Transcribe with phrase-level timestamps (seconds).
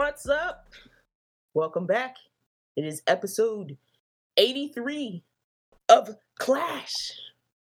[0.00, 0.64] What's up?
[1.52, 2.16] Welcome back.
[2.74, 3.76] It is episode
[4.38, 5.22] 83
[5.90, 6.94] of Clash,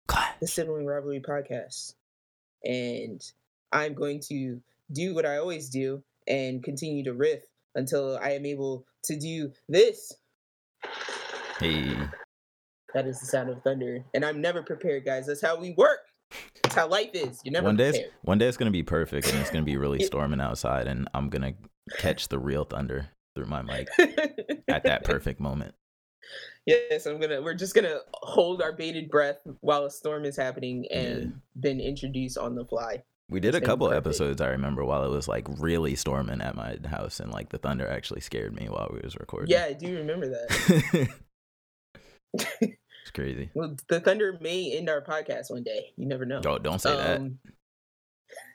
[0.08, 0.34] Clash.
[0.40, 1.94] the sibling rivalry podcast.
[2.64, 3.22] And
[3.70, 4.60] I'm going to
[4.92, 7.44] do what I always do and continue to riff
[7.76, 10.12] until I am able to do this.
[11.60, 11.96] Hey.
[12.94, 14.04] That is the sound of thunder.
[14.12, 15.28] And I'm never prepared, guys.
[15.28, 16.00] That's how we work.
[16.64, 17.40] That's how life is.
[17.44, 18.12] You're never One day, prepared.
[18.22, 21.28] one day it's gonna be perfect, and it's gonna be really storming outside, and I'm
[21.28, 21.54] gonna
[21.98, 23.88] catch the real thunder through my mic
[24.68, 25.74] at that perfect moment.
[26.66, 27.42] Yes, I'm gonna.
[27.42, 31.30] We're just gonna hold our bated breath while a storm is happening and Yeah.
[31.60, 33.02] been introduced on the fly.
[33.30, 34.06] We did a It's gonna couple perfect.
[34.06, 37.58] episodes I remember while it was like really storming at my house, and like the
[37.58, 39.50] thunder actually scared me while we was recording.
[39.50, 41.08] Yeah, I do remember that.
[42.60, 43.50] it's crazy.
[43.54, 45.92] well, the thunder may end our podcast one day.
[45.96, 46.40] You never know.
[46.46, 47.38] Oh, don't say Um,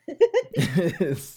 [0.08, 1.32] that.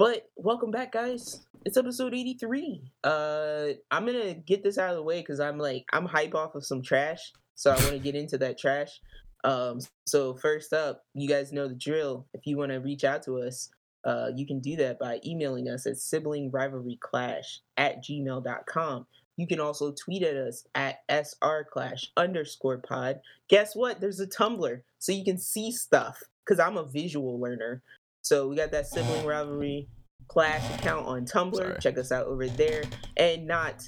[0.00, 1.46] But welcome back, guys.
[1.66, 2.90] It's episode 83.
[3.04, 6.54] Uh, I'm gonna get this out of the way because I'm like I'm hype off
[6.54, 8.98] of some trash, so I want to get into that trash.
[9.44, 12.24] Um, so first up, you guys know the drill.
[12.32, 13.68] If you want to reach out to us,
[14.02, 19.06] uh, you can do that by emailing us at sibling rivalry clash at gmail.com.
[19.36, 23.20] You can also tweet at us at srclash underscore pod.
[23.48, 24.00] Guess what?
[24.00, 27.82] There's a Tumblr, so you can see stuff because I'm a visual learner.
[28.22, 29.88] So we got that sibling rivalry
[30.28, 31.56] clash account on Tumblr.
[31.56, 31.76] Sorry.
[31.80, 32.84] Check us out over there.
[33.16, 33.82] And not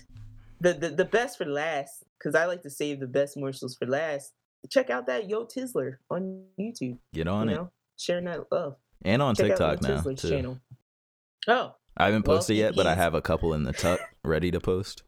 [0.61, 3.87] the the, the best for last, because I like to save the best morsels for
[3.87, 4.33] last.
[4.71, 6.99] Check out that Yo Tizzler on YouTube.
[7.13, 8.77] Get on you it, know, sharing that love.
[9.05, 10.15] and on Check TikTok now too.
[10.15, 10.61] channel.
[11.49, 14.51] Oh, I haven't posted he- yet, but I have a couple in the tuck ready
[14.53, 15.03] to post.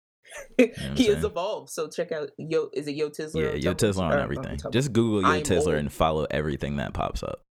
[0.56, 1.70] what I'm he has evolved.
[1.70, 2.68] So check out Yo.
[2.72, 3.52] Is it Yo Tizzler?
[3.52, 3.74] Yeah, Yo?
[3.74, 4.58] Tizzler on uh, everything.
[4.72, 7.42] Just Google Yo Tizzler and follow everything that pops up.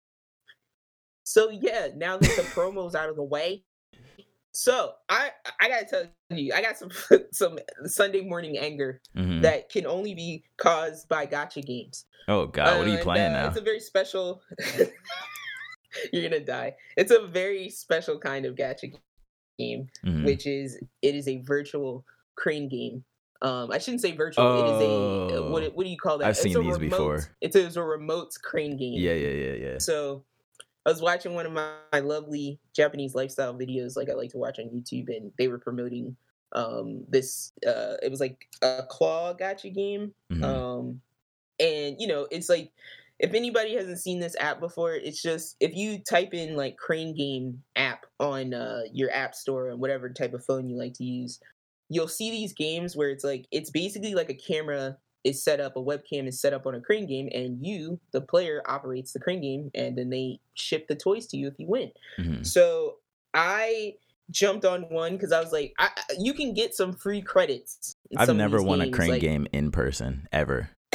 [1.33, 3.65] So yeah, now that the promo's out of the way,
[4.53, 6.91] so I I gotta tell you, I got some
[7.33, 9.41] some Sunday morning anger Mhm.
[9.41, 12.05] that can only be caused by gotcha games.
[12.29, 13.49] Oh God, what are Uh, you and, playing uh, now?
[13.49, 14.43] It's a very special.
[16.13, 16.75] You're gonna die.
[16.99, 18.89] It's a very special kind of gotcha
[19.59, 20.27] game, Mhm.
[20.27, 22.05] which is it is a virtual
[22.37, 23.05] crane game.
[23.41, 24.45] Um, I shouldn't say virtual.
[24.61, 24.85] It is a
[25.47, 25.71] uh, what Oh.
[25.73, 26.27] what do you call that?
[26.27, 27.25] I've It's seen these remote- before.
[27.41, 29.01] It's a, it's a remote crane game.
[29.01, 29.79] Yeah, yeah, yeah, yeah.
[29.79, 30.25] So
[30.85, 34.39] I was watching one of my, my lovely Japanese lifestyle videos, like I like to
[34.39, 36.17] watch on YouTube, and they were promoting
[36.53, 37.53] um this.
[37.67, 40.15] Uh, it was like a claw gotcha game.
[40.33, 40.45] Mhm.
[40.45, 41.01] Um,
[41.61, 42.73] and you know, it's like
[43.19, 47.15] if anybody hasn't seen this app before, it's just if you type in like Crane
[47.15, 51.05] Game app on uh, your app store and whatever type of phone you like to
[51.05, 51.41] use,
[51.89, 55.77] you'll see these games where it's like it's basically like a camera is set up,
[55.77, 59.21] a webcam is set up on a crane game, and you, the player, operates the
[59.21, 61.93] crane game, and then they ship the toys to you if you win.
[62.19, 62.47] Mhm.
[62.47, 62.97] So
[63.35, 63.95] I
[64.31, 67.95] jumped on one because I was like, I, you can get some free credits.
[68.17, 70.71] I've never won a crane like- game in person ever.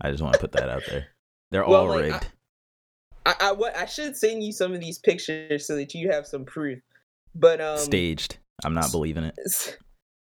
[0.00, 1.06] I just want to put that out there.
[1.50, 2.26] They're Well, all like, rigged.
[3.26, 6.26] I, I what I should send you some of these pictures so that you have
[6.26, 6.80] some proof.
[7.34, 8.36] But um Staged.
[8.64, 9.34] I'm not believing it.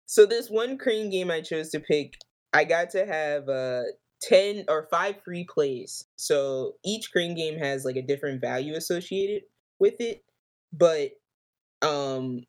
[0.06, 2.14] So this one crane game I chose to pick,
[2.52, 3.82] I got to have uh
[4.22, 6.06] 10 or 5 free plays.
[6.16, 9.44] So each crane game has like a different value associated
[9.78, 10.22] with it,
[10.72, 11.12] but
[11.82, 12.42] um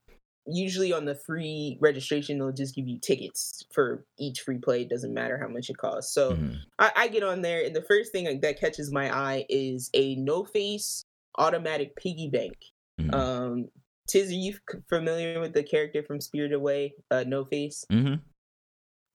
[0.47, 4.81] usually on the free registration they'll just give you tickets for each free play.
[4.81, 6.13] It doesn't matter how much it costs.
[6.13, 6.57] So Mhm.
[6.79, 10.15] I, I get on there, and the first thing that catches my eye is a
[10.15, 11.05] no face
[11.37, 12.57] automatic piggy bank.
[12.99, 13.13] Mhm.
[13.13, 13.69] Um,
[14.07, 14.57] Tiz, are you
[14.89, 17.85] familiar with the character from Spirited Away, uh, No Face?
[17.89, 18.19] Mhm.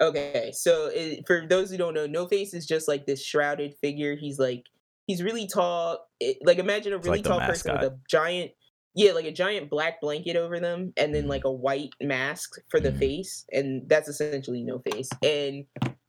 [0.01, 3.75] Okay, so it, for those who don't know, No Face is just like this shrouded
[3.81, 4.15] figure.
[4.17, 4.65] He's like
[5.07, 6.07] he's really tall.
[6.21, 8.51] It, like imagine a really like tall person with a giant,
[8.95, 11.29] yeah, like a giant black blanket over them, and then Mhm.
[11.29, 12.99] like a white mask for the Mhm.
[12.99, 15.09] face, and that's essentially No Face.
[15.23, 15.65] And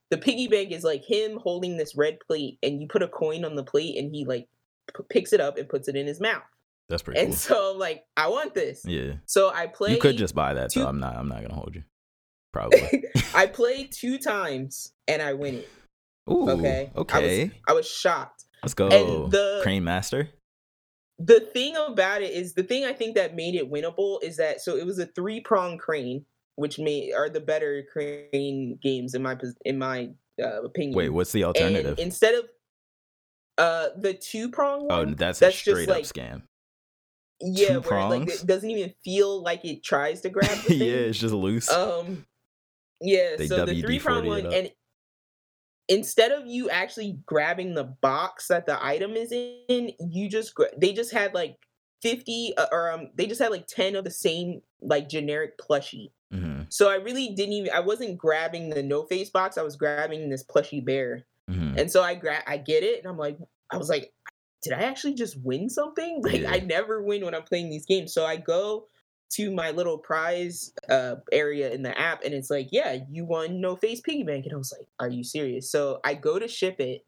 [0.10, 3.46] the piggy bank is like him holding this red plate, and you put a coin
[3.46, 4.48] on the plate, and he like
[4.96, 6.44] p- picks it up and puts it in his mouth.
[6.90, 7.26] That's pretty cool.
[7.26, 7.38] And cool.
[7.40, 8.84] so I'm like, I want this.
[8.86, 9.14] Yeah.
[9.26, 9.92] So I play.
[9.94, 11.84] You could just buy that, so I'm not I'm not gonna hold you.
[12.58, 13.04] Probably.
[13.36, 15.70] I played two times and I win it.
[16.30, 16.50] Ooh.
[16.50, 16.92] Okay.
[16.96, 17.44] I Okay.
[17.46, 18.46] was, I was shocked.
[18.64, 18.88] Let's go.
[18.88, 20.30] and the- Crane Master.
[21.20, 24.62] The thing about it is the thing I think that made it winnable is that
[24.62, 26.26] so it was a three prong crane,
[26.58, 30.10] which made are the better crane games in my in my
[30.40, 30.96] uh, opinion.
[30.96, 31.98] Wait, what's the and alternative?
[31.98, 32.46] instead of
[33.58, 36.42] uh the two prong oh, one, that's, that's a just straight like- up scam.
[37.42, 40.86] yeah, two where like it doesn't even feel like it tries to grab the yeah,
[40.94, 41.68] it's just loose.
[41.72, 42.28] Um,
[43.02, 43.36] yeah.
[43.38, 44.72] They so the three prong one, and
[45.88, 50.94] instead of you actually grabbing the box that the item is in, you just they
[50.94, 51.58] just had like
[52.02, 56.12] 50 uh, or um they just had like 10 of the same like generic plushie.
[56.32, 59.76] hmm So I really didn't even I wasn't grabbing the no face box, I was
[59.76, 61.26] grabbing this plushie bear.
[61.50, 63.38] hmm And so I grab I get it and I'm like
[63.72, 64.14] I was like
[64.64, 66.22] did I actually just win something?
[66.24, 66.52] Like Yeah.
[66.52, 68.14] I never win when I'm playing these games.
[68.14, 68.88] So I go
[69.30, 73.60] to my little prize uh area in the app and it's like, yeah, you won
[73.62, 75.70] no face piggy bank and I was like, are you serious?
[75.70, 77.06] So I go to ship it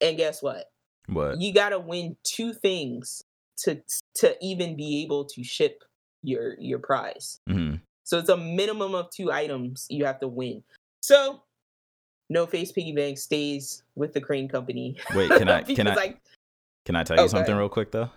[0.00, 0.70] and guess what?
[1.08, 1.40] What?
[1.40, 3.22] you got to win two things
[3.58, 3.82] to
[4.16, 5.82] to even be able to ship
[6.22, 7.40] your your prize.
[7.48, 7.74] hmm
[8.04, 10.62] So it's a minimum of two items you have to win.
[11.02, 11.42] So
[12.30, 14.96] no face piggy bank stays with the crane company.
[15.14, 16.16] Wait, can I- can Because I-
[16.86, 18.10] Can I tell you Oh, go something real quick though?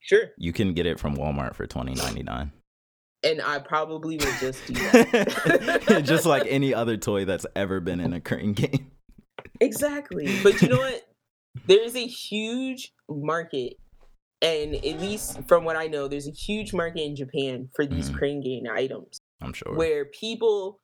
[0.00, 2.52] Sure, You can get it from Walmart for twenty ninety nine.
[3.24, 6.02] and I probably will just do that.
[6.06, 8.90] Just like any other toy that's ever been in a crane game.
[9.60, 10.38] Exactly.
[10.42, 11.02] But you know what?
[11.66, 13.74] There is a huge market,
[14.40, 18.10] and at least from what I know, there's a huge market in Japan for these
[18.10, 18.14] Mhm.
[18.18, 19.18] crane game items.
[19.40, 19.74] I'm sure.
[19.76, 20.78] where people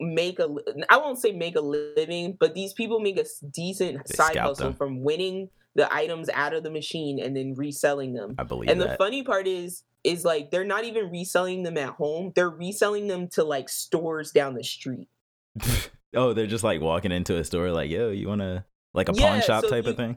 [0.00, 0.48] make a
[0.90, 3.24] I won't say make a living, but these people make a
[3.54, 4.74] decent They side hustle them.
[4.76, 8.34] from winning the items out of the machine and then reselling them.
[8.38, 11.90] I believe And the funny part is is like they're not even reselling them at
[11.90, 12.32] home.
[12.36, 15.08] They're reselling them to like stores down the street.
[16.14, 19.28] oh, they're just like walking into a store, like, yo, you wanna like a Yeah,
[19.30, 20.16] pawn shop so type you- of thing?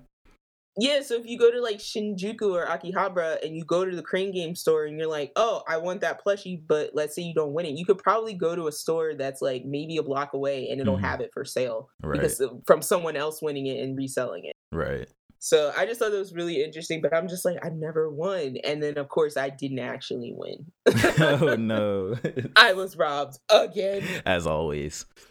[0.79, 4.03] Yeah, so if you go to like Shinjuku or Akihabara and you go to the
[4.03, 7.33] crane game store and you're like, "Oh, I want that plushie," but let's say you
[7.33, 10.33] don't win it, you could probably go to a store that's like maybe a block
[10.33, 11.01] away and it'll Mhm.
[11.01, 12.21] have it for sale Right.
[12.21, 14.53] because from someone else winning it and reselling it.
[14.71, 15.09] Right.
[15.39, 18.57] So I just thought that was really interesting, but I'm just like, I never won,
[18.63, 20.65] and then of course I didn't actually win.
[21.19, 22.15] oh no.
[22.55, 24.03] I was robbed again.
[24.25, 25.05] As always.
[25.15, 25.21] I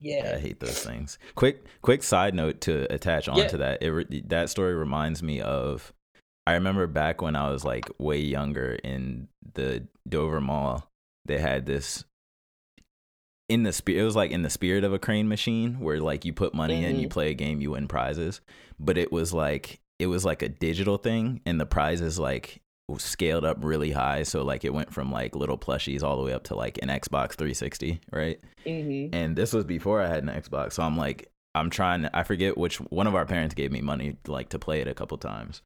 [0.00, 0.32] Yeah.
[0.36, 1.18] I hate those things.
[1.34, 3.56] Quick, quick side note to attach onto Yeah.
[3.56, 3.82] that.
[3.82, 5.92] It re- that story reminds me of.
[6.46, 10.86] I remember back when I was like way younger in the Dover Mall.
[11.24, 12.04] They had this
[13.48, 14.00] in the spirit.
[14.00, 16.82] It was like in the spirit of a crane machine, where like you put money
[16.84, 17.12] in, you Mhm.
[17.12, 18.40] play a game, you win prizes.
[18.78, 22.60] But it was like it was like a digital thing, and the prizes like
[22.98, 24.22] scaled up really high.
[24.24, 26.88] So like it went from like little plushies all the way up to like an
[26.88, 28.38] Xbox 360, right?
[28.66, 30.72] hmm and this was before I had an Xbox.
[30.74, 32.02] So I'm like, I'm trying.
[32.02, 34.88] To I forget which one of our parents gave me money like to play it
[34.88, 35.62] a couple times,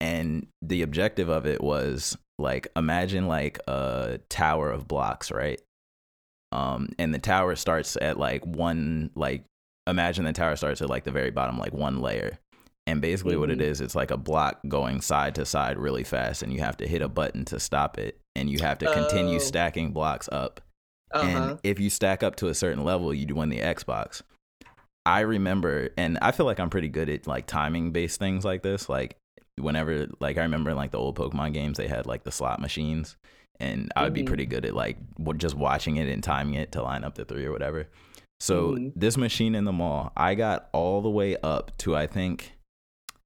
[0.00, 5.60] and the objective of it was like imagine like a tower of blocks, right?
[6.52, 9.44] Um, and the tower starts at like one like
[9.86, 12.38] imagine the tower starts at like the very bottom, like one layer.
[12.86, 13.62] And basically, what it Mhm.
[13.64, 16.86] is, it's like a block going side to side really fast, and you have to
[16.88, 19.40] hit a button to stop it, and you have to continue Oh.
[19.40, 20.62] stacking blocks up
[21.10, 21.26] Uh huh.
[21.26, 24.22] and if you stack up to a certain level, you do win the Xbox.
[25.04, 28.62] I remember, and I feel like I'm pretty good at like timing based things like
[28.62, 28.88] this.
[28.88, 29.16] Like
[29.58, 32.60] whenever, like I remember in like the old Pokemon games, they had like the slot
[32.60, 33.16] machines,
[33.60, 34.26] and I would be Mhm.
[34.26, 34.96] pretty good at like
[35.36, 37.88] just watching it and timing it to line up the three or whatever.
[38.40, 38.92] So Mhm.
[38.94, 42.54] this machine in the mall, I got all the way up to I think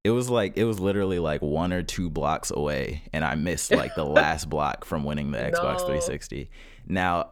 [0.03, 3.71] it was like it was literally like one or two blocks away, and I missed
[3.71, 5.85] like the last block from winning the Xbox No.
[5.85, 6.49] 360.
[6.87, 7.29] Now,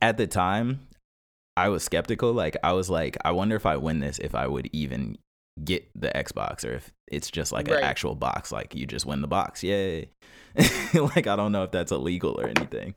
[0.00, 0.86] at the time,
[1.56, 2.32] I was skeptical.
[2.32, 5.18] Like I was like, I wonder if I win this, if I would even
[5.62, 7.78] get the Xbox, or if it's just like Right.
[7.78, 8.50] an actual box.
[8.50, 10.10] Like you just win the box, yay!
[10.94, 12.94] like I don't know if that's illegal or anything.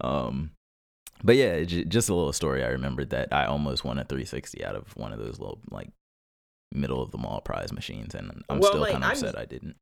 [0.00, 0.50] Um,
[1.22, 2.62] but yeah, j- just a little story.
[2.64, 5.90] I remembered that I almost won a 360 out of one of those little like
[6.72, 9.38] middle of the mall prize machines, and I'm Well, still like, kind of I'm- upset
[9.38, 9.76] I didn't.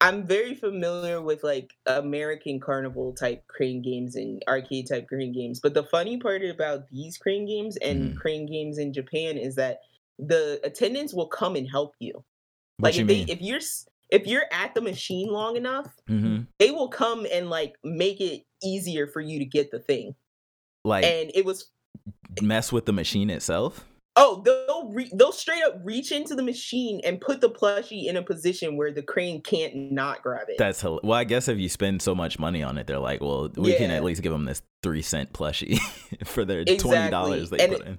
[0.00, 5.60] I'm very familiar with like American Carnival type crane games and arcade type crane games.
[5.60, 8.16] But the funny part about these crane games and Mhm.
[8.16, 9.78] crane games in Japan is that
[10.18, 12.12] the attendants will come and help you.
[12.78, 13.26] What like you if mean?
[13.26, 13.60] they if you're
[14.10, 18.42] if you're at the machine long enough, hmm they will come and like make it
[18.62, 20.14] easier for you to get the thing.
[20.84, 21.70] Like And it was
[22.42, 23.84] mess with the machine itself.
[24.16, 28.16] oh they'll re- they'll straight up reach into the machine and put the plushie in
[28.16, 30.56] a position where the crane can't not grab it.
[30.58, 31.18] That's hel- well.
[31.18, 33.90] I guess if you spend so much money on it, they're like, well, we can
[33.90, 35.78] at least give them this three cent plushie
[36.24, 37.98] for their twenty dollars they And put in.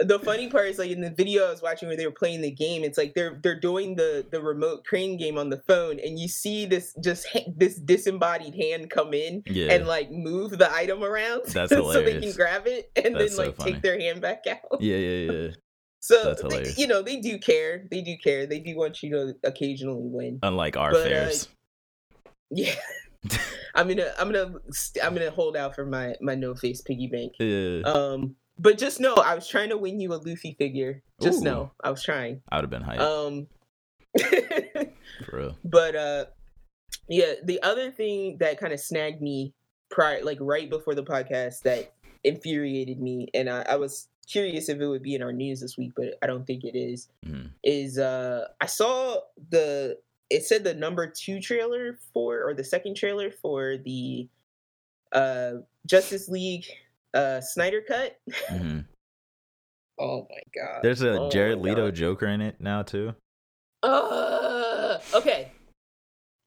[0.00, 2.40] The funny part is like in the video I was watching where they were playing
[2.40, 5.98] the game, it's like they're they're doing the the remote crane game on the phone,
[6.00, 7.26] and you see this just
[7.56, 12.18] this disembodied hand come in Yeah, and like move the item around That's so they
[12.20, 13.72] can grab it and That's then so like funny.
[13.72, 14.80] take their hand back out.
[14.80, 15.48] yeah, yeah, yeah.
[16.02, 19.34] So they- you know they do care, they do care, they do want you to
[19.44, 20.38] occasionally win.
[20.42, 21.48] Unlike our But, uh, fairs.
[22.50, 22.74] Yeah.
[23.74, 24.54] I'm gonna I'm gonna
[25.02, 27.34] I'm gonna hold out for my my no face piggy bank.
[27.38, 31.02] yeah, Um, but just know I was trying to win you a Luffy figure.
[31.22, 31.44] Just Ooh.
[31.44, 32.42] know I was trying.
[32.50, 33.46] I would have been hyped Um,
[35.28, 35.56] for real.
[35.64, 36.24] but uh,
[37.08, 39.54] yeah, the other thing that kind of snagged me
[39.90, 41.92] prior, like right before the podcast, that
[42.24, 45.76] infuriated me, and I, I was curious if it would be in our news this
[45.76, 47.08] week, but I don't think it is.
[47.26, 47.50] Mhm.
[47.64, 49.18] Is uh, I saw
[49.50, 49.98] the
[50.28, 54.28] it said the number two trailer for or the second trailer for the
[55.12, 55.54] uh
[55.86, 56.66] Justice League
[57.14, 58.16] uh Snyder cut.
[58.50, 58.86] Mhm.
[59.98, 60.80] Oh my god.
[60.82, 63.14] There's a Oh Jared Leto Joker in it now too.
[63.82, 65.52] Uh, okay.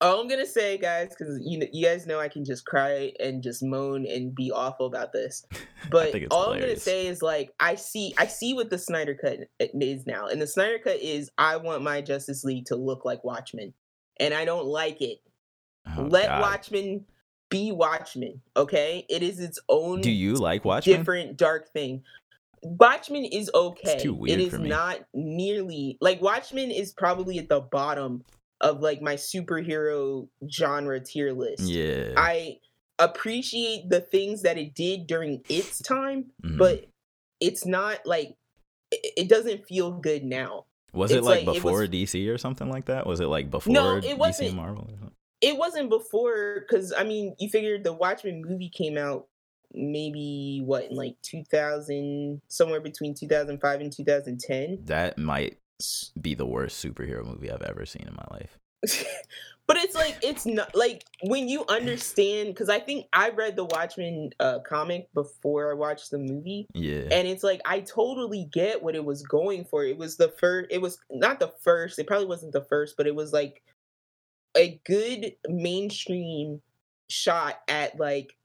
[0.02, 3.14] All I'm gonna say, guys, because you know, you guys know I can just cry
[3.20, 5.46] and just moan and be awful about this.
[5.92, 9.40] But all I'm gonna say is like I see, I see what the Snyder cut
[9.60, 13.24] is now, and the Snyder cut is I want my Justice League to look like
[13.26, 13.74] Watchmen,
[14.18, 15.20] and I don't like it.
[15.98, 16.42] Oh, Let God.
[16.42, 17.06] Watchmen
[17.54, 18.42] be Watchmen.
[18.58, 20.98] Okay, it is its own Do you like Watchmen?
[20.98, 22.04] different dark thing.
[22.62, 24.00] Watchmen is okay.
[24.00, 24.70] too weird it is for me.
[24.70, 28.24] not nearly like Watchmen is probably at the bottom
[28.62, 31.64] of like my superhero genre tier list.
[31.64, 32.14] Yeah.
[32.18, 32.58] I
[33.00, 36.58] appreciate the things that it did during its time, Mhm.
[36.58, 36.86] but
[37.42, 38.36] it's not like
[38.92, 40.66] it, it doesn't feel good now.
[40.94, 43.06] was it it's like, like- it before was- DC or something like that?
[43.08, 44.56] Was it like before No, it DC wasn't.
[44.56, 44.88] Marvel?
[45.44, 49.28] It wasn't before because I mean, you figured the Watchmen movie came out
[49.76, 55.58] maybe what in like 2000 somewhere between 2005 and 2010 That might
[56.22, 58.60] be the worst superhero movie I've ever seen in my life.
[59.68, 63.64] but it's like it's not like when you understand because i think i read the
[63.64, 67.08] watchmen uh comic before i watched the movie Yeah.
[67.12, 70.68] and it's like i totally get what it was going for it was the first
[70.70, 73.64] it was not the first it probably wasn't the first but it was like
[74.56, 76.62] a good mainstream
[77.10, 78.36] shot at like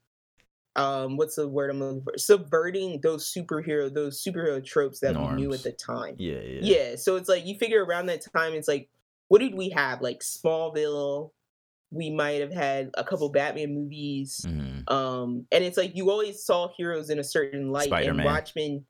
[0.77, 5.29] um what's the word i'm looking for subverting those superhero those superhero tropes that we
[5.37, 6.61] knew at the time yeah, yeah.
[6.91, 8.88] yeah so it's like you figure around that time it's like
[9.29, 11.31] what did we have like smallville
[11.91, 14.91] we might have had a couple batman movies Mhm.
[14.91, 18.21] um and it's like you always saw heroes in a certain light Spider-Man.
[18.21, 18.85] and watchmen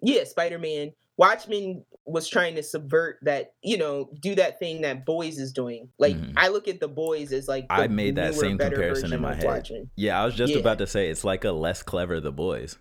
[0.00, 5.38] yeah spider-man watchmen was trying to subvert that you know do that thing that boys
[5.38, 6.32] is doing like Mhm.
[6.36, 9.34] i look at the boys as like I made that newer, same comparison in my
[9.34, 9.44] head.
[9.44, 9.90] Watchmen.
[9.96, 10.58] Yeah, I was just Yeah.
[10.60, 12.78] about to say it's like a less clever The Boys.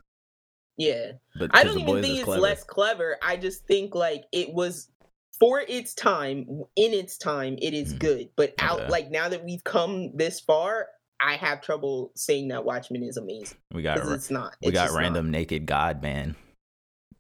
[0.77, 2.41] yeah But I don't even think it's clever.
[2.41, 3.17] less clever.
[3.22, 4.89] I just think like it was
[5.39, 8.00] for its time, in its time, it is Mm.
[8.00, 8.29] good.
[8.36, 8.89] But out Okay.
[8.89, 10.88] like now that we've come this far,
[11.19, 14.55] I have trouble saying that Watchmen is amazing We got it's not.
[14.63, 15.00] we got just not.
[15.01, 16.36] random naked god man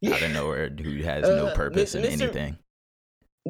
[0.01, 0.15] Yeah.
[0.15, 2.57] out of nowhere who has no Uh, purpose in anything.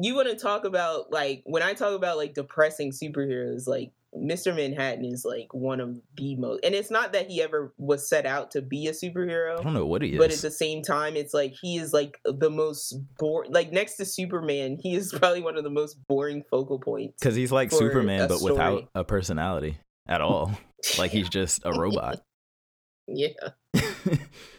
[0.00, 4.54] You want to talk about like when I talk about like depressing superheroes, like Mr.
[4.56, 8.24] Manhattan is like one of the most, and it's not that he ever was set
[8.24, 9.58] out to be a superhero.
[9.58, 10.18] I don't know what he is.
[10.18, 13.96] but at the same time it's like he is like the most boring like next
[13.96, 17.70] to superman he is probably one of the most boring focal points Because he's like
[17.70, 20.52] Superman, but without a personality at all.
[20.96, 22.22] Like he's just a robot.
[23.08, 23.30] yeah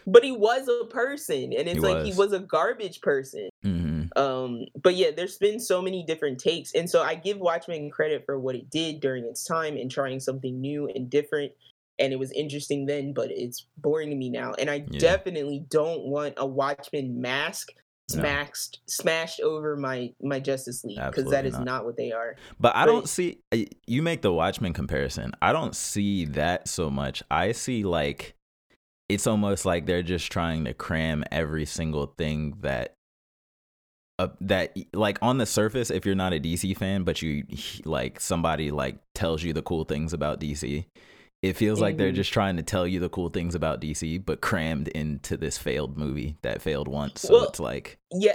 [0.06, 2.16] but he was a person and it's He like he was.
[2.18, 6.90] was a garbage person hmm um but yeah there's been so many different takes and
[6.90, 10.60] so i give watchmen credit for what it did during its time and trying something
[10.60, 11.52] new and different
[12.00, 14.98] and it was interesting then but it's boring to me now and i Yeah.
[14.98, 17.68] definitely don't want a watchmen mask
[18.12, 18.18] No.
[18.20, 21.64] smashed smashed over my my justice league because that is not.
[21.64, 21.84] not.
[21.84, 23.38] what they are But I But- don't see
[23.86, 25.32] you make the Watchmen comparison.
[25.40, 27.22] I don't see that so much.
[27.30, 28.34] I see like
[29.10, 32.94] it's almost like they're just trying to cram every single thing that
[34.18, 37.44] uh, that like on the surface if you're not a DC fan but you
[37.84, 40.84] like somebody like tells you the cool things about DC
[41.42, 42.16] it feels like they're Mhm.
[42.16, 45.96] just trying to tell you the cool things about DC but crammed into this failed
[45.96, 48.34] movie that failed once so Well, it's like yeah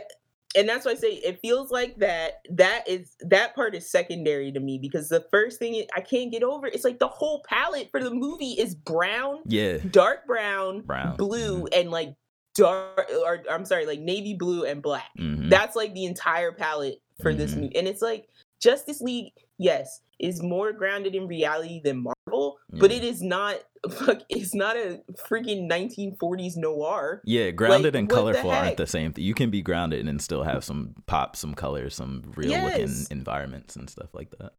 [0.55, 4.51] and that's why i say it feels like that that is that part is secondary
[4.51, 7.89] to me because the first thing i can't get over it's like the whole palette
[7.91, 12.15] for the movie is brown yeah dark brown, Brown, blue, and like
[12.55, 15.09] dark or I'm sorry, like navy blue and black.
[15.19, 15.49] mhm.
[15.49, 17.57] That's like the entire palette for this Mhm.
[17.63, 17.75] movie.
[17.75, 18.29] And it's like
[18.61, 23.55] Justice League, yes, is more grounded in reality than Marvel, but it is not
[23.89, 27.21] fuck it's not a freaking 1940s noir.
[27.25, 29.23] Yeah, grounded Like, and what the colorful aren't the same thing.
[29.23, 33.75] You can be grounded and still have some pop, some colors, some real looking environments
[33.75, 34.53] and stuff like that.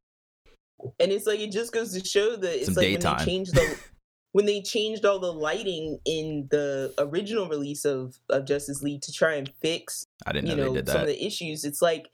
[1.01, 3.17] And it's like it just goes to show that it's Some like daytime.
[3.17, 3.79] when they changed the
[4.33, 9.13] when they changed all the lighting in the original release of, of Justice League to
[9.13, 11.81] try and fix I didn't know, you know they did some of the issues it's
[11.81, 12.11] like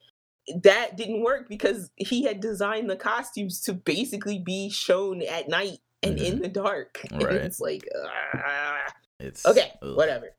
[0.62, 5.78] that didn't work because he had designed the costumes to basically be shown at night
[6.02, 7.36] and in the dark and Right.
[7.36, 7.84] it's like
[8.34, 8.92] ah.
[9.20, 9.96] It's okay ugh.
[9.96, 10.30] whatever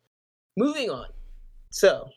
[0.57, 1.05] moving on
[1.71, 2.09] so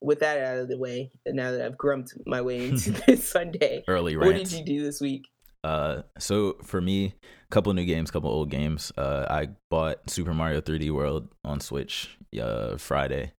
[0.00, 3.28] with that out of the way and now that i've grumped my way into this
[3.28, 4.50] sunday Early what rants.
[4.50, 5.26] did you do this week
[5.64, 8.92] Uh, so for me, a couple new games, a couple old games.
[8.98, 13.32] Uh, I bought Super Mario 3D World on Switch uh Friday.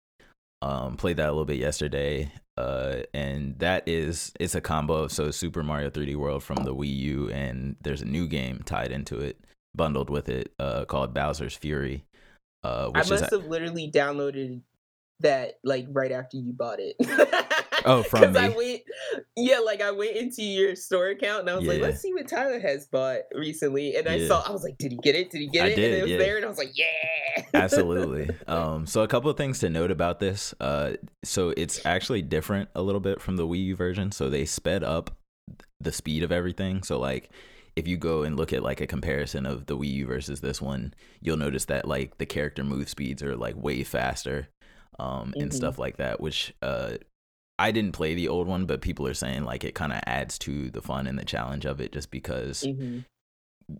[0.63, 2.33] Um, played that a little bit yesterday.
[2.57, 6.75] Uh, and that is it's a combo of so Super Mario 3D World from the
[6.75, 9.41] Wii U, and there's a new game tied into it,
[9.75, 12.05] bundled with it, uh, called Bowser's Fury.
[12.63, 14.61] Uh, I must is have literally downloaded
[15.21, 16.97] that like right after you bought it.
[17.85, 18.55] Oh, from 'Cause I me?
[18.57, 18.81] went,
[19.37, 22.29] yeah, like I went into your store account and I was like, let's see what
[22.29, 23.97] Tyler has bought recently.
[23.97, 24.29] And I Yeah.
[24.29, 25.31] saw, I was like, did he get it?
[25.31, 25.77] Did he get I it?
[25.77, 26.17] did, and it was yeah.
[26.19, 28.31] there, and I was like, yeah, Absolutely.
[28.47, 30.55] Um, so a couple of things to note about this.
[30.61, 34.13] Uh, so it's actually different a little bit from the Wii U version.
[34.13, 35.11] So they sped up
[35.81, 36.83] the speed of everything.
[36.83, 37.31] So like
[37.77, 40.61] if you go and look at like a comparison of the Wii U versus this
[40.61, 44.49] one, you'll notice that like the character move speeds are like way faster,
[44.99, 45.55] um, and Mhm.
[45.55, 46.21] stuff like that.
[46.21, 46.95] Which uh,
[47.59, 50.39] I didn't play the old one, but people are saying like it kind of adds
[50.41, 53.05] to the fun and the challenge of it, just because Mhm.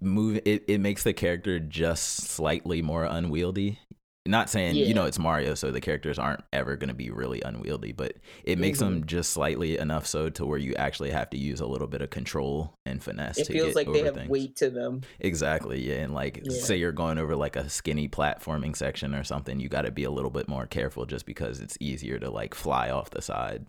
[0.01, 3.79] move it, it makes the character just slightly more unwieldy
[4.27, 4.87] not saying Yeah.
[4.87, 8.15] you know it's mario so the characters aren't ever going to be really unwieldy but
[8.45, 8.95] it makes Mm-hmm.
[9.01, 12.01] them just slightly enough so to where you actually have to use a little bit
[12.01, 14.31] of control and finesse It feels like they have things.
[14.31, 15.03] weight to them.
[15.21, 16.57] exactly yeah and like Yeah.
[16.59, 20.05] say you're going over like a skinny platforming section or something you got to be
[20.05, 23.67] a little bit more careful just because it's easier to like fly off the side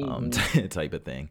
[0.00, 0.68] um, Mhm.
[0.70, 1.30] type of thing.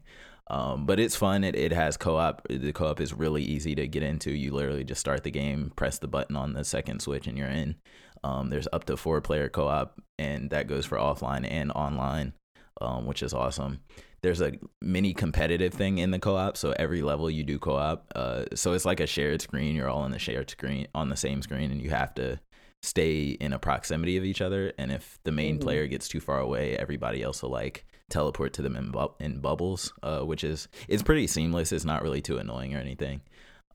[0.50, 1.44] Um, but it's fun.
[1.44, 2.46] It it has co-op.
[2.48, 4.30] The co-op is really easy to get into.
[4.32, 7.48] You literally just start the game, press the button on the second switch, and you're
[7.50, 7.76] in.
[8.24, 12.32] Um, there's up to four player co-op, and that goes for offline and online,
[12.80, 13.80] um, which is awesome.
[14.22, 18.10] There's a mini competitive thing in the co-op, so every level you do co-op.
[18.16, 19.76] Uh, so it's like a shared screen.
[19.76, 22.40] You're all on the shared screen on the same screen, and you have to
[22.82, 24.72] stay in a proximity of each other.
[24.78, 25.62] And if the main Mhm.
[25.62, 29.40] player gets too far away, everybody else will like teleport to them in, bu- in
[29.40, 31.72] bubbles, uh, which is it's pretty seamless.
[31.72, 33.20] It's not really too annoying or anything.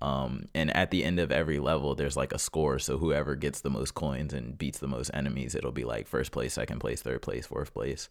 [0.04, 2.78] Um, and at the end of every level, there's like a score.
[2.78, 6.34] So whoever gets the most coins and beats the most enemies, it'll be like first
[6.34, 8.10] place, second place, third place, fourth place.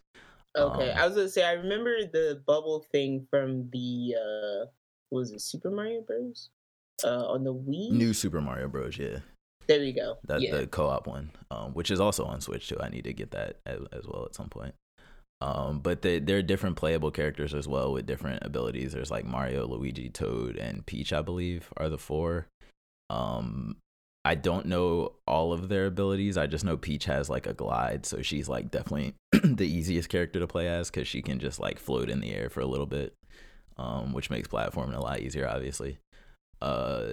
[0.57, 4.65] Okay, Um, I was gonna say I remember the bubble thing from the uh,
[5.09, 6.49] what was it Super Mario Bros.
[7.03, 7.91] Uh, on the Wii.
[7.91, 8.97] New Super Mario Bros.
[8.97, 9.19] Yeah,
[9.67, 10.17] There you go.
[10.25, 10.55] that yeah.
[10.57, 12.79] the co-op one, um, which is also on Switch too.
[12.79, 14.73] I need to get that as, as well at some point.
[15.41, 18.93] Um, but there are different playable characters as well with different abilities.
[18.93, 22.47] There's like Mario, Luigi, Toad, and Peach, I believe, are the four.
[23.09, 23.75] Um,
[24.25, 26.37] I don't know all of their abilities.
[26.37, 30.39] I just know Peach has like a glide, so she's like definitely the easiest character
[30.39, 32.85] to play as because she can just like float in the air for a little
[32.85, 33.13] bit,
[33.77, 35.97] um, which makes platforming a lot easier, obviously.
[36.61, 37.05] Uh,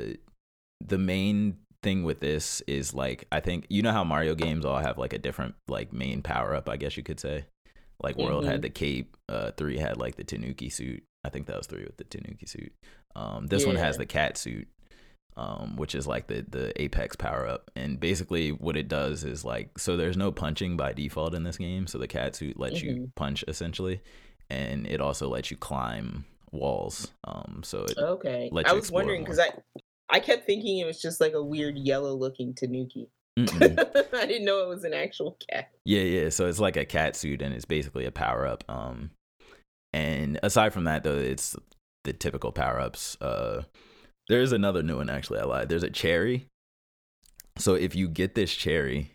[0.81, 4.79] the main thing with this is like I think you know how Mario games all
[4.79, 7.47] have like a different like main power up, I guess you could say.
[8.03, 8.63] Like World had Mhm.
[8.63, 11.03] the cape, uh, three had like the Tanuki suit.
[11.25, 12.73] I think that was three with the Tanuki suit.
[13.15, 14.69] Um, this one has the cat suit,
[15.37, 17.71] um, which is like the the apex power up.
[17.77, 21.57] And basically, what it does is like so there's no punching by default in this
[21.59, 21.87] game.
[21.87, 23.15] So the cat suit lets you Mhm.
[23.17, 24.01] punch essentially,
[24.49, 27.13] and it also lets you climb walls.
[27.25, 29.51] Um, so it, Okay, I was wondering because I
[30.09, 33.09] I kept thinking it was just like a weird yellow looking Tanuki.
[33.39, 35.71] I didn't know it was an actual cat.
[35.85, 36.29] Yeah, yeah.
[36.31, 38.65] So it's like a cat suit, and it's basically a power up.
[38.69, 39.11] Um,
[39.93, 41.57] and aside from that, though, it's
[42.05, 43.17] the typical power ups.
[43.21, 43.63] Uh,
[44.29, 45.41] there's another new one actually.
[45.41, 45.69] I lied.
[45.69, 46.47] There's a cherry.
[47.59, 49.13] So if you get this cherry,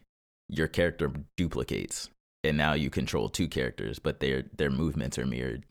[0.49, 2.09] your character duplicates,
[2.43, 5.63] and now you control two characters, but their their movements are mirrored,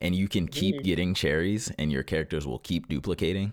[0.00, 0.84] and you can keep Weird.
[0.84, 3.52] getting cherries, and your characters will keep duplicating,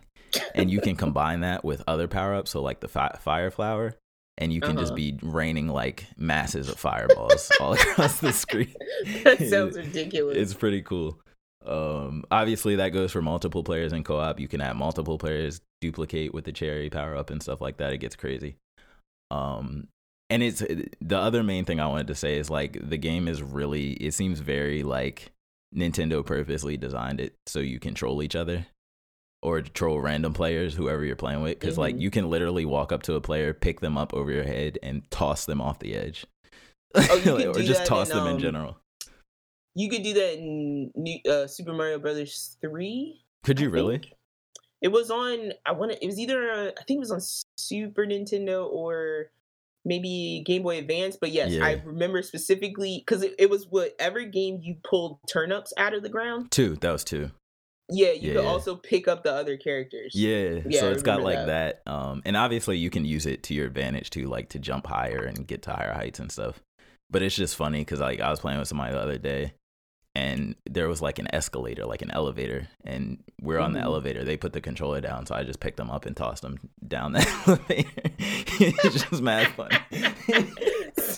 [0.55, 2.51] and you can combine that with other power ups.
[2.51, 3.95] So like the fi- fire flower.
[4.41, 4.95] And you can just Uh-huh.
[4.95, 8.73] be raining like masses of fireballs all across the screen.
[9.23, 10.35] that sounds ridiculous.
[10.37, 11.19] It's pretty cool.
[11.65, 14.39] Um, obviously, that goes for multiple players in co-op.
[14.39, 17.93] You can have multiple players duplicate with the cherry power up and stuff like that.
[17.93, 18.55] It gets crazy.
[19.29, 19.87] Um,
[20.29, 20.63] and it's
[21.01, 23.91] the other main thing I wanted to say is like the game is really.
[23.93, 25.31] It seems very like
[25.75, 28.65] Nintendo purposely designed it so you control each other
[29.41, 31.59] or troll random players, whoever you're playing with.
[31.59, 32.01] Because like Mhm.
[32.01, 35.09] you can literally walk up to a player, pick them up over your head, and
[35.11, 36.25] toss them off the edge.
[36.95, 38.77] Oh, you can or just toss in, them in um, general.
[39.75, 43.23] you could do that in New, uh, Super Mario Brothers three.
[43.43, 43.97] Could you I really?
[43.99, 44.13] think.
[44.81, 45.53] It was on.
[45.65, 46.03] I want to.
[46.03, 46.51] It was either.
[46.51, 47.21] Uh, I think it was on
[47.57, 49.31] Super Nintendo or
[49.85, 51.17] maybe Game Boy Advance.
[51.19, 51.65] But yes, Yeah.
[51.65, 56.09] I remember specifically because it, it was whatever game you pulled turnips out of the
[56.09, 56.51] ground.
[56.51, 56.75] Two.
[56.77, 57.29] That was two.
[57.91, 58.39] Yeah, you Yeah.
[58.39, 60.13] also pick up the other characters.
[60.15, 60.61] Yeah.
[60.65, 61.81] Yeah, so I it's got like that.
[61.85, 65.23] Um, and obviously you can use it to your advantage too, like to jump higher
[65.23, 66.61] and get to higher heights and stuff.
[67.09, 69.53] But it's just funny because like I was playing with somebody the other day,
[70.15, 73.83] and there was like an escalator, like an elevator, and we're on the Mhm.
[73.83, 74.23] elevator.
[74.23, 77.11] They put the controller down, so I just picked them up and tossed them down
[77.13, 77.89] the elevator.
[78.87, 79.69] it's just mad fun.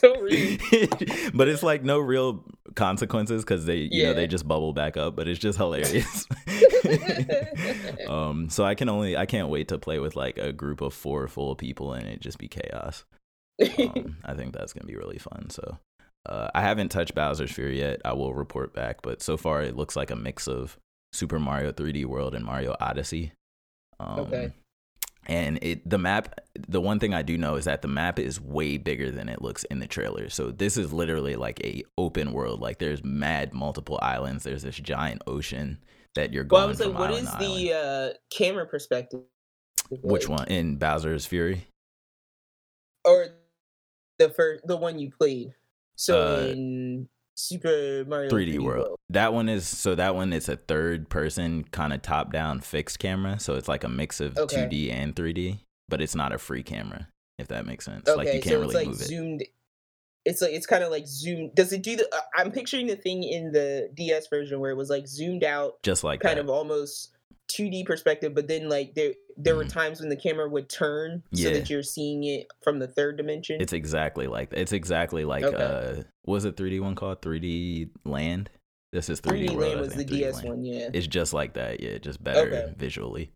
[1.33, 2.43] but it's like no real
[2.75, 5.15] consequences because they, you know, they just bubble back up.
[5.15, 6.27] But it's just hilarious.
[8.07, 10.93] um, so I can only, I can't wait to play with like a group of
[10.93, 13.05] four full people and it just be chaos.
[13.79, 15.49] Um, I think that's gonna be really fun.
[15.49, 15.77] So.
[16.25, 18.01] Uh, I haven't touched Bowser's Fury yet.
[18.05, 20.77] I will report back, but so far it looks like a mix of
[21.11, 23.33] Super Mario 3D World and Mario Odyssey.
[23.99, 24.53] Um, Okay.
[25.25, 26.39] And it the map.
[26.67, 29.41] The one thing I do know is that the map is way bigger than it
[29.41, 30.29] looks in the trailer.
[30.29, 32.59] So this is literally like a open world.
[32.59, 34.43] Like there's mad multiple islands.
[34.43, 35.77] There's this giant ocean
[36.15, 39.21] that you're going well, I was like, what is the uh, camera perspective?
[39.89, 40.39] Which like?
[40.39, 41.67] one in Bowser's Fury?
[43.05, 43.27] Or
[44.19, 45.53] the first, the one you played.
[45.95, 48.95] So Uh, in Super Mario 3D World.
[49.09, 52.99] That one is so that one is a third person kind of top down fixed
[52.99, 53.39] camera.
[53.39, 54.67] So it's like a mix of Okay.
[54.67, 57.07] 2D and 3D, but it's not a free camera.
[57.39, 58.07] If that makes sense.
[58.07, 59.05] Okay, like you can't it's really like move it.
[59.05, 59.43] zoomed.
[60.25, 61.55] It's like it's kind of like zoomed.
[61.55, 62.07] Does it do the?
[62.15, 65.81] Uh, I'm picturing the thing in the DS version where it was like zoomed out,
[65.83, 66.43] Just like kind that.
[66.43, 67.09] of almost
[67.51, 69.69] 2D perspective, but then like there there were Mhm.
[69.73, 73.61] times when the camera would turn so that you're seeing it from the third dimension.
[73.61, 74.59] It's exactly like that.
[74.59, 75.57] It's exactly like Okay.
[75.63, 77.21] uh was it 3D one called?
[77.21, 78.49] 3D Land?
[78.91, 79.59] This is 3D, 3D World.
[79.69, 80.47] Land was the 3D DS Land.
[80.47, 80.89] one, yeah.
[80.93, 82.73] It's just like that, yeah, just better Okay.
[82.77, 83.31] visually.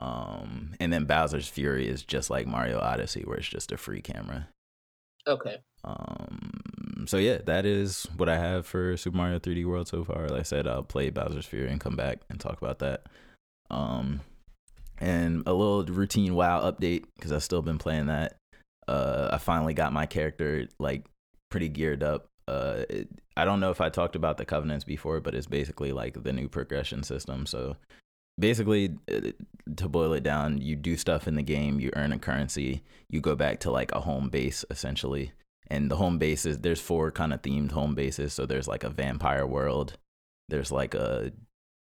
[0.00, 4.00] Um and then Bowser's Fury is just like Mario Odyssey where it's just a free
[4.00, 4.48] camera.
[5.26, 5.58] Okay.
[5.84, 10.28] Um so yeah, that is what I have for Super Mario 3D World so far.
[10.28, 13.06] Like I said, I'll play Bowser's Fury and come back and talk about that.
[13.70, 14.20] Um
[15.02, 18.36] and a little routine WoW update because I've still been playing that.
[18.86, 21.04] Uh, I finally got my character like
[21.50, 22.28] pretty geared up.
[22.46, 25.92] Uh, it, I don't know if I talked about the covenants before, but it's basically
[25.92, 27.46] like the new progression system.
[27.46, 27.76] So
[28.38, 29.30] basically, uh,
[29.76, 33.20] to boil it down, you do stuff in the game, you earn a currency, you
[33.20, 35.32] go back to like a home base essentially.
[35.68, 38.34] And the home bases, there's four kind of themed home bases.
[38.34, 39.96] So there's like a vampire world,
[40.48, 41.32] there's like a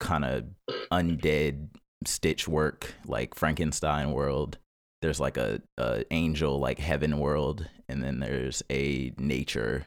[0.00, 0.44] kind of
[0.92, 1.68] undead
[2.06, 4.58] stitch work like frankenstein world
[5.00, 9.86] there's like a, a angel like heaven world and then there's a nature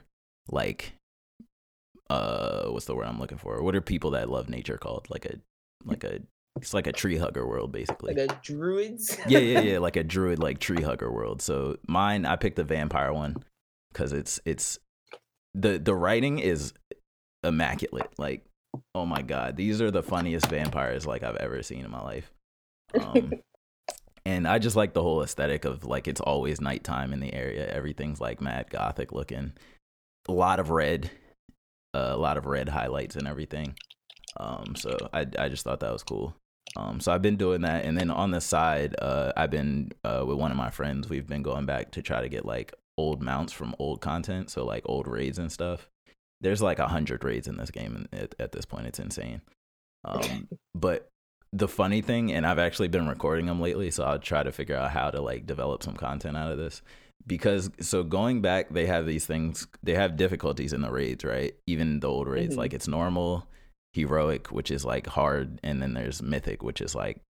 [0.50, 0.94] like
[2.10, 5.24] uh what's the word i'm looking for what are people that love nature called like
[5.26, 5.38] a
[5.84, 6.20] like a
[6.60, 8.14] it's like a tree hugger world basically.
[8.14, 9.16] Like a druids.
[9.26, 11.42] yeah yeah yeah like a druid like tree hugger world.
[11.42, 13.36] So mine i picked the vampire one
[13.92, 14.78] because it's it's
[15.54, 16.72] the the writing is
[17.42, 18.10] immaculate.
[18.18, 18.44] Like
[18.94, 22.30] oh my god these are the funniest vampires like i've ever seen in my life.
[23.00, 23.32] Um
[24.26, 27.66] and i just like the whole aesthetic of like it's always nighttime in the area.
[27.68, 29.52] Everything's like mad gothic looking.
[30.28, 31.10] A lot of red
[31.94, 33.74] uh, a lot of red highlights and everything.
[34.36, 36.34] Um so i i just thought that was cool
[36.76, 40.22] um so i've been doing that and then on the side uh i've been uh
[40.26, 43.22] with one of my friends we've been going back to try to get like old
[43.22, 45.88] mounts from old content so like old raids and stuff.
[46.40, 49.40] There's like a hundred raids in this game and at, at this point it's insane.
[50.04, 51.08] Um but
[51.52, 54.76] the funny thing and i've actually been recording them lately so i'll try to figure
[54.76, 56.82] out how to like develop some content out of this.
[57.26, 61.54] Because so going back they have these things they have difficulties in the raids right?
[61.68, 62.58] Even the old raids Mhm.
[62.58, 63.46] like it's normal
[63.92, 67.20] heroic which is like hard and then there's mythic which is like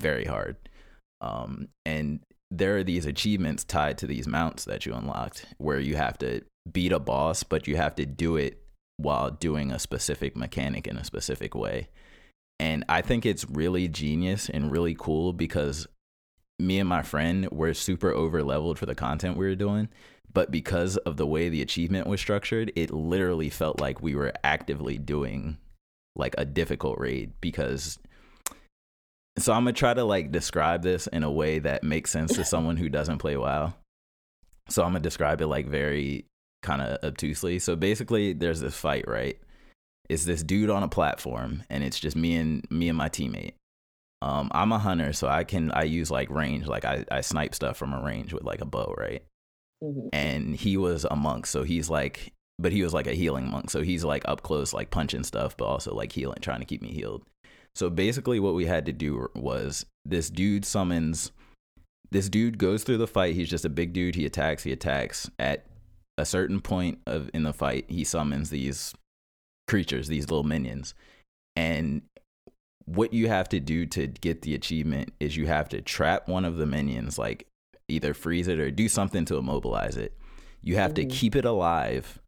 [0.00, 0.56] very hard.
[1.20, 5.96] Um and there are these achievements tied to these mounts that you unlocked where you
[5.96, 8.62] have to beat a boss but you have to do it
[8.96, 11.88] while doing a specific mechanic in a specific way.
[12.58, 15.86] And i think it's really genius and really cool because
[16.58, 19.88] me and my friend were super over leveled for the content we were doing
[20.32, 24.32] but because of the way the achievement was structured it literally felt like we were
[24.44, 25.58] actively doing
[26.16, 27.98] like a difficult raid because
[29.38, 32.44] so i'm gonna try to like describe this in a way that makes sense to
[32.44, 33.72] someone who doesn't play wow.
[34.68, 36.26] So i'm gonna describe it like very
[36.62, 37.58] kind of obtusely.
[37.58, 39.36] So basically there's this fight right?
[40.08, 43.54] It's this dude on a platform and it's just me and me and my teammate.
[44.20, 46.66] Um i'm a hunter so i can i use like range.
[46.66, 49.22] Like i, I snipe stuff from a range with like a bow right?
[49.82, 50.10] Mhm.
[50.12, 53.70] and he was a monk so he's like but he was like a healing monk
[53.70, 56.82] so he's like up close like punching stuff but also like healing trying to keep
[56.82, 57.24] me healed.
[57.74, 61.32] So basically what we had to do was this dude summons
[62.10, 63.34] this dude goes through the fight.
[63.34, 64.14] He's just a big dude.
[64.14, 65.30] He attacks he attacks.
[65.38, 65.64] At
[66.18, 68.94] a certain point of in the fight he summons these
[69.66, 70.94] creatures these little minions.
[71.56, 72.02] And
[72.84, 76.44] what you have to do to get the achievement is you have to trap one
[76.44, 77.46] of the minions like
[77.88, 80.12] either freeze it or do something to immobilize it.
[80.60, 80.96] You have Mhm.
[80.96, 82.18] to keep it alive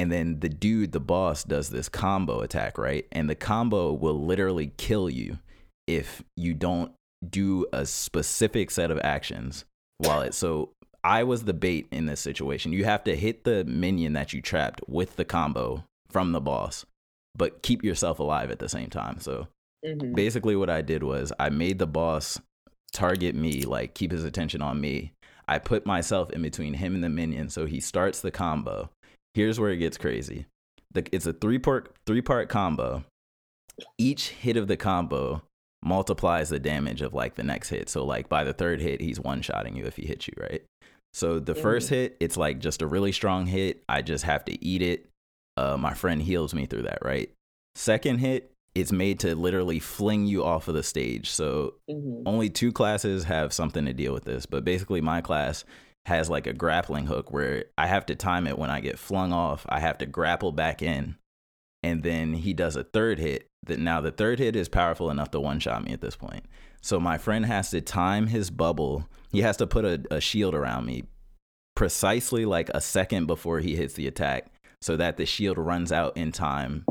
[0.00, 3.06] and then the dude, the boss, does this combo attack, right?
[3.12, 5.38] And the combo will literally kill you
[5.86, 6.92] if you don't
[7.28, 9.66] do a specific set of actions
[9.98, 10.70] while it so
[11.04, 12.72] I was the bait in this situation.
[12.72, 16.86] You have to hit the minion that you trapped with the combo from the boss,
[17.34, 19.20] but keep yourself alive at the same time.
[19.20, 19.48] So
[19.84, 20.14] Mhm.
[20.14, 22.40] basically what I did was I made the boss
[22.94, 25.12] target me, like keep his attention on me.
[25.46, 28.88] I put myself in between him and the minion, so he starts the combo.
[29.34, 30.46] Here's where it gets crazy.
[30.92, 33.04] The, it's a three part three part combo.
[33.98, 35.42] Each hit of the combo
[35.82, 37.88] multiplies the damage of like the next hit.
[37.88, 40.62] So like by the third hit, he's one shotting you if he hits you, right?
[41.14, 43.82] So the first hit, it's like just a really strong hit.
[43.88, 45.08] I just have to eat it.
[45.56, 47.30] Uh, my friend heals me through that, right?
[47.74, 51.30] Second hit, it's made to literally fling you off of the stage.
[51.30, 52.22] So Mhm.
[52.26, 55.64] only two classes have something to deal with this, but basically my class
[56.10, 59.32] has like a grappling hook where I have to time it when I get flung
[59.32, 59.64] off.
[59.68, 61.16] I have to grapple back in,
[61.82, 63.46] and then he does a third hit.
[63.66, 66.46] That now the third hit is powerful enough to one shot me at this point.
[66.82, 69.08] So my friend has to time his bubble.
[69.30, 71.04] He has to put a, a shield around me
[71.76, 76.16] precisely like a second before he hits the attack, so that the shield runs out
[76.16, 76.84] in time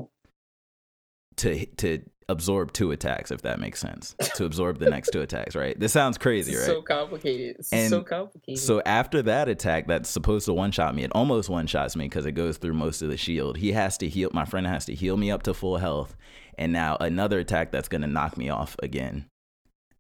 [1.37, 4.15] to to absorb two attacks, if that makes sense.
[4.35, 5.77] To absorb the next two attacks, right?
[5.77, 6.65] This sounds crazy, right?
[6.65, 7.57] so complicated.
[7.71, 8.63] And so complicated.
[8.63, 12.05] So after that attack that's supposed to one shot me, it almost one shots me
[12.05, 13.57] because it goes through most of the shield.
[13.57, 16.15] He has to heal my friend has to heal me up to full health.
[16.57, 19.25] And now another attack that's gonna knock me off again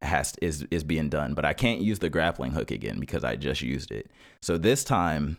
[0.01, 1.33] has is is being done.
[1.33, 4.09] But I can't use the grappling hook again because I just used it.
[4.41, 5.37] So this time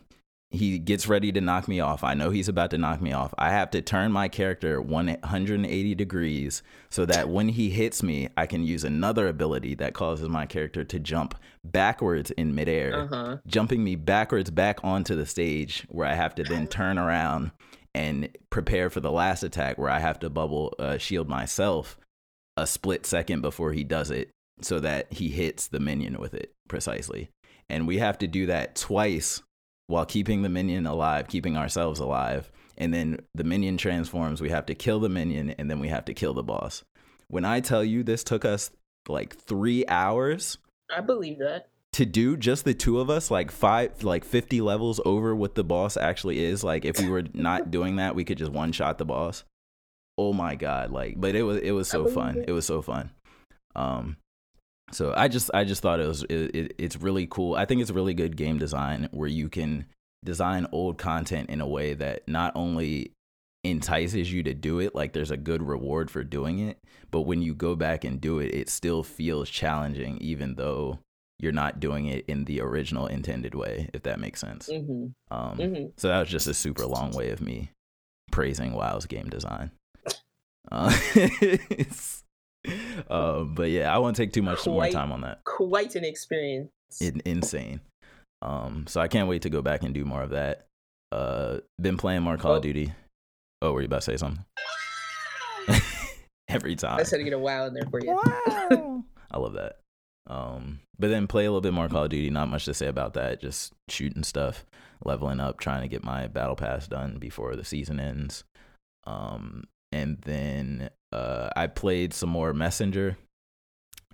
[0.51, 2.03] he gets ready to knock me off.
[2.03, 3.33] I know he's about to knock me off.
[3.37, 8.45] I have to turn my character 180 degrees so that when he hits me, I
[8.47, 13.37] can use another ability that causes my character to jump backwards in midair uh huh.
[13.45, 17.51] jumping me backwards back onto the stage where I have to then turn around
[17.93, 21.97] and prepare for the last attack where I have to bubble uh, shield myself
[22.57, 26.51] a split second before he does it so that he hits the minion with it
[26.67, 27.29] precisely.
[27.69, 29.41] And we have to do that twice
[29.87, 32.51] while keeping the minion alive, keeping ourselves alive.
[32.77, 34.41] And then the minion transforms.
[34.41, 36.83] We have to kill the minion and then we have to kill the boss.
[37.27, 38.71] When I tell you this took us
[39.07, 40.57] like three hours,
[40.95, 41.67] I believe that.
[41.93, 45.63] to do just the two of us like five like 50 levels over what the
[45.63, 48.97] boss actually is like if we were not doing that we could just one shot
[48.97, 49.43] the boss
[50.17, 52.45] oh my god like but it was it was so fun it.
[52.49, 53.09] it was so fun
[53.75, 54.17] um
[54.91, 57.55] so i just i just thought it was it, it, it's really cool.
[57.55, 59.85] I think it's really good game design where you can
[60.23, 63.11] design old content in a way that not only
[63.63, 66.79] entices you to do it like there's a good reward for doing it
[67.11, 70.99] but when you go back and do it it still feels challenging even though
[71.39, 74.67] you're not doing it in the original intended way if that makes sense.
[74.67, 77.71] Hmm um hmm so that was just a super long way of me
[78.31, 79.71] praising wow's game design.
[80.71, 80.95] Uh,
[83.09, 86.69] uh, but yeah i won't take too much more time on that Quite an experience.
[86.99, 87.81] in, insane
[88.41, 90.65] um so i can't wait to go back and do more of that
[91.11, 92.55] uh been playing more call Oh.
[92.57, 92.93] of duty
[93.61, 94.43] oh were you about to say something
[96.49, 98.19] every time I said to get a wow in there for you.
[99.31, 99.77] I love that.
[100.27, 102.29] Um, but then play a little bit more Call of Duty.
[102.29, 103.39] Not much to say about that.
[103.41, 104.65] Just shooting stuff,
[105.05, 108.43] leveling up, trying to get my battle pass done before the season ends.
[109.05, 113.17] Um, and then uh, I played some more Messenger,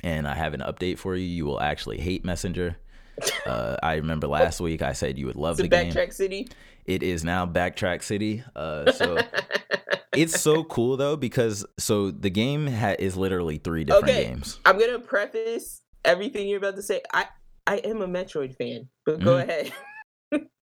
[0.04, 1.26] and I have an update for you.
[1.26, 2.78] You will actually hate Messenger.
[3.48, 5.92] Uh, I remember last week I said you would love It's the game.
[5.92, 6.50] backtrack city.
[6.86, 8.44] It is now Backtrack City.
[8.56, 9.24] Uh, so
[10.14, 14.26] it's so cool though because so the game ha- is literally three different Okay.
[14.26, 14.60] games.
[14.66, 17.02] I'm gonna preface everything you're about to say.
[17.14, 17.26] I
[17.66, 19.44] I am a Metroid fan, but go Mhm.
[19.44, 19.72] ahead.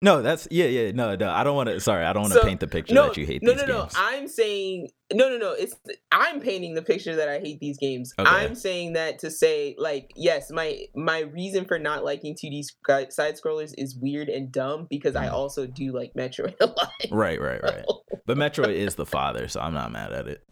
[0.04, 0.91] No, that's yeah, yeah.
[0.93, 1.30] No, no.
[1.30, 1.80] I don't want to.
[1.80, 3.65] Sorry, I don't want to So, paint the picture No, that you hate no, no,
[3.67, 3.82] no.
[3.82, 3.93] games.
[3.95, 5.52] I'm saying no, no, no.
[5.52, 5.76] It's
[6.12, 8.12] I'm painting the picture that I hate these games.
[8.17, 8.28] Okay.
[8.28, 13.12] I'm saying that to say like yes, my my reason for not liking 2D sc-
[13.12, 15.34] side scrollers is weird and dumb because I Mhm.
[15.34, 16.91] also do like Metroid a lot.
[17.12, 17.86] right, right, right.
[18.26, 20.43] But Metroid is the father, so I'm not mad at it.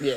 [0.00, 0.14] yeah.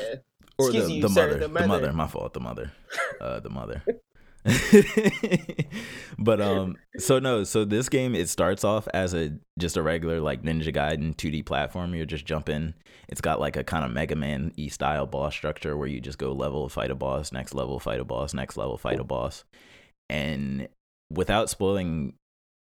[0.58, 1.92] Or Excuse the, you, the, sir, mother, the the mother, mother.
[1.92, 2.32] My fault.
[2.34, 2.72] The mother.
[3.20, 3.84] Uh, the mother.
[6.18, 10.20] but um, so no, so this game it starts off as a just a regular
[10.20, 11.94] like Ninja Gaiden 2D platform.
[11.94, 12.74] You're just jumping.
[13.08, 16.18] It's got like a kind of Mega Man e style boss structure where you just
[16.18, 19.44] go level, fight a boss, next level, fight a boss, next level, fight a boss.
[20.08, 20.68] And
[21.10, 22.14] without spoiling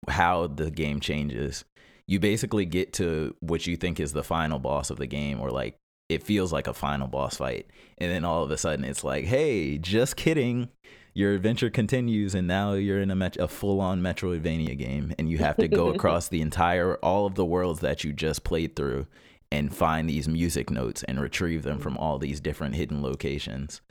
[0.08, 1.64] how the game changes,
[2.06, 5.50] you basically get to what you think is the final boss of the game, or
[5.50, 5.76] like
[6.08, 7.66] it feels like a final boss fight.
[7.98, 10.68] And then all of a sudden it's like, hey, just kidding.
[11.14, 15.28] Your adventure continues, and now you're in a, met- a full on Metroidvania game, and
[15.28, 18.74] you have to go across the entire, all of the worlds that you just played
[18.76, 19.06] through
[19.50, 23.82] and find these music notes and retrieve them from all these different hidden locations.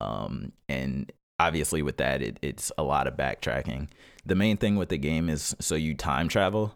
[0.00, 3.88] Um, and obviously, with that, it, it's a lot of backtracking.
[4.24, 6.74] The main thing with the game is so you time travel,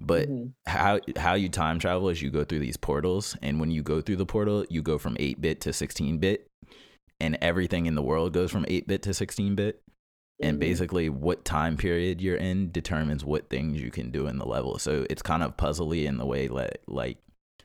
[0.00, 0.52] but Mhm.
[0.66, 4.00] how how you time travel is you go through these portals, and when you go
[4.00, 6.45] through the portal, you go from eight bit to sixteen bit,
[7.20, 9.82] and everything in the world goes from eight bit to sixteen bit.
[10.42, 10.60] And Mhm.
[10.60, 14.78] basically, what time period you're in determines what things you can do in the level.
[14.78, 17.16] So it's kind of puzzly in the way that, like,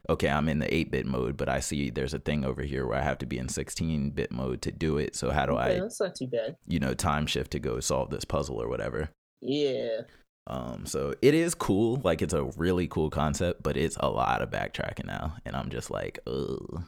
[0.10, 2.88] okay, I'm in the 8 bit mode, but I see there's a thing over here
[2.88, 5.18] where I have to be in 16 bit mode to do it.
[5.18, 6.56] So how do Okay, I, that's not too bad.
[6.66, 9.10] you know, time shift to go solve this puzzle or whatever?
[9.42, 10.04] Yeah.
[10.48, 12.00] Um, so it is cool.
[12.06, 15.36] Like it's a really cool concept, but it's a lot of backtracking now.
[15.46, 16.84] And I'm just like, ugh.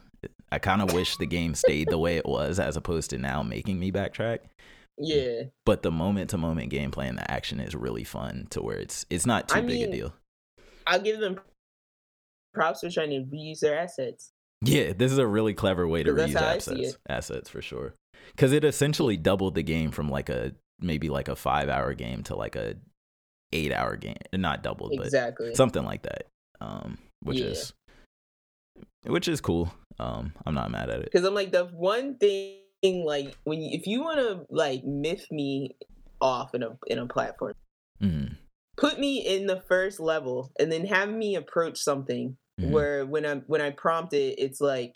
[0.51, 3.43] I kind of wish the game stayed the way it was as opposed to now
[3.43, 4.39] making me backtrack.
[4.97, 5.43] Yeah.
[5.65, 9.05] But the moment to moment gameplay and the action is really fun to where it's
[9.09, 10.13] it's not too I big a deal.
[10.85, 11.39] I'll give them
[12.53, 14.31] props for trying to reuse their assets.
[14.61, 16.97] Yeah, this is a really clever way to reuse how I see assets.
[17.09, 17.95] Assets for sure.
[18.35, 22.23] Because it essentially doubled the game from like a maybe like a five hour game
[22.23, 22.75] to like a
[23.51, 24.17] eight hour game.
[24.31, 25.47] Not doubled, Exactly.
[25.49, 26.27] but something like that.
[26.61, 27.47] Um, which Yeah.
[27.47, 27.73] is
[29.05, 29.73] which is cool.
[29.99, 31.05] Um, I'm not mad at it.
[31.05, 32.61] Because I'm like the one thing,
[33.05, 35.75] like when you, if you want to like myth me
[36.21, 37.53] off in a in a platform,
[38.01, 38.35] Mhm,
[38.77, 42.71] put me in the first level and then have me approach something mhm.
[42.71, 44.95] where when I when I prompt it, it's like,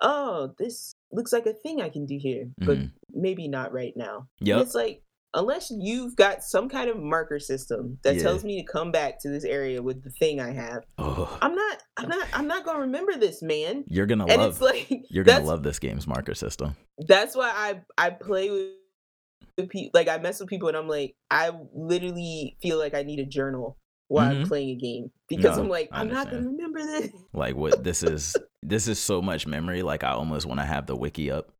[0.00, 2.92] oh, this looks like a thing I can do here, but Mhm.
[3.12, 4.28] maybe not right now.
[4.40, 4.60] Yep.
[4.62, 5.02] It's like
[5.34, 8.22] unless you've got some kind of marker system that Yeah.
[8.22, 11.54] tells me to come back to this area with the thing I have, Oh, I'm
[11.54, 13.84] not I'm not I'm not gonna remember this, man.
[13.88, 14.52] you're gonna And love.
[14.52, 16.76] it's like you're gonna love this game's marker system.
[17.06, 21.14] that's why I I play with, people like I mess with people and I'm like
[21.30, 23.76] I literally feel like I need a journal
[24.08, 24.48] while I'm Mhm.
[24.48, 27.10] playing a game because No, I'm like I'm not gonna remember this.
[27.32, 28.36] Like what this is.
[28.62, 29.82] this is so much memory.
[29.82, 31.52] Like I almost want to have the wiki up.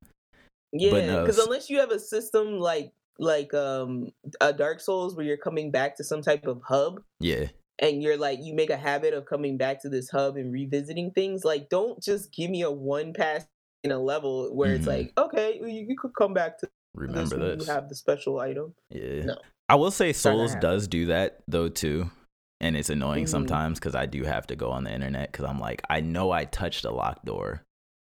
[0.73, 5.15] Yeah, no, because s- unless you have a system like like um a Dark Souls
[5.17, 7.47] where you're coming back to some type of hub Yeah.
[7.79, 11.13] and you're like you make a habit of coming back to this hub and revisiting
[11.13, 13.47] things, like don't just give me a one pass
[13.85, 14.89] in a level where it's Mhm.
[14.89, 17.67] like okay you, you could come back to Remember this this.
[17.69, 18.75] you have the special item.
[18.91, 19.25] Yeah.
[19.27, 19.37] No.
[19.69, 22.11] I will say Souls does do that though too.
[22.59, 23.29] And it's annoying Mhm.
[23.29, 26.31] sometimes because I do have to go on the internet because I'm like, I know
[26.31, 27.63] I touched a locked door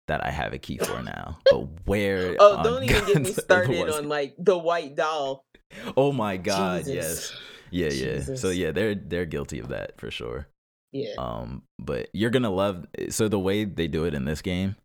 [0.08, 1.38] that I have a key for now.
[1.50, 5.46] But where Oh, don't even get me started on like the white doll.
[5.98, 7.34] Oh my god, Jesus.
[7.72, 7.90] yes.
[7.96, 8.36] Yeah, yeah.
[8.36, 10.48] So yeah, they're they're guilty of that for sure.
[10.92, 11.16] Yeah.
[11.18, 14.76] Um, but you're gonna love so the way they do it in this game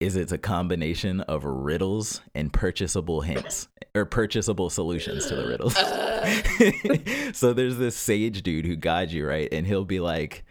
[0.00, 5.74] is it's a combination of riddles and purchasable hints or purchasable solutions to the riddles.
[5.74, 7.32] Uh.
[7.32, 10.44] so there's this sage dude who guides you right, and he'll be like,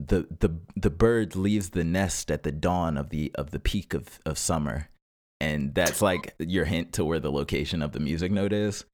[0.00, 3.94] the the the bird leaves the nest at the dawn of the of the peak
[3.94, 4.88] of of summer,
[5.40, 8.84] and that's like your hint to where the location of the music note is.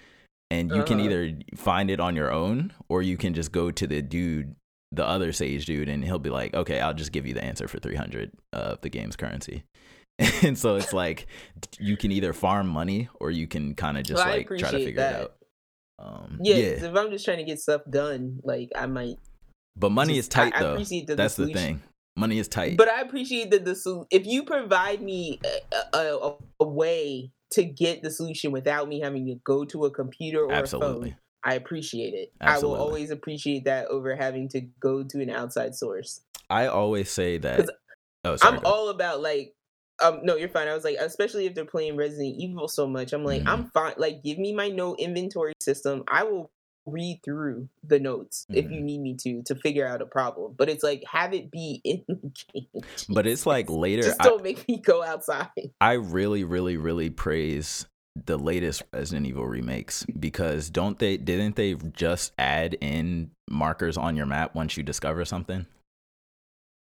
[0.51, 1.09] And you can Uh-huh.
[1.11, 4.55] either find it on your own, or you can just go to the dude,
[4.93, 7.67] the other sage dude, and he'll be like, "Okay, I'll just give you the answer
[7.67, 9.65] for three hundred of the game's currency."
[10.45, 11.27] and so it's like
[11.81, 14.79] you can either farm money or you can kind of just Well, like try to
[14.79, 15.21] figure that.
[15.21, 15.35] it out.
[15.99, 19.17] Um, Yeah, yeah, if I'm just trying to get stuff done, like I might.
[19.77, 20.73] But money just- is tight I, I though.
[20.73, 21.83] appreciate the, That's the thing.
[22.17, 22.77] Money is tight.
[22.77, 25.41] But I appreciate that the sol- if you provide me
[25.73, 29.91] a, a, a, way to get the solution without me having to go to a
[29.91, 32.33] computer or a phone, I appreciate it.
[32.41, 36.21] I will always appreciate that over having to go to an outside source.
[36.49, 37.69] I always say that.
[38.25, 38.59] Oh, sorry.
[38.59, 39.55] I'm all about like
[40.03, 43.13] um no you're fine i was like especially if they're playing resident evil so much
[43.13, 43.49] i'm like Mhm.
[43.49, 46.51] i'm fine like give me my no inventory system i will
[46.87, 48.85] read through the notes if you Mhm.
[48.85, 52.05] need me to to figure out a problem but it's like have it be in
[52.09, 54.03] the game but it's like later.
[54.03, 55.49] just I, don't make me go outside
[55.81, 57.87] I really, really, really praise
[58.27, 61.17] the latest Resident Evil remakes because don't they?
[61.17, 65.67] Didn't they just add in markers on your map once you discover something?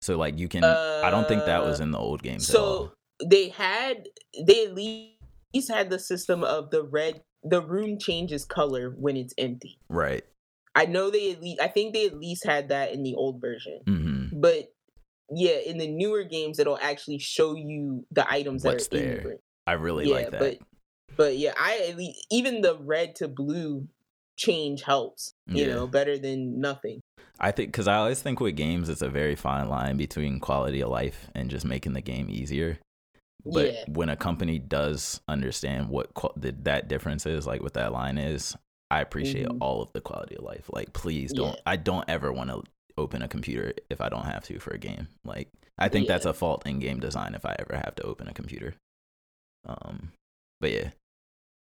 [0.02, 0.64] So like you can.
[0.64, 2.88] I don't think that was Uh, in the old games at all.
[3.20, 4.08] so they had
[4.46, 9.34] they at least had the system of the red the room changes color when it's
[9.38, 10.24] empty Right.
[10.74, 13.40] i know they at least i think they at least had that in the old
[13.40, 14.72] version hmm but
[15.34, 19.08] yeah, in the newer games, it'll actually show you the items What's that are in
[19.08, 19.22] there.
[19.22, 19.38] the room.
[19.66, 20.40] I really yeah, like that.
[20.40, 20.58] but
[21.16, 23.88] but yeah, I at least even the red to blue
[24.36, 25.32] change helps.
[25.46, 25.74] You Yeah.
[25.74, 27.00] know, better than nothing.
[27.40, 30.82] I think because I always think with games, it's a very fine line between quality
[30.82, 32.78] of life and just making the game easier.
[33.44, 33.84] But Yeah.
[33.88, 38.18] when a company does understand what qual- the, that difference is, like what that line
[38.18, 38.56] is,
[38.90, 39.58] I appreciate Mhm.
[39.60, 40.70] all of the quality of life.
[40.72, 41.54] Like, please don't.
[41.54, 41.62] Yeah.
[41.66, 42.62] I don't ever want to
[42.98, 45.08] open a computer if I don't have to for a game.
[45.24, 48.28] Like, I think that's a fault in game design if I ever have to open
[48.28, 48.74] a computer.
[49.64, 50.12] Um,
[50.60, 50.90] but yeah.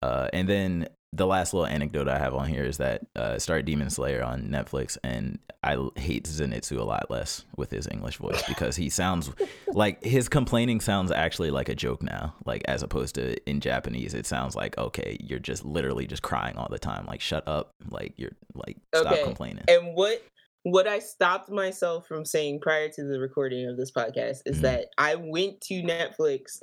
[0.01, 3.37] Uh, and then the last little anecdote I have on here is that uh, I
[3.37, 8.17] started Demon Slayer on Netflix, and I hate Zenitsu a lot less with his English
[8.17, 9.29] voice because he sounds
[9.73, 12.33] like his complaining sounds actually like a joke now.
[12.45, 16.55] Like as opposed to in Japanese, it sounds like okay, you're just literally just crying
[16.55, 17.05] all the time.
[17.05, 19.23] Like shut up, like you're like stop Okay.
[19.23, 19.65] complaining.
[19.67, 20.23] And what
[20.63, 24.61] what I stopped myself from saying prior to the recording of this podcast is Mhm.
[24.61, 26.61] that I went to Netflix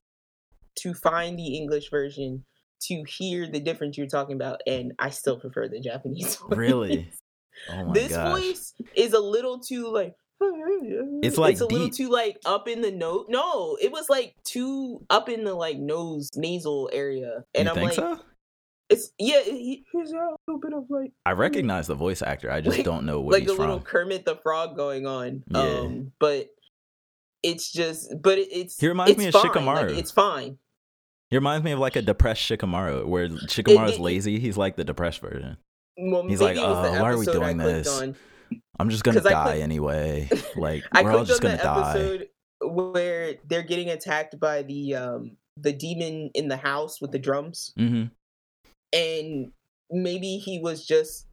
[0.77, 2.45] to find the English version
[2.83, 6.57] to hear the difference you're talking about, and I still prefer the Japanese voice.
[6.57, 7.11] Really?
[7.73, 8.39] Oh my this gosh.
[8.41, 12.81] voice is a little too like It's, like, it's a little too like up in
[12.83, 13.27] the note.
[13.29, 17.75] No, it was like too up in the like nose nasal area, and you I'm
[17.75, 18.21] think like, so?
[18.89, 22.51] it's yeah, he, he's a little bit of like I recognize the voice actor.
[22.51, 23.85] I just Like- don't know what like he's little from.
[23.87, 25.43] Kermit the Frog going on.
[25.51, 25.61] Yeah.
[25.61, 26.47] Um, but
[27.43, 29.43] it's just, but it, it's He reminds it's me of fine.
[29.51, 29.89] Shikamaru.
[29.91, 30.59] Like, it's fine.
[31.31, 34.39] He reminds me of like a depressed Shikamaru, where Shikamaru's lazy.
[34.39, 35.57] He's like the depressed version.
[35.99, 38.01] Well, He's like, it was the "Uh, why are we doing this?
[38.01, 38.17] On.
[38.79, 40.31] I'm just gonna die clicked- anyway.
[40.57, 42.27] Like we're all just on gonna die.
[42.63, 47.73] where they're getting attacked by the um the demon in the house with the drums,
[47.77, 48.05] hmm
[48.95, 49.53] and
[49.91, 51.27] maybe he was just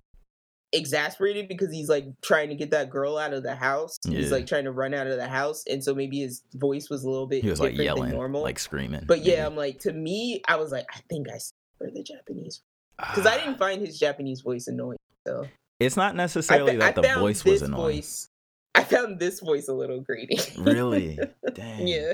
[0.73, 3.97] exasperated because he's like trying to get that girl out of the house.
[4.07, 7.03] He's like trying to run out of the house, and so maybe his voice was
[7.03, 8.41] a little bit He was like yelling, normal.
[8.43, 9.03] like screaming.
[9.07, 9.41] But yeah, maybe.
[9.45, 11.39] I'm like to me, I was like, I think I
[11.77, 12.61] prefer the Japanese
[12.99, 13.11] ah.
[13.13, 14.97] because I didn't find his Japanese voice annoying.
[15.27, 15.45] So
[15.79, 17.97] It's not necessarily fa- that the voice was annoying.
[17.97, 18.29] voice.
[18.75, 20.39] I found this voice a little grating.
[20.61, 21.17] Really?
[21.53, 21.87] Dang.
[21.87, 22.13] yeah.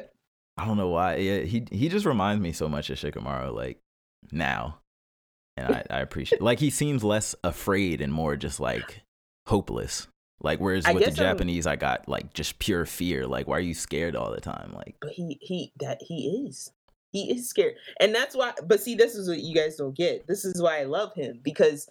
[0.57, 1.15] I don't know why.
[1.15, 3.79] Yeah, he he just reminds me so much of Shikamaru, like
[4.31, 4.77] now,
[5.61, 6.41] and I, I appreciate.
[6.41, 9.01] Like he seems less afraid and more just like
[9.47, 10.07] hopeless.
[10.41, 13.27] Like whereas I with the guess I'm- Japanese, I got like just pure fear.
[13.27, 14.73] Like why are you scared all the time?
[14.75, 16.71] Like But he he that he is.
[17.11, 17.75] He is scared.
[17.99, 20.27] And that's why but see this is what you guys don't get.
[20.27, 21.87] This is why I love him because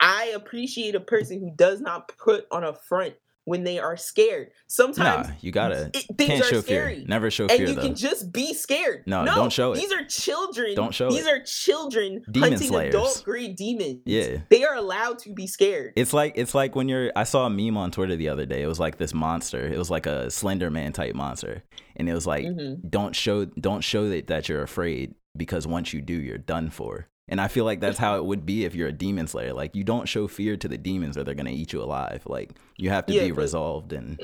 [0.00, 3.14] I appreciate a person who does not put on a front
[3.48, 4.50] when they are scared.
[4.66, 6.96] Sometimes nah, you gotta it, things can't are show scary.
[6.96, 7.04] fear.
[7.08, 7.82] Never show and fear you though.
[7.82, 9.04] can just be scared.
[9.06, 9.76] No, don't show it.
[9.76, 10.74] These are children.
[10.74, 11.32] Don't show These it.
[11.32, 12.94] are children Demon hunting slayers.
[12.94, 14.02] adult grade demons.
[14.04, 14.38] Yeah.
[14.50, 15.94] They are allowed to be scared.
[15.96, 17.10] It's like it's like when you're.
[17.16, 18.62] I saw a meme on Twitter the other day.
[18.62, 19.66] It was like this monster.
[19.66, 21.62] It was like a Slender Man type monster,
[21.96, 22.88] and it was like, Mhm.
[22.90, 27.08] don't show don't show that that you're afraid because once you do, you're done for.
[27.28, 29.52] And I feel like that's how it would be if you're a demon slayer.
[29.52, 32.22] Like you don't show fear to the demons, or they're gonna eat you alive.
[32.26, 33.92] Like you have to Yeah, be but- resolved.
[33.92, 34.16] And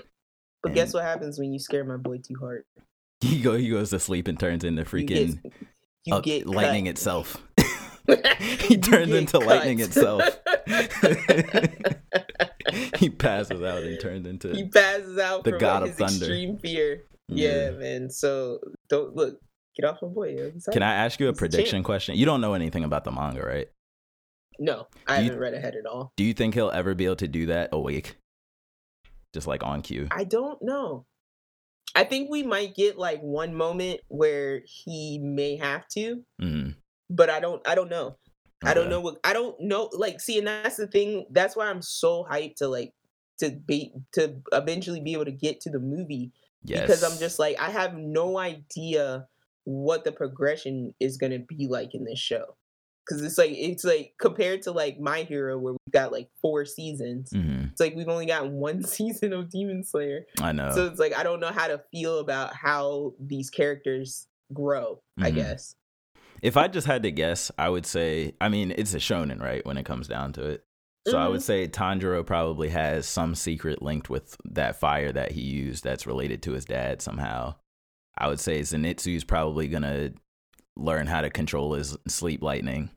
[0.62, 2.64] But and- guess what happens when you scare my boy too hard?
[3.20, 5.52] he go he goes to sleep and turns into You freaking get,
[6.06, 6.90] you uh, get lightning cut.
[6.90, 7.42] itself.
[8.60, 10.22] he turns into lightning itself.
[12.98, 16.14] he passes out and turns into he passes out The god like, of thunder.
[16.24, 17.02] extreme fear.
[17.28, 17.70] Yeah.
[17.70, 18.10] man.
[18.10, 19.38] So don't look.
[19.76, 20.52] Get off my boy.
[20.72, 22.16] Can I ask you a He's a prediction question?
[22.16, 23.68] You don't know anything about the manga, right?
[24.58, 26.12] No, I You- haven't read ahead at all.
[26.16, 28.16] Do you think he'll ever be able to do that awake?
[29.32, 30.06] Just like on cue.
[30.12, 31.06] I don't know.
[31.96, 36.70] I think we might get like one moment where he may have to, hmm
[37.10, 37.66] but I don't.
[37.68, 38.16] I don't know.
[38.64, 39.18] I don't know what.
[39.24, 39.90] I don't know.
[39.92, 41.26] Like, see, and that's the thing.
[41.30, 42.92] That's why I'm so hyped to like
[43.38, 46.80] to be to eventually be able to get to the movie Yes.
[46.82, 49.26] because I'm just like I have no idea
[49.64, 52.56] what the progression is gonna be like in this show.
[53.08, 56.64] Cause it's like it's like compared to like My Hero where we've got like four
[56.64, 57.30] seasons.
[57.32, 60.24] hmm It's like we've only got one season of Demon Slayer.
[60.40, 60.70] I know.
[60.74, 65.30] So it's like I don't know how to feel about how these characters grow, I
[65.30, 65.34] Mhm.
[65.34, 65.74] guess.
[66.42, 69.64] if I just had to guess, I would say, I mean, it's a shonen, right?
[69.66, 70.64] When it comes down to it.
[71.06, 71.30] So I Mhm.
[71.32, 76.06] would say Tanjiro probably has some secret linked with that fire that he used that's
[76.06, 77.56] related to his dad somehow.
[78.16, 80.10] I would say Zenitsu's probably gonna
[80.76, 82.90] learn how to control his sleep lightning.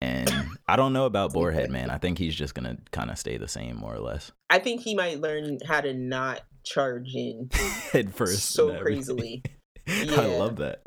[0.00, 0.30] And
[0.68, 1.90] I don't know about Boarhead, man.
[1.90, 4.32] I think he's just gonna kind of stay the same, more or less.
[4.50, 7.50] I think he might learn how to not charge in
[7.92, 8.50] Head first.
[8.50, 9.42] so crazily.
[9.88, 10.80] I love that.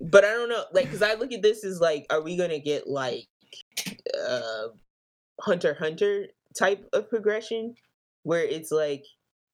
[0.00, 2.60] But I don't know, like, because I look at this as like, are we gonna
[2.60, 3.26] get like
[4.28, 4.68] uh
[5.40, 7.74] Hunter Hunter type of progression,
[8.22, 9.04] where it's like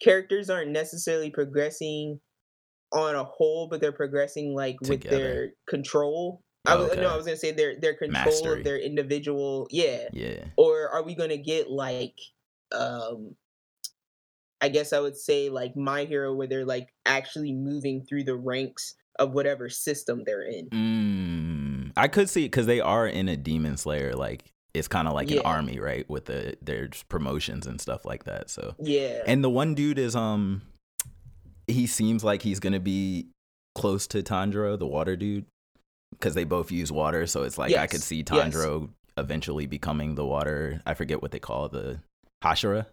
[0.03, 2.21] characters aren't necessarily progressing
[2.93, 6.43] on a whole, but they're progressing like with their control.
[6.66, 7.01] I was Okay.
[7.01, 8.59] no, I was gonna say their their control Mastery.
[8.59, 10.09] of their individual, yeah.
[10.12, 10.45] yeah.
[10.57, 12.14] Or are we gonna get like,
[12.72, 13.34] um,
[14.61, 18.36] I guess I would say like My Hero, where they're like actually moving through the
[18.36, 20.68] ranks of whatever system they're in.
[20.70, 24.12] Mm, I could see because they are in a demon slayer.
[24.14, 25.40] Like it's kind of like Yeah.
[25.40, 26.09] an army, right?
[26.09, 28.51] With the their promotions and stuff like that.
[28.51, 29.22] So Yeah.
[29.26, 30.62] and the one dude is um,
[31.67, 33.29] he seems like he's gonna be
[33.75, 35.47] close to Tanjiro, the water dude,
[36.11, 37.27] because they both use water.
[37.27, 38.55] So it's like I could Yes, see yes.
[39.19, 40.81] Eventually becoming the water.
[40.87, 42.01] I forget what they call the
[42.43, 42.87] Hashira.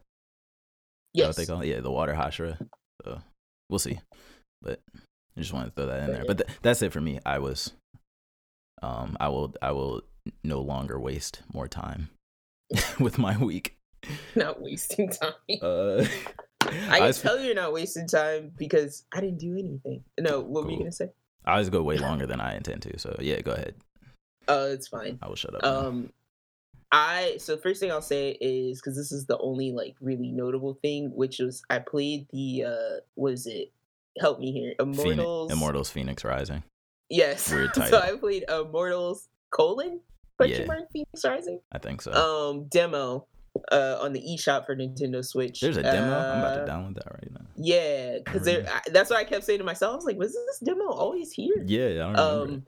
[1.14, 1.28] Yes.
[1.28, 1.68] what they call it?
[1.68, 2.58] Yeah, the water Hashira.
[3.06, 3.22] So
[3.70, 4.00] we'll see.
[4.62, 4.80] But
[5.38, 6.26] I just wanted to throw that in there.
[6.28, 7.20] But th- that's it for me.
[7.26, 7.72] I was
[8.82, 10.02] um I will I will
[10.44, 12.10] no longer waste more time
[13.00, 13.76] with my week.
[14.36, 15.34] not wasting time.
[15.62, 16.06] Uh
[16.62, 20.04] I can was, tell you're not wasting time because I didn't do anything.
[20.20, 21.10] No, what were you gonna say?
[21.46, 23.00] I always go way longer than I intend to.
[23.00, 23.76] So yeah, go ahead.
[24.48, 25.20] Oh, it's fine.
[25.22, 25.62] I will shut up.
[25.64, 25.88] now.
[25.88, 26.12] Um,
[26.92, 30.74] I so first thing I'll say is because this is the only like really notable
[30.82, 33.72] thing, which was I played the uh, what is it?
[34.20, 35.52] Help me here, Phoenix, Immortals.
[35.52, 36.64] Immortals Phoenix Rising.
[37.10, 37.52] Yes.
[37.54, 38.00] Weird title.
[38.00, 38.06] so.
[38.06, 40.02] I played Immortals colon
[40.38, 40.68] question Yeah.
[40.68, 42.12] mark Phoenix Rising I think so.
[42.12, 43.28] um demo
[43.72, 45.62] uh on the eShop for Nintendo Switch.
[45.62, 46.18] There's a demo.
[46.18, 47.46] I'm about Uh, to download that right now.
[47.56, 48.60] Yeah, because there.
[48.60, 48.70] Really?
[48.70, 49.94] I- That's what I kept saying to myself.
[49.94, 52.22] I was like, "Was this demo always here?" Yeah, I remember.
[52.22, 52.66] um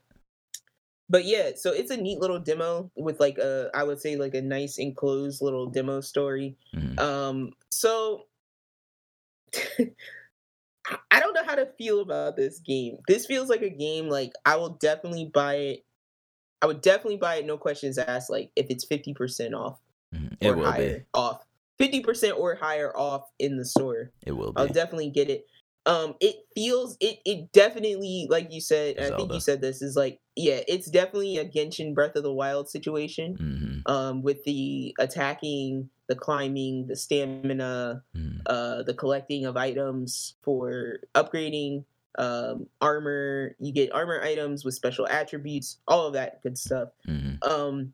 [1.10, 4.34] but yeah so it's a neat little demo with like a i would say like
[4.34, 6.98] a nice enclosed little demo story Mhm.
[7.02, 8.28] um so
[9.80, 14.08] I- i don't know how to feel about this game this feels like a game
[14.08, 15.86] like i will definitely buy it
[16.62, 19.80] i would definitely buy it no questions asked like if it's 50% off
[20.14, 20.38] Mhm.
[20.43, 21.05] or It will higher be.
[21.14, 21.45] off
[21.80, 24.62] 50% or higher off in the store It will Be.
[24.62, 25.45] I'll definitely get it.
[25.88, 28.99] Um, it feels it it definitely like you said.
[28.99, 32.32] I think you said this is like yeah, it's definitely a Genshin Breath of the
[32.32, 33.36] Wild situation.
[33.36, 40.36] hmm Um, with the attacking, the climbing, the stamina, hmm uh, the collecting of items
[40.43, 41.84] for upgrading,
[42.20, 43.55] um, armor.
[43.59, 46.89] You get armor items with special attributes, all of that good stuff.
[47.07, 47.41] mm-hmm.
[47.49, 47.93] Um,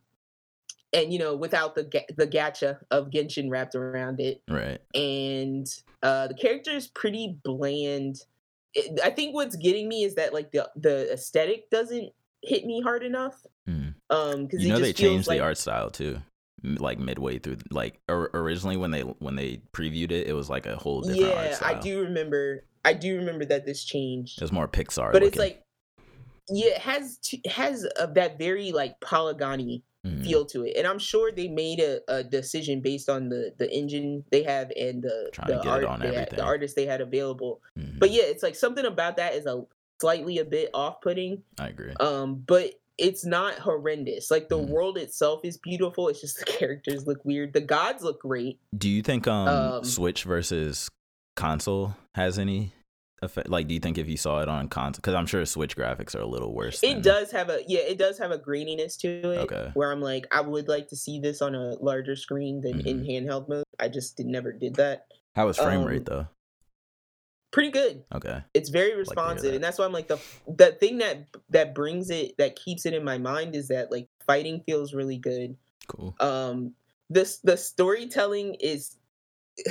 [0.93, 4.41] and you know, without the ga- the gacha of Genshin wrapped around it.
[4.49, 4.79] Right.
[4.95, 5.67] and
[6.03, 8.17] uh the character is pretty bland.
[8.73, 12.11] It, i think what's getting me is that like the the aesthetic doesn't
[12.43, 13.95] hit me hard enough Mhm.
[14.09, 16.21] um because you know they changed like the art style too
[16.63, 20.65] like midway through like or, originally when they when they previewed it it was like
[20.65, 24.38] a whole different art yeah i do remember i do remember that this changed.
[24.38, 25.63] It was more pixar but it's like
[26.49, 30.24] yeah it has t- has a, that very like polygony Mhm.
[30.24, 33.70] feel to it and i'm sure they made a, a decision based on the the
[33.72, 37.01] engine they have and the Trying to the get art had, the artists they had
[37.01, 37.99] available Mhm.
[37.99, 39.64] but yeah it's like something about that is a
[40.01, 44.70] slightly a bit off-putting i agree um but it's not horrendous like the Mhm.
[44.70, 48.89] world itself is beautiful it's just the characters look weird the gods look great do
[48.89, 50.89] you think um, um, switch versus
[51.36, 52.74] console has any
[53.24, 55.76] effect like do you think if you saw it on console because i'm sure switch
[55.76, 58.38] graphics are a little worse it than- does have a yeah it does have a
[58.38, 59.72] graininess to it Okay.
[59.74, 63.03] where i'm like i would like to see this on a larger screen than in
[63.03, 63.63] handheld mode.
[63.80, 65.07] I just did, never did that.
[65.36, 66.28] How was frame um, rate though?
[67.51, 68.03] pretty good.
[68.13, 68.43] Okay.
[68.53, 69.55] It's very responsive that.
[69.55, 72.93] and that's why i'm like the the thing that that brings it that keeps it
[72.93, 75.55] in my mind is that like fighting feels really good.
[75.88, 76.15] Cool.
[76.20, 76.74] Um
[77.09, 78.97] this the storytelling is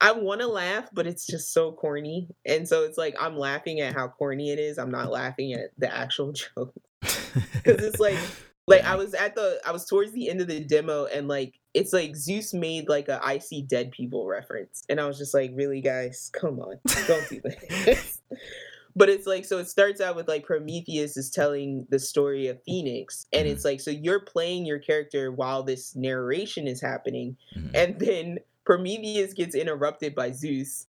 [0.00, 3.80] i want to laugh but it's just so corny and so it's like i'm laughing
[3.80, 8.18] at how corny it is i'm not laughing at the actual joke because it's like
[8.66, 11.54] like i was at the i was towards the end of the demo and like
[11.74, 15.34] it's like zeus made like a i see dead people reference and i was just
[15.34, 16.76] like really guys come on
[17.06, 18.20] don't do this
[18.96, 22.60] but it's like so it starts out with like prometheus is telling the story of
[22.64, 23.52] phoenix and Mhm.
[23.52, 27.70] it's like so you're playing your character while this narration is happening Mhm.
[27.74, 30.86] and then prometheus gets interrupted by zeus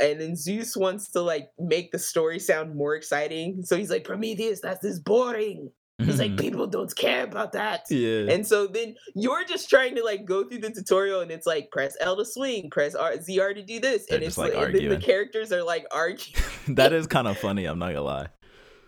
[0.00, 4.04] and then zeus wants to like make the story sound more exciting so he's like
[4.04, 6.40] prometheus that's this boring he's like Mhm.
[6.40, 10.44] people don't care about that yeah and so then you're just trying to like go
[10.46, 13.80] through the tutorial and it's like press L to swing, press R- ZR to do
[13.80, 14.04] this.
[14.06, 16.34] They're and it's like, like, and then the characters are like arguing.
[16.76, 18.26] that is kind of funny i'm not gonna lie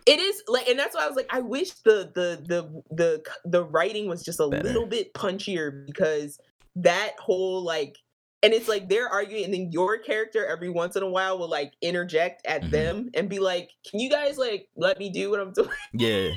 [0.05, 3.23] It is like and that's why I was like, I wish the the the the
[3.43, 4.63] the writing was just a Better.
[4.67, 6.39] little bit punchier because
[6.75, 7.95] that whole like
[8.43, 11.49] and it's like they're arguing and then your character every once in a while will
[11.49, 12.71] like interject at Mhm.
[12.71, 15.69] them and be like, Can you guys like let me do what I'm doing?
[15.93, 16.29] yeah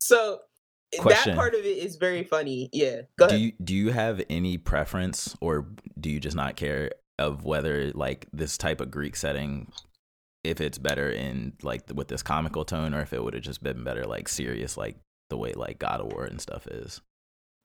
[0.00, 0.40] So
[0.98, 1.34] Question.
[1.34, 2.68] that part of it is very funny.
[2.72, 3.02] Yeah.
[3.16, 5.68] Go do you do you have any preference or
[6.00, 9.70] do you just not care of whether like this type of greek setting
[10.42, 13.62] if it's better in like with this comical tone or if it would have just
[13.62, 14.96] been better like serious like
[15.28, 17.00] the way like god of war and stuff is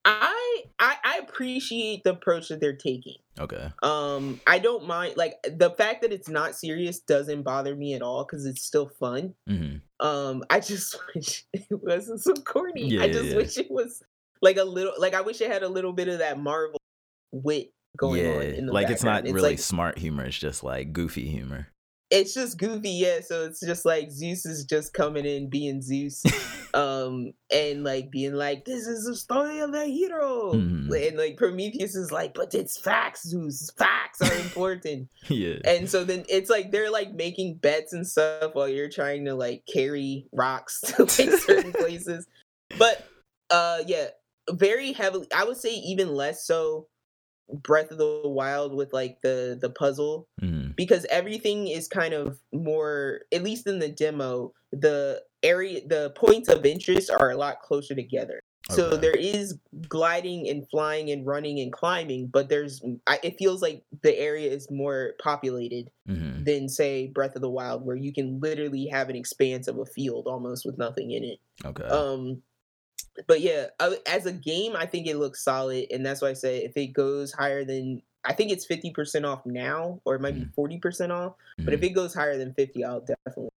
[0.03, 3.18] I I I appreciate the approach that they're taking.
[3.39, 3.70] Okay.
[3.84, 8.01] Um, I don't mind like the fact that it's not serious doesn't bother me at
[8.01, 9.34] all because it's still fun.
[9.47, 12.89] hmm Um, I just wish it wasn't so corny.
[12.89, 13.36] Yeah, I just yeah.
[13.36, 14.03] wish it was
[14.41, 16.80] like a little like I wish it had a little bit of that Marvel
[17.32, 19.36] wit going yeah, on in the like it's not background.
[19.36, 20.26] really like, smart humor.
[20.26, 21.68] It's just like goofy humor.
[22.11, 23.19] It's just goofy, yeah.
[23.25, 26.23] So it's just like Zeus is just coming in being Zeus,
[26.73, 31.07] um, and like being like, "This is the story of a hero," Mhm.
[31.07, 33.71] and like Prometheus is like, "But it's facts, Zeus.
[33.77, 35.55] Facts are important." yeah.
[35.65, 39.33] and so then it's like they're like making bets and stuff while you're trying to
[39.35, 42.27] like carry rocks to like certain places.
[42.77, 43.07] But
[43.49, 44.07] uh, yeah,
[44.51, 45.27] very heavily.
[45.35, 46.87] I would say even less so.
[47.53, 52.37] Breath of the Wild with like the the puzzle hmm because everything is kind of
[52.51, 57.61] more at least in the demo the area the points of interest are a lot
[57.61, 58.41] closer together.
[58.71, 63.61] So there is gliding and flying and running and climbing but there's I, it feels
[63.61, 68.11] like the area is more populated hmm than say breath of the wild where you
[68.11, 71.39] can literally have an expanse of a field almost with nothing in it.
[71.63, 71.85] Okay.
[71.85, 72.41] um
[73.28, 76.34] but yeah uh, as a game i think it looks solid and that's why i
[76.34, 80.36] say if it goes higher than i think it's 50% off now or it might
[80.36, 81.84] be 40% off but if Mhm.
[81.86, 83.49] it goes higher than 50 i'll definitely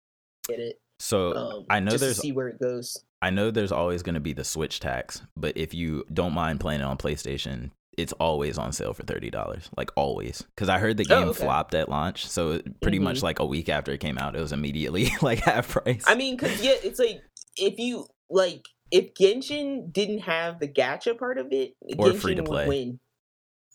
[0.47, 3.51] get it so um I know just to there's see where it goes I know
[3.51, 6.85] there's always going to be the Switch tax, but if you don't mind playing it
[6.85, 10.41] on PlayStation, it's always on sale for thirty dollars, like always.
[10.55, 11.43] Because I heard the Oh, game okay.
[11.43, 13.23] flopped at launch, so pretty much Mhm.
[13.23, 16.05] like a week after it came out, it was immediately like half price.
[16.07, 17.21] i mean because yeah it's like
[17.57, 22.35] if you like if genshin didn't have the gacha part of it Or genshin free
[22.35, 22.65] to play.
[22.65, 22.99] would win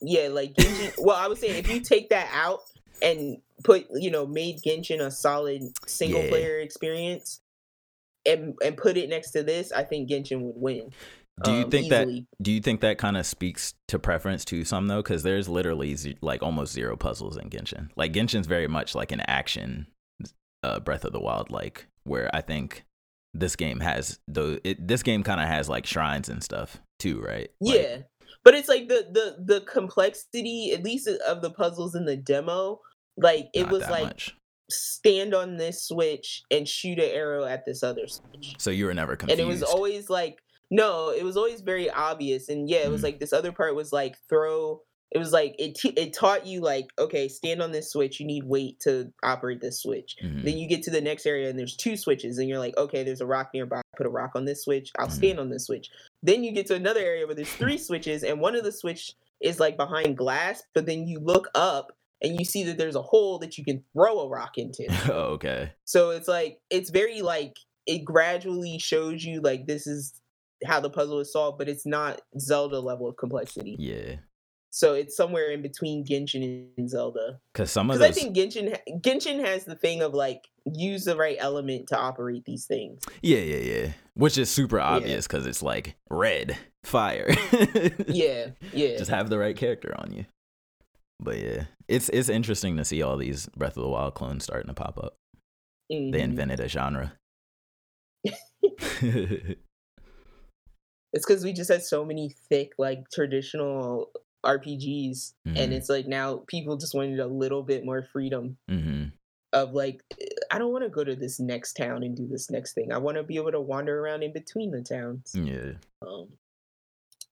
[0.02, 2.60] yeah like genshin well i was saying if you take that out
[3.02, 6.28] and put you know made genshin a solid single Yeah.
[6.30, 7.40] player experience
[8.26, 10.90] and and put it next to this i think genshin would win
[11.42, 12.20] do you um, think easily.
[12.20, 12.44] that?
[12.44, 15.02] Do you think that kind of speaks to preference to some though?
[15.02, 17.88] Because there's literally ze- like almost zero puzzles in Genshin.
[17.96, 19.88] Like Genshin's very much like an action,
[20.62, 22.84] uh, Breath of the Wild like, where I think
[23.34, 27.20] this game has the it, this game kind of has like shrines and stuff too,
[27.20, 27.50] right?
[27.60, 27.96] Like, yeah
[28.44, 32.78] but it's like the the the complexity at least of the puzzles in the demo
[33.16, 34.36] like it was like much.
[34.70, 38.94] stand on this switch and shoot an arrow at this other switch So you were
[38.94, 39.40] never confused.
[39.40, 40.38] and it was always like
[40.70, 43.04] no it was always very obvious and yeah it was Mhm.
[43.04, 44.80] like this other part was like throw
[45.14, 48.26] it was like it t- it taught you like okay stand on this switch you
[48.26, 50.44] need weight to operate this switch Mhm.
[50.44, 53.02] then you get to the next area and there's two switches and you're like okay
[53.04, 55.12] there's a rock nearby put a rock on this switch i'll Mhm.
[55.12, 55.88] stand on this switch
[56.22, 59.12] then you get to another area where there's three switches and one of the switch
[59.40, 61.92] is like behind glass but then you look up
[62.22, 65.34] and you see that there's a hole that you can throw a rock into oh,
[65.34, 65.72] okay.
[65.84, 67.56] so it's like it's very like
[67.86, 70.20] it gradually shows you like this is
[70.64, 73.76] how the puzzle is solved, but it's not Zelda level of complexity.
[73.78, 74.16] Yeah.
[74.76, 77.38] So it's somewhere in between Genshin and Zelda.
[77.52, 81.04] Because some of Because those, I think Genshin Genshin has the thing of like use
[81.04, 83.00] the right element to operate these things.
[83.22, 87.28] yeah, yeah, yeah, which is super obvious because it's like red fire.
[88.08, 88.96] Yeah, yeah.
[88.96, 90.24] just have the right character on you.
[91.20, 94.66] But yeah, it's it's interesting to see all these Breath of the Wild clones starting
[94.68, 95.14] to pop up.
[95.88, 96.14] They Mhm.
[96.18, 97.12] invented a genre.
[101.16, 104.10] It's because we just had so many thick like traditional
[104.44, 105.58] RPGs, Mhm.
[105.58, 108.56] and it's like now people just wanted a little bit more freedom.
[108.68, 109.04] hmm
[109.52, 110.02] of like
[110.50, 112.90] I don't want to go to this next town and do this next thing.
[112.92, 115.32] I want to be able to wander around in between the towns.
[115.32, 115.74] Yeah.
[116.02, 116.26] Um,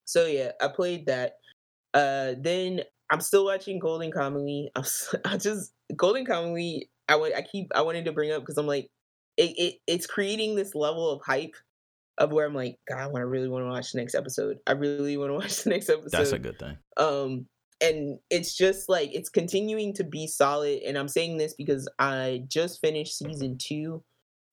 [0.04, 1.38] so yeah, I played that.
[1.94, 4.68] Uh, then I'm still watching Golden Kamuy.
[4.76, 4.84] I'm
[5.24, 6.82] I just Golden Kamuy.
[7.08, 8.88] I I keep I wanted to bring up because I'm like
[9.36, 11.56] it, it it's creating this level of hype
[12.18, 14.58] of where I'm like God, I want to really want to watch the next episode.
[14.66, 16.76] I really want to watch the next episode That's a good thing.
[16.96, 17.46] um
[17.80, 22.44] and it's just like it's continuing to be solid and i'm saying this because i
[22.46, 24.00] just finished season two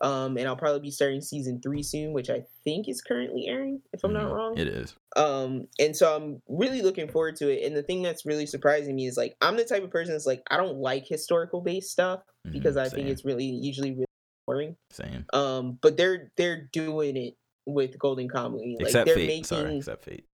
[0.02, 3.82] um and i'll probably be starting season three soon which i think is currently airing
[3.94, 4.34] if i'm not Mhm.
[4.34, 4.96] wrong It is.
[5.16, 8.96] um and so i'm really looking forward to it and the thing that's really surprising
[8.96, 11.92] me is like i'm the type of person that's like i don't like historical based
[11.92, 14.06] stuff because Mhm, i think it's really usually really
[14.48, 15.26] boring same.
[15.34, 17.36] um but they're they're doing it
[17.66, 19.28] with golden kamuy like Except they're Fate.
[19.28, 20.26] making Sorry, except Fate.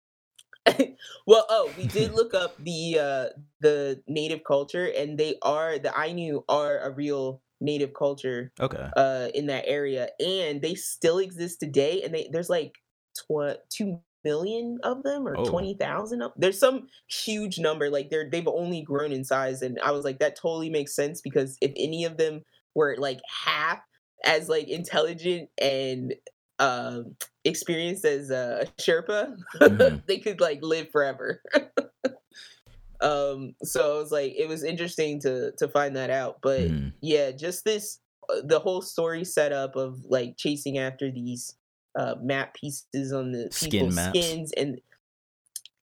[1.27, 3.27] well, oh, we did look up the uh
[3.61, 8.89] the native culture, and they are the Ainu are a real native culture Okay.
[8.97, 12.03] uh in that area, and they still exist today.
[12.03, 12.77] And they there's like
[13.15, 15.45] tw- two million of them or Oh.
[15.45, 17.91] twenty thousand of there's some huge number.
[17.91, 21.21] Like they're they've only grown in size, and I was like that totally makes sense
[21.21, 22.43] because if any of them
[22.75, 23.81] were like half
[24.25, 26.15] as like intelligent and
[26.59, 27.03] uh,
[27.45, 30.03] experienced as a Sherpa, Mhm.
[30.07, 31.43] they could like live forever.
[33.01, 36.39] um, so it was like it was interesting to to find that out.
[36.43, 36.93] But Mhm.
[37.01, 41.57] yeah, just this uh, the whole story setup of like chasing after these
[41.99, 44.19] uh map pieces on the Skin people's maps.
[44.19, 44.81] skins and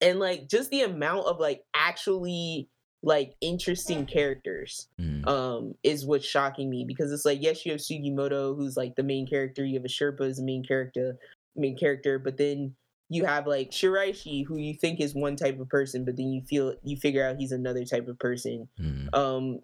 [0.01, 2.69] and like just the amount of like actually
[3.05, 5.27] like interesting characters Mhm.
[5.27, 9.03] um is what's shocking me because it's like yes you have Sugimoto who's like the
[9.03, 11.17] main character you have Asirpa as the main character
[11.55, 12.75] main character but then
[13.09, 16.41] you have like Shiraishi who you think is one type of person but then you
[16.43, 19.13] feel you figure out he's another type of person Mhm.
[19.13, 19.59] um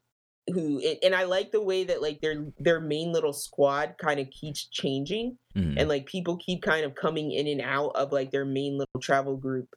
[0.54, 4.20] who and- and I like the way that like their their main little squad kind
[4.20, 5.76] of keeps changing Mhm.
[5.78, 9.00] and like people keep kind of coming in and out of like their main little
[9.02, 9.70] travel group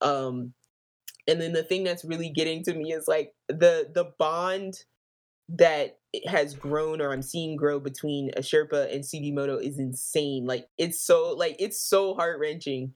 [0.00, 0.52] um
[1.26, 4.84] and then the thing that's really getting to me is like the the bond
[5.48, 10.46] that has grown or I'm seeing grow between Asirpa and Sugimoto is insane.
[10.46, 12.94] Like it's so like it's so heart wrenching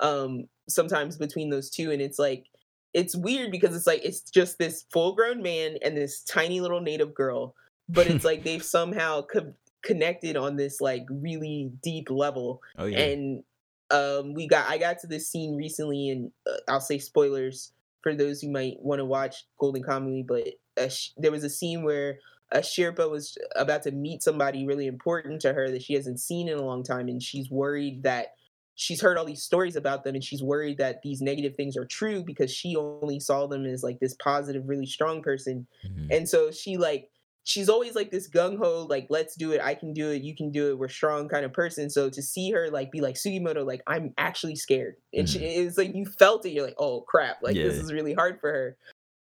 [0.00, 2.46] um sometimes between those two and it's like
[2.94, 6.80] it's weird because it's like it's just this full grown man and this tiny little
[6.80, 7.54] native girl
[7.88, 9.52] but it's like they've somehow co-
[9.82, 12.98] connected on this like really deep level oh yeah.
[12.98, 13.42] and
[13.90, 17.72] um we got i got to this scene recently and uh, i'll say spoilers
[18.02, 21.50] for those who might want to watch golden kamuy but a sh- there was a
[21.50, 22.18] scene where
[22.54, 26.58] asirpa was about to meet somebody really important to her that she hasn't seen in
[26.58, 28.34] a long time and she's worried that
[28.74, 31.84] she's heard all these stories about them and she's worried that these negative things are
[31.84, 36.16] true because she only saw them as like this positive really strong person Mhm.
[36.16, 37.10] and so she like
[37.44, 40.36] she's always like this gung ho like let's do it I can do it you
[40.36, 43.14] can do it we're strong kind of person so to see her like be like
[43.14, 47.00] Sugimoto like I'm actually scared and she, it's like you felt it you're like oh
[47.02, 48.76] crap like this is really hard for her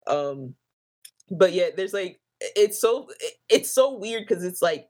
[0.08, 0.56] um
[1.32, 3.08] but yeah there's like it's so
[3.50, 4.90] it's so weird because it's like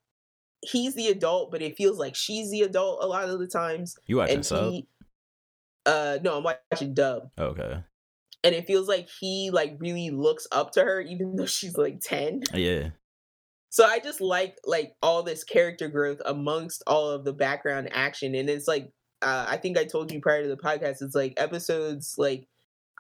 [0.62, 3.96] he's the adult but it feels like she's the adult a lot of the times
[4.08, 4.72] you watching and sub?
[4.72, 4.88] he
[5.86, 7.84] uh no I'm watching dub okay.
[8.44, 12.00] and it feels like he like really looks up to her even though she's like
[12.02, 12.90] 10 Yeah.
[13.74, 18.36] So i just like like all this character growth amongst all of the background action
[18.36, 18.92] and it's like
[19.24, 22.48] uh, i think i told you prior to the podcast it's like episodes like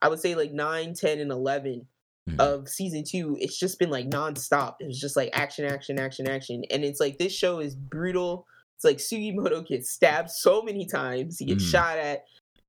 [0.02, 1.86] i would say like 9 10 and 11
[2.30, 2.40] Mhm.
[2.40, 6.26] of season two it's just been like nonstop it was just like action action action
[6.30, 8.48] action and it's like this show is brutal
[8.78, 11.72] it's like sugimoto gets stabbed so many times he gets Mhm.
[11.72, 12.24] shot at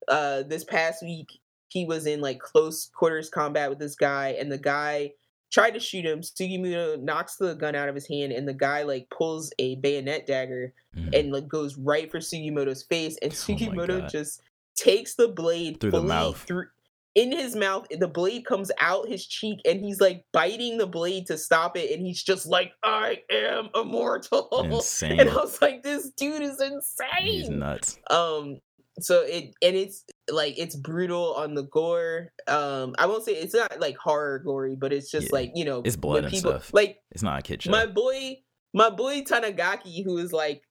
[0.08, 1.28] uh this past week
[1.68, 5.12] he was in like close quarters combat with this guy and the guy
[5.52, 8.82] tried to shoot him sugimoto knocks the gun out of his hand and the guy
[8.82, 11.18] like pulls a bayonet dagger Mhm.
[11.18, 14.10] and like goes right for sugimoto's face and Oh sugimoto God.
[14.10, 14.40] just
[14.76, 16.42] takes the blade Through the mouth.
[16.46, 16.66] through
[17.14, 21.26] in his mouth the blade comes out his cheek and he's like biting the blade
[21.26, 25.20] to stop it and he's just like i am immortal Insane.
[25.20, 28.00] and i was like this dude is insane." He's nuts.
[28.10, 28.58] um
[29.00, 33.54] so it and it's like it's brutal on the gore um i won't say it's
[33.54, 35.38] not like horror gory but it's just Yeah.
[35.38, 36.70] like you know It's blood and people stuff.
[36.72, 37.70] like It's not a kid show.
[37.70, 38.36] my boy
[38.72, 40.62] my boy tanigaki who is like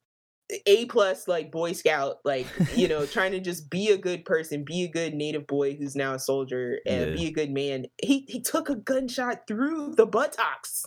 [0.68, 2.46] a plus like boy scout like
[2.76, 5.96] you know trying to just be a good person be a good native boy who's
[5.96, 7.14] now a soldier and Yeah.
[7.16, 10.86] be a good man he he took a gunshot through the buttocks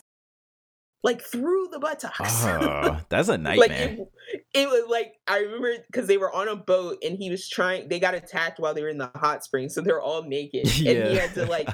[1.02, 3.96] like through the buttocks Ah, that's a like nightmare.
[4.32, 7.48] it, it was like I remember because they were on a boat and he was
[7.48, 7.88] trying.
[7.88, 11.08] They got attacked while they were in the hot springs, so they're all naked, and
[11.08, 11.68] he had to like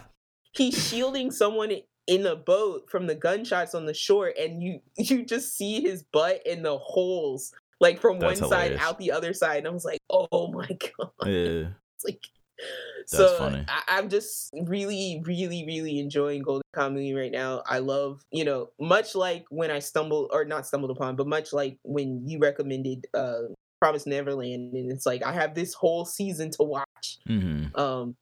[0.52, 1.72] he's shielding someone
[2.06, 6.02] in the boat from the gunshots on the shore, and you you just see his
[6.02, 9.70] butt in the holes, like from That's one side out the other side, and I
[9.70, 11.68] was like, oh my god, yeah.
[11.96, 12.20] it's like.
[12.98, 13.64] That's so funny.
[13.68, 17.62] I, I'm just really, really, really enjoying Golden Kamuy right now.
[17.66, 21.52] I love, you know, much like when I stumbled or not stumbled upon, but much
[21.52, 23.42] like when you recommended uh
[23.80, 27.18] Promise Neverland, and it's like I have this whole season to watch.
[27.26, 28.14] hmm Um,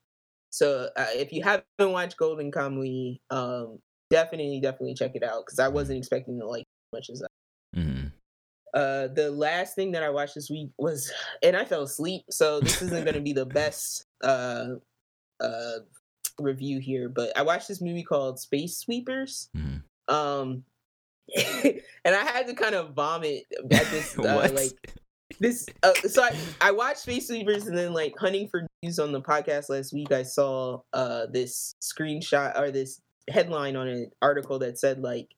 [0.50, 3.78] so uh, if you haven't watched Golden Kamuy, um,
[4.08, 7.30] definitely, definitely check it out because I wasn't expecting to like as much as that.
[7.74, 8.06] hmm
[8.72, 11.12] Uh, the last thing that I watched this week was,
[11.42, 14.74] and I fell asleep, so this isn't going to be the best uh,
[15.40, 15.72] uh,
[16.38, 17.08] review here.
[17.08, 19.82] But I watched this movie called Space Sweepers, Mhm.
[20.08, 20.64] um,
[21.64, 24.98] and I had to kind of vomit at this, uh, like
[25.38, 25.66] this.
[25.82, 29.20] Uh, so I, I watched Space Sweepers, and then like hunting for news on the
[29.20, 34.78] podcast last week, I saw uh this screenshot or this headline on an article that
[34.78, 35.28] said like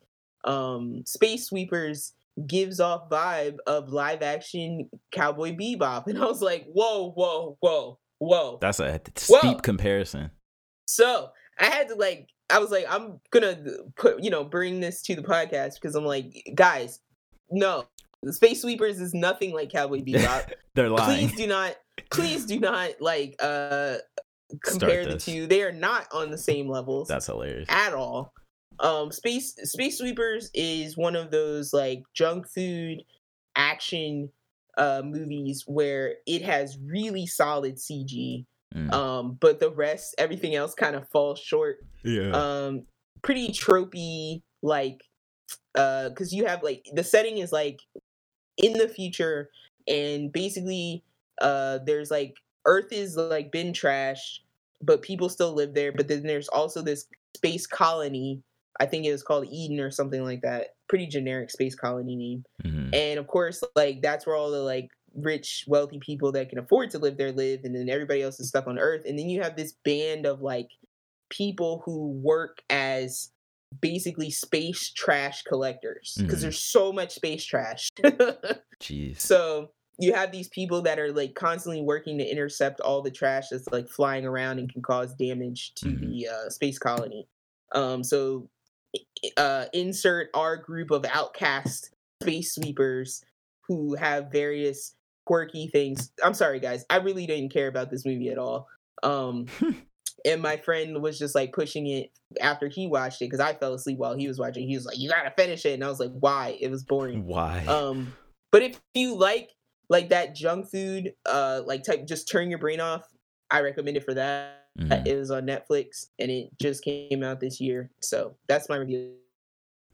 [0.44, 2.14] um Space Sweepers
[2.46, 7.98] gives off vibe of live action Cowboy Bebop, and I was like, whoa, whoa, whoa,
[8.26, 8.58] whoa.
[8.60, 9.38] That's a Whoa.
[9.38, 10.30] steep comparison.
[10.86, 13.56] So I had to like, I was like, I'm gonna
[13.96, 17.00] put, you know, bring this to the podcast because I'm like, guys,
[17.50, 17.84] no,
[18.30, 20.52] Space Sweepers is nothing like Cowboy Bebop.
[20.74, 21.28] They're lying.
[21.28, 21.76] please do not,
[22.10, 23.96] please do not like uh
[24.64, 25.46] compare the two.
[25.46, 27.66] They are not on the same levels That's hilarious.
[27.68, 28.32] at all.
[28.80, 33.02] Um, Space Space Sweepers is one of those like junk food
[33.56, 34.30] action
[34.76, 38.44] uh movies where it has really solid CG.
[38.74, 38.92] Mm.
[38.92, 41.84] Um, but the rest, everything else, kind of falls short.
[42.04, 42.30] yeah.
[42.30, 42.84] Um,
[43.22, 45.02] pretty tropey, like,
[45.74, 47.80] uh, because you have like the setting is like
[48.56, 49.50] in the future,
[49.86, 51.02] and basically,
[51.40, 54.40] uh, there's like Earth is like been trashed,
[54.80, 55.92] but people still live there.
[55.92, 57.06] But then there's also this
[57.36, 58.42] space colony.
[58.80, 60.71] I think it was called Eden or something like that.
[60.92, 62.44] Pretty generic space colony name.
[62.62, 62.94] Mhm.
[62.94, 66.90] And of course, like that's where all the like rich, wealthy people that can afford
[66.90, 69.06] to live there live, and then everybody else is stuck on Earth.
[69.06, 70.68] And then you have this band of like
[71.30, 73.30] people who work as
[73.80, 76.42] basically space trash collectors because Mhm.
[76.42, 77.88] there's so much space trash.
[78.78, 79.18] Jeez.
[79.18, 83.48] so you have these people that are like constantly working to intercept all the trash
[83.50, 86.00] that's like flying around and can cause damage to Mhm.
[86.00, 87.26] the uh, space colony.
[87.74, 88.50] Um, so
[89.36, 91.90] uh, insert our group of outcast
[92.22, 93.24] space sweepers
[93.68, 94.94] who have various
[95.26, 96.10] quirky things.
[96.22, 96.84] I'm sorry, guys.
[96.90, 98.68] I really didn't care about this movie at all.
[99.02, 99.46] Um,
[100.24, 103.74] and my friend was just like pushing it after he watched it because I fell
[103.74, 104.68] asleep while he was watching.
[104.68, 107.26] He was like, "You gotta finish it," and I was like, "Why?" It was boring.
[107.26, 107.64] Why?
[107.66, 108.14] Um,
[108.50, 109.50] but if you like
[109.88, 113.06] like that junk food, uh, like type, just turn your brain off.
[113.50, 114.61] I recommend it for that.
[114.78, 115.06] Mm-hmm.
[115.06, 117.90] It was on Netflix and it just came out this year.
[118.00, 119.14] So that's my review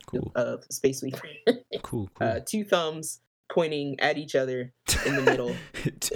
[0.06, 0.30] cool.
[0.36, 1.20] of Space Weaver.
[1.82, 2.08] cool.
[2.14, 2.16] cool.
[2.20, 3.20] Uh, two thumbs
[3.50, 4.72] pointing at each other
[5.06, 5.54] in the middle.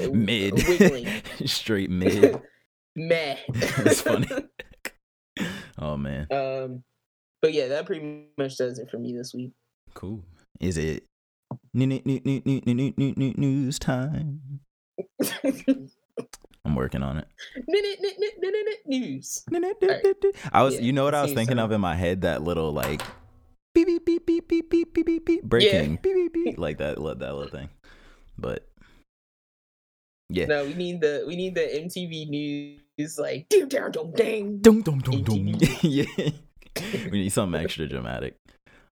[0.00, 0.54] Uh, mid.
[0.54, 1.08] Uh, wiggling.
[1.46, 2.40] Straight mid.
[2.96, 3.36] Meh.
[3.48, 4.28] that's funny.
[5.78, 6.26] oh, man.
[6.30, 6.82] Um,
[7.40, 9.52] But yeah, that pretty much does it for me this week.
[9.94, 10.22] Cool.
[10.60, 11.04] Is it
[11.74, 14.60] news time?
[16.64, 17.28] I'm working on it.
[18.86, 19.44] News.
[20.52, 22.22] I was, you know what I was thinking of in my head?
[22.22, 23.02] That little like
[23.74, 26.96] beep beep beep beep beep beep beep beep beep breaking beep beep beep like that
[26.96, 27.68] that little thing.
[28.38, 28.68] But
[30.28, 34.58] yeah, No, we need the we need the MTV news like ding ding ding ding.
[34.60, 35.14] dum dum dum.
[35.24, 35.82] ATV.
[35.82, 36.30] yeah,
[37.10, 38.36] we need something extra dramatic.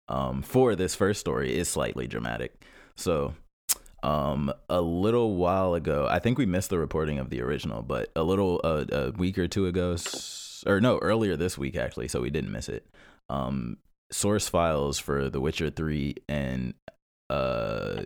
[0.08, 2.66] Um, for this first story is slightly dramatic.
[2.98, 3.36] So,
[4.04, 8.12] um, a little while ago, I think we missed the reporting of the original, but
[8.16, 9.96] a little uh, a week or two ago,
[10.66, 12.86] or no, earlier this week actually, so we didn't miss it.
[13.30, 13.78] Um,
[14.12, 16.74] source files for The Witcher Three and
[17.30, 18.04] uh.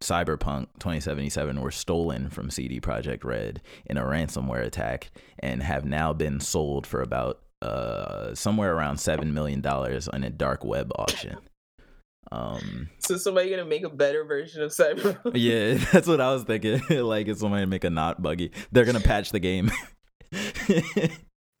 [0.00, 6.12] Cyberpunk 2077 were stolen from CD Projekt Red in a ransomware attack and have now
[6.12, 11.38] been sold for about uh somewhere around 7 million dollars on a dark web auction.
[12.34, 15.32] Um So somebody gonna make a better version of Cyberpunk?
[15.34, 16.80] yeah, that's what I was thinking.
[16.90, 19.70] like if somebody to make a not buggy, they're to patch the game.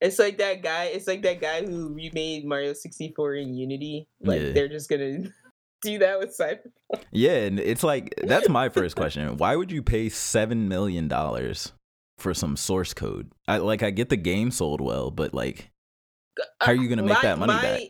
[0.00, 0.84] It's like that guy.
[0.86, 4.06] It's like that guy who remade Mario 64 in Unity.
[4.20, 4.52] Like Yeah.
[4.52, 5.32] they're just gonna
[5.82, 7.04] do that with Cyberpunk.
[7.10, 9.38] yeah, and it's like that's my first question.
[9.38, 11.72] Why would you pay 7 million dollars
[12.18, 13.32] for some source code?
[13.48, 15.70] I like I get the game sold well, but like
[16.60, 17.80] How are you gonna make that money my, back?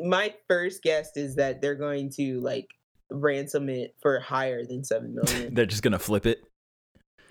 [0.00, 2.68] My first guess is that they're going to like
[3.10, 5.54] ransom it for higher than seven million.
[5.54, 6.44] they're just to flip it.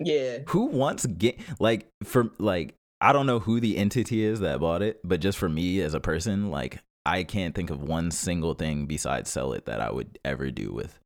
[0.00, 4.60] yeah, who wants get like for like I don't know who the entity is that
[4.60, 8.10] bought it, but just for me as a person, like I can't think of one
[8.10, 10.98] single thing besides sell it that I would ever do with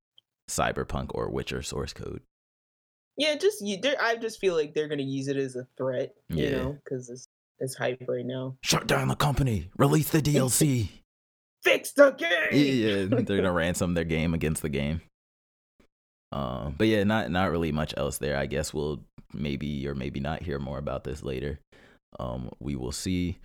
[0.49, 2.23] Cyberpunk or Witcher source code.
[3.17, 3.35] yeah.
[3.37, 3.79] Just you.
[4.01, 6.15] I just feel like they're gonna use it as a threat.
[6.29, 6.51] You Yeah.
[6.51, 7.27] know, because it's
[7.59, 8.57] it's hype right now.
[8.63, 10.89] Shut down the company, release the DLC.
[11.63, 12.29] Fix the game.
[12.53, 15.03] yeah, they're gonna ransom their game against the game.
[16.33, 18.37] Um, but yeah, not not really much else there.
[18.37, 19.03] I guess we'll
[19.35, 21.61] maybe or maybe not hear more about this later.
[22.19, 23.39] Um, we will see.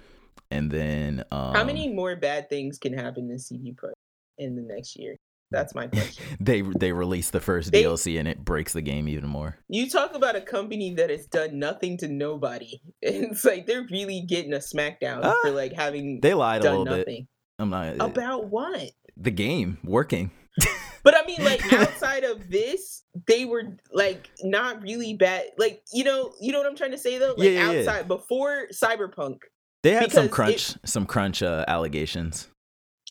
[0.51, 3.93] And then um, How many more bad things can happen to CD Projekt
[4.38, 5.16] in the next year?
[5.51, 6.24] That's my question.
[6.39, 9.57] they they release the first They- DLC and it breaks the game even more.
[9.70, 12.82] You talk about a company that has done nothing to nobody.
[13.01, 16.86] It's like they're really getting a smackdown Ah, for like having They lied a little
[16.86, 17.26] bit.
[17.60, 18.91] I'm not About what?
[19.18, 20.32] the game working.
[21.03, 25.43] But I mean, like outside of this, they were like not really bad.
[25.56, 27.36] Like you know, you know what I'm trying to say though.
[27.38, 27.80] Like Yeah, yeah, yeah.
[27.82, 29.38] outside before Cyberpunk
[29.84, 32.47] They had some crunch some crunch uh, allegations.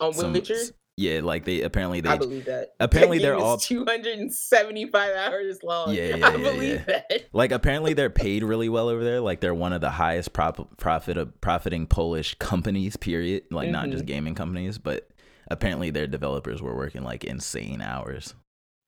[0.01, 0.57] on Witcher,
[0.97, 2.74] Yeah, like they apparently I they believe that.
[2.80, 5.92] apparently That they're all 275 hours long.
[5.95, 7.11] Yeah, yeah, I yeah, believe that.
[7.32, 9.20] like apparently they're paid really well over there.
[9.20, 12.97] Like they're one of the highest prop, profit profiting Polish companies.
[12.97, 13.45] Period.
[13.51, 13.92] Like not Mm-hmm.
[13.92, 15.09] just gaming companies, but
[15.51, 18.34] apparently their developers were working like insane hours.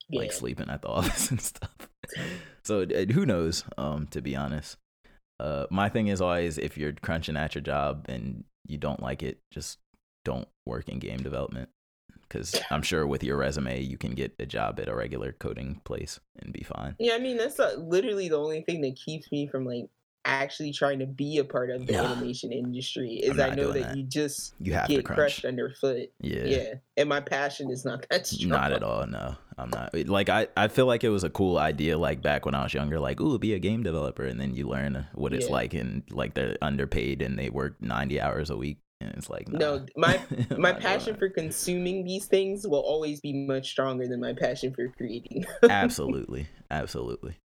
[0.09, 0.21] Yeah.
[0.21, 1.75] like sleeping at the office and stuff.
[2.63, 3.65] so who knows?
[3.77, 4.77] Um, to be honest,
[5.41, 9.21] uh, my thing is always if you're crunching at your job and you don't like
[9.23, 9.79] it, just
[10.23, 11.67] don't work in game development.
[12.27, 15.81] Because I'm sure with your resume, you can get a job at a regular coding
[15.83, 16.95] place and be fine.
[16.99, 19.85] Yeah, I mean that's uh literally the only thing that keeps me from like
[20.25, 22.03] actually trying to be a part of the Yeah.
[22.03, 23.95] animation industry is I know that, that.
[23.95, 26.09] you just You have to get crushed underfoot.
[26.19, 26.43] Yeah.
[26.43, 26.73] Yeah.
[26.97, 28.49] and my passion is not that strong.
[28.61, 29.07] Not at all.
[29.07, 29.93] No, I'm not.
[30.07, 31.97] Like I, I feel like it was a cool idea.
[31.97, 34.67] Like back when I was younger, like ooh, be a game developer, and then you
[34.67, 35.53] learn what it's Yeah.
[35.53, 39.47] like, and like they're underpaid and they work 90 hours a week, and it's like
[39.49, 39.59] nah.
[39.59, 40.19] No, my
[40.57, 44.87] my passion for consuming these things will always be much stronger than my passion for
[44.89, 45.45] creating.
[45.69, 47.37] absolutely, absolutely.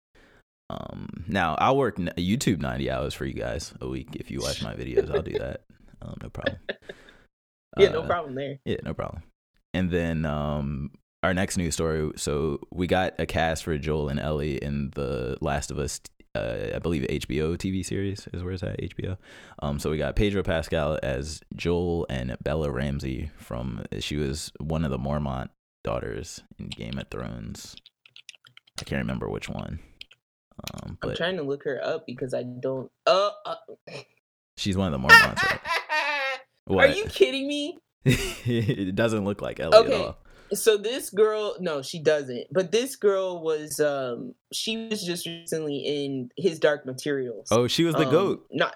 [0.71, 4.63] Um, now I'll work YouTube 90 hours for you guys a week if you watch
[4.63, 5.15] my videos.
[5.15, 5.63] I'll do that.
[6.01, 6.59] Um, no problem.
[7.79, 8.59] yeah, no Uh, problem there.
[8.65, 9.23] Yeah, no problem.
[9.75, 10.93] And then um
[11.23, 15.37] our next news story, so we got a cast for Joel and Ellie in the
[15.41, 16.01] Last of Us
[16.35, 19.17] uh, I believe HBO TV series is where it's at HBO.
[19.61, 24.85] Um, so we got Pedro Pascal as Joel and Bella Ramsey from she was one
[24.85, 25.49] of the Mormont
[25.85, 27.77] daughters in Game of Thrones.
[28.81, 29.81] I can't remember which one,
[30.75, 32.91] um, I'm trying to look her up because I don't.
[33.07, 33.55] Uh, uh.
[34.57, 35.59] she's one of the Mormonts.
[36.69, 36.91] Right?
[36.91, 37.77] Are you kidding me?
[38.05, 39.95] it doesn't look like Ellie Okay.
[39.95, 40.19] at all.
[40.55, 42.47] So this girl, no, she doesn't.
[42.51, 47.49] But this girl was, um, she was just recently in his Dark Materials.
[47.51, 48.47] Oh, she was the Um, goat.
[48.51, 48.75] Not.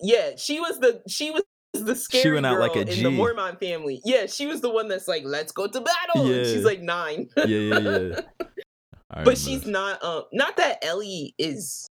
[0.00, 1.42] Yeah, she was the she was
[1.72, 4.00] the scary went out girl like a in the Mormont family.
[4.04, 6.44] Yeah, she was the one that's like, "Let's go to battle." And Yeah.
[6.44, 7.28] she's like nine.
[7.36, 8.20] Yeah, yeah, yeah.
[9.24, 10.02] But she's not.
[10.04, 11.88] Um, not that Ellie is,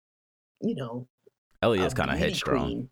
[0.61, 1.07] you know,
[1.63, 2.65] Ellie is kind of headstrong.
[2.67, 2.91] queen.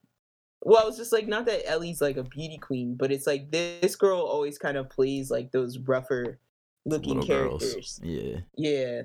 [0.64, 3.80] Well, it's just like not that Ellie's like a beauty queen, but it's like this
[3.80, 6.38] this girl always kind of plays like those rougher
[6.84, 7.62] looking Little girls.
[7.62, 8.00] characters.
[8.02, 8.36] Yeah.
[8.56, 9.02] Yeah,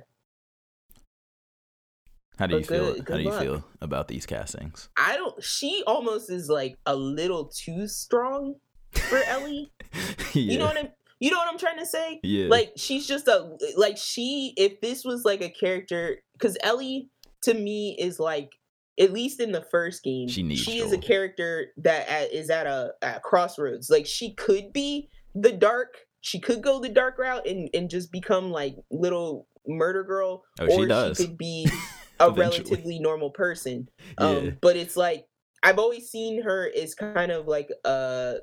[2.38, 2.94] How do you But feel?
[2.94, 3.42] good- How do you luck.
[3.42, 4.90] feel about these castings?
[4.96, 5.44] I don't.
[5.44, 8.56] She almost is like a little too strong
[8.92, 9.72] for Ellie.
[9.94, 10.02] yeah.
[10.34, 10.90] You know what I'm.
[11.20, 12.20] You know what I'm trying to say?
[12.22, 12.48] yeah.
[12.48, 14.54] Like she's just a like she.
[14.56, 17.10] If this was like a character, because Ellie
[17.42, 18.60] to me is like
[19.00, 22.50] at least in the first game, She needs she is a character that at, is
[22.50, 23.90] at a at crossroads.
[23.90, 25.98] Like she could be the dark.
[26.22, 30.66] She could go the dark route and and just become like little murder girl, oh,
[30.66, 31.18] or she does.
[31.18, 31.70] she could be
[32.20, 33.88] a relatively normal person.
[34.20, 34.26] yeah.
[34.28, 35.26] Um, but it's like
[35.64, 38.36] I've always seen her as kind of like uh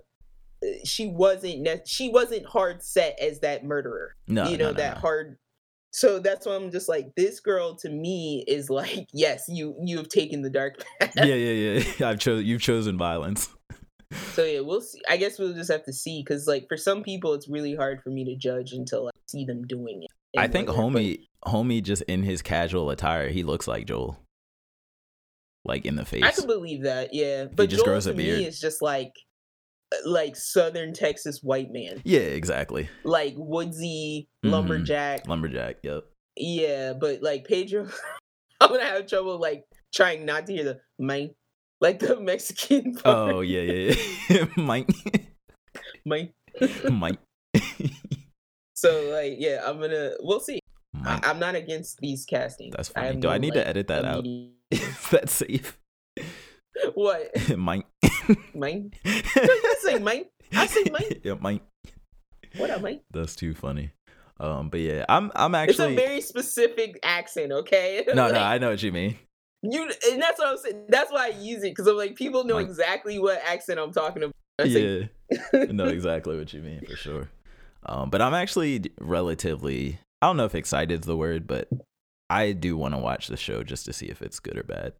[0.84, 4.16] she wasn't she wasn't hard set as that murderer.
[4.28, 5.00] no, you know no, no, that no.
[5.00, 5.38] hard.
[5.94, 9.96] So that's why I'm just like this girl to me is like yes you you
[9.98, 11.12] have taken the dark path.
[11.16, 12.08] yeah, yeah, yeah.
[12.08, 12.44] I've chosen.
[12.44, 13.48] You've chosen violence.
[14.34, 15.00] So yeah, we'll see.
[15.08, 18.00] I guess we'll just have to see because like for some people it's really hard
[18.00, 20.38] for me to judge until I see them doing it.
[20.38, 24.16] I think homie, homie, just in his casual attire, he looks like Joel.
[25.64, 26.22] Like in the face.
[26.22, 27.46] I could believe that, yeah.
[27.46, 28.38] But just Joel grows a to beard.
[28.38, 29.14] me is just like
[30.04, 32.00] like Southern Texas white man.
[32.04, 32.88] yeah, exactly.
[33.04, 34.50] like woodsy Mhm.
[34.50, 35.26] lumberjack.
[35.28, 35.76] Lumberjack.
[35.82, 36.04] Yep.
[36.36, 37.88] Yeah, but like Pedro,
[38.60, 39.64] I'm gonna have trouble like
[39.94, 41.30] trying not to hear the mine,
[41.80, 42.94] like the Mexican.
[42.94, 43.34] part.
[43.34, 43.94] Oh yeah, yeah,
[44.30, 44.44] yeah.
[44.56, 44.88] Mike.
[46.04, 46.30] mine.
[46.90, 47.18] Mike.
[48.76, 50.12] So like, yeah, I'm gonna.
[50.20, 50.58] We'll see.
[51.04, 52.74] I, i'm not against these castings.
[52.76, 53.20] That's fine.
[53.20, 54.24] Do I need like, to edit that out?
[54.70, 55.78] Is that safe?
[56.94, 57.58] What Mike.
[57.58, 57.82] mine?
[59.08, 60.24] I say mine.
[60.52, 61.20] I say mine.
[61.22, 61.62] Yeah, Mike.
[62.56, 63.00] What up, mine?
[63.10, 63.90] That's too funny.
[64.40, 65.94] Um, but yeah, I'm I'm actually.
[65.94, 67.52] It's a very specific accent.
[67.52, 68.04] Okay.
[68.14, 69.16] no, no, I know what you mean.
[69.62, 70.86] You and that's what I'm saying.
[70.88, 72.66] That's why I use it because I'm like people know Mike.
[72.66, 74.34] exactly what accent I'm talking about.
[74.60, 75.06] I Yeah,
[75.52, 77.28] I know exactly what you mean for sure.
[77.86, 81.68] Um, but I'm actually relatively I don't know if excited is the word, but
[82.30, 84.94] I do want to watch the show just to see if it's good or bad.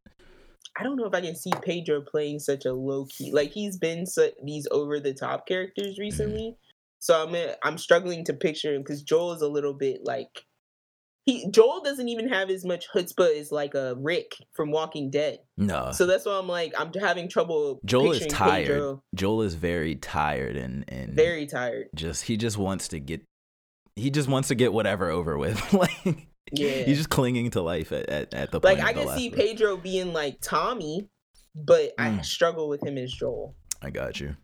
[0.78, 3.32] I don't know if I can see Pedro playing such a low key.
[3.32, 6.56] Like he's been su- these over the top characters recently,
[6.98, 10.44] so I'm I'm struggling to picture him because Joel is a little bit like
[11.26, 15.38] he Joel doesn't even have as much chutzpah as like a Rick from Walking Dead.
[15.56, 17.76] No, So that's why I'm like I'm having trouble.
[17.82, 17.86] Uh.
[17.86, 18.66] Joel is tired.
[18.66, 19.02] Pedro.
[19.14, 21.88] Joel is very tired and and Very tired.
[21.94, 23.22] just he just wants to get
[23.96, 25.72] he just wants to get whatever over with.
[25.72, 26.26] like
[26.57, 26.84] Yeah.
[26.84, 29.18] he's just clinging to life at at, at the Like point I of the can
[29.18, 29.30] see.
[29.30, 31.09] Pedro being like Tommy,
[31.55, 32.24] but I Mm.
[32.24, 33.55] struggle with him as Joel.
[33.82, 34.36] I got you.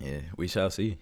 [0.00, 0.98] Yeah, we shall see.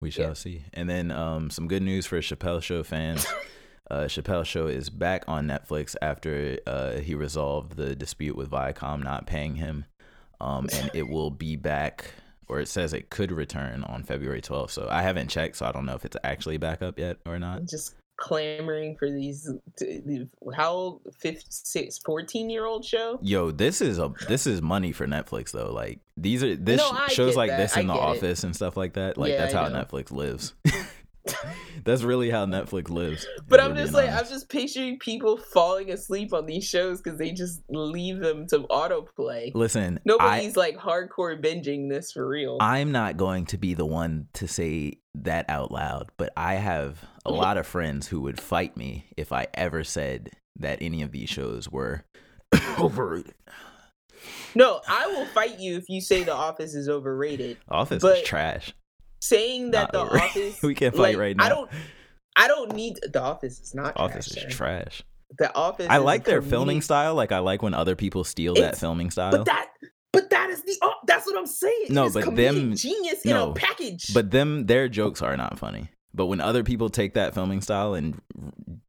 [0.00, 0.32] We shall Yeah.
[0.34, 0.64] see.
[0.74, 3.26] And then um, some good news for Chappelle Show fans.
[3.90, 9.02] uh, Chappelle Show is back on Netflix after uh, he resolved the dispute with Viacom
[9.02, 9.86] not paying him,
[10.40, 12.12] um, and it will be back.
[12.48, 14.70] Or it says it could return on February 12th.
[14.70, 17.40] So I haven't checked, so I don't know if it's actually back up yet or
[17.40, 17.64] not.
[17.64, 19.50] Just clamoring for these
[20.54, 23.18] how old 15, 14 year old show.
[23.22, 25.72] Yo, this is a this is money for Netflix though.
[25.72, 27.58] Like these are this No, I shows like that.
[27.58, 28.06] this I in the get it.
[28.16, 29.18] office and stuff like that.
[29.18, 29.70] Like Yeah, that's I how.
[29.70, 30.54] Netflix lives.
[31.84, 33.26] that's really how Netflix lives.
[33.48, 37.32] But I'm just like I'm just picturing people falling asleep on these shows because they
[37.32, 39.52] just leave them to autoplay.
[39.54, 39.98] listen.
[39.98, 42.58] I, Nobody's like hardcore binging this for real.
[42.60, 47.02] I'm not going to be the one to say that out loud, but I have
[47.24, 51.12] a lot of friends who would fight me if I ever said that any of
[51.12, 52.04] these shows were
[52.78, 53.34] overrated.
[54.54, 57.58] no, I will fight you if you say The Office is overrated.
[57.68, 58.72] Office But- is trash.
[59.20, 60.24] Saying that The overrated.
[60.52, 61.44] Office, we can't fight like, right now.
[61.44, 61.70] I don't.
[62.36, 63.60] I don't need The Office.
[63.60, 65.02] Is not Office trash, is trash.
[65.38, 65.86] The Office.
[65.88, 67.14] I like their filming style.
[67.14, 69.30] Like I like when other people steal that filming style.
[69.32, 69.68] But that,
[70.12, 70.76] but that is the.
[70.82, 71.86] Oh, that's what I'm saying.
[71.90, 74.12] No, but them- genius in no, a package.
[74.12, 75.88] But them, their jokes are not funny.
[76.14, 78.20] But when other people take that filming style and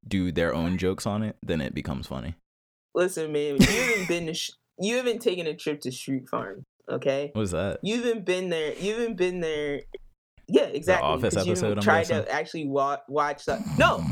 [0.07, 2.35] do their own jokes on it, then it becomes funny.
[2.95, 4.33] listen, man, you haven't been to.
[4.33, 6.63] Sh- you haven't taken a trip to Schrute Farm.
[6.89, 7.31] Okay.
[7.33, 7.79] What is that?
[7.81, 8.73] You haven't been there.
[8.75, 9.81] You haven't been there.
[10.47, 11.07] Yeah, exactly.
[11.07, 13.59] Office 'cause you episode, I'm tried to actually wa- watch that.
[13.77, 14.03] No,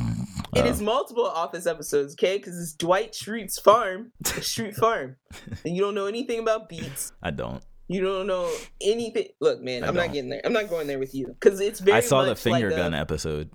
[0.56, 0.68] it Oh.
[0.68, 2.14] is multiple Office episodes.
[2.16, 5.16] Okay, because it's Dwight Schrute's farm, Schrute Farm,
[5.64, 7.14] and you don't know anything about beets.
[7.24, 7.64] I don't.
[7.88, 9.28] You don't know anything.
[9.40, 10.06] Look, man, I I'm don't.
[10.08, 10.42] not getting there.
[10.44, 11.98] I'm not going there with you because it's very.
[11.98, 13.50] I saw the finger like a- gun episode.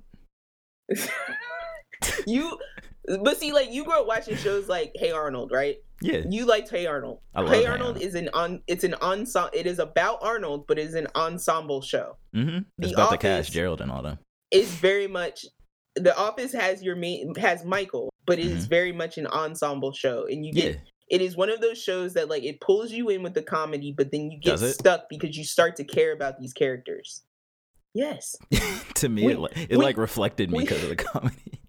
[2.27, 2.59] you,
[3.23, 5.77] but see, like you grew up watching shows like Hey Arnold, right?
[6.03, 6.23] Yeah.
[6.29, 7.21] You liked Hey Arnold.
[7.35, 8.03] I love hey Arnold Arnold.
[8.03, 8.63] is an on.
[8.67, 9.51] It's an ensemble.
[9.53, 12.17] It is about Arnold, but it is an ensemble show.
[12.35, 12.59] Mm-hmm.
[12.79, 14.19] It's The about the cast, Gerald and all that.
[14.51, 15.45] It's very much.
[15.97, 20.27] The Office has your main has Michael, but it is very much an ensemble show,
[20.27, 20.59] and you Mm-hmm.
[20.59, 20.73] Yeah.
[20.73, 20.81] get.
[21.11, 23.93] It is one of those shows that like it pulls you in with the comedy,
[23.97, 27.23] but then you get stuck because you start to care about these characters.
[27.95, 28.37] Yes,
[28.95, 31.60] to me, We- it, it we- like reflected me because of the comedy.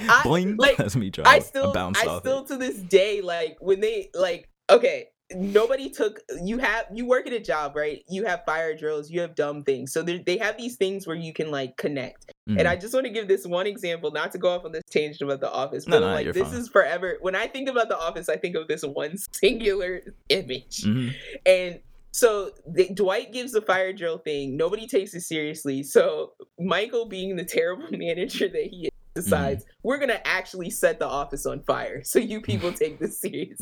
[0.00, 1.10] I, Boing, like, that's me.
[1.24, 2.48] I still, I off still it.
[2.48, 6.20] to this day, like when they like, okay, nobody took.
[6.42, 8.02] You have you work at a job, right?
[8.08, 9.92] You have fire drills, you have dumb things.
[9.92, 12.32] So they they have these things where you can like connect.
[12.48, 12.58] Mhm.
[12.60, 14.82] And I just want to give this one example, not to go off on this
[14.90, 16.60] tangent about the office, but no, like this fine.
[16.60, 17.18] is forever.
[17.20, 20.82] When I think about the office, I think of this one singular image.
[20.82, 21.12] Mhm.
[21.46, 24.56] And so the, Dwight gives the fire drill thing.
[24.56, 25.82] Nobody takes it seriously.
[25.82, 28.87] So Michael, being the terrible manager that he
[29.24, 32.02] decides we're gonna actually set the office on fire.
[32.04, 33.58] So you people take this serious.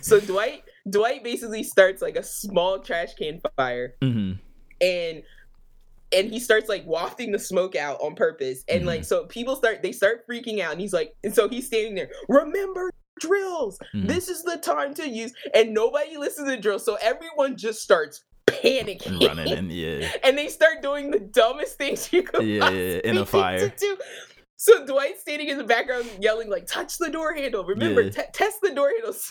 [0.02, 4.38] so Dwight, Dwight basically starts like a small trash can fire, Mhm.
[4.80, 5.22] and
[6.12, 8.64] and he starts like wafting the smoke out on purpose.
[8.68, 11.66] And like so people start they start freaking out, and he's like, and so he's
[11.66, 12.10] standing there.
[12.28, 13.78] Remember drills.
[13.94, 14.06] Mhm.
[14.08, 15.32] This is the time to use.
[15.54, 20.12] And nobody listens to drills, so everyone just starts panicking, And running in, yeah.
[20.22, 23.58] and they start doing the dumbest things you could Yeah, yeah, yeah, in a fire.
[23.70, 23.96] to do.
[24.56, 27.64] So Dwight's standing in the background yelling like, "Touch the door handle!
[27.64, 28.10] Remember, Yeah.
[28.10, 29.14] te- test the door handle."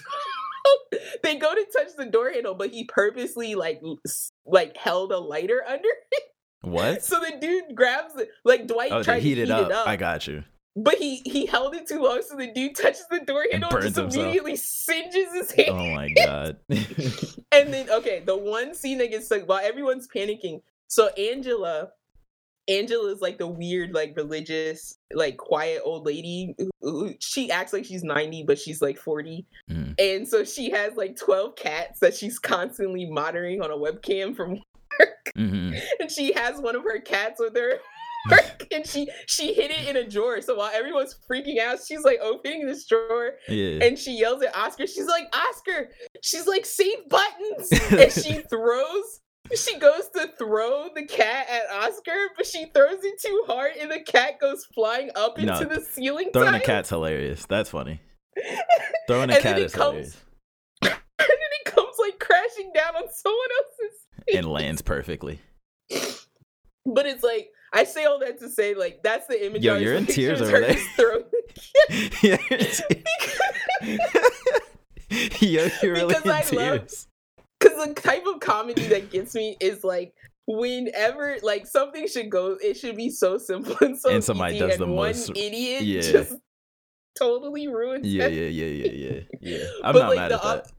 [1.22, 3.82] They go to touch the door handle, but he purposely like
[4.46, 5.90] like held a lighter under.
[6.12, 6.24] it.
[6.62, 7.04] What?
[7.04, 9.88] So the dude grabs it, like Dwight Oh, tried to heat to it up.
[9.88, 10.44] I got you.
[10.76, 13.72] but he he held it too long, so the dude touches the door handle and
[13.80, 14.24] burns just himself.
[14.24, 15.70] immediately singes his oh hand.
[15.70, 16.58] Oh my god.
[17.52, 20.62] And then okay, the one scene that gets stuck while everyone's panicking.
[20.88, 21.90] So Angela,
[22.68, 26.56] Angela is like the weird, like religious, like quiet old lady.
[27.20, 29.46] She acts like she's 90, but she's like 40.
[29.70, 29.96] Mhm.
[30.00, 34.52] And so she has like 12 cats that she's constantly monitoring on a webcam from
[35.00, 35.32] work.
[35.38, 35.80] Mhm.
[36.00, 37.80] And she has one of her cats with her.
[38.72, 40.42] and she she hid it in a drawer.
[40.42, 43.86] So while everyone's freaking out, she's like opening this drawer Yeah.
[43.86, 44.88] and she yells at Oscar.
[44.88, 45.92] She's like, Oscar,
[46.24, 47.72] she's like, save buttons.
[47.92, 49.22] and she throws,
[49.54, 53.92] she goes to throw the cat at Oscar, but she throws it too hard and
[53.92, 56.30] the cat goes flying up into the ceiling.
[56.34, 57.46] Throwing a cat's hilarious.
[57.46, 58.02] That's funny.
[59.08, 60.18] Throwing a cat is comes- hilarious.
[60.84, 64.00] and then it comes like crashing down on someone else's.
[64.36, 65.40] And lands perfectly.
[66.88, 69.64] But it's like, I say all that to say, like, that's the image.
[69.64, 70.76] Yo, you're in tears over her there.
[70.96, 71.24] throwing
[71.90, 72.86] the
[73.82, 73.98] yeah.
[75.40, 77.08] Yo, you're really Because in I love- tears.
[77.60, 80.14] Because the type of comedy that gets me is like
[80.48, 84.66] whenever like something should go it should be so simple and so And somebody easy,
[84.68, 86.02] does and the one most- idiot yeah.
[86.02, 86.36] just
[87.18, 88.34] totally ruins Yeah, it.
[88.34, 89.66] yeah, yeah, yeah, yeah, yeah.
[89.84, 90.72] I'm But, not like, mad the at op- that.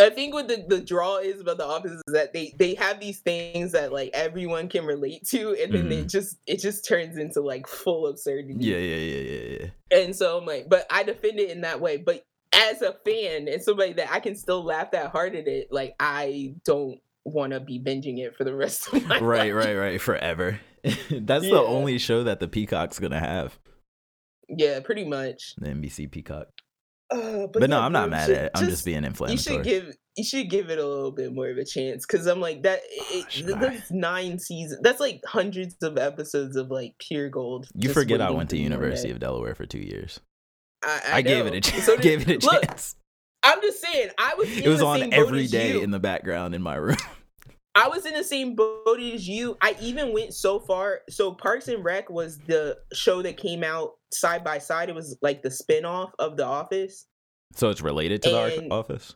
[0.00, 3.00] I think what the, the draw is about the office is that they they have
[3.00, 7.16] these things that like everyone can relate to and then it just it just turns
[7.16, 8.52] into like full absurdity.
[8.54, 8.62] Mm-hmm.
[8.62, 9.58] Yeah, yeah, yeah, yeah,
[9.90, 9.98] yeah.
[10.04, 11.96] And so I'm like, but I defend it in that way.
[11.96, 12.22] But
[12.52, 15.94] as a fan and somebody that I can still laugh that hard at it, like
[16.00, 19.66] I don't want to be binging it for the rest of my Right, life.
[19.66, 19.76] right, right.
[19.76, 20.60] Right, forever.
[21.10, 21.54] That's Yeah.
[21.54, 23.58] the only show that the Peacock's gonna have.
[24.48, 25.54] Yeah, pretty much.
[25.58, 26.46] The NBC Peacock.
[27.10, 28.50] Uh, But, no, yeah, I'm not mad at it.
[28.54, 31.56] I'm just, being You should give you should give it a little bit more of
[31.56, 32.80] a chance because I'm like that.
[32.90, 33.58] It, I?
[33.58, 34.80] that's nine seasons.
[34.82, 37.68] That's like hundreds of episodes of like pure gold.
[37.74, 40.20] you forget I went to for you one University of Delaware for two years.
[40.82, 41.84] I, I, gave it a chance.
[41.86, 42.94] So I gave it a look, chance.
[43.42, 44.10] I'm just saying.
[44.18, 44.48] I was.
[44.56, 45.80] It was the on every day you.
[45.80, 46.96] in the background in my room.
[47.74, 49.56] I was in the same boat as you.
[49.60, 51.02] I even went so far.
[51.08, 54.88] So Parks and Rec was the show that came out side by side.
[54.88, 57.06] It was like the spin-off of The Office.
[57.54, 59.14] So it's related to the And Ar- office.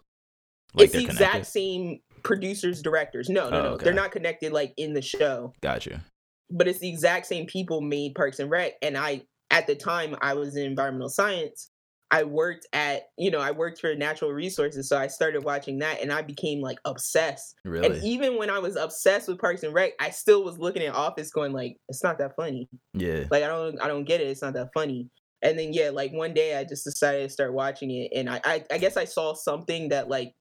[0.75, 1.51] Like it's the exact connected.
[1.51, 3.29] same producers, directors.
[3.29, 3.69] No, no, Oh, no.
[3.71, 3.85] okay.
[3.85, 5.53] They're not connected like in the show.
[5.61, 6.01] Gotcha.
[6.49, 8.75] But it's the exact same people made Parks and Rec.
[8.81, 9.23] And I
[9.53, 11.69] at the time I was in environmental science.
[12.11, 14.87] I worked at, you know, I worked for natural resources.
[14.87, 17.55] So I started watching that and I became like obsessed.
[17.65, 17.87] Really?
[17.87, 20.95] And even when I was obsessed with Parks and Rec, I still was looking at
[20.95, 22.69] Office going like, it's not that funny.
[22.93, 23.25] yeah.
[23.31, 24.25] Like I don't I don't get it.
[24.25, 25.09] It's not that funny.
[25.41, 28.41] And then yeah, like one day I just decided to start watching it, and I
[28.45, 30.35] I, I guess I saw something that like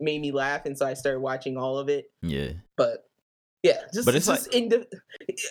[0.00, 2.06] made me laugh, and so I started watching all of it.
[2.22, 2.52] Yeah.
[2.76, 3.04] But
[3.62, 4.86] yeah, just But it's just in de-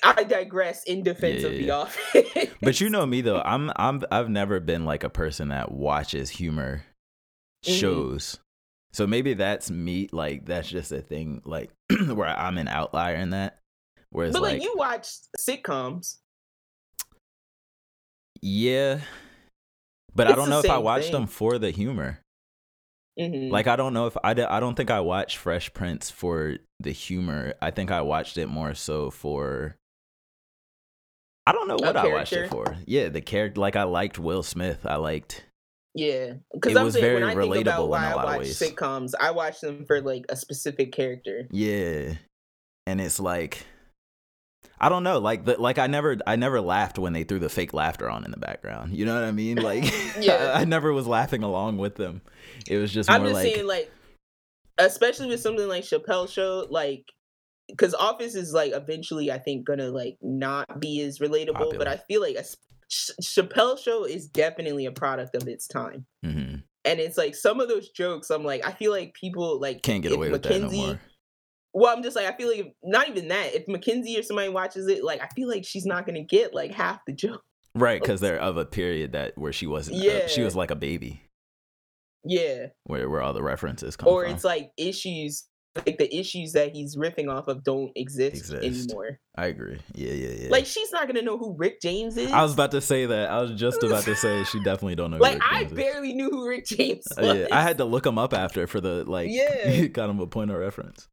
[0.03, 2.49] I digress in defense Yeah, of the office.
[2.61, 3.41] But you know me though.
[3.41, 6.83] I'm I'm I've never been like a person that watches humor
[7.65, 7.79] Mhm.
[7.79, 8.39] shows.
[8.93, 10.07] So maybe that's me.
[10.11, 11.41] Like that's just a thing.
[11.45, 11.71] Like
[12.07, 13.59] where I'm an outlier in that.
[14.11, 16.17] Whereas but like, like, you watch sitcoms.
[18.41, 19.01] yeah.
[20.13, 22.19] But I don't know if I watched them for the humor.
[23.19, 23.49] Mhm.
[23.51, 26.57] Like I don't know if I did, I don't think I watched Fresh Prince for
[26.79, 27.53] the humor.
[27.61, 29.75] I think I watched it more so for
[31.47, 32.75] I don't know what I watched it for.
[32.85, 34.85] Yeah, the character like I liked Will Smith.
[34.85, 35.45] I liked
[35.93, 38.09] yeah, because it I'm was saying when very I think relatable about in why a
[38.09, 38.59] I lot of watch ways.
[38.59, 41.47] sitcoms, I watch them for like a specific character.
[41.51, 42.15] yeah.
[42.87, 43.65] And it's like
[44.79, 47.49] I don't know, like the, like I never I never laughed when they threw the
[47.49, 48.95] fake laughter on in the background.
[48.95, 49.57] You know what I mean?
[49.57, 49.85] Like
[50.19, 50.53] Yeah.
[50.53, 52.21] I, never was laughing along with them.
[52.67, 53.91] It was just I'm just like saying, like,
[54.77, 57.05] especially with something like Chappelle Show, like,
[57.69, 61.53] because Office is like eventually, I think, gonna like not be as relatable.
[61.53, 61.77] Popular.
[61.77, 62.43] But I feel like a
[62.89, 67.59] Ch- Chappelle Show is definitely a product of its time, mhm, and it's like some
[67.59, 68.29] of those jokes.
[68.29, 70.99] I'm like, I feel like people like can't get away with that no more.
[71.77, 73.53] Well, I'm just like, I feel like not even that.
[73.53, 76.71] If Mackenzie or somebody watches it, like, I feel like she's not gonna get like
[76.71, 77.43] half the joke.
[77.77, 80.01] Right, because they're of a period that where she wasn't.
[80.05, 81.21] uh, she was like a baby.
[82.23, 84.31] Yeah, Where where all the references come or from.
[84.31, 85.45] Or it's like issues.
[85.85, 88.63] Like the issues that he's riffing off of don't exist, Exist.
[88.63, 89.19] anymore.
[89.37, 89.77] I agree.
[89.93, 90.49] Yeah, yeah, yeah.
[90.49, 92.31] Like she's not gonna know who Rick James is.
[92.31, 93.29] I was about to say that.
[93.29, 95.17] I was just about to say she definitely don't know.
[95.17, 95.77] who like Rick I James is.
[95.77, 97.37] barely knew who Rick James Uh, was.
[97.39, 99.87] yeah, I had to look him up after for the like, Yeah.
[99.93, 101.09] kind of a point of reference.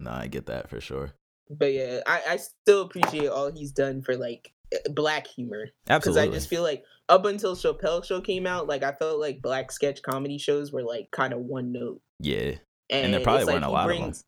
[0.00, 1.12] No, I get that for sure.
[1.50, 6.22] but yeah, I, I still appreciate all he's done for like eh, black humor Absolutely.
[6.22, 9.42] because I just feel like up until Chappelle Show came out, like I felt like
[9.42, 12.52] black sketch comedy shows were like kind of one note, yeah,
[12.88, 14.24] and, there probably weren't a he lot of brings,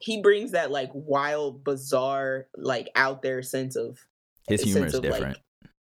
[0.00, 3.98] He brings that like wild, bizarre, like out there sense of
[4.48, 5.38] his humor is of, like, different.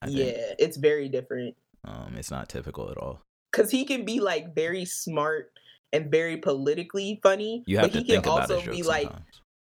[0.07, 1.55] Yeah, it's very different.
[1.83, 3.21] um, it's not typical at all.
[3.51, 5.51] because he can be like very smart
[5.93, 7.63] and very politically funny.
[7.67, 9.25] You have but to he can about also be like, sometimes.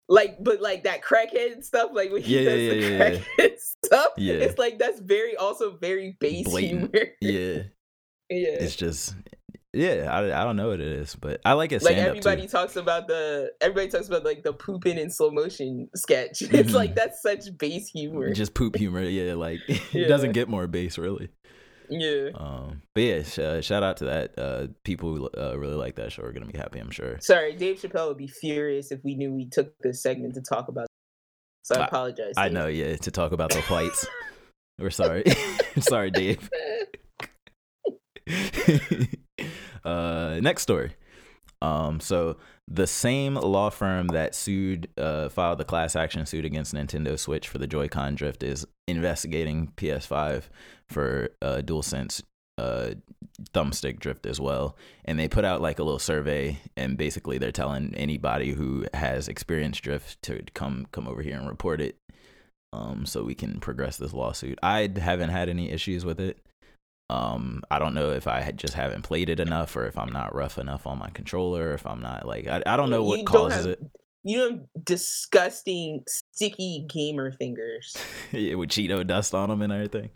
[0.09, 3.09] like, but like that crackhead stuff, like when he Yeah, does yeah, the yeah, yeah,
[3.09, 3.18] yeah.
[3.39, 4.12] crackhead stuff.
[4.16, 4.35] Yeah.
[4.35, 6.94] it's like that's very also very base Blatant.
[6.94, 7.09] humor.
[7.20, 7.62] Yeah,
[8.30, 8.56] yeah.
[8.60, 9.14] it's just
[9.74, 10.09] yeah.
[10.10, 11.82] I, I don't know what it is, but I like it.
[11.82, 12.48] Like everybody too.
[12.48, 16.40] talks about the everybody talks about like the pooping in slow motion sketch.
[16.43, 16.74] It's Mhm.
[16.74, 18.32] like that's such base humor.
[18.32, 19.02] Just poop humor.
[19.02, 21.28] Yeah, like it doesn't get more base really.
[21.90, 22.31] Yeah.
[22.35, 24.39] Um, but yeah, sh- uh, shout out to that.
[24.39, 27.19] Uh, people who uh, really like that show are gonna be happy, I'm sure.
[27.20, 30.69] Sorry, Dave Chappelle would be furious if we knew we took this segment to talk
[30.69, 30.86] about.
[31.62, 32.35] So I I- apologize.
[32.36, 32.52] I Dave.
[32.55, 34.06] know, yeah, to talk about the whites.
[34.78, 35.24] We're sorry.
[35.81, 36.48] sorry, Dave.
[39.85, 40.93] uh, next story.
[41.60, 42.36] Um, so
[42.68, 47.48] the same law firm that sued, uh, filed the class action suit against Nintendo Switch
[47.48, 50.44] for the Joy-Con drift is investigating PS5
[50.86, 52.22] for uh, DualSense
[52.59, 52.94] uh,
[53.55, 54.76] thumbstick drift as well.
[55.05, 59.28] And they put out like a little survey, and basically they're telling anybody who has
[59.28, 61.97] experienced drift to come come over here and report it,
[62.72, 64.59] um, so we can progress this lawsuit.
[64.62, 66.39] I haven't had any issues with it.
[67.10, 70.35] Um, I don't know if I just haven't played it enough, or if I'm not
[70.35, 73.24] rough enough on my controller, or if I'm not like I, I don't know what
[73.24, 73.80] causes have- it.
[74.24, 77.97] You know, disgusting, sticky gamer fingers.
[78.32, 80.10] Yeah, with Cheeto dust on them and everything.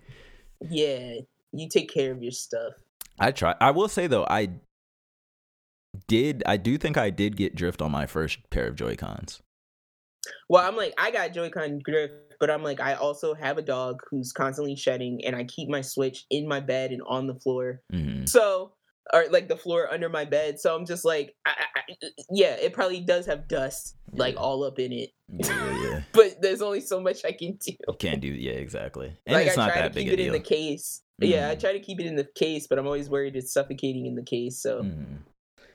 [0.68, 1.14] Yeah,
[1.52, 2.74] you take care of your stuff.
[3.18, 3.54] I try.
[3.60, 4.50] I will say though, I
[6.08, 6.42] did.
[6.44, 9.40] I do think I did get drift on my first pair of Joy Cons.
[10.48, 14.00] Well, I'm like I got Joy-Con grip, but I'm like I also have a dog
[14.10, 17.80] who's constantly shedding, and I keep my Switch in my bed and on the floor.
[17.92, 18.28] Mhm.
[18.28, 18.72] So,
[19.12, 20.60] or like the floor under my bed.
[20.60, 21.94] So I'm just like, I, I,
[22.30, 24.40] yeah, it probably does have dust like Yeah.
[24.40, 27.72] all up in it, Yeah, yeah, but there's only so much I can do.
[27.88, 28.28] You can't do.
[28.28, 29.16] Yeah, exactly.
[29.26, 30.26] And like it's I not try that to big keep a it deal.
[30.26, 31.02] in the case.
[31.18, 31.60] Yeah, I Mhm.
[31.60, 34.22] try to keep it in the case, but I'm always worried it's suffocating in the
[34.24, 34.60] case.
[34.62, 35.18] So, Mhm.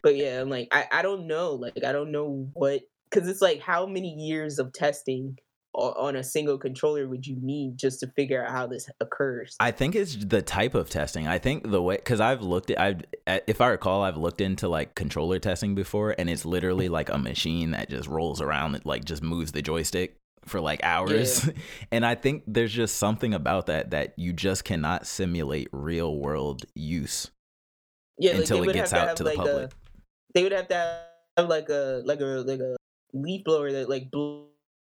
[0.04, 1.54] but yeah, I'm like, I, I don't know.
[1.54, 5.38] Like, I don't know what, because it's like, how many years of testing
[5.74, 9.56] on a single controller would you need just to figure out how this occurs?
[9.60, 11.28] I think it's the type of testing.
[11.28, 14.68] I think the way because I've looked at, I've if I recall, I've looked into
[14.68, 16.94] like controller testing before, and it's literally mm-hmm.
[16.94, 21.48] like a machine that just rolls around, like just moves the joystick for like hours.
[21.92, 26.66] and I think there's just something about that that you just cannot simulate real world
[26.74, 27.30] use.
[28.18, 29.72] yeah, until they it gets out to the like public.
[29.72, 29.76] A,
[30.34, 31.02] they would have to
[31.38, 32.77] have like a like a like a
[33.14, 34.44] leaf blower that like bl-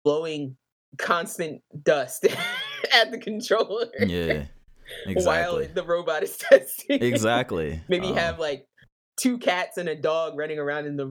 [0.04, 0.56] blowing
[0.98, 2.26] constant dust
[2.94, 3.88] at the controller.
[4.00, 4.46] Yeah,
[5.08, 5.66] Exactly.
[5.66, 7.02] While the robot is testing.
[7.02, 7.82] exactly.
[7.88, 8.68] maybe Um, have like
[9.20, 11.10] two cats and a dog running around in the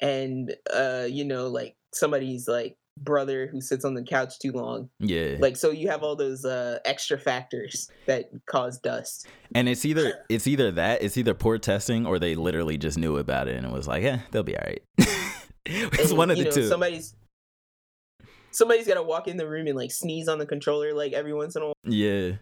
[0.00, 4.90] and uh you know like somebody's like brother who sits on the couch too long
[5.00, 9.84] yeah, like so you have all those uh extra factors that cause dust and it's
[9.86, 13.56] either it's either that it's either poor testing or they literally just knew about it
[13.56, 14.82] and it was like, yeah, they'll be all right.
[15.66, 16.68] It's And, one of the know, two.
[16.68, 17.14] somebody's
[18.50, 21.34] somebody's got to walk in the room and like sneeze on the controller like every
[21.34, 22.32] once in a while Yeah.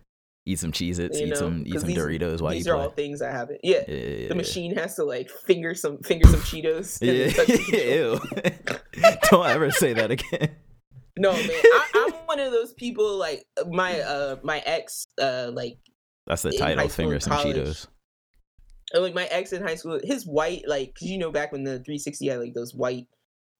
[0.46, 2.76] Eat some Cheez Its, eat know, some eat some these- Doritos while these you are
[2.76, 5.98] all things that happen yeah yeah, yeah, yeah, the machine has to like finger some
[5.98, 8.20] finger some cheetos and then touch the
[8.94, 9.00] Yeah.
[9.02, 9.18] Ew.
[9.30, 10.50] Don't ever say that again.
[11.16, 15.78] no man I, i'm one of those people like my uh my ex uh like
[16.26, 16.88] That's the title.
[16.90, 17.56] Finger some college.
[17.56, 17.86] Cheetos.
[18.94, 21.64] Uh, like my ex in high school, his white like because you know back when
[21.64, 23.06] the 360 had like those white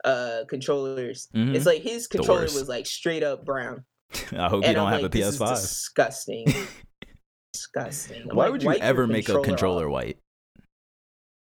[0.04, 1.28] uh controllers.
[1.34, 1.54] Mhm.
[1.54, 3.84] It's like his controller was like straight up brown.
[4.36, 5.50] I hope you don't I'm have like, a this is PS5.
[5.60, 6.46] disgusting.
[7.52, 8.22] disgusting.
[8.32, 9.92] Why like, would you ever make a controller off.
[9.92, 10.18] white?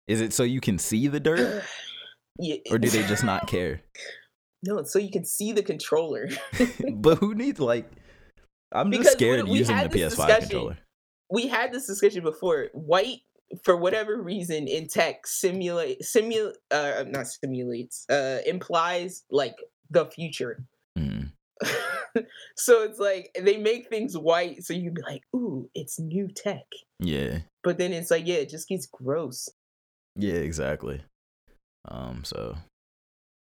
[0.06, 1.64] Is it so you can see the dirt,
[2.38, 3.82] yeah, or do they just not care?
[4.62, 6.28] No, it's so you can see the controller.
[6.94, 7.90] but who needs like?
[8.72, 10.40] I'm just scared we- we using the PS5 discussion.
[10.40, 10.78] controller.
[11.30, 12.68] we had this discussion before.
[12.72, 13.20] White,
[13.64, 19.54] for whatever reason, in tech, simulate, simulate, uh, not simulates, uh, implies like
[19.90, 20.64] the future.
[20.98, 21.32] Mm.
[22.56, 26.64] so it's like they make things white, so you'd be like, "Ooh, it's new tech."
[27.00, 29.48] Yeah, But then it's like, yeah, it just gets gross.
[30.16, 31.02] yeah, exactly.
[31.86, 32.56] Um, so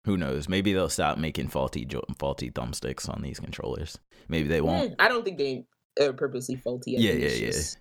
[0.05, 0.49] who knows?
[0.49, 3.97] Maybe they'll stop making faulty jo- faulty thumbsticks on these controllers.
[4.27, 4.91] Maybe they won't.
[4.91, 5.65] Mm, I don't think they
[5.99, 6.97] are purposely faulty.
[6.97, 7.45] I Yeah, yeah, yeah.
[7.51, 7.77] just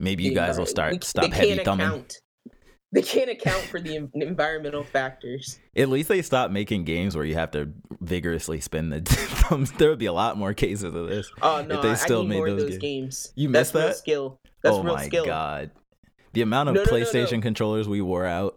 [0.00, 1.86] Maybe you guys will start stop they heavy can't thumbing.
[1.86, 2.14] account.
[2.92, 5.58] They can't account for the environmental factors.
[5.76, 9.72] At least they stop making games where you have to vigorously spin the thumbs.
[9.72, 11.30] There would be a lot more cases of this.
[11.42, 13.32] Oh no, they I- still I need made more of those those games.
[13.34, 13.96] You That's missed real that?
[13.96, 14.40] skill.
[14.62, 15.24] That's oh real my skill.
[15.26, 15.70] god,
[16.32, 17.04] the amount of No, no, no, no.
[17.04, 18.56] PlayStation controllers we wore out.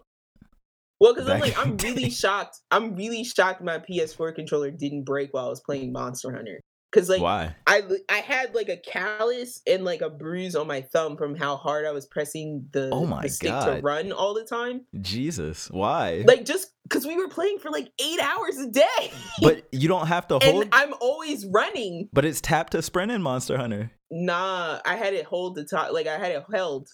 [1.02, 2.58] Well, because I'm like, I'm really shocked.
[2.72, 6.60] I'm really shocked my PS4 controller didn't break while I was playing Monster Hunter.
[6.92, 7.56] Because like Why?
[7.68, 11.56] I I had like a callus and like a bruise on my thumb from how
[11.56, 14.86] hard I was pressing the, Oh my the stick to run all the time.
[15.00, 16.24] Jesus, why?
[16.26, 19.12] Like just because we were playing for like eight hours a day.
[19.42, 20.64] but you don't have to hold.
[20.64, 22.10] and I'm always running.
[22.12, 23.92] but it's tap to sprint in Monster Hunter.
[24.10, 25.92] Nah, I had it hold the top.
[25.94, 26.90] Like I had it held.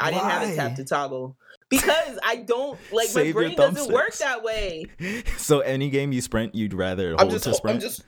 [0.00, 0.54] I didn't have it Why?
[0.56, 1.36] tap to toggle
[1.68, 4.86] because I don't like my Save your brain doesn't work that way.
[5.36, 7.80] so any game you sprint, you'd rather hold I'm just, to I'm sprint.
[7.82, 8.02] just,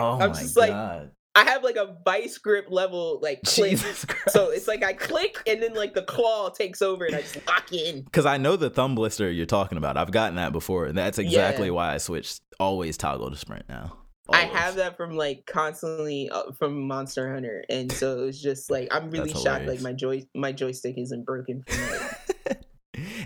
[0.00, 3.70] oh I'm my just like god, I have like a vice grip level like click.
[3.72, 4.20] Jesus Christ!
[4.30, 7.46] So it's like I click and then like the claw takes over and I just
[7.46, 8.02] lock in.
[8.02, 9.96] Because I know the thumb blister you're talking about.
[9.96, 10.86] I've gotten that before.
[10.86, 11.72] and That's exactly Yeah.
[11.74, 12.40] why I switched.
[12.58, 13.96] Always toggle to sprint now.
[14.32, 18.86] I have that from like constantly uh, from Monster Hunter, and so it's just like
[18.92, 19.66] I'm really shocked.
[19.66, 21.64] Like my joy, my joystick isn't broken.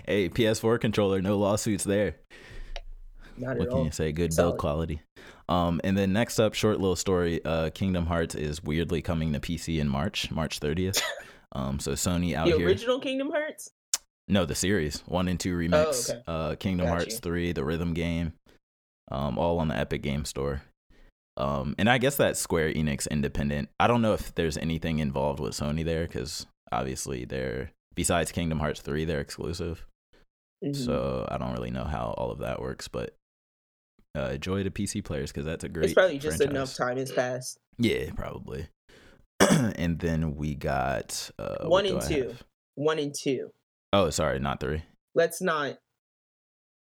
[0.05, 2.15] Hey, PS4 controller, no lawsuits there.
[3.37, 3.85] Not What at can all.
[3.85, 4.11] you say?
[4.11, 4.51] Good Solid.
[4.51, 5.01] build quality.
[5.47, 7.43] Um, and then next up, short little story.
[7.45, 11.01] Uh, Kingdom Hearts is weirdly coming to PC in March, March 30th.
[11.51, 12.67] Um, so Sony out The here.
[12.67, 13.71] original Kingdom Hearts.
[14.27, 16.09] No, the series one and two remix.
[16.09, 16.21] okay.
[16.27, 17.19] Uh, Kingdom Got Hearts you.
[17.19, 18.33] three, the rhythm game,
[19.09, 20.63] um, all on the Epic Game Store.
[21.37, 23.69] Um, and I guess that's Square Enix independent.
[23.79, 28.59] I don't know if there's anything involved with Sony there because obviously they're besides Kingdom
[28.59, 29.85] Hearts three, they're exclusive.
[30.61, 30.75] Mhm.
[30.75, 33.13] So I don't really know how all of that works, but
[34.15, 35.85] uh, joy to PC players because that's a great.
[35.85, 36.55] it's probably just franchise.
[36.55, 37.59] enough time has passed.
[37.77, 38.67] Yeah, probably.
[39.39, 42.27] and then we got uh, One and two.
[42.29, 42.43] have?
[42.75, 43.51] One and two.
[43.93, 44.83] Oh, sorry, not three.
[45.13, 45.77] Let's not.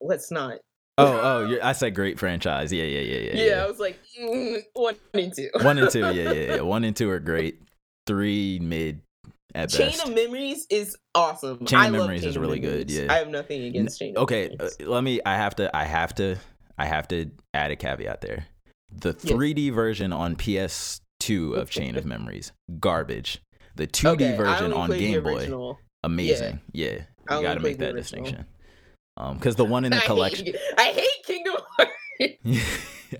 [0.00, 0.58] Let's not
[0.96, 2.72] Oh, oh, you're, I said great franchise.
[2.72, 3.44] Yeah, yeah, yeah, yeah.
[3.44, 5.50] Yeah, I was like mm, one and two.
[5.62, 6.60] One and two, yeah, yeah, yeah.
[6.60, 7.60] One and two are great.
[8.06, 9.00] Three mid
[9.56, 10.06] at Chain best.
[10.06, 11.66] of Memories is awesome.
[11.66, 13.12] Chain I of Memories Chain is really good, yeah.
[13.12, 14.16] I have nothing against Chain.
[14.16, 15.20] Of okay, uh, let me.
[15.26, 15.76] I have to.
[15.76, 16.36] I have to.
[16.78, 18.46] I have to add a caveat there.
[18.90, 23.40] The 3D version on PS2 of Chain of Memories, garbage.
[23.76, 25.74] The 2D Okay, version on Game Boy,
[26.04, 26.60] amazing.
[26.72, 28.02] Yeah, I you got to make that original.
[28.24, 28.46] distinction.
[29.16, 31.92] Um, because the one in the I collection, hate, I hate Kingdom Hearts.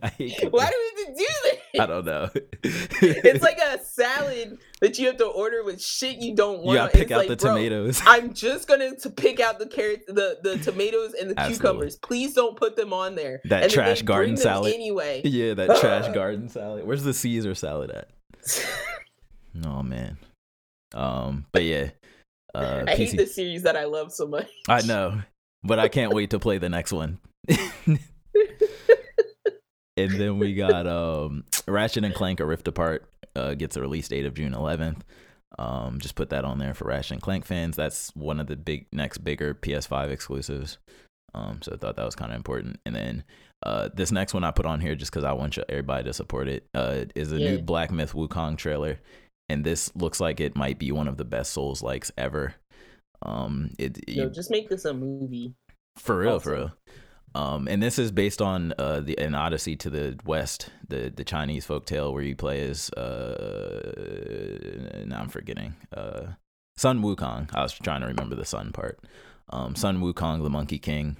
[0.02, 0.52] I hate.
[0.52, 1.56] Why do we have to do this?
[1.80, 2.30] I don't know.
[2.62, 6.68] It's like a salad that you have to order with shit you don't want.
[6.70, 8.00] you gotta pick It's out like, the tomatoes.
[8.06, 11.56] I'm just gonna to pick out the carrots, the the tomatoes and the Absolutely.
[11.58, 11.96] cucumbers.
[11.96, 13.40] Please don't put them on there.
[13.44, 14.72] That And trash garden salad.
[14.74, 15.22] anyway.
[15.24, 16.84] yeah, that trash garden salad.
[16.86, 18.08] Where's the Caesar salad at?
[19.64, 20.18] Oh man.
[20.94, 21.90] Um, but yeah.
[22.54, 24.48] Uh, I hate the series that I love so much.
[24.68, 25.22] I know,
[25.64, 27.18] but I can't wait to play the next one.
[29.96, 34.08] And then we got um Ratchet and Clank: A Rift Apart uh, gets a release
[34.08, 35.00] date of June 11th.
[35.58, 37.76] Um, just put that on there for Ratchet and Clank fans.
[37.76, 40.78] That's one of the big next bigger PS5 exclusives.
[41.32, 42.78] Um, so I thought that was kind of important.
[42.86, 43.24] And then
[43.64, 46.12] uh, this next one I put on here just because I want you, everybody to
[46.12, 46.66] support it.
[46.74, 47.50] Uh, is a Yeah.
[47.52, 48.98] new Black Myth Wukong trailer,
[49.48, 52.54] and this looks like it might be one of the best Souls likes ever.
[53.22, 55.54] Um, it, Yo, you- just make this a movie.
[55.96, 56.72] for real, for real.
[57.36, 61.24] Um, and this is based on uh, the an Odyssey to the West, the the
[61.24, 66.26] Chinese folktale where you play as uh, now I'm forgetting uh,
[66.76, 67.48] Sun Wukong.
[67.54, 68.98] I was trying to remember the Sun part.
[69.50, 71.16] Um, Sun Wukong, the Monkey King.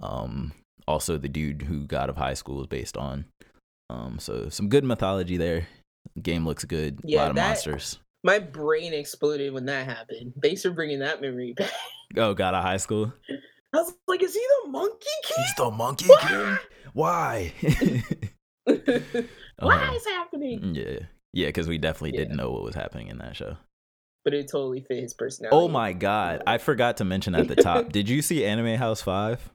[0.00, 0.52] Um,
[0.88, 3.26] also the dude who God of High School is based on.
[3.90, 5.66] Um, so some good mythology there.
[6.22, 7.00] Game looks good.
[7.04, 7.98] a lot of that- monsters.
[8.22, 10.34] My brain exploded when that happened.
[10.42, 11.70] Thanks for bringing that memory back.
[12.18, 13.14] Oh, God of High School.
[13.72, 15.36] I was like, is he the Monkey king?
[15.44, 16.20] He's the Monkey What?
[16.22, 16.58] King.
[16.92, 17.52] Why?
[18.64, 18.74] Why
[19.62, 19.92] Uh-huh.
[19.94, 20.74] is happening?
[20.74, 20.98] Yeah.
[21.32, 22.24] Yeah, because we definitely Yeah.
[22.24, 23.56] didn't know what was happening in that show.
[24.24, 25.56] But it totally fit his personality.
[25.56, 26.42] Oh my god.
[26.46, 27.92] I forgot to mention at the top.
[27.92, 29.50] Did you see Anime House 5?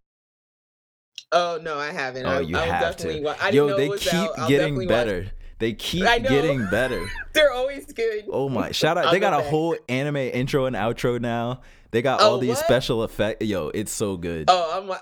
[1.31, 2.25] Oh no, I haven't.
[2.25, 3.25] Oh, I, you I have definitely to.
[3.25, 4.35] wa- I didn't Yo, know they keep out.
[4.47, 5.27] Getting definitely watch better.
[5.59, 7.05] They keep getting better.
[7.33, 8.25] They're always good.
[8.31, 8.71] Oh my.
[8.71, 9.05] Shout out.
[9.07, 9.49] I'll They go got a back.
[9.49, 11.61] whole anime intro and outro now.
[11.95, 12.65] They got Oh, all these what?
[12.65, 13.45] special effects.
[13.45, 14.49] Yo, it's so good.
[14.49, 14.97] Oh, I'm uh,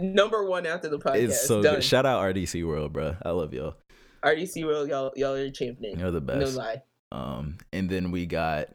[0.00, 1.22] number one after the podcast.
[1.22, 1.76] it's so Done.
[1.76, 1.84] good.
[1.84, 3.14] Shout out RDC World, bro.
[3.24, 3.76] I love y'all.
[4.24, 5.96] RDC World, y'all, y'all are champion.
[5.96, 6.56] You're the best.
[6.56, 6.82] No lie.
[7.12, 8.66] Um, and then we got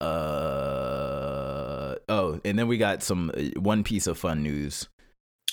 [0.00, 4.88] uh oh, and then we got some uh, one piece of fun news.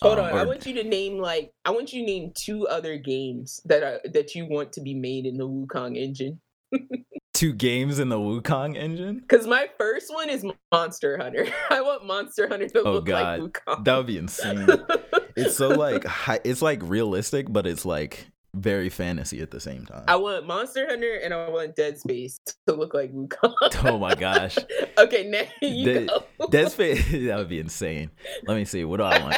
[0.02, 2.68] Hold Um, on, I want you to name like I want you to name two
[2.68, 6.40] other games that are that you want to be made in the Wukong engine.
[7.34, 9.20] Two games in the Wukong engine.
[9.20, 11.48] Because my first one is Monster Hunter.
[11.70, 13.40] I want Monster Hunter to Oh, look God.
[13.40, 13.86] like Wukong.
[13.86, 14.68] That would be insane.
[15.36, 16.06] it's so like
[16.44, 20.04] it's like realistic, but it's like very fantasy at the same time.
[20.08, 23.54] I want Monster Hunter and I want Dead Space to look like Wukong.
[23.86, 24.58] Oh my gosh,
[24.98, 26.10] okay, now you Dead-
[26.40, 26.48] go.
[26.48, 28.12] Dead Space that would be insane.
[28.48, 28.84] Let me see.
[28.84, 29.38] What do I want?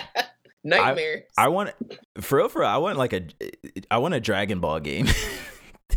[0.64, 1.24] Nightmare.
[1.38, 1.72] I want
[2.20, 3.24] for real, for real, I want like a
[3.90, 5.08] I want a Dragon Ball game.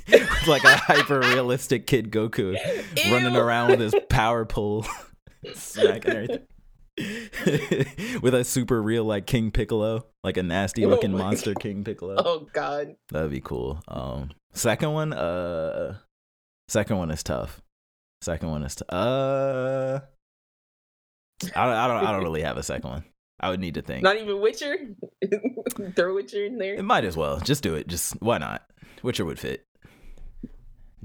[0.09, 2.56] With like a hyper realistic kid Goku
[3.10, 4.86] running around with his power pole,
[5.55, 6.47] smacking everything.
[8.22, 11.82] with a super real like King Piccolo, like a nasty Oh looking my monster King
[11.82, 12.16] Piccolo.
[12.18, 12.94] Oh God.
[13.10, 13.82] That'd be cool.
[13.89, 15.97] Um, second one, uh,
[16.68, 17.60] second one is tough.
[18.22, 20.01] Second one is t- uh,
[21.55, 23.05] I don't, I don't, I don't really have a second one.
[23.40, 24.02] I would need to think.
[24.02, 24.76] Not even Witcher.
[25.97, 26.74] Throw Witcher in there.
[26.76, 27.40] It might as well.
[27.40, 27.89] Just do it.
[27.89, 28.62] Just why not?
[29.02, 29.66] Witcher would fit.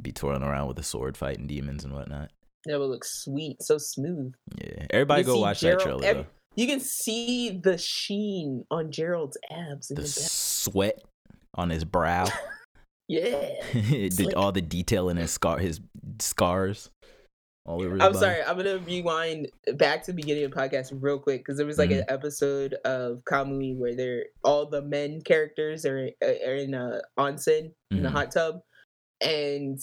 [0.01, 2.31] Be twirling around with a sword, fighting demons and whatnot.
[2.65, 4.33] That would look sweet, so smooth.
[4.57, 6.25] Yeah, everybody go watch Geralt- that trailer ev- though.
[6.55, 11.01] You can see the sheen on Geralt's abs in The the, sweat
[11.55, 12.25] on his brow,
[13.07, 13.53] Yeah.
[13.73, 15.79] the, all the detail in his scar, his
[16.19, 16.89] scars,
[17.65, 17.93] all over.
[17.93, 18.17] I'm body.
[18.17, 18.43] sorry.
[18.43, 21.77] I'm gonna rewind back to the beginning of the podcast real quick because there was
[21.77, 22.13] like an Mm-hmm.
[22.13, 28.03] episode of Kamuy where they're all the men characters are, are in a onsen in
[28.03, 28.11] the Mhm.
[28.11, 28.59] hot tub,
[29.21, 29.79] and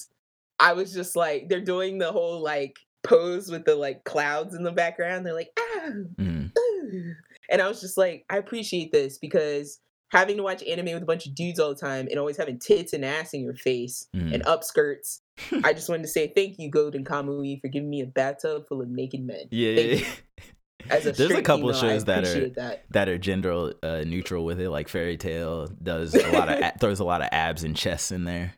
[0.59, 4.63] I was just like, they're doing the whole like pose with the like clouds in
[4.63, 5.25] the background.
[5.27, 5.91] They're like, ah,
[6.21, 6.51] Mhm.
[6.59, 7.15] ooh."
[7.51, 9.81] and I was just like, I appreciate this because
[10.13, 12.59] having to watch anime with a bunch of dudes all the time and always having
[12.59, 14.35] tits and ass in your face Mhm.
[14.35, 15.21] and upskirts.
[15.65, 18.81] I just wanted to say thank you, Golden Kamuy, for giving me a bathtub full
[18.81, 19.47] of naked men.
[19.51, 20.07] Yeah, yeah.
[20.89, 22.85] As a There's a couple shows that are- that.
[22.91, 24.71] that are gender uh, neutral with it.
[24.71, 28.25] Like Fairy Tail does a lot of throws a lot of abs and chests in
[28.25, 28.55] there.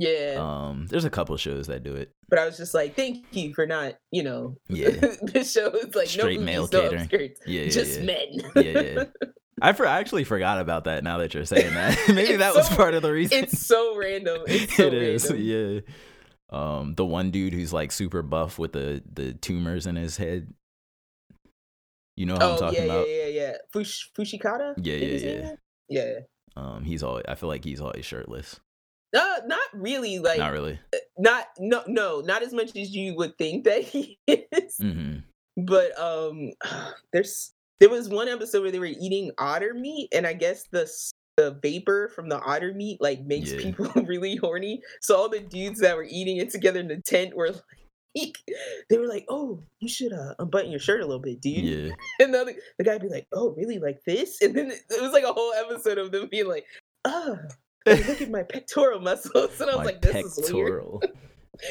[0.00, 2.10] Yeah, Um, there's a couple shows that do it.
[2.28, 4.90] but I was just like, thank you for not, you know, Yeah.
[5.22, 7.08] this show is like Straight no male catering.
[7.46, 8.04] Yeah, yeah, just yeah.
[8.06, 8.28] men.
[8.56, 9.04] Yeah, yeah.
[9.62, 11.02] I, for, I actually forgot about that.
[11.02, 13.38] Now that you're saying that, maybe that was part of the reason.
[13.42, 14.42] It's so random.
[14.46, 15.80] It's so it is, yeah.
[16.50, 20.54] Um, the one dude who's like super buff with the the tumors in his head.
[22.16, 23.08] You know what I'm Oh talking yeah, about?
[23.08, 23.52] yeah, yeah, yeah.
[23.72, 24.74] Fush, Fushikata.
[24.78, 25.52] Yeah, yeah, yeah.
[25.88, 26.12] Yeah.
[26.56, 27.24] Um, he's always.
[27.28, 28.60] I feel like he's always shirtless.
[29.16, 30.18] Uh, not really.
[30.18, 30.78] Like Not really.
[31.18, 34.76] not no no not as much as you would think that he is.
[34.80, 35.16] hmm
[35.56, 36.50] But um,
[37.12, 40.90] there's there was one episode where they were eating otter meat, and I guess the
[41.36, 43.60] the vapor from the otter meat like makes Yeah.
[43.60, 44.82] people really horny.
[45.00, 47.50] So all the dudes that were eating it together in the tent were
[48.16, 48.36] like,
[48.90, 51.94] they were like, "Oh, you should uh unbutton your shirt a little bit, dude." Yeah.
[52.20, 53.78] And the other, the guy be like, "Oh, really?
[53.78, 56.66] Like this?" And then it, it was like a whole episode of them being like,
[57.06, 57.36] "Ah."
[57.94, 61.02] Look at my pectoral muscles, and I was My like, "This is weird," pectoral.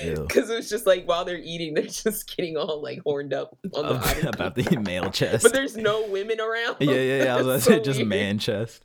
[0.04, 3.58] Because it was just like while they're eating, they're just getting all like horned up
[3.74, 4.70] on the About, otter about meat.
[4.70, 5.44] the male chest.
[5.44, 6.76] but there's no women around.
[6.82, 7.34] yeah, yeah, yeah.
[7.36, 8.10] I was about to It's say just weird.
[8.10, 8.84] man chest.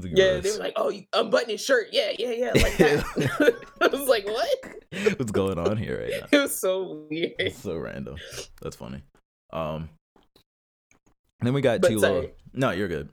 [0.00, 3.54] Yeah, they were like, "Oh, you unbutton his shirt." Yeah, yeah, yeah, like that.
[3.82, 6.38] I was like, "What?" What's going on here right now?
[6.38, 7.32] It was so weird.
[7.38, 8.16] It's so random.
[8.62, 9.02] That's funny.
[9.52, 9.90] Um,
[11.40, 12.32] then we got But sorry.
[12.54, 13.10] No, you're good.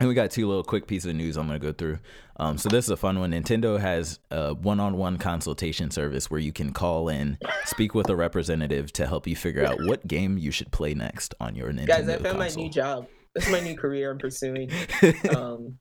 [0.00, 1.98] And we got two little quick pieces of news I'm gonna go through.
[2.36, 3.32] Um, so this is a fun one.
[3.32, 8.92] Nintendo has a one-on-one consultation service where you can call in, speak with a representative
[8.92, 12.08] to help you figure out what game you should play next on your Nintendo Guys,
[12.08, 13.08] I found my new job.
[13.34, 14.70] That's my new career I'm pursuing.
[15.34, 15.78] Um,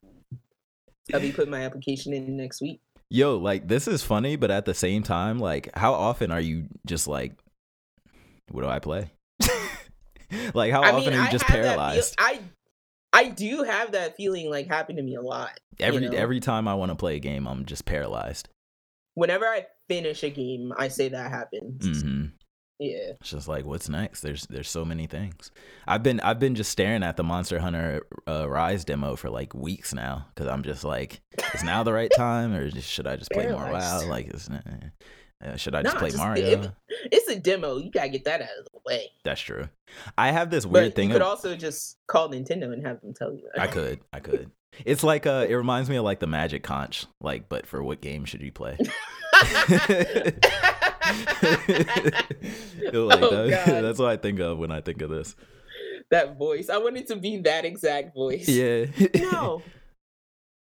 [1.14, 2.82] I'll be putting my application in next week.
[3.10, 6.66] Yo, like this is funny, but at the same time, like how often are you
[6.86, 7.34] just like,
[8.52, 9.12] what do I play?
[10.54, 12.16] like how I often mean, are you I just paralyzed?
[12.18, 12.42] I
[13.14, 15.60] I do have that feeling like happen to me a lot.
[15.80, 16.16] Every know?
[16.16, 18.50] every time I want to play a game, I'm just paralyzed.
[19.16, 21.86] Whenever I finish a game, I say that happens.
[21.86, 22.26] Mm-hmm.
[22.80, 23.14] Yeah.
[23.20, 24.22] It's just like, what's next?
[24.22, 25.52] There's there's so many things.
[25.88, 29.56] I've been I've been just staring at the Monster Hunter uh, Rise demo for like
[29.56, 31.22] weeks now because I'm just like,
[31.56, 34.08] is now the right time or just, should I just play more WoW?
[34.08, 34.60] Like, is, uh,
[35.56, 36.46] should I just Nah, play just- Mario?
[36.64, 36.72] it-
[37.12, 37.78] It's a demo.
[37.78, 39.10] You gotta get that out of the way.
[39.24, 39.70] That's true.
[40.18, 41.10] I have this But weird thing.
[41.10, 43.62] you could of- also just call Nintendo and have them tell you that.
[43.62, 44.50] I could, I could.
[44.86, 48.02] It's like uh, it reminds me of like the Magic Conch, like, but for what
[48.02, 48.78] game should you play?
[48.80, 48.92] like
[52.94, 53.08] Oh,
[53.48, 55.36] that, that's what I think of when I think of this.
[56.12, 56.70] that voice.
[56.70, 58.48] I want it to be that exact voice.
[58.48, 58.86] Yeah.
[59.16, 59.62] No.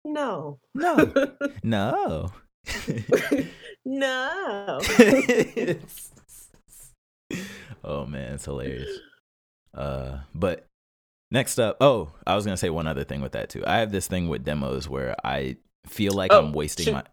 [0.06, 0.60] No.
[0.74, 1.14] no.
[1.64, 2.32] No.
[3.86, 4.80] no.
[7.84, 8.90] oh man, it's hilarious.
[9.74, 10.66] Uh, but
[11.32, 13.64] next up, oh, I was gonna say one other thing with that too.
[13.66, 15.58] I have this thing with demos where I
[15.88, 17.04] feel like Oh, I'm wasting should- my.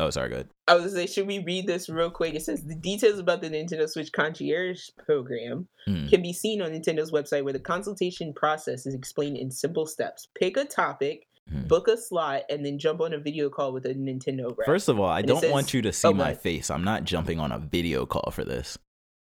[0.00, 0.48] Oh, sorry, good.
[0.66, 2.34] I was gonna say, should we read this real quick?
[2.34, 6.08] It says the details about the Nintendo Switch Concierge program Mm.
[6.10, 10.28] can be seen on Nintendo's website where the consultation process is explained in simple steps.
[10.38, 11.66] Pick a topic, Hmm.
[11.66, 14.64] book a slot, and then jump on a video call with a Nintendo rep.
[14.66, 16.70] First of all, I And don't want you to see oh, my face.
[16.70, 18.78] I'm not jumping on a video call for this.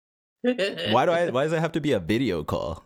[0.44, 1.30] Why do I?
[1.30, 2.84] Why does it have to be a video call?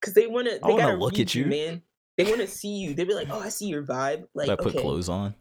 [0.00, 0.54] Because they want to.
[0.54, 1.46] They wanna gotta look at you.
[1.46, 1.82] man.
[2.16, 2.94] They want to see you.
[2.94, 4.24] They be like, "Oh, I see your vibe.
[4.34, 5.34] Like, I put okay, clothes on?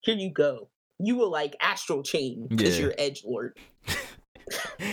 [0.00, 0.68] here you go.
[0.98, 2.84] You will like astral chain because Yeah.
[2.84, 3.58] you're edge lord.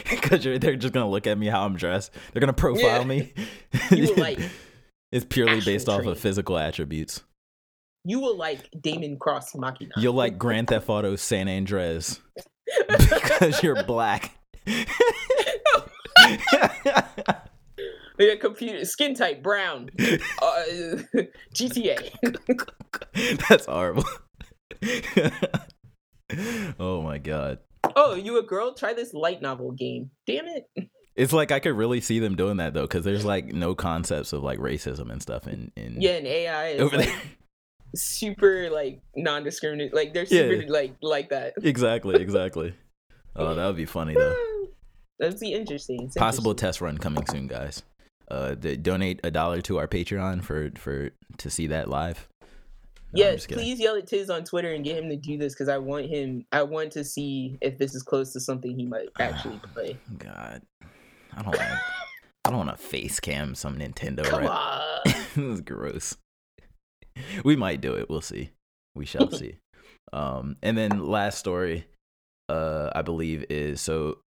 [0.09, 2.11] Because they're just gonna look at me how I'm dressed.
[2.31, 3.03] They're gonna profile Yeah.
[3.03, 3.33] me.
[3.91, 4.39] You will like.
[5.11, 7.23] it's purely astral based off of physical attributes.
[8.05, 9.91] You will like Daemon Cross Machina.
[9.97, 12.19] You'll like Grand Theft Auto San Andreas
[12.87, 14.31] because you're black.
[18.19, 19.89] Yeah, computer skin type brown.
[20.41, 20.63] Uh,
[21.55, 22.11] GTA.
[23.47, 24.03] That's horrible.
[26.77, 27.59] oh my god.
[27.95, 28.73] Oh, you a girl?
[28.73, 30.11] Try this light novel game.
[30.27, 30.65] Damn it.
[31.15, 34.33] It's like I could really see them doing that though, because there's like no concepts
[34.33, 37.21] of like racism and stuff in in Yeah, and AI is over like, there.
[37.95, 39.93] Super like non-discriminate.
[39.93, 40.69] Like they're super Yeah.
[40.71, 41.53] like like that.
[41.63, 42.73] exactly, exactly.
[43.35, 44.35] Oh, that would be funny though.
[45.19, 46.03] That'd be interesting.
[46.05, 46.67] It's Possible interesting.
[46.67, 47.83] test run coming soon, guys.
[48.29, 52.27] Uh, donate a dollar to our Patreon for for to see that live.
[53.13, 55.69] No, yes, please yell at Tiz on Twitter and get him to do this because
[55.69, 56.45] I want him.
[56.51, 59.97] I want to see if this is close to something he might actually play.
[60.17, 60.61] God,
[61.33, 61.61] I don't want.
[62.45, 64.23] I don't want to face cam some Nintendo.
[64.25, 64.51] Come rep.
[64.51, 64.81] on.
[65.05, 66.17] this is gross.
[67.43, 68.09] We might do it.
[68.09, 68.51] We'll see.
[68.95, 69.57] We shall see.
[70.11, 71.85] Um, and then last story,
[72.47, 74.19] uh, I believe is so.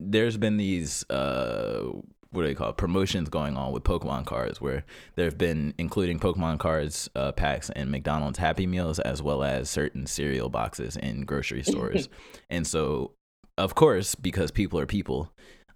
[0.00, 1.90] There's been these uh,
[2.34, 2.76] what do they call it?
[2.76, 4.84] promotions going on with Pokemon cards, where
[5.14, 9.70] there have been including Pokemon cards uh, packs and McDonald's Happy Meals, as well as
[9.70, 12.08] certain cereal boxes in grocery stores.
[12.50, 13.12] and so,
[13.56, 15.32] of course, because people are people,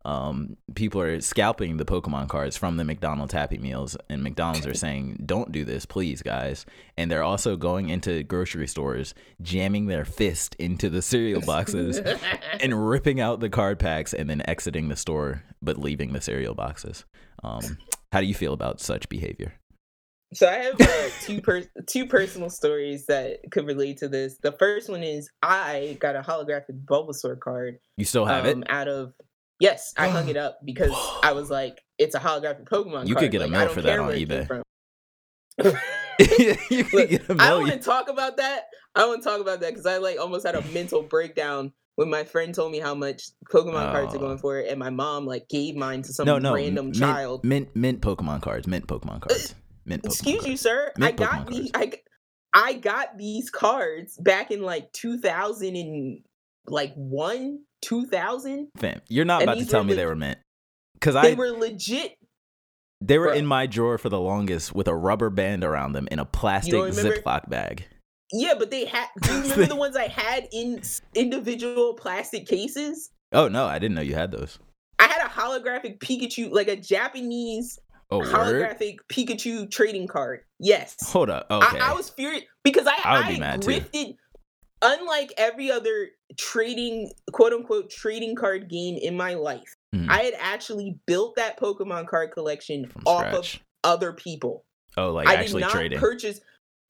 [0.08, 4.72] um, people are scalping the Pokemon cards from the McDonald's Happy Meals, and McDonald's are
[4.72, 6.64] saying, "Don't do this, please, guys."
[6.96, 9.12] And they're also going into grocery stores,
[9.42, 12.00] jamming their fist into the cereal boxes,
[12.60, 16.54] and ripping out the card packs, and then exiting the store, but leaving the cereal
[16.54, 17.04] boxes.
[17.44, 17.76] Um,
[18.10, 19.60] how do you feel about such behavior?
[20.32, 24.38] So I have uh, two per- two personal stories that could relate to this.
[24.42, 27.78] The first one is I got a holographic Bulbasaur card.
[27.98, 28.70] You still have um, it?
[28.70, 29.12] Out of
[29.60, 33.06] yes, I hung it up because I was like, it's a holographic Pokemon.
[33.08, 33.24] You card.
[33.24, 34.62] could get a like, mail for that on where it came eBay.
[36.70, 38.66] you could Look, get a I don't want to talk about that.
[38.94, 41.72] I don't want to talk about that because I like almost had a mental breakdown
[41.96, 44.20] when my friend told me how much Pokemon cards are Oh.
[44.20, 47.44] going for, and my mom like gave mine to some no, no, random mint, child.
[47.44, 48.66] Mint, mint Pokemon cards.
[48.68, 49.54] Mint Pokemon uh, cards.
[49.84, 50.02] Mint.
[50.02, 50.48] Pokemon Excuse cards.
[50.48, 50.92] you, sir.
[51.00, 51.70] I got Pokemon these.
[52.54, 56.20] I got these cards back in like 2000 and
[56.66, 58.68] like one, 2000.
[58.76, 60.38] Fam, you're not about to tell me leg- they were mint.
[60.94, 62.16] Because I They were legit.
[63.00, 63.36] they were Bruh.
[63.36, 66.74] in my drawer for the longest with a rubber band around them in a plastic?
[66.74, 67.86] Ziploc bag.
[68.32, 69.06] Yeah, but they had.
[69.22, 70.82] Do you remember the ones I had in
[71.14, 73.10] individual plastic cases?
[73.32, 74.58] Oh no, I didn't know you had those.
[74.98, 77.78] I had a holographic Pikachu, like a Japanese
[78.10, 78.28] Oh, word?
[78.28, 80.40] holographic Pikachu trading card.
[80.58, 80.96] Yes.
[81.10, 81.46] Hold up.
[81.50, 81.78] Okay.
[81.78, 83.80] I, I was furious because I, I I, be mad, too.
[84.82, 90.08] Unlike every other trading, quote unquote, trading card game in my life, Mhm.
[90.08, 93.54] I had actually built that Pokemon card collection From off scratch.
[93.56, 94.64] of other people.
[94.96, 95.98] oh, like I actually did not trading.
[95.98, 96.40] purchase.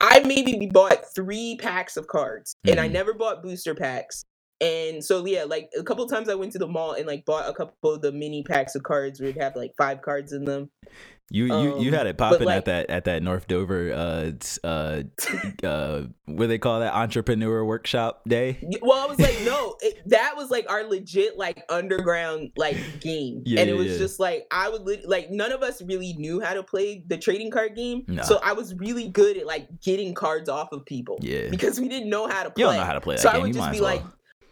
[0.01, 2.93] I maybe bought three packs of cards, and I Mhm.
[2.93, 4.25] never bought booster packs.
[4.61, 7.49] And so yeah, like a couple times I went to the mall and like bought
[7.49, 10.45] a couple of the mini packs of cards where it'd have like five cards in
[10.45, 10.71] them.
[11.31, 14.31] You you you Um, had it popping like- at that at that North Dover uh
[14.67, 15.03] uh
[15.63, 18.59] uh what do they call that entrepreneur workshop day.
[18.81, 23.43] Well, I was like, no, it, that was like our legit like underground like game,
[23.45, 23.99] Yeah, and it was yeah.
[23.99, 27.51] just like I would like none of us really knew how to play the trading
[27.51, 28.23] card game, No.
[28.23, 31.49] so I was really good at like getting cards off of people Yeah.
[31.51, 32.63] because we didn't know how to play.
[32.63, 33.97] You don't know how to play that so I would You just be well.
[33.97, 34.05] like,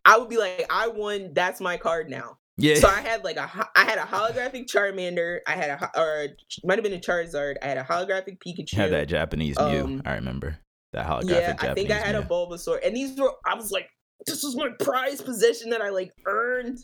[0.05, 1.33] I would be like, I won.
[1.33, 2.39] That's my card now.
[2.57, 2.77] Yeah.
[2.77, 5.41] So I had like a, I had a holographic Charmander.
[5.47, 6.29] I had a, or
[6.65, 7.57] might have been a Charizard.
[7.63, 8.73] I had a holographic Pikachu.
[8.73, 9.65] You had that Japanese Mew.
[9.85, 10.59] um, I remember
[10.93, 12.23] that holographic Yeah, Japanese I think I had Mew.
[12.23, 13.33] a Bulbasaur, and these were.
[13.47, 13.89] I was like,
[14.27, 16.79] this was my prized possession that I like earned.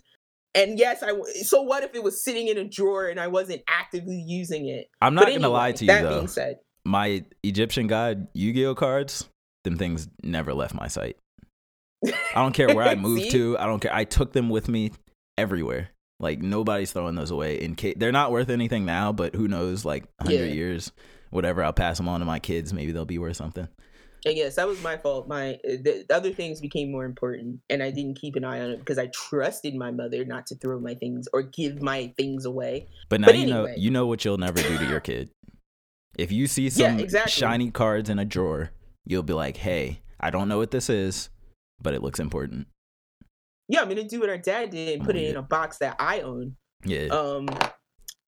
[0.55, 1.13] And yes, I.
[1.45, 4.89] So what if it was sitting in a drawer and I wasn't actively using it?
[5.01, 6.17] I'm not But gonna lie to you That though.
[6.17, 9.29] being said, My Egyptian god Yu-Gi-Oh cards,
[9.65, 11.17] them things never left my sight.
[12.05, 13.57] I don't care where I moved to.
[13.59, 13.95] I don't care.
[13.95, 14.93] I took them with me
[15.39, 15.91] everywhere.
[16.21, 17.61] Like nobody's throwing those away.
[17.61, 19.85] In case they're not worth anything now, but who knows?
[19.85, 20.53] Like hundred Yeah.
[20.55, 20.93] years,
[21.31, 21.63] whatever.
[21.65, 22.73] I'll pass them on to my kids.
[22.73, 23.67] Maybe they'll be worth something.
[24.25, 25.27] and yes, that was my fault.
[25.27, 28.61] My uh, the, the other things became more important, and I didn't keep an eye
[28.61, 32.13] on it because I trusted my mother not to throw my things or give my
[32.17, 32.87] things away.
[33.09, 35.31] But now But you know you know what you'll never do to your kid.
[36.17, 37.33] If you see Yeah, some exactly.
[37.33, 38.71] shiny cards in a drawer,
[39.05, 41.31] you'll be like, "Hey, I don't know what this is,
[41.81, 42.69] but it looks important."
[43.73, 45.97] Yeah, I'm gonna do what our dad did and put it in a box that
[45.99, 46.57] I own.
[46.85, 47.07] Yeah.
[47.07, 47.49] Um,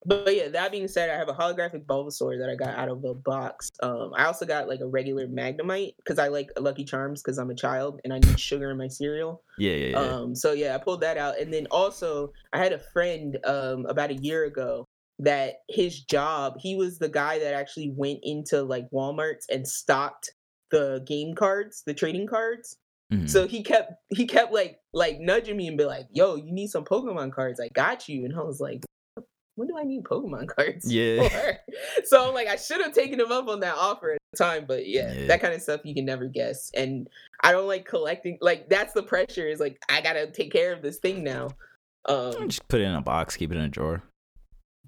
[0.07, 3.05] but yeah, that being said, I have a holographic Bulbasaur that I got out of
[3.05, 3.71] a box.
[3.83, 7.51] Um, I also got like a regular Magnemite because I like Lucky Charms because I'm
[7.51, 9.43] a child and I need sugar in my cereal.
[9.59, 9.99] yeah, yeah, yeah.
[9.99, 13.85] Um, so yeah, I pulled that out, and then also I had a friend um
[13.85, 14.87] about a year ago
[15.19, 20.33] that his job he was the guy that actually went into like Walmart's and stocked
[20.71, 22.79] the game cards, the trading cards.
[23.13, 23.29] Mhm.
[23.29, 26.69] So he kept he kept like like nudging me and be like, "Yo, you need
[26.69, 27.61] some Pokemon cards?
[27.61, 28.85] I got you." And I was like,
[29.57, 31.29] "When do I need Pokemon cards?" Yeah.
[31.29, 31.59] for?"
[32.05, 34.65] so I'm like, I should have taken him up on that offer at the time,
[34.67, 35.27] but yeah, Yeah.
[35.27, 36.71] that kind of stuff you can never guess.
[36.75, 37.09] And
[37.43, 38.39] I don't like collecting.
[38.41, 39.47] Like that's the pressure.
[39.47, 41.49] Is like I gotta take care of this thing now.
[42.07, 44.03] Um, Just put it in a box, keep it in a drawer.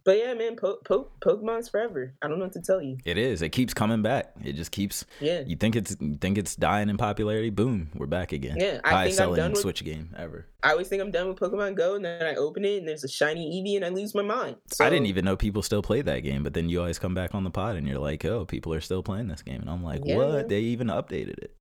[0.07, 2.15] But yeah, man, po- po- Pokemon's forever.
[2.23, 2.97] I don't know what to tell you.
[3.05, 3.43] It is.
[3.43, 4.33] It keeps coming back.
[4.43, 5.05] It just keeps.
[5.21, 7.51] Yeah, You think it's you think it's dying in popularity?
[7.51, 8.57] Boom, we're back again.
[8.59, 8.81] yeah.
[8.85, 9.61] I Highest think I'm done with.
[9.61, 10.47] Switch game ever.
[10.63, 13.05] I always think I'm done with Pokemon Go, and then I open it, and there's
[13.05, 14.57] a shiny Eevee, and I lose my mind.
[14.81, 17.35] I didn't even know people still play that game, but then you always come back
[17.35, 19.83] on the pod and you're like, "Oh, people are still playing this game," and I'm
[19.85, 20.49] like, Yeah, "What?
[20.49, 21.57] They even updated it."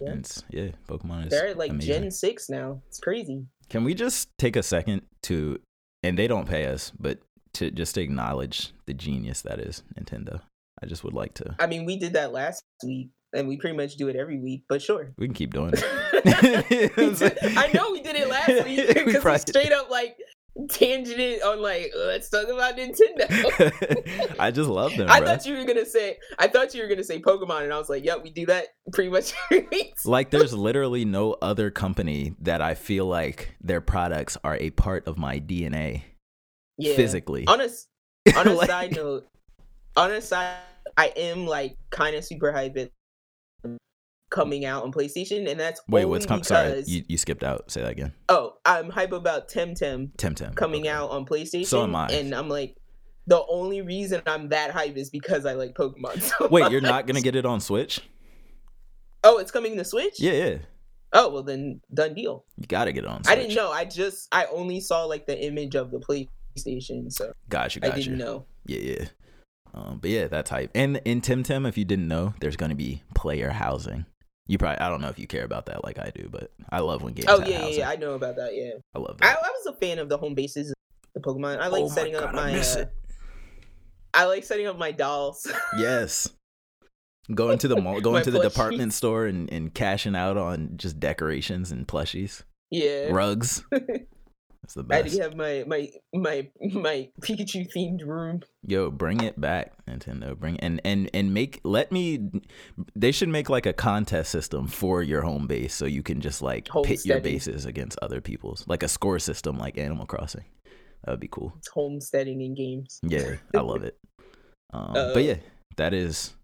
[0.00, 0.14] Yeah.
[0.50, 2.02] Yeah, Pokemon is They're at like amazing.
[2.02, 2.80] Gen six now.
[2.88, 3.44] It's crazy.
[3.68, 5.58] Can we just take a second to,
[6.02, 7.18] and they don't pay us, but
[7.54, 10.40] to just to acknowledge the genius that is Nintendo?
[10.82, 11.54] I just would like to.
[11.58, 14.62] I mean, we did that last week, and we pretty much do it every week.
[14.68, 15.12] But sure.
[15.18, 16.92] We can keep doing it.
[17.56, 20.16] I know we did it last week because we probably- straight up like
[20.58, 24.36] tangented on like oh, let's talk about Nintendo.
[24.38, 25.08] I just love them.
[25.08, 25.26] I bruh.
[25.26, 27.88] thought you were gonna say I thought you were gonna say Pokemon, and I was
[27.88, 32.34] like, "Yep, we do that pretty much every week." like there's literally no other company
[32.40, 36.02] that I feel like their products are a part of my DNA
[36.78, 36.96] yeah.
[36.96, 37.46] physically.
[37.46, 37.68] On a
[38.36, 39.26] on a Like- side note,
[39.96, 40.56] on a side,
[40.96, 42.90] I am like kind of super hyped
[44.30, 46.44] coming out on PlayStation, and that's Wait, what's coming?
[46.44, 47.70] Sorry, you, you skipped out.
[47.70, 48.12] Say that again.
[48.28, 50.90] oh, I'm hype about Temtem Temtem coming okay.
[50.90, 51.66] out on PlayStation.
[51.66, 52.08] So am I.
[52.08, 52.76] and I'm like,
[53.26, 56.20] the only reason I'm that hype is because I like Pokemon.
[56.38, 58.00] So Wait, you're not gonna get it on Switch?
[59.22, 60.18] Oh, it's coming to Switch.
[60.18, 60.58] Yeah, yeah.
[61.12, 62.44] Oh well, then done deal.
[62.56, 63.36] You gotta get it on Switch.
[63.36, 63.70] I didn't know.
[63.70, 67.90] I just I only saw like the image of the PlayStation, so Got you, I
[67.90, 68.46] didn't know.
[68.66, 69.04] Yeah, yeah.
[69.72, 70.70] Um, but yeah, that hype.
[70.74, 74.06] And in Temtem, if you didn't know, there's gonna be player housing.
[74.50, 76.80] You probably I don't know if you care about that like I do, but I
[76.80, 77.28] love when games.
[77.28, 77.78] Oh yeah, yeah, housing.
[77.78, 78.52] yeah, I know about that.
[78.52, 79.36] Yeah, I love I, that.
[79.44, 80.74] I was a fan of the home bases,
[81.14, 81.60] the Pokemon.
[81.60, 82.52] I like Oh setting God, up I my.
[82.54, 82.86] miss uh.
[84.12, 85.46] I like setting up my dolls.
[85.78, 86.28] Yes.
[87.32, 90.98] Going to the mall, going to the department store and, and cashing out on just
[90.98, 93.62] decorations and plushies, yeah, rugs.
[94.62, 95.16] That's the I had best.
[95.16, 98.42] to have my my my my Pikachu themed room.
[98.66, 100.36] Yo, bring it back, Nintendo.
[100.38, 102.30] Bring and and and make let me.
[102.94, 106.42] They should make like a contest system for your home base, so you can just
[106.42, 110.44] like pit your bases against other people's, like a score system, like Animal Crossing.
[111.04, 111.54] That would be cool.
[111.58, 113.00] It's homesteading in games.
[113.02, 113.96] Yeah, I love it.
[114.72, 115.38] Um, Uh, but yeah,
[115.78, 116.34] that is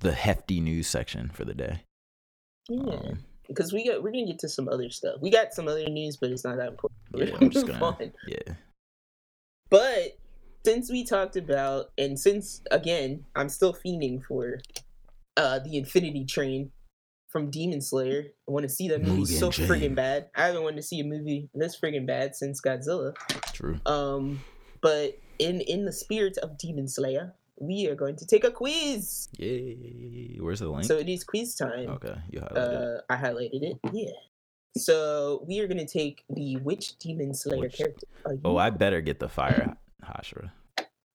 [0.00, 1.82] the hefty news section for the day.
[2.68, 5.16] Yeah, Um, because we got we're gonna get to some other stuff.
[5.20, 6.92] We got some other news, but it's not that important.
[7.14, 8.12] Yeah, I'm just gonna- on.
[8.26, 8.54] yeah.
[9.70, 10.18] But
[10.64, 14.60] since we talked about, and since again, I'm still fiending for
[15.36, 16.70] uh the Infinity Train
[17.28, 18.24] from Demon Slayer.
[18.48, 19.68] I want to see that movie Mugen so Train.
[19.68, 20.28] friggin' bad.
[20.34, 23.14] I haven't wanted to see a movie this friggin' bad since Godzilla.
[23.52, 23.78] True.
[23.86, 24.40] Um,
[24.80, 29.28] but in in the spirit of Demon Slayer, we are going to take a quiz.
[29.38, 30.38] Yay!
[30.40, 30.84] Where's the link?
[30.84, 31.88] So it is quiz time.
[31.90, 33.04] okay, you highlighted it.
[33.08, 33.78] Uh, I highlighted it.
[33.92, 34.10] Yeah.
[34.76, 38.06] So we are gonna take the witch Demon Slayer Which- character.
[38.44, 40.50] Oh, I better get the fire Hashira.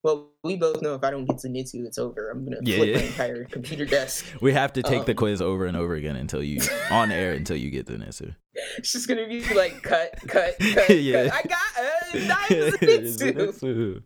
[0.02, 2.30] Well, we both know if I don't get Zenitsu, it's over.
[2.30, 2.96] I'm gonna Yeah, flip yeah.
[2.96, 4.24] my entire computer desk.
[4.40, 6.60] We have to take the Um, quiz over and over again until you
[6.90, 8.34] on air until you get the answer.
[8.78, 10.90] It's just gonna be like cut, cut, cut.
[10.90, 11.28] Yeah.
[11.28, 11.44] cut.
[11.44, 12.72] I got uh, nine
[13.06, 14.02] Zenitsu.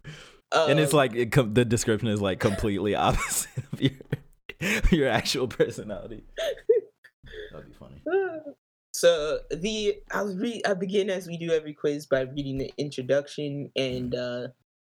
[0.53, 0.71] Zenitsu.
[0.71, 3.93] and it's Um, like it com- the description is like completely opposite of your
[4.91, 6.25] your actual personality.
[7.53, 8.03] That'd be funny.
[8.93, 10.63] So the I'll read.
[10.67, 14.47] I begin as we do every quiz by reading the introduction, and uh,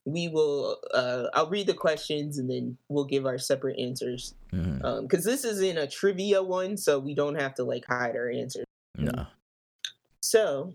[0.03, 0.77] we will.
[0.93, 4.35] Uh, I'll read the questions, and then we'll give our separate answers.
[4.51, 8.65] Because this isn't a trivia one, so we don't have to like hide our answers.
[8.97, 9.25] No.
[10.21, 10.73] So,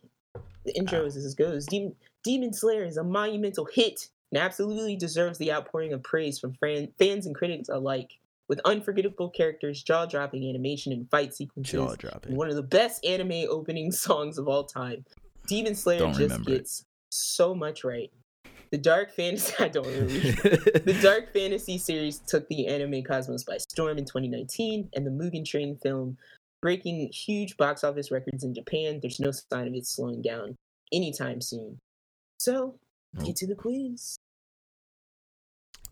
[0.65, 1.67] the intro is as goes.
[1.67, 6.55] Demon, Demon Slayer is a monumental hit and absolutely deserves the outpouring of praise from
[6.55, 8.13] fran- fans and critics alike.
[8.49, 12.35] With unforgettable characters, jaw-dropping animation, and fight sequences, Jaw and dropping.
[12.35, 15.05] one of the best anime opening songs of all time.
[15.47, 16.57] Demon Slayer Don't just remember it.
[16.59, 18.11] gets so much right.
[18.71, 19.53] The dark fantasy.
[19.63, 20.31] I don't really.
[20.33, 25.45] The Dark Fantasy series took the anime cosmos by storm in 2019, and the Mugen
[25.45, 26.17] Train film
[26.63, 28.99] breaking huge box office records in Japan.
[29.01, 30.57] There's no sign of it slowing down
[30.93, 31.79] anytime soon.
[32.39, 32.77] So,
[33.15, 33.27] Nope.
[33.27, 34.19] get to the quiz.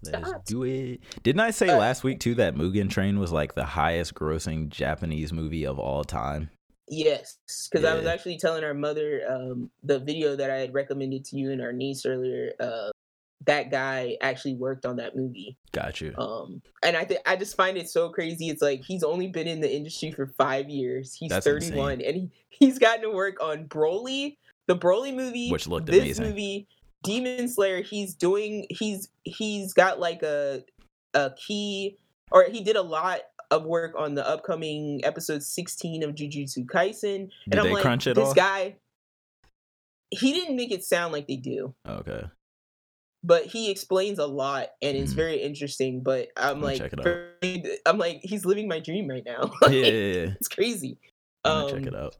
[0.04, 0.44] Let's Stop.
[0.44, 1.00] do it.
[1.22, 4.68] Didn't I say Uh, last week too that Mugen Train was like the highest grossing
[4.68, 6.50] Japanese movie of all time?
[6.88, 7.38] Yes,
[7.68, 11.36] because I was actually telling our mother um, the video that I had recommended to
[11.36, 12.52] you and our niece earlier.
[12.60, 12.90] Uh,
[13.46, 15.56] that guy actually worked on that movie.
[15.72, 16.14] Got you.
[16.16, 18.50] Um, and I think I just find it so crazy.
[18.50, 21.14] It's like he's only been in the industry for five years.
[21.14, 24.36] He's That's 31, and he he's gotten to work on Broly,
[24.68, 26.24] the Broly movie, Which looked this amazing.
[26.26, 26.68] movie,
[27.06, 27.82] Demon Slayer.
[27.82, 28.66] He's doing.
[28.70, 30.62] He's he's got like a
[31.14, 31.96] a key,
[32.30, 33.20] or he did a lot
[33.50, 37.28] of work on the upcoming episode 16 of Jujutsu Kaisen.
[37.28, 38.34] Did and I'm like, crunch it this all?
[38.34, 38.76] guy.
[40.10, 42.22] He didn't make it sound like they do okay.
[43.24, 45.16] but he explains a lot and it's Mhm.
[45.16, 47.04] very interesting but i'm like check it out.
[47.04, 47.28] for
[47.86, 50.28] i'm like he's living my dream right now Yeah, Like, yeah, yeah.
[50.38, 50.98] it's crazy
[51.44, 52.16] um, check it out.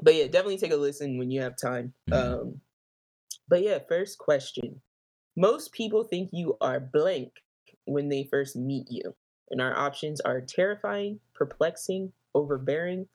[0.00, 2.14] but yeah definitely take a listen when you have time Mhm.
[2.16, 2.60] um
[3.52, 4.80] but yeah first question
[5.36, 7.30] most people think you are blank
[7.84, 9.14] when they first meet you
[9.50, 13.06] and our options are terrifying perplexing overbearing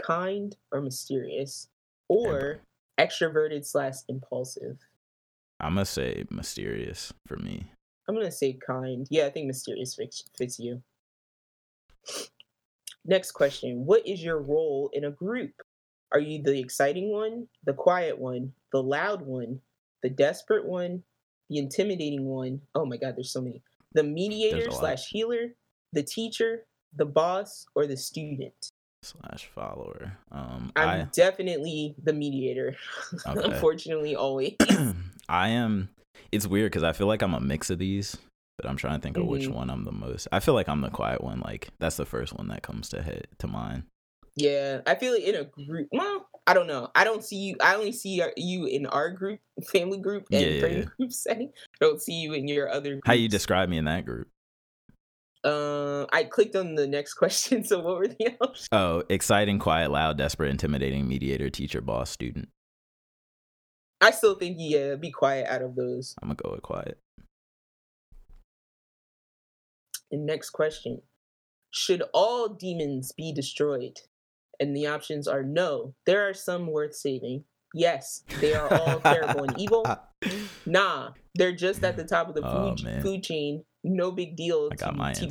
[0.00, 1.66] kind or mysterious
[2.06, 2.60] or
[3.00, 4.78] extroverted slash impulsive
[5.58, 7.66] I'm gonna say mysterious for me.
[8.08, 9.06] I'm gonna say kind.
[9.10, 10.82] Yeah, I think mysterious fits, fits you.
[13.04, 15.52] Next question: What is your role in a group?
[16.12, 19.60] Are you the exciting one, the quiet one, the loud one,
[20.02, 21.02] the desperate one,
[21.48, 22.60] the intimidating one.
[22.74, 23.62] Oh my god, there's so many.
[23.92, 25.48] The mediator slash healer,
[25.92, 26.64] the teacher,
[26.94, 28.54] the boss, or the student.
[29.02, 30.18] Slash follower.
[30.30, 32.76] Um, I'm I definitely the mediator.
[33.26, 33.40] Okay.
[33.44, 34.56] Unfortunately, always.
[35.28, 35.88] I am.
[36.32, 38.16] It's weird because I feel like I'm a mix of these,
[38.58, 39.54] but I'm trying to think of which Mhm.
[39.54, 40.28] one I'm the most.
[40.30, 41.40] I feel like I'm the quiet one.
[41.40, 43.84] Like that's the first one that comes to head to mind.
[44.36, 45.88] Yeah, I feel like in a group.
[45.92, 46.88] Well, I don't know.
[46.94, 47.56] I don't see you.
[47.60, 50.84] I only see you in our group, family group, and Yeah, friend yeah.
[50.98, 51.52] group setting.
[51.56, 52.92] I don't see you in your other.
[52.92, 53.06] Groups.
[53.06, 54.28] How you describe me in that group?
[55.42, 57.64] Uh, I clicked on the next question.
[57.64, 58.68] So what were the options?
[58.72, 62.48] Oh, exciting, quiet, loud, desperate, intimidating, mediator, teacher, boss, student.
[64.00, 66.14] I still think yeah, be quiet out of those.
[66.22, 66.98] I'm gonna go with quiet.
[70.10, 71.02] And next question:
[71.70, 74.00] Should all demons be destroyed?
[74.60, 75.94] And the options are no.
[76.06, 77.44] There are some worth saving.
[77.72, 79.86] Yes, they are all terrible and evil.
[80.66, 83.02] Nah, they're just at the top of the Oh, food, man.
[83.02, 83.64] food chain.
[83.82, 85.26] No big deal I got my answer.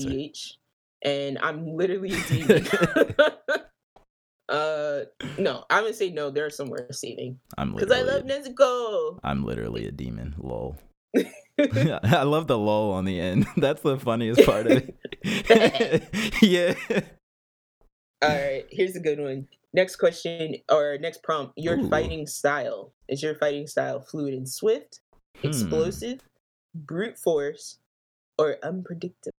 [1.03, 2.65] And I'm literally a demon.
[4.49, 5.01] uh,
[5.37, 6.31] no, I'm gonna say no.
[6.31, 9.19] There's some worth saving I'm because I love Nezuko.
[9.23, 10.35] I'm literally a demon.
[10.37, 10.77] Lol.
[11.15, 13.45] I love the lol on the end.
[13.57, 14.89] That's the funniest part of
[15.23, 16.33] it.
[16.41, 17.01] yeah.
[18.21, 19.47] All right, here's a good one.
[19.73, 21.53] Next question or next prompt.
[21.57, 21.89] Your Ooh.
[21.89, 24.99] fighting style is your fighting style fluid and swift,
[25.41, 25.47] Hmm.
[25.47, 26.19] explosive,
[26.73, 27.77] brute force,
[28.37, 29.31] or unpredictable?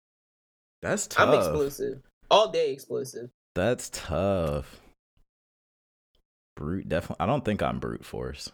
[0.82, 1.28] That's tough.
[1.28, 2.01] I'm explosive,
[2.31, 3.31] all day explosive.
[3.55, 4.81] That's tough.
[6.57, 7.23] Brute definitely.
[7.23, 8.51] I don't think I'm brute force.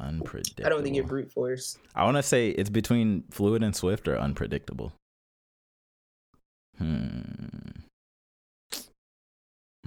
[0.00, 0.66] Unpredictable.
[0.66, 1.78] I don't think you're brute force.
[1.94, 4.92] I want to say it's between fluid and swift or unpredictable.
[6.78, 7.77] Hmm.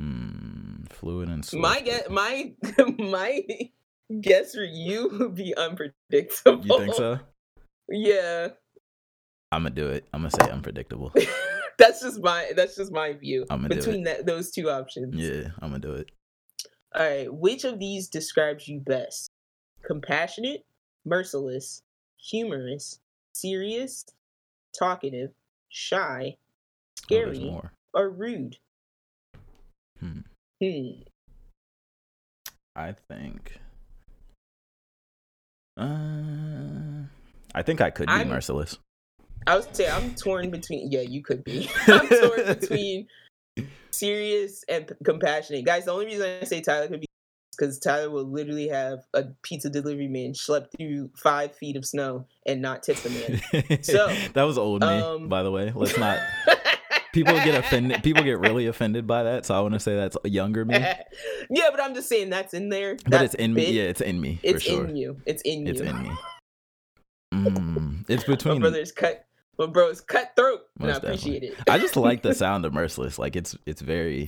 [0.02, 0.84] Hmm.
[0.90, 1.62] Fluid and swift.
[1.62, 2.54] My guess, my
[2.98, 3.42] my
[4.20, 6.66] guess for you would be unpredictable.
[6.66, 7.20] You think so?
[7.90, 8.50] Yeah,
[9.52, 10.08] I'm gonna do it.
[10.14, 11.14] I'm gonna say unpredictable.
[11.78, 15.16] that's just my that's just my view between that those two options.
[15.16, 16.10] Yeah, I'm gonna do it.
[16.96, 19.30] All right, which of these describes you best?
[19.84, 20.66] Compassionate,
[21.06, 21.84] merciless,
[22.18, 23.00] humorous,
[23.34, 24.06] serious,
[24.78, 25.32] talkative,
[25.70, 27.72] shy, Oh, scary, more.
[27.94, 28.58] or rude?
[30.02, 30.20] Hmm.
[30.62, 31.02] Hmm.
[32.76, 33.60] I think.
[35.78, 37.06] Uh,
[37.56, 38.78] I think I could be I'm- merciless.
[39.48, 40.92] I would say I'm torn between.
[40.92, 41.68] Yeah, you could be.
[41.88, 43.08] I'm torn between
[43.90, 45.66] serious and p- compassionate.
[45.66, 47.08] Guys, the only reason I say Tyler could be
[47.58, 52.28] because Tyler will literally have a pizza delivery man schlep through five feet of snow
[52.46, 53.80] and not tip the man.
[53.84, 55.72] So, that was old me, um, by the way.
[55.76, 56.20] Let's not.
[57.14, 58.04] People get offended.
[58.04, 59.46] People get really offended by that.
[59.46, 60.76] So I want to say that's younger me,
[61.50, 62.98] yeah, but I'm just saying that's in there.
[63.08, 63.70] but it's in me.
[63.72, 64.86] Yeah, it's in me for It's sure.
[64.86, 65.18] in you.
[65.26, 65.72] It's in you.
[65.72, 66.12] It's in me.
[67.34, 68.60] Mm, it's My between.
[68.60, 69.26] brother's cut.
[69.58, 71.56] My bro's cutthroat, and I Most appreciate it.
[71.70, 73.18] I just like the sound of merciless.
[73.18, 74.28] Like it's it's very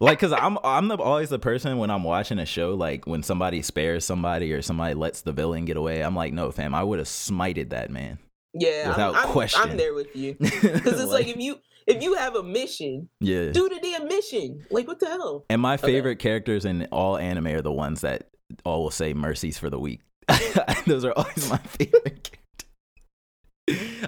[0.00, 3.22] like because I'm I'm the, always the person when I'm watching a show like when
[3.22, 6.02] somebody spares somebody or somebody lets the villain get away.
[6.02, 8.18] I'm like, no, fam, I would have smited that man
[8.54, 9.60] yeah, without I'm, I'm, question.
[9.62, 11.56] I'm there with you because it's like, if you
[11.86, 13.50] if you have a mission, yeah.
[13.50, 14.64] do the damn mission.
[14.70, 15.44] Like what the hell?
[15.50, 15.86] And my Okay.
[15.86, 18.28] favorite characters in all anime are the ones that
[18.64, 20.00] all will say mercies for the week.
[20.86, 22.30] Those are always my favorite.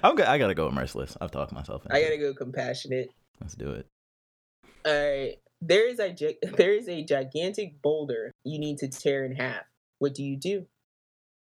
[0.03, 1.17] I'm go- I gotta go with merciless.
[1.21, 1.83] I've talked myself.
[1.91, 3.11] I gotta go compassionate.
[3.41, 3.87] Let's do it.
[4.85, 5.37] All right.
[5.61, 6.13] There is a
[6.57, 9.63] there is a gigantic boulder you need to tear in half.
[10.01, 10.67] What do you do?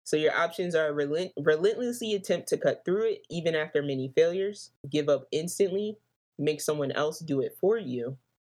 [0.09, 4.71] So your options are relent- relentlessly attempt to cut through it even after many failures,
[4.89, 5.99] give up instantly,
[6.39, 8.17] make someone else do it for you,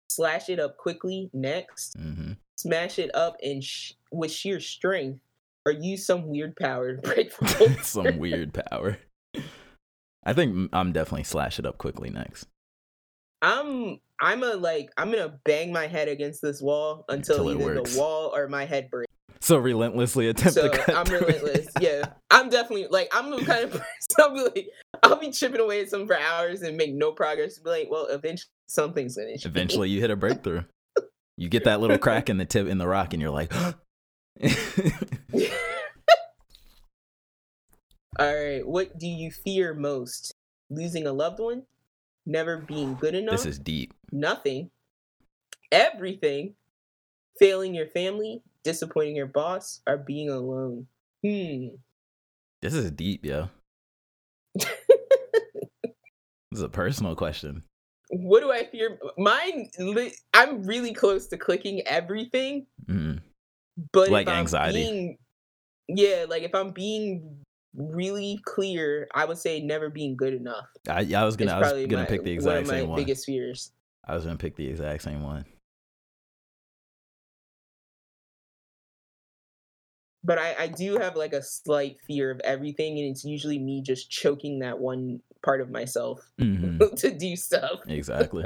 [0.09, 2.35] slash it up quickly next, mm-hmm.
[2.57, 5.19] smash it up and sh- with sheer strength,
[5.67, 7.75] or use some weird power to break boulder.
[7.83, 8.99] Some weird power.
[10.25, 12.47] I think I'm definitely slash it up quickly next.
[13.43, 17.75] I'm I'm a like I'm gonna bang my head against this wall until, Until either
[17.81, 17.93] works.
[17.93, 19.11] the wall or my head breaks.
[19.43, 21.67] So relentlessly attempt so to cut I'm relentless.
[21.67, 21.73] it.
[21.81, 23.85] Yeah, I'm definitely like I'm the kind of person.
[24.19, 24.69] I'll be like
[25.03, 27.59] I'll be chipping away at something for hours and make no progress.
[27.59, 29.29] Be like, well, eventually something's gonna.
[29.31, 29.47] change.
[29.47, 30.63] Eventually, you hit a breakthrough.
[31.39, 33.51] You get that little crack in the tip in the rock, and you're like,
[38.19, 40.35] All right, what do you fear most?
[40.69, 41.63] Losing a loved one,
[42.27, 44.71] never being good enough, "This is deep." nothing,
[45.73, 46.55] everything,
[47.39, 50.87] failing your family, disappointing your boss, or being alone.
[51.25, 51.77] Hmm.
[52.63, 53.49] This is deep, yo.
[54.55, 54.69] this
[56.53, 57.63] is a personal question.
[58.11, 58.99] what do I fear?
[59.19, 59.71] Mine,
[60.35, 63.21] I'm really close to clicking everything, Mm.
[63.93, 64.83] But Like anxiety?
[64.83, 65.19] being-
[65.89, 67.39] yeah, like if I'm being
[67.75, 70.67] really clear, I would say never being good enough.
[70.89, 72.97] I, I was gonna I was gonna my, pick the one exact my same one.
[72.99, 73.73] biggest fears.
[74.07, 75.45] I was gonna pick the exact same one.
[80.23, 83.81] But I, I do have like a slight fear of everything, and it's usually me
[83.83, 88.45] just choking that one part of myself hmm to do stuff Exactly,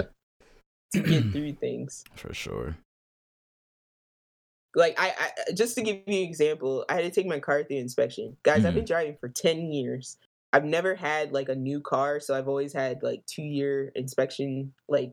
[0.93, 2.05] to get through things.
[2.15, 2.77] for sure.
[4.77, 5.15] Like I,
[5.49, 8.37] I just to give you an example, I had to take my car through inspection.
[8.43, 8.77] Guys, I've Mhm.
[8.77, 10.17] been driving for 10 years.
[10.53, 14.73] I've never had like a new car, so I've always had like two year inspection
[14.89, 15.13] like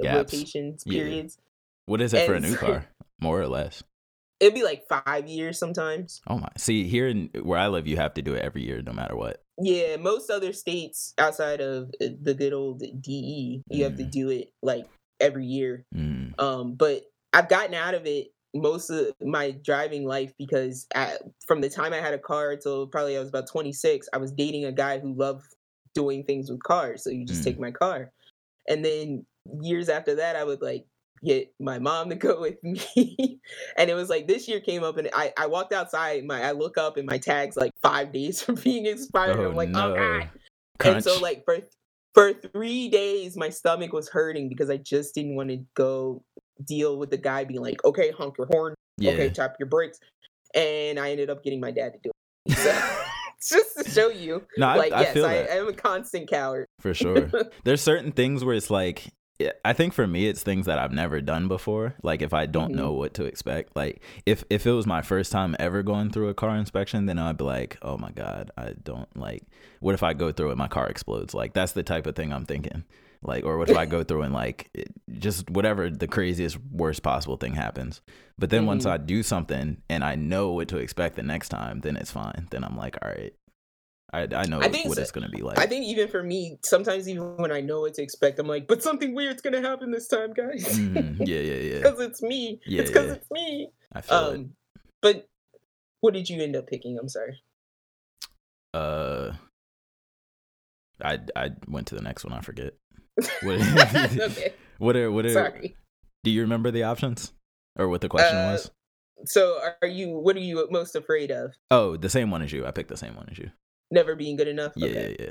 [0.00, 0.32] Gaps.
[0.32, 0.92] rotations Yeah.
[1.02, 1.38] periods.
[1.86, 2.86] What is it for a new so- car?
[3.20, 3.82] More or less.
[4.40, 6.20] It'd be like five years sometimes.
[6.28, 6.48] Oh my!
[6.56, 9.16] See, here in where I live, you have to do it every year, no matter
[9.16, 9.42] what.
[9.60, 14.10] Yeah, most other states outside of uh, the good old DE, you have to Mm.
[14.10, 14.86] do it like
[15.18, 15.84] every year.
[15.92, 16.40] Mm.
[16.40, 17.02] Um, but
[17.32, 21.92] I've gotten out of it most of my driving life because at, from the time
[21.92, 25.00] I had a car till probably I was about 26, I was dating a guy
[25.00, 25.44] who loved
[25.94, 27.02] doing things with cars.
[27.02, 27.44] So you just Mm.
[27.44, 28.12] take my car.
[28.68, 29.26] And then
[29.60, 30.86] years after that, I would like
[31.24, 33.40] get my mom to go with me.
[33.76, 36.52] and it was like this year came up and I, I walked outside, my I
[36.52, 39.36] look up and my tag's like five days from being expired.
[39.38, 39.94] Oh I'm like, oh, no!
[39.94, 40.30] oh god.
[40.78, 40.94] Crunch.
[40.94, 41.58] And so like for
[42.14, 46.22] for three days my stomach was hurting because I just didn't want to go
[46.64, 49.12] deal with the guy being like, okay, honk your horn, yeah.
[49.12, 49.98] okay, tap your brakes.
[50.54, 52.10] And I ended up getting my dad to do
[52.46, 52.56] it.
[52.56, 53.04] So
[53.56, 54.46] just to show you.
[54.56, 56.66] no, I, like, I yes, feel I, that I am a constant coward.
[56.80, 57.30] for sure.
[57.64, 59.12] There's certain things where it's like,
[59.64, 61.94] I think for me, it's things that I've never done before.
[62.02, 62.76] Like if I don't Mhm.
[62.76, 66.28] know what to expect, like if if it was my first time ever going through
[66.28, 69.44] a car inspection, then I'd be like, oh my god, I don't like.
[69.80, 71.34] What if I go through it, and my car explodes?
[71.34, 72.84] Like that's the type of thing I'm thinking.
[73.22, 74.88] Like, or what if I go through and like it,
[75.18, 78.00] just whatever the craziest, worst possible thing happens.
[78.38, 78.90] But then once Mhm.
[78.90, 82.46] I do something and I know what to expect the next time, then it's fine.
[82.50, 83.34] Then I'm like, all right,
[84.12, 85.58] I I know I what so- it's gonna be like.
[85.58, 88.66] I think even for me, sometimes even when I know what to expect, I'm like,
[88.66, 90.64] but something weird's gonna happen this time, guys.
[90.78, 91.18] Mhm.
[91.26, 91.76] Yeah, yeah, yeah.
[91.78, 92.60] Because it's me.
[92.66, 93.14] Yeah, it's because yeah.
[93.14, 93.70] it's me.
[93.92, 94.34] I feel it.
[94.34, 94.50] Um
[95.02, 95.28] but
[96.00, 96.98] what did you end up picking?
[96.98, 97.42] I'm sorry.
[98.74, 99.32] Uh,
[101.02, 102.32] I I went to the next one.
[102.32, 102.74] I forget.
[103.42, 103.60] What?
[104.20, 104.54] okay.
[104.78, 105.32] what are what are?
[105.32, 105.76] Sorry.
[106.24, 107.32] Do you remember the options
[107.76, 108.70] or what the question Uh, was?
[109.26, 111.54] So are you what are you most afraid of?
[111.70, 112.66] Oh, the same one as you.
[112.66, 113.50] I picked the same one as you.
[113.90, 114.72] Never being good enough?
[114.76, 115.16] Yeah, Okay.
[115.18, 115.26] yeah,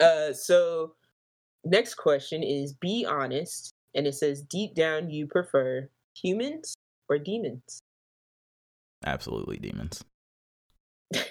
[0.00, 0.06] yeah.
[0.06, 0.94] Uh, so
[1.64, 6.74] next question is be honest, and it says deep down you prefer humans
[7.08, 7.80] or demons.
[9.04, 10.02] Absolutely demons.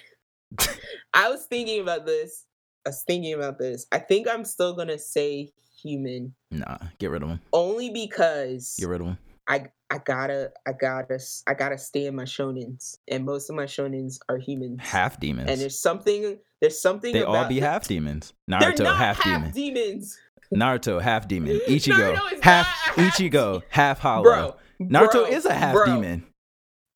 [1.14, 2.46] I was thinking about this.
[2.86, 3.86] I was thinking about this.
[3.92, 5.52] I think I'm still gonna say
[5.82, 7.42] human, Nah, get rid of them.
[7.54, 9.18] only because Get rid of them.
[9.48, 13.64] I I gotta I gotta I gotta stay in my shonens, and most of my
[13.66, 14.80] shonens are humans.
[14.82, 15.50] Half demons.
[15.50, 18.34] and there's something there's something they about all be half demons.
[18.52, 19.52] Naruto half, half, demon.
[19.52, 20.18] demons,
[20.54, 21.60] Naruto half demon.
[21.68, 24.24] Ichigo is half half Ichigo half hollow.
[24.24, 24.56] bro.
[24.82, 25.86] Naruto bro, is a half bro.
[25.86, 26.26] demon.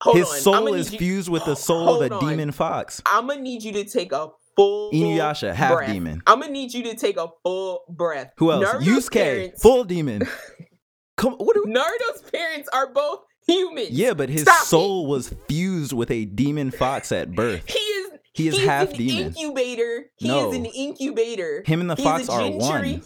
[0.03, 2.27] Hold His on, soul is you- fused with the soul of a on.
[2.29, 3.01] demon fox.
[3.05, 5.91] I'm gonna need you to take a full Inuyasha half breath.
[5.91, 6.21] demon.
[6.27, 8.33] I'm gonna need you to take a full breath.
[8.37, 8.65] Who else?
[8.65, 10.23] Naruto's Yusuke, parents- full demon.
[11.21, 11.53] Come, what?
[11.53, 13.91] Do we, Naruto's parents are both humans.
[13.91, 14.65] yeah, but his Stop it.
[14.65, 17.63] soul was fused with a demon fox at birth.
[17.69, 18.11] He is.
[18.33, 19.33] He is half an demon.
[19.35, 20.05] Incubator.
[20.15, 20.49] He No.
[20.51, 21.63] is an incubator.
[21.65, 23.01] Him and the He's fox a are one.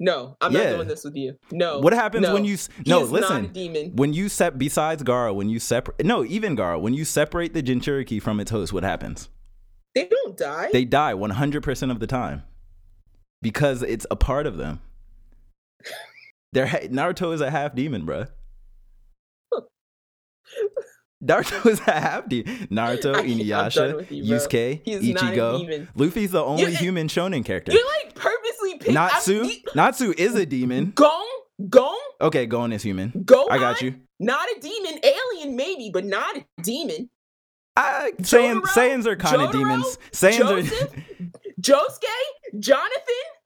[0.00, 0.64] No, I'm Yeah.
[0.70, 1.36] not doing this with you.
[1.50, 1.78] No.
[1.80, 2.34] What happens no.
[2.34, 2.56] when you?
[2.56, 3.52] He No, is not a listen.
[3.52, 3.92] demon.
[3.96, 7.62] When you sep besides Gaara, when you separate no, even Gaara, when you separate the
[7.62, 9.28] Jinchuriki from its host, what happens?
[9.94, 10.68] They don't die.
[10.72, 12.42] They die 100% of the time
[13.42, 14.80] because it's a part of them.
[16.52, 18.28] They're Naruto is a half demon, bruh.
[21.22, 22.68] Naruto is a half demon.
[22.70, 24.34] Naruto, I- Inuyasha, you.
[24.34, 25.88] Yusuke, He is Ichigo.
[25.96, 27.72] Luffy's the only You- human shonen character.
[27.72, 28.94] You're like purposely picking.
[28.94, 30.92] Natsu, Natsu is a demon.
[30.94, 31.26] Gong,
[31.68, 33.10] Gong, Okay, Gon is human.
[33.24, 33.50] Gohan.
[33.50, 33.96] I got you.
[34.20, 37.10] Not a demon, alien maybe, but not a demon.
[37.76, 39.98] I, Saiyans, Saiyans are kind of demons.
[40.12, 40.90] Saiyans Joseph?
[41.60, 43.37] Josuke, Jonathan, are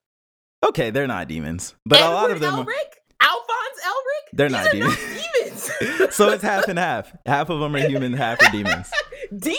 [0.64, 0.90] okay.
[0.90, 2.54] They're not demons, but Edward a lot of them.
[2.54, 4.28] Are, Elric, Alphonse Elric.
[4.32, 4.96] They're not demons.
[4.96, 5.70] demons.
[6.14, 7.12] so it's half and half.
[7.26, 8.90] Half of them are human, half are demons.
[9.32, 9.56] Deku.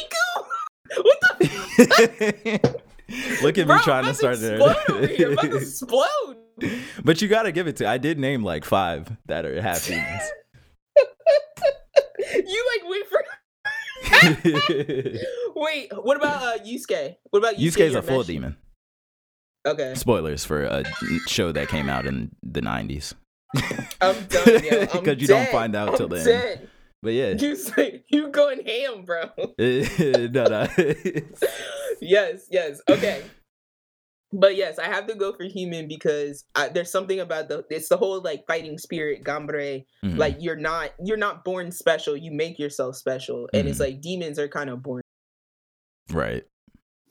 [0.97, 2.79] What the?
[3.41, 5.27] Look at Bro, me trying to start explode over here.
[5.27, 5.61] I'm about to it.
[5.63, 6.37] explode.
[7.03, 7.87] but you got to give it to.
[7.87, 10.23] I did name like five that are half demons.
[12.33, 13.23] You like wait for.
[15.55, 17.15] Wait, what about uh, Yusuke?
[17.29, 17.89] What about Yusuke?
[17.89, 18.57] Yusuke's a full demon.
[19.65, 20.83] Okay, Spoilers for a
[21.27, 23.13] show that came out in the 90s.
[24.01, 24.61] I'm done.
[24.91, 26.25] Because you don't find out till I'm then.
[26.25, 26.69] dead.
[27.01, 29.29] But yeah, You say you going ham, bro.
[29.57, 30.67] no, no.
[32.01, 32.81] yes, yes.
[32.89, 33.21] Okay.
[34.35, 37.89] But yes, I have to go for human because I, there's something about the it's
[37.89, 39.85] the whole like fighting spirit, ganbare.
[40.03, 40.17] Mhm.
[40.17, 42.17] Like you're not you're not born special.
[42.17, 43.81] You make yourself special, and it's Mhm.
[43.81, 45.03] like demons are kind of born.
[46.11, 46.43] right.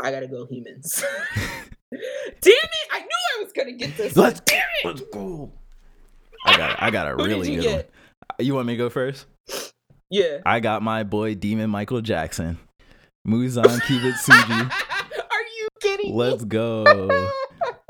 [0.00, 1.04] I gotta go humans.
[1.92, 2.88] Damn it!
[2.90, 3.08] I knew
[3.38, 4.16] I was gonna get this.
[4.16, 4.40] Let's.
[4.40, 4.86] Damn it!
[4.86, 5.52] Let's go.
[6.44, 7.84] I got I got a really you good one.
[8.30, 9.26] Uh, you want me to go first?
[10.10, 10.38] Yeah.
[10.44, 12.58] I got my boy Demon Michael Jackson.
[13.26, 14.70] Muzan Kibutsuji.
[15.30, 16.14] Are you kidding?
[16.14, 16.84] Let's go.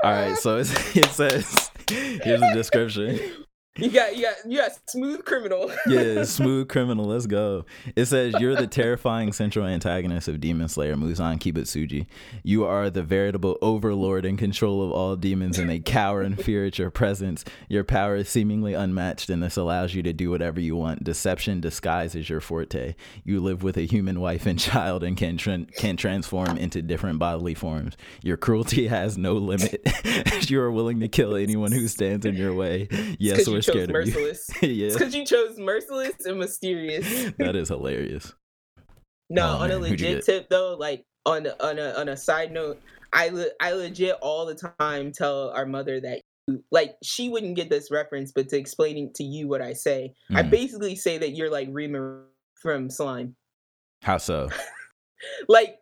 [0.03, 3.19] All right, so it says here's the description.
[3.75, 5.71] You got you got you got smooth criminal.
[5.87, 7.05] Yeah, smooth criminal.
[7.05, 7.65] Let's go.
[7.95, 12.05] It says you're the terrifying central antagonist of Demon Slayer Muzan Kibutsuji.
[12.43, 16.65] You are the veritable overlord in control of all demons, and they cower in fear
[16.65, 17.43] at your presence.
[17.67, 21.03] Your power is seemingly unmatched, and this allows you to do whatever you want.
[21.03, 22.95] Deception disguise is your forte.
[23.23, 27.19] You live with a human wife and child, and can tran can transform into different
[27.19, 27.97] bodily forms.
[28.21, 29.81] Your cruelty has no limit.
[30.05, 32.87] As you are willing to kill anyone who stands in your way.
[33.19, 34.13] Yes, you we're chose scared of you.
[34.13, 34.49] merciless.
[34.61, 34.89] yeah.
[34.93, 37.31] Because you chose merciless and mysterious.
[37.39, 38.33] that is hilarious.
[39.29, 42.09] No, Oh, on a man, who'd legit tip though, like on a, on a on
[42.09, 42.81] a side note,
[43.13, 47.55] I le- I legit all the time tell our mother that you, like she wouldn't
[47.55, 50.49] get this reference, but to explaining to you what I say, I Mm.
[50.49, 52.25] basically say that you're like Rimuru
[52.61, 53.35] from Slime.
[54.01, 54.49] How so?
[55.47, 55.77] Like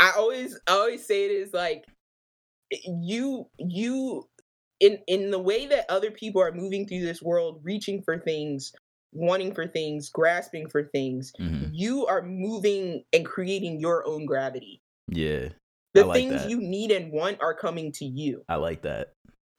[0.00, 1.84] I always I always say it is like
[2.86, 4.28] you you
[4.84, 8.72] in in the way that other people are moving through this world, reaching for things,
[9.12, 14.80] wanting for things, grasping for things hmm you are moving and creating your own gravity.
[15.08, 15.48] Yeah,
[15.94, 16.50] The like things that.
[16.50, 18.44] you need and want are coming to you.
[18.48, 19.12] I like that.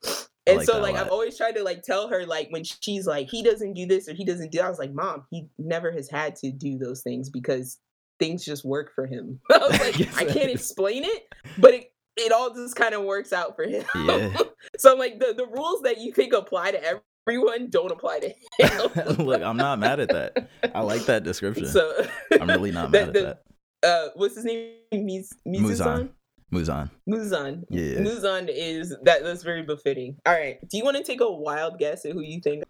[0.04, 0.14] I
[0.46, 3.28] And like so like I've always tried to like tell her like when she's like
[3.28, 5.90] he doesn't do this or he doesn't do that, I was like, "Mom, he never
[5.90, 7.78] has had to do those things because
[8.20, 11.24] things just work for him." I was like, I can't explain it,
[11.58, 13.84] but it it all just kind of works out for him.
[13.94, 14.36] Yeah.
[14.78, 18.28] so like the the rules that you think apply to everyone don't apply to
[18.58, 19.26] him.
[19.26, 20.48] Look, I'm not mad at that.
[20.74, 21.66] I like that description.
[21.66, 22.06] so
[22.40, 23.38] I'm really not the- mad at the-
[23.82, 23.88] that.
[23.88, 24.72] uh what's his name?
[24.92, 26.10] Miz- Mizuzan?
[26.54, 26.90] Muzan.
[27.10, 27.64] Muzan.
[27.70, 27.98] Yeah.
[27.98, 30.16] Muzan is that that's very befitting.
[30.24, 30.58] All right.
[30.68, 32.62] Do you want to take a wild guess at who you think?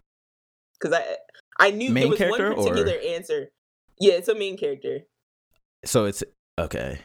[0.81, 1.17] Because I
[1.59, 3.49] I knew Main there was one character or- particular answer.
[4.01, 5.01] Yeah, it's a main character.
[5.85, 6.25] So it's
[6.59, 6.99] okay.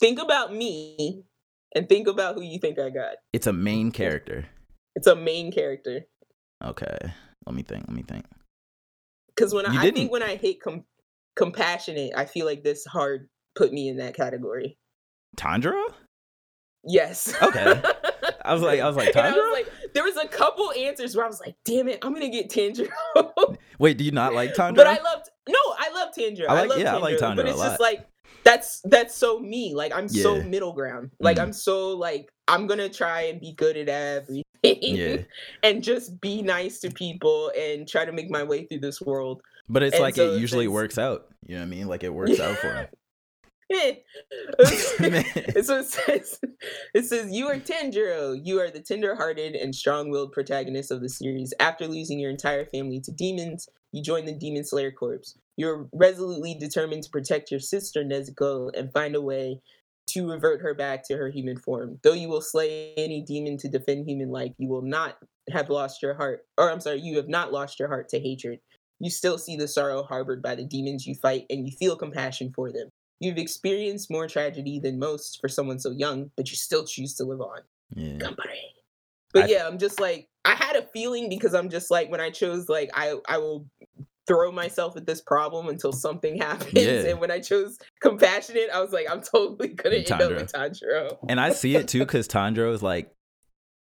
[0.00, 1.24] Think about me
[1.74, 3.16] and think about who you think I got.
[3.32, 4.46] It's a main character.
[4.96, 6.06] It's a main character.
[6.64, 6.96] Okay.
[7.46, 7.84] Let me think.
[7.86, 8.24] Let me think.
[9.28, 10.84] Because when I, You I didn't- think when I hit com-
[11.36, 14.76] compassionate, I feel like this hard put me in that category.
[15.36, 15.82] Tanjiro?
[16.84, 17.32] Yes.
[17.42, 17.80] Okay.
[18.44, 21.24] I was like, I was like, I was like, there was a couple answers where
[21.24, 22.88] I was like, damn it, I'm gonna get Tanjiro.
[23.78, 24.74] Wait, do you not like Tanjiro?
[24.76, 26.48] But I loved no, I love Tanjiro.
[26.48, 27.68] I I, like- love yeah, I like Tanjiro but a it's lot.
[27.68, 28.06] just like
[28.44, 29.74] that's that's so me.
[29.74, 31.10] Like I'm so middle ground.
[31.20, 31.42] Like Mm.
[31.42, 34.44] I'm so like I'm gonna try and be good at everything.
[34.62, 35.16] Yeah.
[35.62, 39.42] and just be nice to people and try to make my way through this world.
[39.68, 41.28] But it's And like so it usually works out.
[41.46, 41.86] You know what I mean?
[41.88, 42.86] Like it works out for him.
[43.72, 43.94] Eh.
[45.62, 46.40] So it says,
[46.94, 48.38] it says, you are Tanjiro.
[48.42, 51.54] You are the tender-hearted and strong-willed protagonist of the series.
[51.60, 55.20] After losing your entire family to demons, you join the Demon Slayer Corps.
[55.60, 59.60] You're resolutely determined to protect your sister Nezuko and find a way
[60.06, 61.98] to revert her back to her human form.
[62.02, 65.18] Though you will slay any demon to defend human life, you will not
[65.50, 68.60] have lost your heart, or I'm sorry, you have not lost your heart to hatred.
[69.00, 72.54] You still see the sorrow harbored by the demons you fight, and you feel compassion
[72.56, 72.88] for them.
[73.20, 77.24] You've experienced more tragedy than most for someone so young, but you still choose to
[77.24, 77.60] live on.
[77.94, 78.30] Yeah.
[79.34, 82.20] But I- yeah, I'm just like I had a feeling because I'm just like when
[82.20, 83.66] I chose like I I will
[84.30, 86.72] throw myself at this problem until something happens.
[86.74, 87.08] Yeah.
[87.10, 91.18] And when I chose compassionate, I was like, I'm totally gonna end up with Tanjiro.
[91.28, 93.12] And I see it too because Tanjiro is like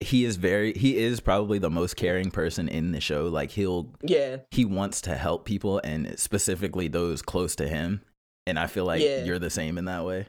[0.01, 3.27] he is very he is probably the most caring person in the show.
[3.27, 4.39] Like he'll Yeah.
[4.51, 8.03] he wants to help people and specifically those close to him.
[8.47, 9.25] And I feel like Yeah.
[9.25, 10.29] you're the same in that way.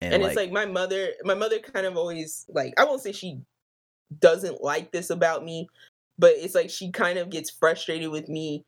[0.00, 3.40] And, it's like my mother my mother kind of always like I won't say she
[4.18, 5.68] doesn't like this about me,
[6.18, 8.64] but it's like she kind of gets frustrated with me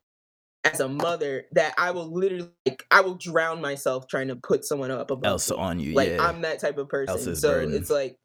[0.64, 4.64] as a mother that I will literally like I will drown myself trying to put
[4.64, 5.56] someone up above else me.
[5.56, 5.94] on you.
[5.94, 6.26] Like yeah.
[6.26, 7.34] I'm that type of person.
[7.36, 7.74] So burden.
[7.74, 8.16] it's like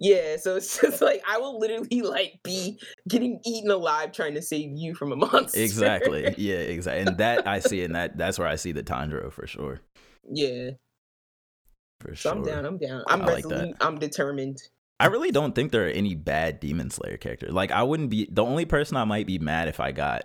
[0.00, 2.78] yeah, so it's just like I will literally like be
[3.08, 5.58] getting eaten alive trying to save you from a monster.
[5.60, 6.34] exactly.
[6.36, 7.06] Yeah, exactly.
[7.06, 9.80] And that I see and that that's where I see the Tanjiro for sure.
[10.30, 10.70] yeah.
[12.00, 12.32] For So sure.
[12.32, 12.64] I'm down.
[12.64, 13.02] I'm down.
[13.08, 13.74] I'm I like that.
[13.80, 14.58] I'm determined.
[15.00, 17.52] I really don't think there are any bad Demon Slayer characters.
[17.52, 20.24] Like I wouldn't be the only person I might be mad if I got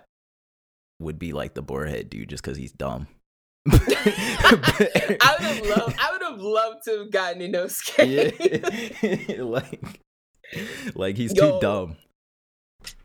[1.00, 3.06] would be like the boarhead dude just because he's dumb.
[3.70, 5.96] I would have loved.
[5.98, 9.28] I would have loved to have gotten Inosuke.
[9.28, 9.42] yeah.
[9.42, 10.00] like,
[10.94, 11.52] like he's Yo.
[11.52, 11.96] too dumb.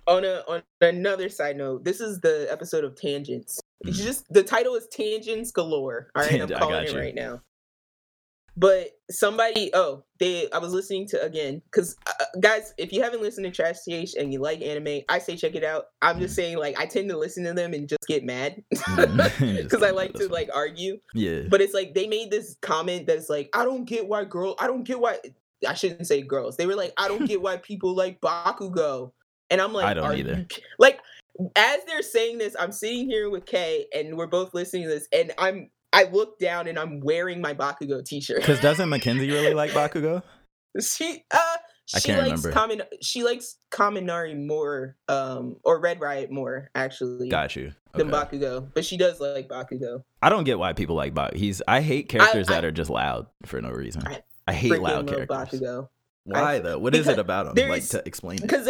[0.08, 3.60] on a on another side note, this is the episode of tangents.
[3.86, 3.90] Mm.
[3.90, 6.10] It's just the title is tangents galore.
[6.16, 7.42] All right, I'm calling it right now.
[8.60, 13.22] But somebody, oh, they, I was listening to again because uh, guys, if you haven't
[13.22, 15.86] listened to Trash Taste and you like anime, I say check it out.
[16.02, 19.82] I'm just saying, like, I tend to listen to them and just get mad because
[19.84, 21.00] I like to like argue.
[21.14, 21.44] Yeah.
[21.50, 24.68] But it's like they made this comment that's like, I don't get why girl, I
[24.68, 25.20] don't get why.
[25.66, 26.58] I shouldn't say girls.
[26.58, 29.12] They were like, I don't get why people like Bakugo,
[29.50, 30.46] and I'm like, I don't either.
[30.78, 31.00] Like,
[31.56, 35.08] as they're saying this, I'm sitting here with Kay, and we're both listening to this,
[35.14, 38.38] and I'm, I look down and I'm wearing my Bakugo T-shirt.
[38.38, 40.22] Because doesn't Mackenzie really like Bakugo?
[40.80, 42.84] she, uh, I she can't likes remember.
[42.86, 47.30] Kamin, she likes Kaminari more, um, or Red Riot more actually.
[47.30, 47.74] Got you.
[47.96, 50.04] Than Bakugo, but she does like Bakugo.
[50.22, 51.36] I don't get why people like Bakugo.
[51.36, 54.04] He's I hate characters I- that are just loud for no reason.
[54.06, 55.60] I I, hate loud characters.
[55.60, 55.90] Bakugo.
[56.26, 56.78] Why though?
[56.78, 57.70] What is it about him?
[57.70, 58.42] Like to explain it.
[58.44, 58.70] because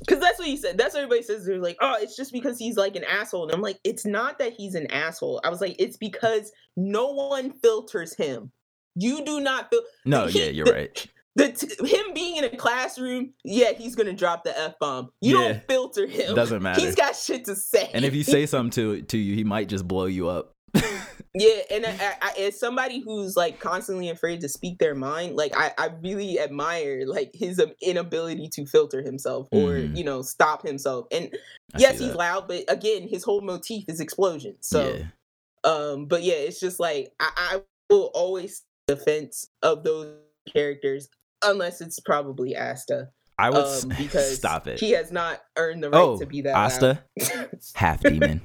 [0.00, 2.58] because that's what he said that's what everybody says they're like oh it's just because
[2.58, 5.60] he's like an asshole and i'm like it's not that he's an asshole i was
[5.60, 8.50] like it's because no one filters him
[8.96, 11.06] you do not feel No, he- yeah, you're the- right.
[11.36, 15.48] the t- him being in a classroom yeah he's gonna drop the f-bomb you Yeah.
[15.52, 16.80] don't filter him Doesn't matter.
[16.80, 19.68] he's got shit to say And if you say something to to you, he might
[19.68, 20.53] just blow you up.
[21.36, 25.52] Yeah, and I, I, as somebody who's like constantly afraid to speak their mind, like
[25.56, 29.96] I, I really admire like his um, inability to filter himself or Mhm.
[29.96, 31.08] you know stop himself.
[31.10, 31.30] And
[31.74, 34.54] I yes, he's loud, but again, his whole motif is explosion.
[34.60, 35.68] So, yeah.
[35.68, 40.14] um, but yeah, it's just like I, I will always defense of those
[40.52, 41.08] characters
[41.42, 43.08] unless it's probably Asta,
[43.38, 44.78] I would um, because stop it.
[44.78, 47.04] He has not earned the right oh, to be that Asta,
[47.74, 48.40] half demon.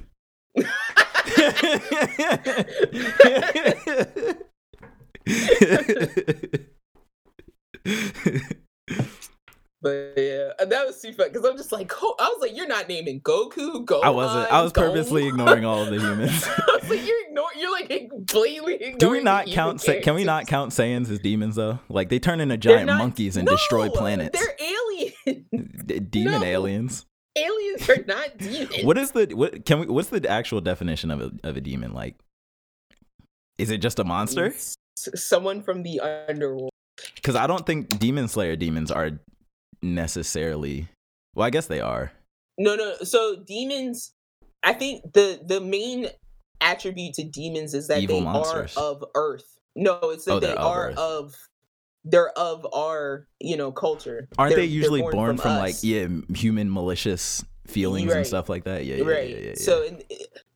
[9.82, 12.54] But yeah, and that was too fun because I'm just like, Go- I was like,
[12.54, 14.04] you're not naming Goku, Gohan.
[14.04, 14.52] I wasn't.
[14.52, 16.46] I was purposely Gohan." ignoring all of the humans.
[16.46, 17.58] I was like, you're ignoring.
[17.58, 18.98] You're like blatantly ignoring.
[18.98, 19.80] Do we not count?
[19.80, 21.78] Sa- can we not count Saiyans as demons though?
[21.88, 24.38] Like they turn into giant not- monkeys and destroy planets.
[24.38, 26.10] They're aliens.
[26.10, 26.46] Demon no.
[26.46, 27.06] aliens.
[27.36, 28.84] Aliens are not demons.
[28.84, 29.64] What is the what?
[29.64, 29.86] Can we?
[29.86, 31.92] What's the actual definition of a of a demon?
[31.92, 32.16] Like,
[33.58, 34.54] is it just a monster?
[34.96, 36.70] Someone from the underworld.
[37.14, 39.12] Because I don't think Demon Slayer demons are
[39.82, 40.88] necessarily.
[41.34, 42.12] Well, I guess they are.
[42.58, 42.94] No, no.
[43.02, 44.12] So demons,
[44.62, 46.08] I think the the main
[46.60, 48.76] attribute to demons is that Evil they monsters.
[48.76, 49.58] are of Earth.
[49.76, 50.98] No, it's that Oh, they of are Earth.
[50.98, 51.34] of.
[52.04, 54.28] They're of our, you know, culture.
[54.38, 58.84] Aren't They're- they usually born, from, like yeah, human malicious feelings and stuff like that?
[58.86, 59.30] Yeah, yeah, right.
[59.30, 59.54] yeah, yeah.
[59.54, 60.02] So, in,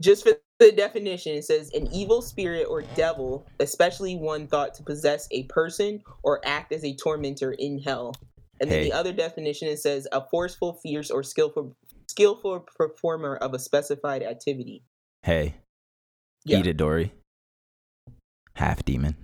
[0.01, 4.83] just for the definition, it says an evil spirit or devil, especially one thought to
[4.83, 8.15] possess a person or act as a tormentor in hell.
[8.61, 8.85] And then Hey.
[8.89, 11.75] the other definition it says a forceful, fierce, or skillful
[12.09, 14.83] skillful performer of a specified activity.
[15.25, 15.57] hey,
[16.45, 16.61] Yeah.
[16.63, 17.11] Itadori,
[18.55, 19.17] half demon.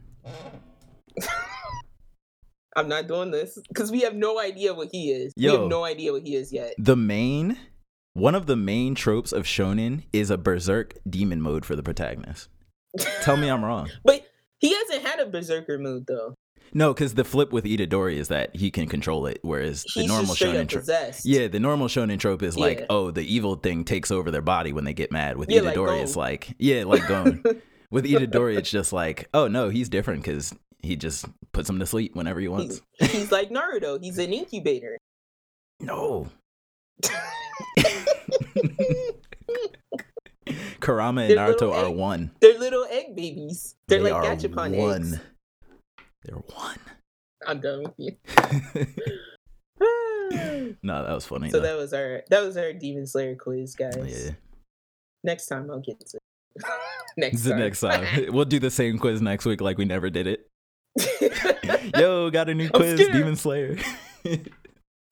[2.76, 5.32] I'm not doing this because we have no idea what he is.
[5.36, 6.74] we have no idea what he is yet.
[6.78, 7.56] The main,
[8.14, 12.48] one of the main tropes of shonen is a berserk demon mode for the protagonist.
[13.22, 13.88] Tell me I'm wrong.
[14.04, 14.26] But
[14.58, 16.34] he hasn't had a berserker mood though.
[16.72, 20.36] No, because the flip with Itadori is that he can control it, whereas the normal
[20.36, 20.84] shonen trope.
[21.24, 22.86] Yeah, the normal shonen trope is like, Yeah.
[22.90, 25.36] oh, the evil thing takes over their body when they get mad.
[25.36, 27.42] With Yeah, like Itadori, it's like, yeah, like going.
[27.90, 31.86] With Itadori, it's just like, oh no, he's different because he just puts him to
[31.86, 32.80] sleep whenever he wants.
[32.98, 34.02] He's, he's like Naruto.
[34.02, 34.98] He's an incubator.
[35.80, 36.28] No,
[40.80, 42.30] Kurama and They're Naruto little are one.
[42.40, 43.76] They're little egg babies.
[43.88, 45.02] They're they like gachapon one.
[45.02, 45.18] eggs.
[46.24, 46.78] They're one.
[47.46, 48.16] I'm done with you.
[50.82, 51.50] no, that was funny.
[51.50, 51.66] so though.
[51.66, 54.24] that was our that was our Demon Slayer quiz, guys.
[54.26, 54.30] yeah,
[55.24, 56.18] Next time I'll get to
[57.16, 57.58] next the time.
[57.58, 60.49] next time we'll do the same quiz next week, like we never did it.
[61.98, 62.98] Yo, got a new quiz.
[63.08, 63.76] Demon Slayer.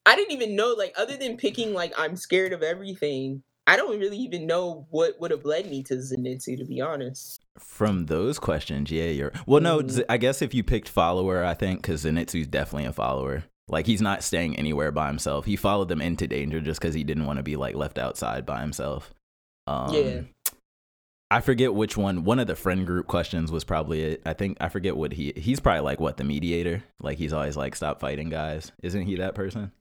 [0.07, 3.43] I didn't even know like other than picking like I'm scared of everything.
[3.67, 7.43] I don't really even know what would have led me to Zenitsu, to be honest.
[7.59, 9.33] From those questions, yeah, you're.
[9.47, 9.87] Well, no.
[9.87, 13.45] Z- I guess if you picked follower, I think because Zenitsu's definitely a follower.
[13.69, 15.45] Like he's not staying anywhere by himself.
[15.45, 18.47] He followed them into danger just because he didn't want to be like left outside
[18.47, 19.13] by himself.
[19.67, 20.21] Um, Yeah.
[21.31, 22.25] I forget which one.
[22.25, 24.23] One of the friend group questions was probably it.
[24.25, 25.33] I think I forget what he.
[25.37, 26.83] He's probably like what the mediator.
[27.01, 28.73] Like he's always like stop fighting guys.
[28.83, 29.73] Isn't he that person?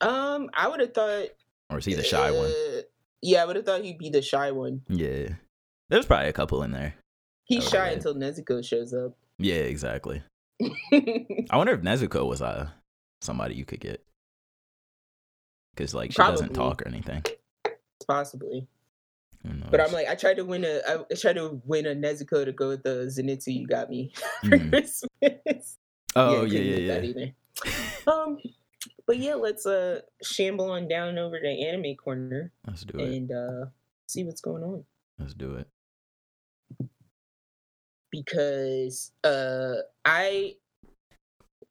[0.00, 1.26] Um, I would have thought
[1.70, 2.46] Or is he the shy one?
[2.50, 2.80] uh,
[3.20, 4.82] Yeah, I would have thought he'd be the shy one.
[4.88, 5.28] Yeah,
[5.88, 6.94] there's probably a couple in there.
[7.44, 9.12] He's shy until Nezuko shows up.
[9.38, 10.22] Yeah, exactly.
[10.62, 12.68] I wonder if Nezuko was uh
[13.20, 14.04] somebody you could get
[15.74, 17.22] because like she doesn't talk or anything.
[18.08, 18.66] Possibly.
[19.70, 22.52] But I'm like, I tried to win a, I tried to win a Nezuko to
[22.52, 24.12] go with the Zenitsu you got me
[24.42, 24.70] for Mhm.
[24.70, 25.78] Christmas.
[26.14, 28.12] oh yeah, yeah, that yeah.
[28.12, 28.38] Um,
[29.06, 33.08] but yeah, let's uh shamble on down over to anime corner Let's do it.
[33.14, 33.66] and uh
[34.06, 34.84] see what's going on
[35.18, 35.66] Let's do it.
[38.10, 39.74] because uh
[40.04, 40.54] I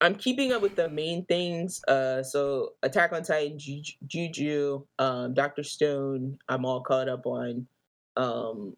[0.02, 1.82] I'm keeping up with the main things.
[1.88, 6.40] Uh, so Attack on Titan, Ju- Juju, um, Doctor Stone.
[6.50, 7.68] I'm all caught up on.
[8.18, 8.76] Um,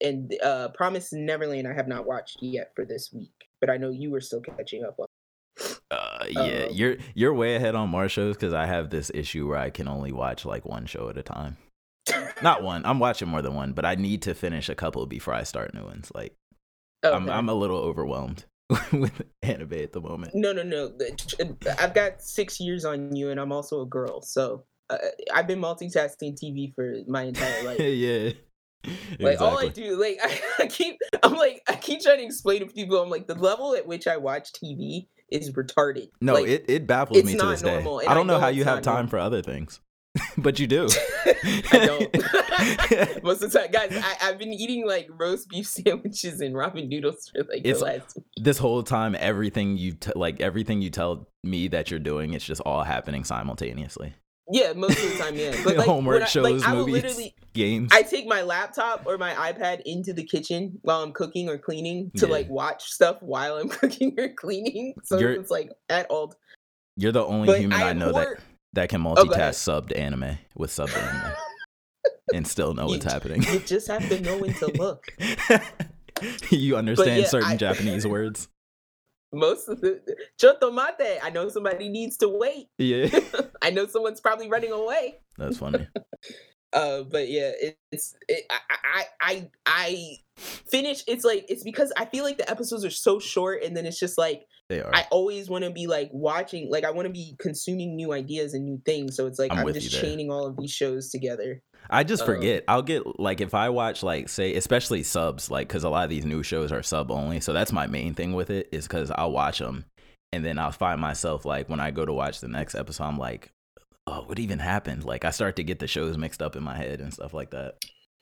[0.00, 1.68] and uh, Promise Neverland.
[1.68, 4.84] I have not watched yet for this week, but I know you were still catching
[4.84, 5.06] up on.
[5.90, 9.48] Uh, yeah, Um, you're you're way ahead on more shows because I have this issue
[9.48, 11.56] where I can only watch like one show at a time.
[12.42, 12.84] Not one.
[12.84, 15.72] I'm watching more than one, but I need to finish a couple before I start
[15.72, 16.10] new ones.
[16.12, 16.34] Like
[17.04, 18.44] I'm I'm a little overwhelmed
[18.92, 20.32] with anime at the moment.
[20.34, 20.92] No, no, no.
[21.78, 24.22] I've got six years on you, and I'm also a girl.
[24.22, 24.96] So uh,
[25.32, 27.80] I've been multitasking TV for my entire life.
[27.80, 28.30] yeah.
[29.18, 32.60] Like all I do, like I, I keep, I'm like, I keep trying to explain
[32.60, 33.02] to people.
[33.02, 36.08] I'm like, the level at which I watch TV is retarded.
[36.20, 37.72] No, Like, it, it baffles me to this day.
[37.74, 39.10] normal, and I don't I know know how you have time normal.
[39.10, 39.80] for other things,
[40.38, 40.88] but you do.
[41.72, 43.22] I don't.
[43.24, 46.88] Most of the time, guys, I, I've been eating like roast beef sandwiches and ramen
[46.88, 48.18] noodles for like It's- the last.
[48.36, 52.44] this whole time, everything you t- like, everything you tell me that you're doing, it's
[52.44, 54.14] just all happening simultaneously.
[54.50, 55.56] Yeah, most of the time, yeah.
[55.64, 57.90] But like, Homework I, shows, like, I movies, literally, games.
[57.94, 62.10] I take my laptop or my iPad into the kitchen while I'm cooking or cleaning
[62.18, 62.32] to Yeah.
[62.32, 64.94] like watch stuff while I'm cooking or cleaning.
[65.04, 66.34] So You're- it's like at all.
[66.96, 68.38] You're the only But human I, know that
[68.74, 69.54] that can Oh, multitask ahead.
[69.54, 71.32] subbed anime with subbed anime
[72.34, 73.42] and still know what's You- happening.
[73.42, 75.06] You just have to know when to look.
[76.50, 78.48] you understand yeah, certain I- Japanese words.
[79.32, 80.00] Most of the
[80.40, 81.18] chotto matte.
[81.22, 82.68] I know somebody needs to wait.
[82.78, 83.08] Yeah,
[83.60, 85.16] I know someone's probably running away.
[85.36, 85.88] that's funny.
[86.74, 91.04] Uh, but yeah, it, it's it, I, I I I finish.
[91.06, 93.98] It's like it's because I feel like the episodes are so short, and then it's
[93.98, 94.94] just like They are.
[94.94, 98.54] I always want to be like watching, like I want to be consuming new ideas
[98.54, 99.16] and new things.
[99.16, 101.62] So it's like I'm I'm, just chaining all of these shows together.
[101.90, 102.64] I just Um, forget.
[102.66, 106.10] I'll get like if I watch like say especially subs like because a lot of
[106.10, 107.40] these new shows are sub only.
[107.40, 109.84] So that's my main thing with it is because I'll watch them
[110.32, 113.18] and then I'll find myself like when I go to watch the next episode, I'm
[113.18, 113.52] like,
[114.06, 115.04] oh, what even happened?
[115.04, 117.50] Like I start to get the shows mixed up in my head and stuff like
[117.50, 117.74] that.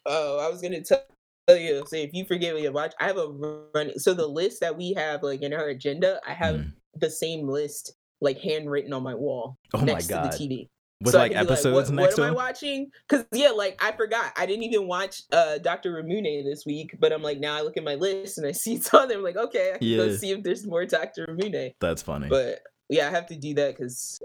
[0.07, 1.03] Oh, I was gonna tell
[1.49, 1.85] you.
[1.87, 3.29] Say if you forget what you watch, I have a
[3.75, 3.99] run.
[3.99, 6.73] So the list that we have like in our agenda, I have Mm.
[6.95, 10.31] the same list like handwritten on my wall Oh my next God.
[10.33, 10.69] to the TV.
[11.01, 12.31] With So like episodes what, next what am.
[12.33, 12.91] I watching?
[13.09, 14.33] Because yeah, like I forgot.
[14.37, 15.93] I didn't even watch uh Dr.
[16.01, 18.75] Ramune this week, but I'm like now I look at my list and I see
[18.75, 19.19] it's on there.
[19.19, 21.27] I'm like, okay, I can go see if there's more Dr.
[21.27, 21.75] Ramune.
[21.81, 22.29] That's funny.
[22.29, 24.21] But yeah, I have to do that because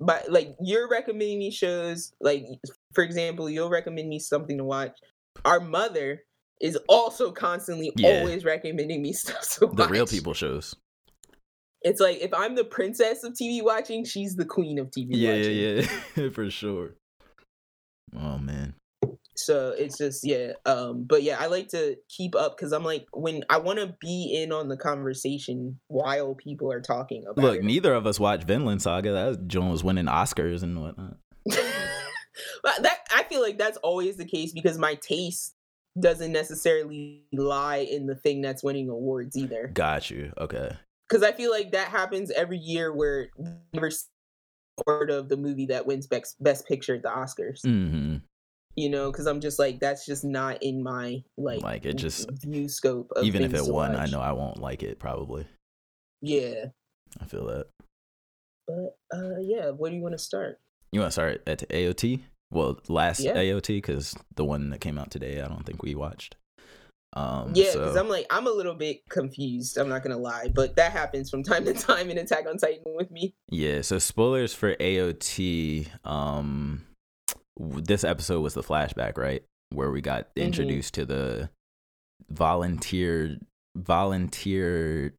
[0.00, 2.44] but like you're recommending me shows like
[2.94, 4.96] for example, you'll recommend me something to watch.
[5.44, 6.22] Our mother
[6.60, 8.20] is also constantly Yeah.
[8.20, 10.74] always recommending me stuff to the real people shows.
[11.82, 15.30] It's like if I'm the princess of TV watching, she's the queen of TV Yeah,
[15.34, 15.56] watching.
[15.56, 16.94] yeah, yeah, for sure.
[18.16, 18.74] Oh man.
[19.38, 23.06] So it's just yeah um but yeah i like to keep up because i'm like
[23.12, 27.58] when i want to be in on the conversation while people are talking about Look,
[27.58, 27.64] it.
[27.64, 29.12] neither of us watched Vinland Saga.
[29.12, 31.16] That Joan was winning Oscars and whatnot.
[32.62, 35.54] but that i feel like that's always the case because my taste
[35.98, 40.32] doesn't necessarily lie in the thing that's winning awards either Got you.
[40.38, 40.70] Okay.
[41.08, 43.28] because i feel like that happens every year where
[43.72, 43.90] never
[44.86, 48.16] word of the movie that wins best, best picture at the oscars hmm
[48.76, 52.30] you know because i'm just like that's just not in my like Like, it just-
[52.42, 54.98] view scope of Even if it won, I know I won't like it.
[54.98, 55.46] Probably.
[56.22, 56.66] yeah
[57.20, 57.66] I feel that.
[58.66, 60.58] But uh yeah, where do you want to start?
[60.92, 62.20] You want to start at AOT?
[62.50, 63.34] Well, last Yeah.
[63.36, 66.36] AOT because the one that came out today, I don't think we watched.
[67.14, 69.78] Um, Yeah, so- because I'm like I'm a little bit confused.
[69.78, 72.82] I'm not gonna lie, but that happens from time to time in Attack on Titan
[72.94, 73.34] with me.
[73.48, 75.86] Yeah, so spoilers for AOT.
[76.04, 76.84] Um
[77.58, 79.42] this episode was the flashback, right?
[79.70, 80.42] Where we got Mhm.
[80.42, 81.50] introduced to the
[82.30, 83.38] volunteer
[83.76, 85.14] volunteer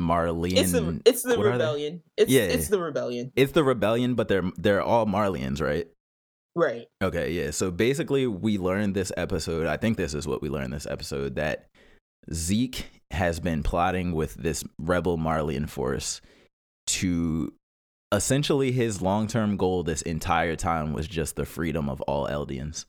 [0.00, 0.58] Marleyan.
[0.58, 1.50] It's the it's the what are they?
[1.52, 2.02] rebellion.
[2.16, 2.42] It's Yeah.
[2.42, 3.32] it's the rebellion.
[3.34, 5.88] It's the rebellion, but they're they're all Marleyans, right?
[6.54, 6.86] Right.
[7.02, 7.50] Okay, yeah.
[7.50, 9.66] So basically, we learned this episode.
[9.66, 11.68] I think this is what we learned this episode that
[12.32, 16.20] Zeke has been plotting with this rebel Marleyan force
[16.88, 17.52] to
[18.12, 22.86] essentially his long-term goal this entire time was just the freedom of all Eldians,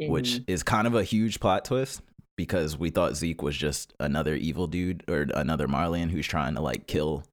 [0.00, 0.44] which Mhm.
[0.48, 2.00] is kind of a huge plot twist
[2.36, 6.60] because we thought Zeke was just another evil dude or another Marleyan who's trying to
[6.60, 7.24] like kill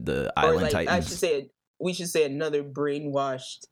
[0.00, 1.48] the or island like I should say
[1.80, 3.64] we should say another brainwashed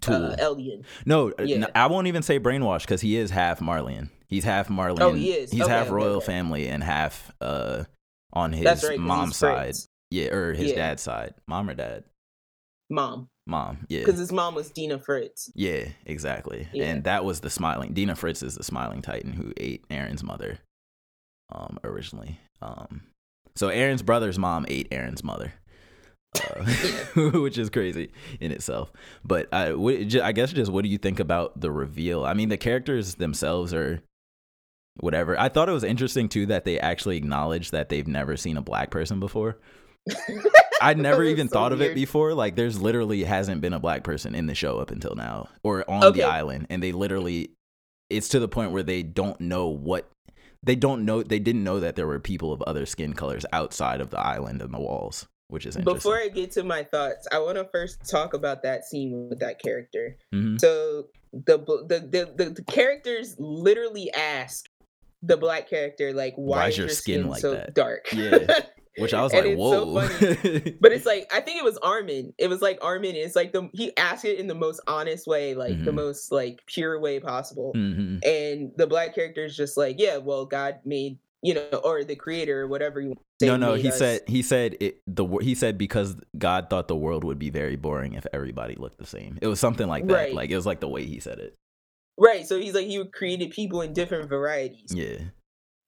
[0.00, 0.14] tool.
[0.26, 0.84] uh, Eldian.
[1.04, 1.66] no, uh, yeah.
[1.74, 4.08] I won't even say brainwashed because he is half Marleyan.
[4.28, 5.00] He's half Marleyan.
[5.02, 5.50] Oh, he is.
[5.52, 6.26] He's Okay, half okay, royal okay.
[6.26, 7.84] family and half uh
[8.32, 8.98] on his right.
[8.98, 9.74] mom's side.
[10.10, 10.76] Yeah, or his Yeah.
[10.76, 11.34] dad's side.
[11.48, 12.04] Mom or dad?
[12.88, 13.78] Mom, Mom.
[13.88, 14.00] Yeah.
[14.00, 15.50] because his mom was Dina Fritz.
[15.54, 16.68] Yeah, exactly.
[16.72, 16.84] Yeah.
[16.84, 20.58] And that was the smiling Dina Fritz is the smiling titan who ate Eren's mother
[21.52, 22.38] um originally.
[22.62, 23.02] Um
[23.54, 25.52] so Eren's brother's mom ate Eren's mother.
[26.36, 26.64] Uh,
[27.40, 28.10] which is crazy
[28.40, 28.92] in itself.
[29.24, 32.24] But I what, ju- I guess just what do you think about the reveal?
[32.24, 34.02] I mean, the characters themselves are
[34.98, 35.38] whatever.
[35.38, 38.62] I thought it was interesting too that they actually acknowledged that they've never seen a
[38.62, 39.58] black person before.
[40.80, 42.34] I'd never even so thought of it before.
[42.34, 45.88] Like, there's literally hasn't been a black person in the show up until now, or
[45.90, 46.20] on Okay.
[46.20, 47.50] the island, and they literally,
[48.10, 50.08] it's to the point where they don't know what
[50.62, 51.22] they don't know.
[51.22, 54.60] They didn't know that there were people of other skin colors outside of the island
[54.62, 55.96] and the walls, which is interesting.
[55.96, 59.38] Before I get to my thoughts, I want to first talk about that scene with
[59.40, 60.16] that character.
[60.34, 60.60] Mhm.
[60.60, 64.66] So the the the, the, the characters literally ask
[65.22, 68.46] the black character like, "Why, Why is your skin like so that?" dark?" Yeah.
[68.98, 70.06] Which I was And like, whoa.
[70.08, 70.32] so
[70.80, 72.32] But it's like I think it was Armin.
[72.38, 73.14] It was like Armin.
[73.16, 75.94] It's like the he asked it in the most honest way, like the Mhm.
[75.94, 77.72] most like pure way possible.
[77.76, 78.24] Mhm.
[78.26, 82.16] And the black character is just like, yeah, well, God made you know, or the
[82.16, 83.46] creator, or whatever you want to say.
[83.46, 83.74] No, no.
[83.74, 83.98] He us.
[83.98, 85.00] said he said it.
[85.06, 88.98] The he said because God thought the world would be very boring if everybody looked
[88.98, 89.38] the same.
[89.42, 90.12] It was something like that.
[90.14, 90.34] Right.
[90.34, 91.54] Like it was like the way he said it.
[92.18, 92.46] right.
[92.46, 94.92] So he's like, he created people in different varieties.
[94.92, 95.18] Yeah.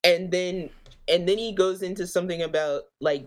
[0.05, 0.71] and then
[1.09, 3.27] and then he goes into something about like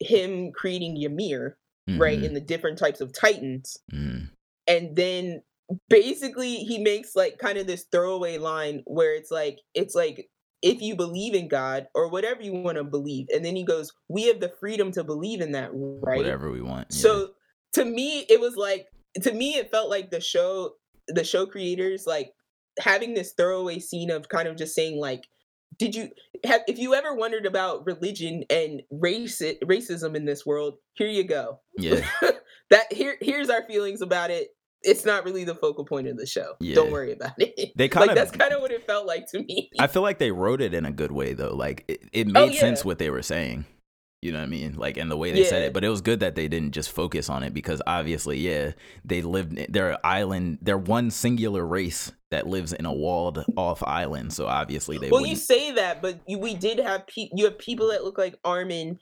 [0.00, 1.56] him creating Ymir,
[1.96, 2.26] right, Mhm.
[2.26, 3.78] and the different types of titans.
[3.92, 4.30] Mhm.
[4.66, 5.42] And then
[5.88, 10.28] basically he makes like kind of this throwaway line where it's like it's like
[10.62, 13.26] if you believe in God or whatever you want to believe.
[13.32, 16.62] And then he goes, "We have the freedom to believe in that, right?" Whatever we
[16.62, 16.88] want.
[16.90, 16.96] yeah.
[16.96, 17.34] So
[17.74, 18.88] to me, it was like
[19.22, 20.74] to me it felt like the show
[21.08, 22.32] the show creators like
[22.80, 25.24] having this throwaway scene of kind of just saying like
[25.78, 26.08] did you
[26.44, 31.24] have if you ever wondered about religion and race racism in this world here you
[31.24, 32.00] go yeah.
[32.70, 34.48] that here here's our feelings about it
[34.82, 36.76] it's not really the focal point of the show Yeah.
[36.76, 38.16] don't worry about it They kind like of.
[38.16, 40.74] that's kind of what it felt like to me I feel like they wrote it
[40.74, 41.54] in a good way though.
[41.54, 42.60] Like it, it oh, made Oh, yeah.
[42.60, 43.64] sense what they were saying.
[44.26, 44.74] You know what I mean?
[44.76, 45.72] Like and the way they said it.
[45.72, 48.72] But it was good that they didn't just focus on it because obviously, yeah,
[49.04, 49.58] they lived.
[49.72, 50.58] They're an island.
[50.60, 54.32] They're one singular race that lives in a walled off island.
[54.32, 55.30] So obviously they well wouldn't.
[55.30, 58.38] you say that but you, we did have pe- you have people that look like
[58.44, 58.98] armin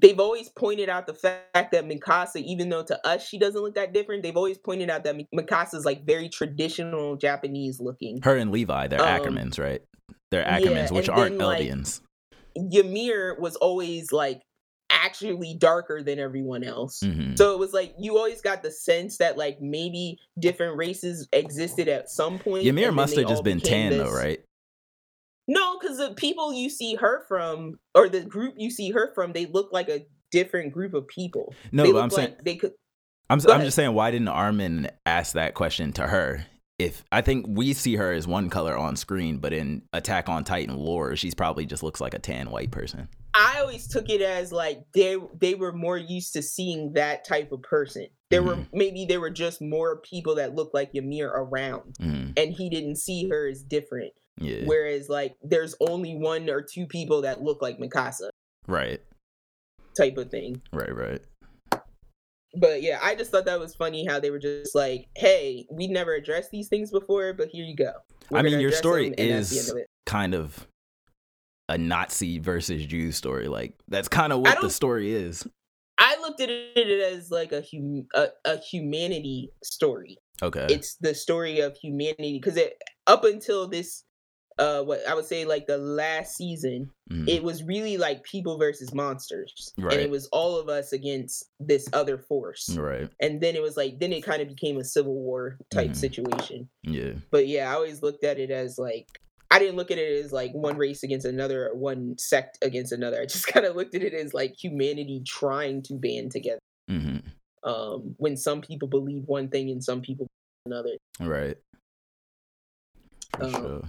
[0.00, 3.74] they've always pointed out the fact that mikasa even though to us she doesn't look
[3.74, 8.36] that different they've always pointed out that Mi- mikasa's like very traditional japanese looking her
[8.36, 9.82] and Levi, they're Um, Ackermans, right?
[10.30, 12.00] They're yeah, Ackermans, which aren't then, like, Eldians.
[12.56, 14.42] ymir was always like
[14.90, 17.36] actually darker than everyone else Mhm.
[17.36, 21.88] so it was like you always got the sense that like maybe different races existed
[21.88, 24.40] at some point Ymir must have just been tan though, right?
[25.50, 29.32] No, because the people you see her from, or the group you see her from,
[29.32, 31.54] they look like a different group of people.
[31.72, 32.72] No, they but I'm saying they could.
[33.30, 36.46] I'm, I'm just saying, why didn't Armin ask that question to her?
[36.78, 40.44] If I think we see her as one color on screen, but in Attack on
[40.44, 43.08] Titan lore, she's probably just looks like a tan white person.
[43.38, 47.52] I always took it as like they they were more used to seeing that type
[47.52, 48.08] of person.
[48.30, 48.76] There were Mm-hmm.
[48.78, 52.32] maybe there were just more people that looked like Ymir around, Mhm.
[52.36, 54.12] and he didn't see her as different.
[54.40, 58.28] Yeah, Whereas like there's only one or two people that look like Mikasa
[58.66, 59.00] right,
[59.96, 60.60] type of thing.
[60.72, 61.20] right, right.
[62.54, 65.86] But yeah, I just thought that was funny how they were just like, "Hey, we
[65.86, 67.92] never addressed these things before, but here you go."
[68.30, 70.66] We're I mean, your story them, and that's the is kind of
[71.68, 73.48] a Nazi versus Jew story.
[73.48, 75.46] Like that's kind of what the story is.
[75.98, 80.18] I looked at it as like a hum- a, a humanity story.
[80.42, 80.66] Okay.
[80.70, 84.04] It's the story of humanity because it up until this,
[84.58, 87.28] uh, what I would say like the last season, Mhm.
[87.28, 91.88] it was really like people versus monsters, and it was all of us against this
[91.92, 92.70] other force.
[92.76, 93.08] right.
[93.20, 95.96] And then it was like then it kind of became a civil war type Mhm.
[95.96, 96.68] situation.
[96.84, 97.14] Yeah.
[97.32, 99.08] But yeah, I always looked at it as like
[99.50, 103.20] I didn't look at it as like one race against another one sect against another.
[103.20, 106.60] I just kind of looked at it as like humanity trying to band together.
[106.90, 107.18] Mm-hmm.
[107.68, 110.26] Um, when some people believe one thing and some people
[110.66, 110.96] another.
[111.20, 111.56] Right.
[113.36, 113.82] For Um, sure.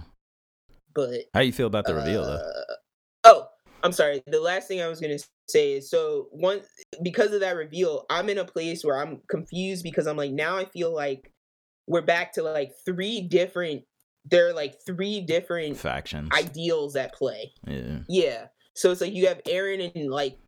[0.94, 2.32] But How do you feel about the reveal though?
[2.34, 2.74] uh,
[3.24, 3.46] Oh,
[3.82, 4.22] I'm sorry.
[4.26, 5.18] The last thing I was gonna
[5.48, 6.62] say is so one
[7.02, 10.56] because of that reveal, I'm in a place where I'm confused because I'm like now
[10.56, 11.30] I feel like
[11.86, 13.82] we're back to like three different.
[14.24, 16.30] There are like three different Factions.
[16.32, 17.52] ideals at play.
[17.66, 18.00] yeah.
[18.08, 18.46] Yeah.
[18.74, 20.38] So it's like you have Eren and like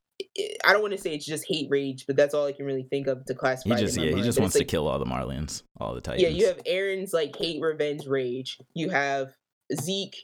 [0.65, 2.87] I don't want to say it's just hate rage, but that's all I can really
[2.91, 3.75] think of to classify.
[3.75, 6.01] He just yeah, he just But wants it's to kill all the Marlins, all the
[6.01, 6.23] Titans.
[6.23, 8.59] Yeah, you have Eren's like hate, revenge, rage.
[8.75, 9.33] You have
[9.81, 10.17] Zeke,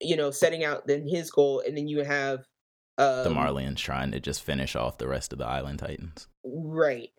[0.00, 2.40] you know, setting out then his goal, and then you have
[2.96, 6.26] um, the Marlins trying to just finish off the rest of the Island Titans.
[6.44, 7.10] Right.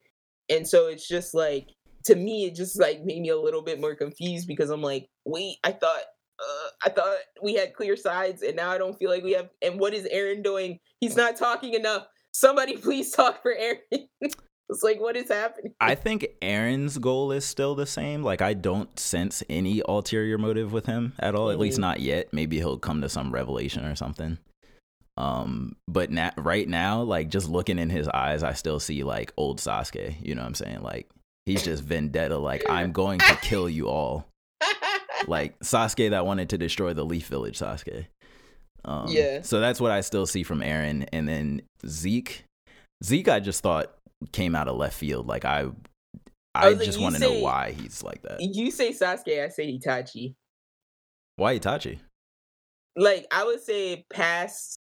[0.50, 1.68] And so it's just like
[2.06, 5.08] to me it just like made me a little bit more confused because I'm like,
[5.26, 6.02] wait, I thought
[6.40, 9.50] uh, I thought we had clear sides and now I don't feel like we have
[9.62, 10.80] and what is Eren doing?
[11.00, 12.06] He's not talking enough.
[12.34, 14.08] Somebody please talk for Eren.
[14.22, 15.74] it's like what is happening?
[15.82, 18.24] I think Eren's goal is still the same.
[18.24, 21.50] Like I don't sense any ulterior motive with him at all.
[21.50, 21.82] At least Mhm.
[21.82, 22.32] not yet.
[22.32, 24.38] Maybe he'll come to some revelation or something.
[25.18, 29.34] Um, but na- right now, like just looking in his eyes, I still see like
[29.36, 30.16] old Sasuke.
[30.26, 30.82] You know what I'm saying?
[30.82, 31.10] Like
[31.50, 32.38] he's just vendetta.
[32.38, 34.26] Like I'm going to kill you all.
[35.28, 37.60] Like Sasuke that wanted to destroy the Leaf Village.
[37.60, 38.06] Sasuke.
[38.86, 39.42] Um, Yeah.
[39.42, 42.46] So that's what I still see from Eren, and then Zeke.
[43.04, 43.94] Zeke, I just thought
[44.32, 45.28] came out of left field.
[45.28, 45.68] Like I,
[46.56, 48.40] I like, just want to know why he's like that.
[48.40, 50.36] you say Sasuke, I say Itachi.
[51.36, 52.00] Why Itachi?
[52.96, 54.80] Like I would say past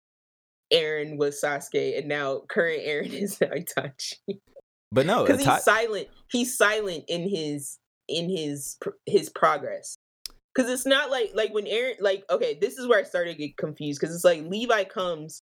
[0.74, 4.40] Eren was Sasuke and now current Eren is Itachi.
[4.94, 6.08] But no, because he's silent.
[6.30, 9.98] He's silent in his in his his progress.
[10.54, 13.38] Because it's not like like when Eren like okay, this is where I started to
[13.38, 14.00] get confused.
[14.00, 15.42] Because it's like Levi comes,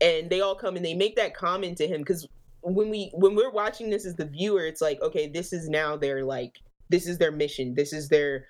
[0.00, 2.02] and they all come and they make that comment to him.
[2.02, 2.26] Because
[2.60, 5.96] when we when we're watching this as the viewer, it's like okay, this is now
[5.96, 6.52] their like
[6.88, 7.74] this is their mission.
[7.74, 8.46] This is their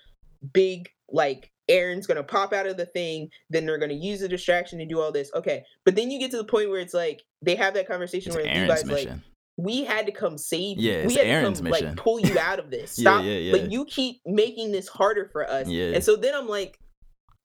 [0.52, 4.78] big like Eren's gonna pop out of the thing, then they're gonna use the distraction
[4.78, 5.30] to do all this.
[5.34, 8.30] Okay, but then you get to the point where it's like they have that conversation
[8.30, 9.22] it's where Eren's Levi's like, mission.
[9.56, 10.90] We had to come save you.
[10.90, 11.86] Yeah, we had to Eren's come, mission.
[11.88, 12.98] like pull you out of this.
[12.98, 13.24] Yeah, Stop.
[13.24, 13.52] yeah, yeah.
[13.52, 15.68] But you keep making this harder for us.
[15.68, 15.92] Yeah.
[15.94, 16.78] And so then I'm like,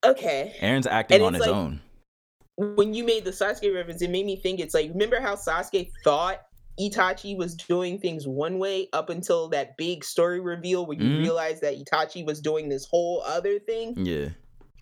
[0.06, 0.56] okay.
[0.60, 1.82] Eren's acting and on his like- own.
[2.58, 5.90] When you made the Sasuke reference, it made me think it's like remember how Sasuke
[6.04, 6.42] thought
[6.78, 11.20] Itachi was doing things one way up until that big story reveal where you Mhm.
[11.20, 13.96] realize that Itachi was doing this whole other thing.
[14.06, 14.30] Yeah,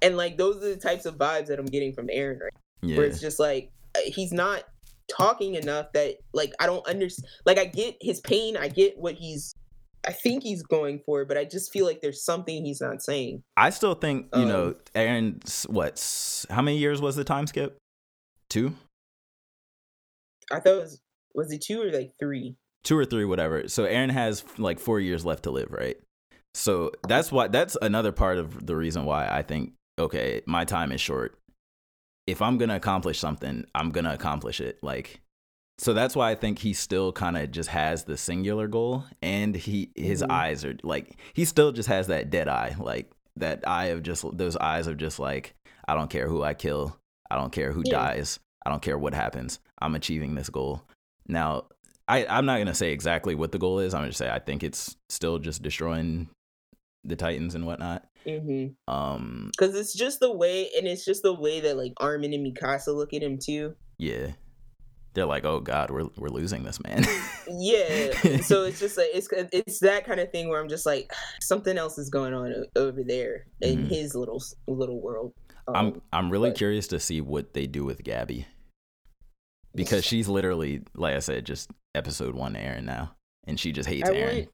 [0.02, 2.52] And like those are the types of vibes that I'm getting from Eren right
[2.82, 2.98] yeah.
[2.98, 4.64] where it's just like uh, he's not
[5.08, 7.28] talking enough that like I don't understand.
[7.46, 9.54] Like I get his pain, I get what he's,
[10.06, 13.44] I think he's going for, but I just feel like there's something he's not saying.
[13.56, 15.70] I still think you know Um, Eren.
[15.70, 16.46] What?
[16.50, 17.78] How many years was the time skip?
[18.50, 18.76] Two,
[20.52, 21.02] I thought it was
[21.34, 22.56] was it two or like three?
[22.84, 23.68] two or three, whatever.
[23.68, 25.98] So Eren has like four years left to live, right?
[26.54, 27.48] So that's why.
[27.50, 31.37] That's another part of the reason why I think okay, my time is short.
[32.28, 34.78] If I'm gonna accomplish something, I'm gonna accomplish it.
[34.84, 35.22] Like,
[35.80, 39.56] so that's why I think he still kind of just has the singular goal, and
[39.56, 40.32] he his Mhm.
[40.32, 44.26] eyes are like he still just has that dead eye, like that eye of just
[44.38, 45.56] those eyes of just like
[45.88, 46.98] I don't care who I kill,
[47.32, 47.98] I don't care who Yeah.
[47.98, 50.84] dies, I don't care what happens, I'm achieving this goal.
[51.28, 51.66] Now,
[52.10, 53.94] I I'm not gonna say exactly what the goal is.
[53.94, 56.30] I'm gonna say I think it's still just destroying
[57.06, 58.06] the Titans and whatnot.
[58.28, 58.94] Mm-hmm.
[58.94, 62.46] Um, Because it's just the way, and it's just the way that like Armin and
[62.46, 63.76] Mikasa look at him too.
[63.98, 64.32] yeah,
[65.14, 67.04] they're like, oh god, we're we're losing this man.
[67.50, 68.12] Yeah.
[68.42, 71.78] so it's just like it's it's that kind of thing where I'm just like something
[71.78, 73.90] else is going on over there in Mhm.
[73.90, 75.34] his little little world.
[75.68, 78.46] I'm Um, I'm really but- curious to see what they do with Gabby
[79.74, 83.16] because she's literally, like I said, just episode one Eren now,
[83.48, 84.36] and she just hates I Eren.
[84.36, 84.50] want,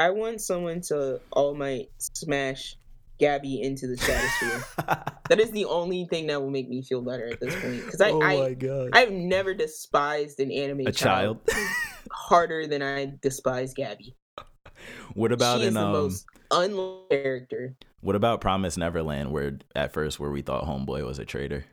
[0.00, 2.76] I want someone to All Might smash
[3.18, 4.64] Gabby into the stratosphere.
[5.28, 7.84] that is the only thing that will make me feel better at this point.
[7.84, 11.38] Because I, I, Oh god, I've never despised an anime a child.
[12.10, 14.16] harder than I despise Gabby.
[15.14, 15.92] what about she is in the um?
[15.92, 17.76] most unliked character.
[18.00, 21.64] What about Promise Neverland, where at first where we thought Homeboy was a traitor?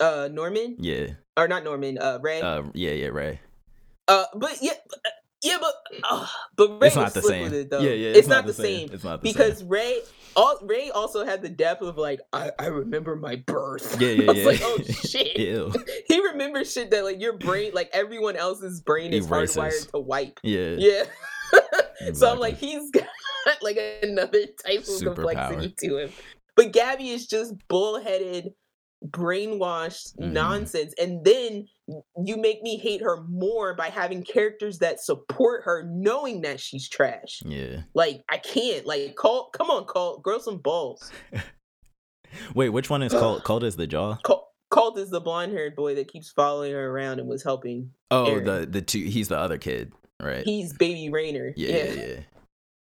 [0.00, 1.98] Uh, Norman Yeah, or not Norman?
[1.98, 2.40] Uh, Ray.
[2.40, 3.40] Uh, yeah, yeah, Ray.
[4.08, 5.10] Uh, but yeah, uh,
[5.44, 6.26] yeah, but uh,
[6.56, 7.52] but Ray It's not the same.
[7.52, 7.68] it.
[7.70, 8.90] Yeah, yeah, it's, not, the same.
[8.92, 9.68] It's not the because same.
[9.68, 10.00] Ray,
[10.36, 14.00] all Ray also had the depth of like I, I remember my birth.
[14.00, 14.46] Yeah, yeah, I was yeah.
[14.46, 15.36] like, oh shit.
[16.08, 19.56] He remembers shit that like your brain, like everyone else's brain is Erases.
[19.56, 20.40] hardwired to wipe.
[20.42, 20.76] Yeah.
[20.78, 21.04] Yeah.
[22.14, 23.06] so I'm like, he's got
[23.62, 25.14] like another type of Superpower.
[25.14, 26.10] complexity to him.
[26.56, 28.52] But Gabby is just bullheaded,
[29.06, 30.32] brainwashed Mhm.
[30.32, 30.94] nonsense.
[30.98, 31.66] And then
[32.24, 36.88] you make me hate her more by having characters that support her, knowing that she's
[36.88, 37.42] trash.
[37.44, 37.82] Yeah.
[37.94, 38.86] Like, I can't.
[38.86, 41.10] Like, call come on, call grow some balls.
[42.54, 43.44] Wait, which one is called?
[43.44, 44.16] Called is the jaw?
[44.24, 47.92] Call Colt is the blonde haired boy that keeps following her around and was helping.
[48.10, 48.44] Oh, Eren.
[48.44, 49.04] the the two.
[49.04, 50.42] He's the other kid, right?
[50.44, 51.52] He's baby Reiner.
[51.56, 52.20] yeah, yeah, yeah.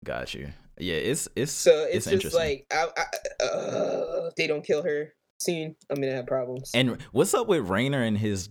[0.05, 0.49] Got you.
[0.79, 2.39] Yeah, it's it's So it's, just interesting.
[2.41, 6.71] like I, I, uh, they don't kill her soon, I'm gonna have problems.
[6.75, 8.49] And what's up with Reiner and his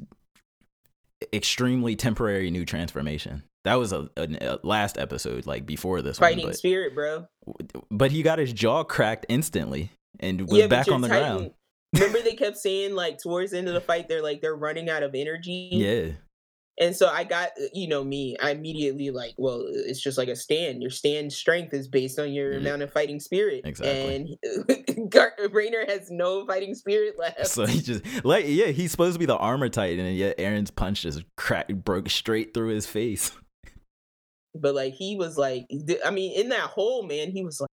[1.34, 3.44] extremely temporary new transformation?
[3.66, 7.28] That was a, a, a last episode, like before this Fighting one, spirit, bro.
[7.46, 11.38] but but he got his jaw cracked instantly and was yeah, back on the Titan-
[11.38, 11.52] ground.
[11.94, 14.90] Remember they kept saying like towards the end of the fight they're like they're running
[14.90, 15.70] out of energy.
[15.72, 16.12] Yeah,
[16.80, 20.30] And so I got uh, you know me, I immediately like, well, it's just like
[20.30, 20.82] a stand.
[20.82, 22.60] Your stand strength is based on your Yeah.
[22.60, 23.62] amount of fighting spirit.
[23.66, 24.16] Exactly.
[24.16, 27.48] And Reiner has no fighting spirit left.
[27.48, 30.72] so he just like yeah, he's supposed to be the armor titan, and yet Eren's
[30.72, 33.32] punch just cracked, broke straight through his face.
[34.56, 35.68] but like he was like
[36.06, 37.69] I mean, in that hole, man, he was like,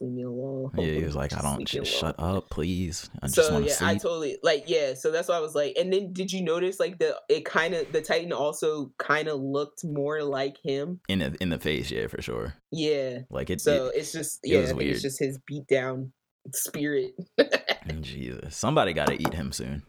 [0.00, 0.70] leave me alone.
[0.78, 3.08] Yeah, he was like, I don't shut up, please.
[3.22, 4.94] I just so yeah, to I totally like yeah.
[4.94, 7.74] So that's why I was like, and then did you notice like the it kind
[7.74, 11.00] of the Titan also kind of looked more like him?
[11.08, 12.54] in the, in the face, yeah, for sure.
[12.72, 13.20] Yeah.
[13.30, 16.12] Like it's So it- it's just yeah, it's just his beat down
[16.54, 17.12] spirit.
[17.88, 19.82] Oh, Jesus, somebody got to eat him soon.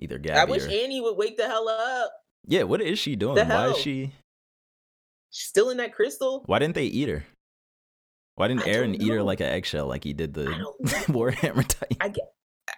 [0.00, 2.10] Either Gabby I wish or Annie would wake the hell up.
[2.46, 2.62] yeah.
[2.62, 3.36] What is she doing?
[3.48, 4.12] Why is she?
[5.30, 6.42] She's still in that crystal.
[6.46, 7.24] Why didn't they eat her?
[8.36, 10.46] Why didn't I Eren eat her like an eggshell like he did the.
[11.06, 11.96] Warhammer Titan?
[12.00, 12.24] I get.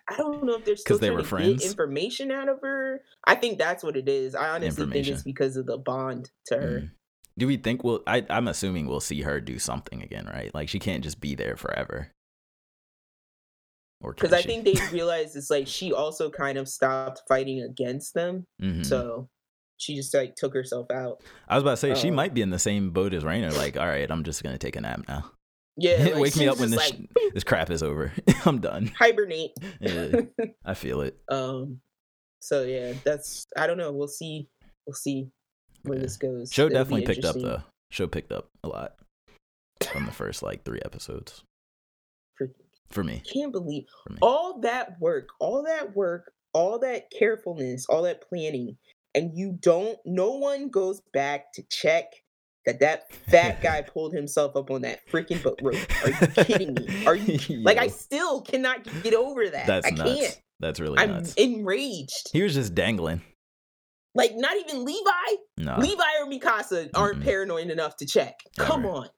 [0.09, 1.65] I don't know if they're still they were friends?
[1.65, 3.03] information out of her.
[3.25, 4.35] I think that's what it is.
[4.35, 6.81] I honestly think it's because of the bond to her.
[6.81, 6.91] Mm.
[7.39, 8.03] Do we think we'll?
[8.07, 10.55] I, I'm assuming we'll see her do something again, right?
[10.55, 12.13] Like she can't just be there forever.
[14.01, 18.15] Or Because I think they realized it's like she also kind of stopped fighting against
[18.15, 18.47] them.
[18.63, 18.85] Mhm.
[18.85, 19.29] So
[19.79, 21.23] she just like took herself out.
[21.49, 23.57] I was about to say she uh, might be in the same boat as Reiner.
[23.57, 25.31] Like, all right, I'm just gonna take a nap now.
[25.77, 26.99] Yeah, like, Wake me up when this like,
[27.35, 28.13] this crap is over.
[28.47, 28.91] I'm done.
[28.99, 29.53] hibernate.
[29.81, 30.21] Yeah,
[30.65, 31.19] I feel it.
[31.31, 31.81] um.
[32.41, 33.93] So yeah, that's I don't know.
[33.93, 34.49] We'll see.
[34.87, 35.29] We'll see
[35.83, 36.03] where Yeah.
[36.05, 36.53] this goes.
[36.53, 37.63] Show It'll definitely picked up though.
[37.91, 38.95] Show picked up a lot
[39.93, 41.43] from the first like three episodes
[42.41, 42.55] Freaking
[42.89, 43.23] for me.
[43.33, 43.85] Can't believe
[44.23, 48.77] all that work, all that work, all that carefulness, all that planning,
[49.15, 49.99] and you don't.
[50.05, 52.07] No one goes back to check
[52.67, 55.77] that that fat guy pulled himself up on that freaking boat rope.
[56.05, 57.07] Are you kidding me?
[57.07, 59.67] Are you like I still cannot get over that.
[59.67, 60.11] That's I nuts.
[60.21, 60.43] can't.
[60.61, 61.35] That's really I'm nuts.
[61.35, 62.31] enraged.
[62.33, 63.23] He was just dangling.
[64.15, 65.11] Like not even Levi,
[65.59, 67.25] No, Levi or Mikasa aren't Mm-mm.
[67.25, 68.35] paranoid enough to check.
[68.59, 69.09] Come on,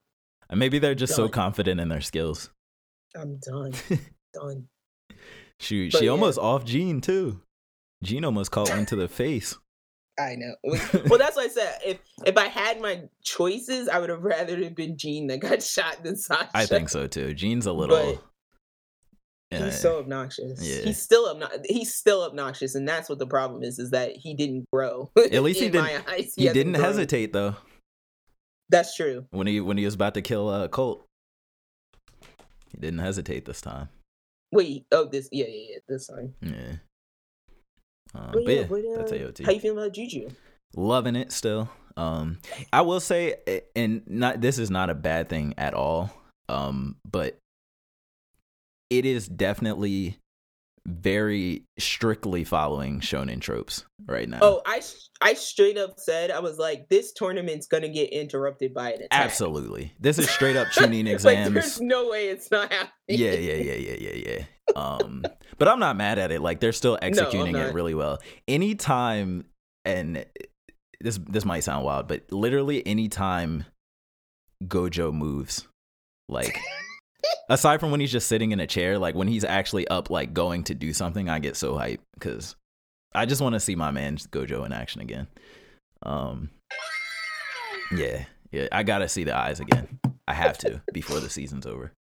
[0.49, 2.49] And maybe they're just so confident in their skills.
[3.15, 3.71] I'm done.
[4.33, 4.67] done.
[5.61, 6.11] Shoot, But she yeah.
[6.11, 7.39] almost off Jean too.
[8.03, 9.57] Jean almost caught one to the face.
[10.19, 10.53] I know.
[11.09, 14.57] well, that's why I said if if I had my choices, I would have rather
[14.57, 16.49] it been Jean that got shot than Sasha.
[16.53, 17.33] I think so too.
[17.33, 18.21] Jean's a little.
[19.51, 20.61] He's Yeah, so obnoxious.
[20.61, 20.83] Yeah.
[20.83, 21.61] He's still obnoxious.
[21.67, 25.09] He's still obnoxious, and that's what the problem is: is that he didn't grow.
[25.17, 26.85] At least he didn't- eyes, he hasn't didn't grown.
[26.85, 27.55] hesitate though
[28.69, 29.25] That's true.
[29.31, 31.05] when he when he was about to kill uh, Colt.
[32.71, 33.89] He didn't hesitate this time.
[34.51, 34.85] Wait.
[34.91, 35.27] Oh, this.
[35.31, 35.77] Yeah, yeah, yeah.
[35.87, 36.35] This time.
[36.41, 36.75] Yeah.
[38.15, 39.45] Um, But but yeah, but, that's uh, AOT.
[39.45, 40.29] How you feeling about Juju?
[40.75, 41.69] loving it still.
[41.97, 42.39] Um,
[42.71, 43.35] I will say,
[43.75, 46.11] and not this is not a bad thing at all.
[46.47, 47.37] Um, but
[48.89, 50.17] it is definitely
[50.85, 54.39] very strictly following shonen tropes right now.
[54.41, 54.81] Oh, I
[55.21, 59.09] I straight up said I was like, this tournament's gonna get interrupted by an attack.
[59.11, 59.93] absolutely.
[59.99, 61.53] This is straight up Chunin like, exams.
[61.53, 62.91] there's no way it's not happening.
[63.07, 64.43] yeah, yeah, yeah, yeah, yeah, yeah.
[64.75, 65.23] Um,
[65.57, 66.41] but I'm not mad at it.
[66.41, 68.19] Like they're still executing it really well.
[68.47, 69.45] Anytime,
[69.85, 70.25] and
[71.01, 73.65] this this might sound wild, but literally anytime
[74.63, 75.67] Gojo moves,
[76.27, 76.57] like
[77.49, 80.33] aside from when he's just sitting in a chair, like when he's actually up, like
[80.33, 82.55] going to do something, I get so hyped because
[83.13, 85.27] I just want to see my man Gojo in action again.
[86.03, 86.49] Um,
[87.95, 89.99] yeah, yeah, I gotta see the eyes again.
[90.27, 91.91] I have to before the season's over.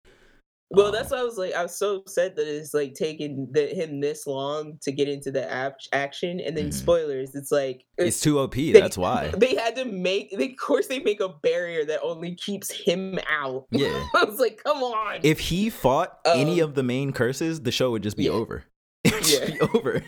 [0.71, 3.49] Well, Um, that's why I was like, I was so upset that it's like taking
[3.53, 6.75] the, him this long to get into the ap- action, and then Mhm.
[6.75, 7.35] spoilers.
[7.35, 8.55] It's like It's too OP.
[8.73, 9.29] they- That's why.
[9.35, 10.31] they had to make.
[10.37, 13.67] They, of course, they make a barrier that only keeps him out.
[13.73, 14.07] Yeah.
[14.15, 15.21] I was like, come on.
[15.23, 18.31] If he fought any Um, of the main curses, the show would just be yeah.
[18.33, 18.65] over.
[19.05, 19.47] It would Yeah.
[19.47, 20.05] be over.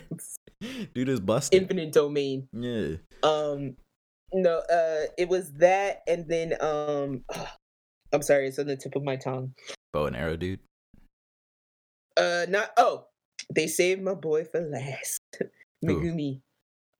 [0.93, 1.59] Dude is busted.
[1.59, 2.47] Infinite domain.
[2.53, 2.97] yeah.
[3.23, 3.77] Um,
[4.31, 7.23] no, uh, it was that, and then um,
[8.13, 9.53] I'm sorry, it's on the tip of my tongue.
[9.93, 10.59] Bow and arrow, dude.
[12.17, 13.05] Uh, not oh,
[13.53, 15.21] they saved my boy for last.
[15.85, 16.41] Megumi.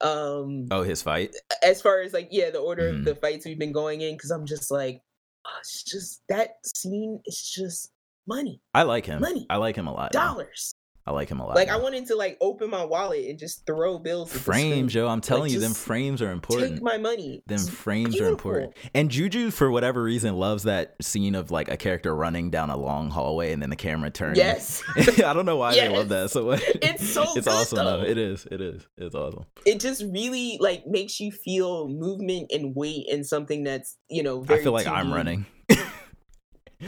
[0.02, 1.36] Um, Oh, his fight.
[1.64, 3.00] as far as like yeah, the order Mhm.
[3.00, 5.02] of the fights we've been going in, because I'm just like,
[5.46, 7.92] oh, it's just that scene is just
[8.28, 9.22] money, I like him.
[9.22, 9.46] Money.
[9.50, 10.12] I like him a lot.
[10.12, 10.71] dollars.
[11.06, 11.56] I like him a lot.
[11.56, 14.34] Like I wanted to like open my wallet and just throw bills.
[14.36, 15.08] at frames, yo.
[15.08, 16.74] I'm telling you, them frames are important.
[16.74, 17.42] Take my money.
[17.48, 18.74] them It's frames are important.
[18.94, 22.78] And Juju, for whatever reason, loves that scene of like a character running down a
[22.78, 24.38] long hallway and then the camera turns.
[24.38, 24.84] Yes.
[24.98, 26.62] I don't know why they love that so much.
[26.84, 28.02] It's so It's awesome though.
[28.02, 28.06] though.
[28.06, 28.46] It is.
[28.52, 28.88] It is.
[28.98, 29.46] It's awesome.
[29.66, 34.42] it just really like makes you feel movement and weight in something that's you know.
[34.42, 35.46] Very I feel like I'm running.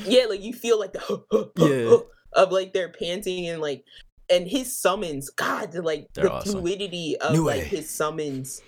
[0.05, 1.97] Yeah, like you feel like the Yeah.
[2.35, 3.83] Of like they're panting and like
[4.29, 5.29] and his summons.
[5.29, 6.51] God, like They're the awesome.
[6.53, 7.63] fluidity of New like way.
[7.65, 8.61] his summons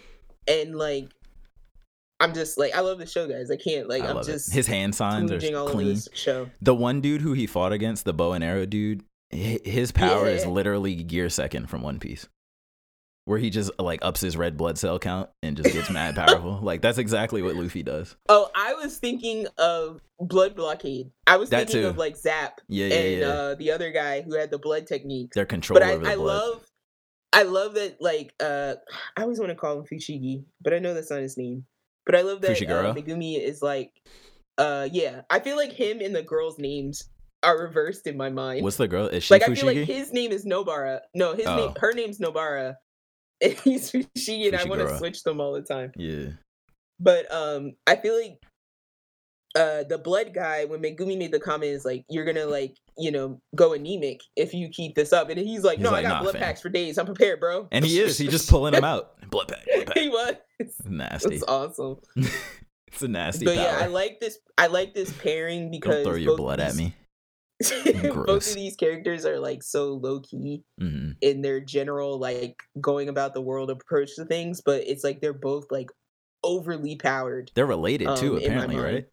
[0.48, 1.10] and like.
[2.22, 3.52] I'm just like I love the show, guys.
[3.52, 4.54] I can't like I I'm love just it.
[4.54, 5.88] His hand signs are smooching all over clean.
[5.90, 6.50] this show.
[6.62, 10.46] The one dude who he fought against, the bow and arrow dude, his power is
[10.46, 12.26] literally gear second from One Piece.
[13.26, 16.60] Where he just like ups his red blood cell count and just gets mad powerful.
[16.62, 18.16] Like that's exactly what Luffy does.
[18.30, 21.10] Oh, I was thinking of Blood Blockade.
[21.26, 21.88] I was That thinking too.
[21.88, 23.28] of like Zap Yeah, yeah, and yeah.
[23.28, 25.34] uh, the other guy who had the blood techniques.
[25.36, 26.26] Their control But I, over the I blood.
[26.28, 26.66] love,
[27.34, 28.00] I love that.
[28.00, 28.76] Like, uh,
[29.18, 31.66] I always want to call him Fushigi, but I know that's not his name.
[32.06, 32.96] But I love that uh, Fushiguro?
[32.96, 33.92] Megumi is like,
[34.60, 35.22] uh, yeah.
[35.32, 37.10] I feel like him and the girls' names
[37.42, 38.64] are reversed in my mind.
[38.64, 39.08] What's the girl?
[39.08, 41.00] Is she like I feel like his name is Nobara.
[41.16, 41.74] No, his name, Oh.
[41.80, 42.76] her name's Nobara,
[43.46, 45.92] and he's Fushigi, and I want to switch them all the time.
[45.96, 46.30] yeah.
[47.00, 48.40] But um, I feel like
[49.58, 53.10] uh the blood guy when Megumi made the comment is like you're gonna like you
[53.10, 56.10] know go anemic if you keep this up, and he's like, He's no, like, I
[56.10, 56.98] got blood fam." packs for days.
[56.98, 57.68] I'm prepared, bro.
[57.72, 58.18] And he is.
[58.18, 59.14] He's just pulling them out.
[59.30, 59.66] Blood pack.
[59.74, 59.98] Blood pack.
[59.98, 60.36] he was.
[60.86, 61.36] Nasty.
[61.36, 61.98] It's awesome.
[62.88, 63.66] It's a nasty but power.
[63.66, 64.38] yeah, I like this.
[64.58, 66.96] I like this pairing Don't because throw your blood at me.
[68.26, 73.08] both of these characters are like so low key hmm in their general like going
[73.08, 75.90] about the world approach to things, but it's like they're both like
[76.44, 77.52] overly powered.
[77.56, 79.08] They're related Um, too, apparently, right?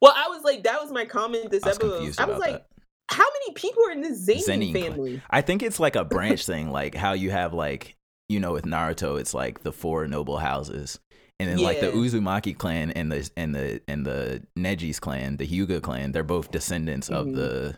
[0.00, 2.14] Well, I was like, that was my comment this I episode.
[2.18, 2.66] I was like, that.
[3.10, 4.92] how many people are in this Zenin clan.
[4.92, 5.22] family?
[5.30, 7.96] I think it's like a branch thing, like how you have like
[8.28, 11.00] you know with Naruto, it's like the four noble houses,
[11.40, 15.46] and then like the Uzumaki clan and the and the and the Neji's clan, the
[15.46, 17.34] Hyuga clan, they're both descendants of Mhm.
[17.36, 17.76] the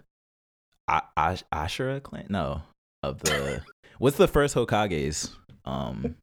[0.89, 2.27] A- Ash- Ashura clan.
[2.29, 2.63] No,
[3.03, 3.63] of the
[3.99, 5.31] what's the first Hokages?
[5.65, 6.15] Um,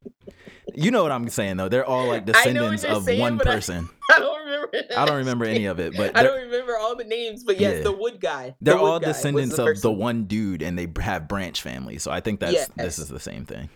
[0.74, 1.68] you know what I'm saying though.
[1.68, 3.88] They're all like I know what descendants of saying, one but I- person.
[4.14, 4.70] I don't remember.
[4.96, 7.76] I don't remember any of it, but I don't remember all the names, but yes,
[7.78, 7.82] Yeah.
[7.84, 8.54] the wood guy.
[8.60, 9.98] the They're wood all guy descendants of first the one.
[10.00, 12.02] one dude, and they have branch families.
[12.02, 13.68] So I think that's this is the same thing.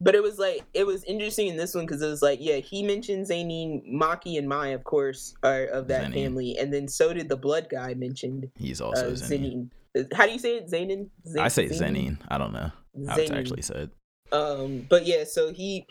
[0.00, 2.56] But it was like it was interesting in this one because it was like, yeah,
[2.56, 6.14] he mentioned Zanin, Maki, and Mai, of course, are of that Zenin.
[6.14, 9.70] family, and then so did the blood guy mentioned He's uh, also Zenin.
[9.96, 10.12] Zenin.
[10.14, 10.70] How do you say it?
[10.70, 11.08] Zanin?
[11.26, 12.18] Zan- I say Zenin.
[12.28, 12.70] I don't know
[13.08, 13.90] how it's actually said.
[14.32, 15.86] Um, but yeah, so he,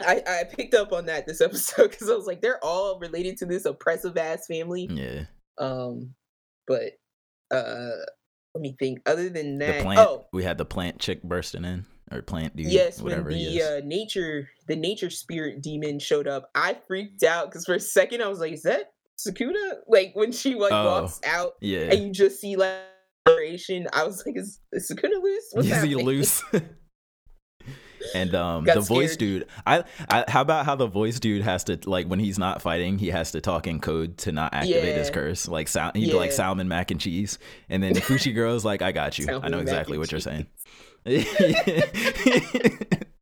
[0.00, 3.36] I I picked up on that this episode because I was like, they're all related
[3.38, 4.88] to this oppressive ass family.
[4.90, 5.26] Yeah,
[5.58, 6.14] Um,
[6.66, 6.94] but
[7.54, 7.90] uh,
[8.54, 9.00] let me think.
[9.06, 10.00] Other than the that, plant.
[10.00, 13.58] oh We had the plant chick bursting in, or plant dude, yes, when whatever he
[13.58, 17.80] the uh, nature the nature spirit demon showed up, I freaked out because for a
[17.80, 19.76] second I was like, is that Sukuna?
[19.88, 22.78] Like when she like Oh, walks out yeah, and you just see like
[23.26, 25.44] liberation, I was like, is, is Sukuna loose?
[25.52, 26.42] What's is he loose?
[28.14, 29.46] and um, Got the voice dude.
[29.66, 30.24] I, I.
[30.28, 33.32] How about how the voice dude has to like when he's not fighting, he has
[33.32, 35.48] to talk in code to not activate his curse.
[35.48, 38.92] Like sound, he'd be like salmon mac and cheese, and then Fushi girl's like, "I
[38.92, 39.40] got you.
[39.42, 40.46] I know exactly what you're saying."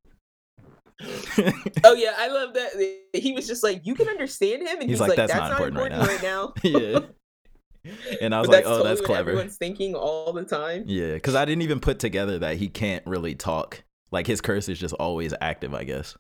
[1.84, 2.98] Oh yeah, I love that.
[3.14, 5.50] He was just like, you can understand him, and He's he's, like, like, "That's that's,
[5.50, 6.52] not important important, right right now.
[6.62, 7.00] yeah.
[8.20, 9.30] And I was But like, oh, totally that's clever.
[9.30, 10.84] Everyone's thinking all the time.
[10.86, 13.82] Yeah, because I didn't even put together that he can't really talk.
[14.12, 16.16] Like his curse is just always active, I guess.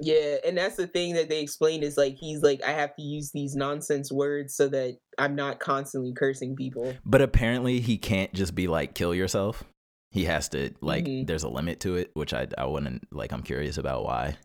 [0.00, 3.02] Yeah, and that's the thing that they explained is like he's like, I have to
[3.02, 6.94] use these nonsense words so that I'm not constantly cursing people.
[7.04, 9.62] But apparently he can't just be like kill yourself.
[10.10, 11.26] He has to like Mhm.
[11.26, 14.36] there's a limit to it, which I I wouldn't like I'm curious about why.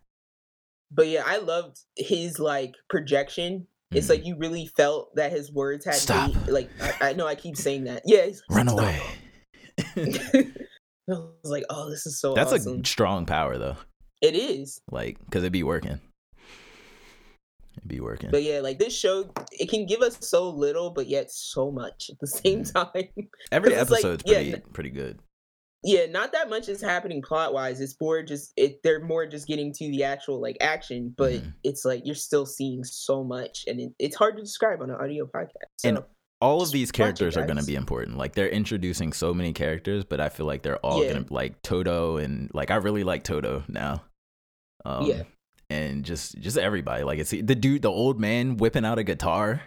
[0.92, 3.68] But yeah, I loved his like projection.
[3.92, 4.10] It's Mhm.
[4.10, 6.30] like you really felt that his words had Stop.
[6.36, 6.48] weight.
[6.48, 8.04] Like I, I know I keep saying that.
[8.06, 9.02] Yeah, he's like, Run "Stop." away.
[11.08, 12.82] I was like, oh, this is so That's awesome.
[12.82, 13.78] a strong power though.
[14.22, 14.80] it is.
[14.92, 16.00] Like cuz it'd be working.
[17.78, 18.32] It'd be working.
[18.32, 22.10] But yeah, like this show, it can give us so little, but yet so much
[22.10, 23.10] at the same time.
[23.52, 25.20] Every it's like- episode's yeah, pretty pretty good.
[25.88, 27.80] Yeah, not that much is happening plot wise.
[27.80, 28.82] It's more just it.
[28.84, 31.54] They're more just getting to the actual like action, but Mhm.
[31.64, 34.96] it's like you're still seeing so much, and it, it's hard to describe on an
[34.96, 35.70] audio podcast.
[35.78, 36.00] So, And
[36.42, 38.18] all of these characters are going to be important.
[38.18, 41.14] Like they're introducing so many characters, but I feel like they're all Yeah.
[41.14, 44.04] going to like Todo and like I really like Todo now.
[44.84, 45.24] Um, Yeah.
[45.70, 49.62] and just just everybody like it's the dude, the old man whipping out a guitar.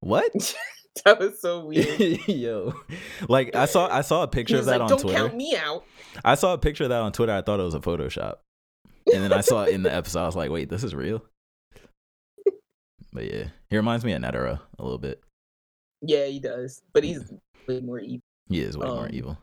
[0.00, 0.30] What?
[1.04, 1.98] that was so weird.
[2.28, 2.74] Yo,
[3.28, 5.18] like I saw I saw a picture of that like, on "Don't Twitter.
[5.18, 5.84] count me out."
[6.24, 7.32] I saw a picture of that on Twitter.
[7.32, 8.36] I thought it was a Photoshop,
[9.12, 10.20] and then I saw it in the episode.
[10.22, 11.22] I was like, wait, this is real.
[13.12, 15.22] But yeah, he reminds me of Netero a little bit.
[16.00, 17.32] Yeah, he does, but he's
[17.68, 18.20] way more evil.
[18.48, 19.38] He is way more Um, evil.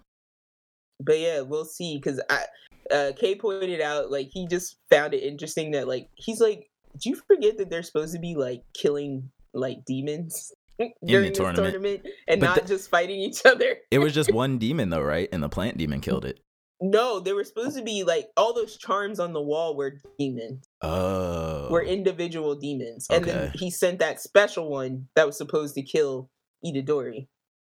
[0.99, 1.97] But yeah, we'll see.
[1.97, 2.45] Because I,
[2.91, 6.69] uh, Kay pointed out like he just found it interesting that like he's like,
[6.99, 10.51] do you forget that they're supposed to be like killing like demons
[11.05, 11.73] during the tournament.
[11.73, 13.77] tournament, and But not the- just fighting each other?
[13.91, 15.29] It was just one demon though, right?
[15.31, 16.39] And the plant demon killed it.
[16.81, 20.63] No, they were supposed to be like all those charms on the wall were demons,
[20.81, 25.81] Oh, were individual demons, and then he sent that special one that was supposed to
[25.81, 26.29] kill
[26.65, 27.27] Itadori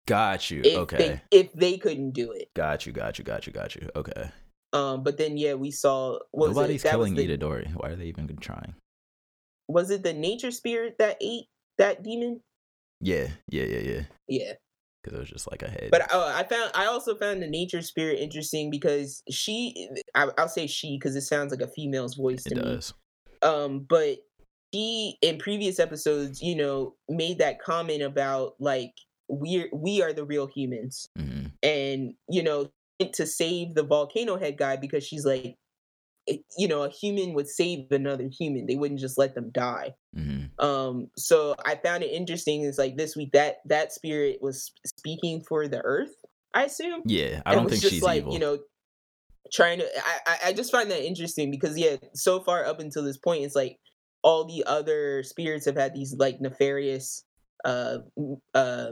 [0.06, 0.60] got you.
[0.64, 2.48] if okay, they if they couldn't do it.
[2.54, 3.88] got you, got you, got you, got you.
[3.96, 4.30] Okay,
[4.72, 6.90] Um, but then yeah, we saw what was nobody's it?
[6.90, 7.72] That was killing the- Itadori.
[7.74, 8.74] Why are they even trying?
[9.68, 11.46] Was it the nature spirit that ate
[11.78, 12.40] that demon?
[13.02, 14.02] Yeah, yeah, yeah, yeah.
[14.28, 14.52] Yeah,
[15.02, 15.88] Because it was just like a head.
[15.90, 20.48] but uh, I found I also found the nature spirit interesting because she I, I'll
[20.48, 22.62] say she because it sounds like a female's voice it to me.
[22.62, 22.94] does.
[23.42, 24.18] Um, but
[24.72, 28.92] she in previous episodes, you know, made that comment about like
[29.28, 32.70] we're we are the real humans, hmm and you know,
[33.12, 35.56] to save the volcano head guy because she's like,
[36.26, 39.94] it, you know, a human would save another human; they wouldn't just let them die.
[40.14, 42.62] hmm Um, so I found it interesting.
[42.64, 46.14] It's like this week that that spirit was speaking for the Earth.
[46.54, 47.02] I assume.
[47.06, 48.34] Yeah, I don't was think just she's like, evil.
[48.34, 48.58] You know,
[49.52, 49.86] trying to.
[49.98, 53.44] I, I I just find that interesting because yeah, so far up until this point,
[53.44, 53.78] it's like
[54.22, 57.24] all the other spirits have had these like nefarious
[57.64, 57.98] uh
[58.54, 58.90] uh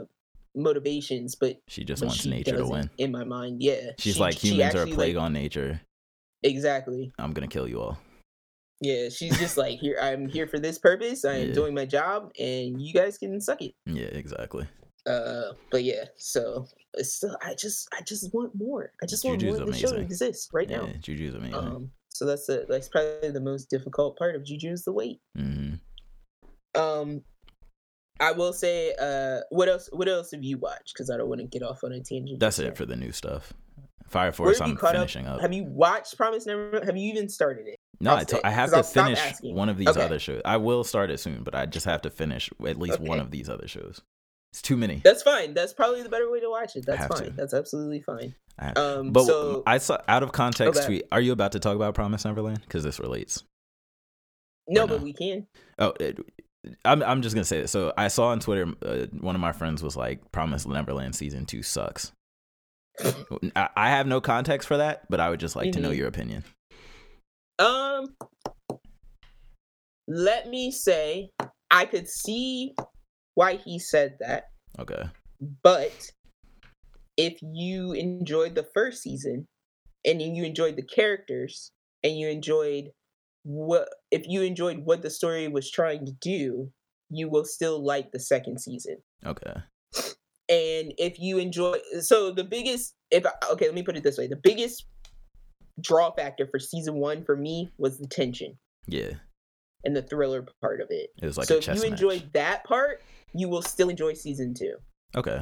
[0.57, 2.91] motivations, but, she just wants she nature to win.
[2.99, 5.81] In my mind, yeah, She's She- like humans are a plague like- on nature.
[6.43, 7.13] Exactly.
[7.19, 7.99] I'm gonna kill you all.
[8.81, 9.99] Yeah, she's just like here.
[10.03, 11.25] I'm here for this purpose.
[11.25, 11.55] I am Yeah.
[11.55, 13.75] doing my job, and you guys can suck it.
[13.87, 14.67] Yeah, exactly.
[15.07, 18.93] Uh, but yeah, so it's still, I just, I just want more.
[19.03, 20.89] I just want Juju's more of the show to exist right yeah, now.
[21.01, 21.55] Juju's amazing.
[21.55, 25.21] Um, so that's the that's probably the most difficult part of Juju is the wait.
[25.37, 25.75] hmm
[26.75, 27.23] Um,
[28.21, 29.89] I will say, uh, what else?
[29.93, 30.93] What else have you watched?
[30.95, 32.39] Because I don't want to get off on a tangent.
[32.41, 33.55] That's it for the new stuff.
[34.11, 35.03] Fire Force, I'm caught up?
[35.03, 35.41] finishing up.
[35.41, 36.85] Have you watched Promise Neverland?
[36.85, 37.77] Have you even started it?
[38.01, 40.03] no, I have to- I have to finish one of these Okay.
[40.03, 40.43] other shows.
[40.45, 43.31] I will start it soon, but I just have to finish at least one of
[43.31, 44.01] these other shows.
[44.53, 45.01] It's too many.
[45.05, 45.55] That's fine.
[45.55, 46.85] That's probably the better way to watch it.
[46.85, 47.29] That's fine.
[47.29, 47.31] to.
[47.37, 48.35] That's absolutely fine.
[48.77, 50.87] Um, but so I saw out of context Okay.
[50.87, 51.03] tweet.
[51.13, 52.61] Are you about to talk about Promise Neverland?
[52.63, 53.45] Because this relates.
[54.69, 55.47] no, but we can.
[55.79, 56.19] Oh, it,
[56.85, 57.69] I'm I'm just gonna say it.
[57.69, 61.47] So I saw on Twitter, uh, one of my friends was like, "Promise Neverland season
[61.47, 62.13] two sucks."
[63.77, 65.97] I, have no context for that, but I would just like to know Mhm.
[65.97, 66.45] your opinion.
[67.59, 68.17] Um,
[70.09, 71.31] let me say,
[71.71, 72.75] I could see
[73.35, 74.45] why he said that,
[74.79, 75.05] Okay.
[75.63, 76.11] but
[77.17, 79.47] if you enjoyed the first season
[80.05, 81.71] and you enjoyed the characters
[82.03, 82.91] and you enjoyed
[83.43, 86.71] what if you enjoyed what the story was trying to do,
[87.09, 88.99] you will still like the second season.
[89.25, 89.55] Okay.
[90.51, 94.19] And if you enjoy so the biggest if I, okay let me put it this
[94.19, 94.85] way the biggest
[95.81, 99.13] draw factor for season one for me was the tension Yeah.
[99.85, 101.85] and the thriller part of it It was like so if you match.
[101.85, 103.03] enjoyed that part
[103.35, 104.75] you will still enjoy season two
[105.17, 105.41] Okay.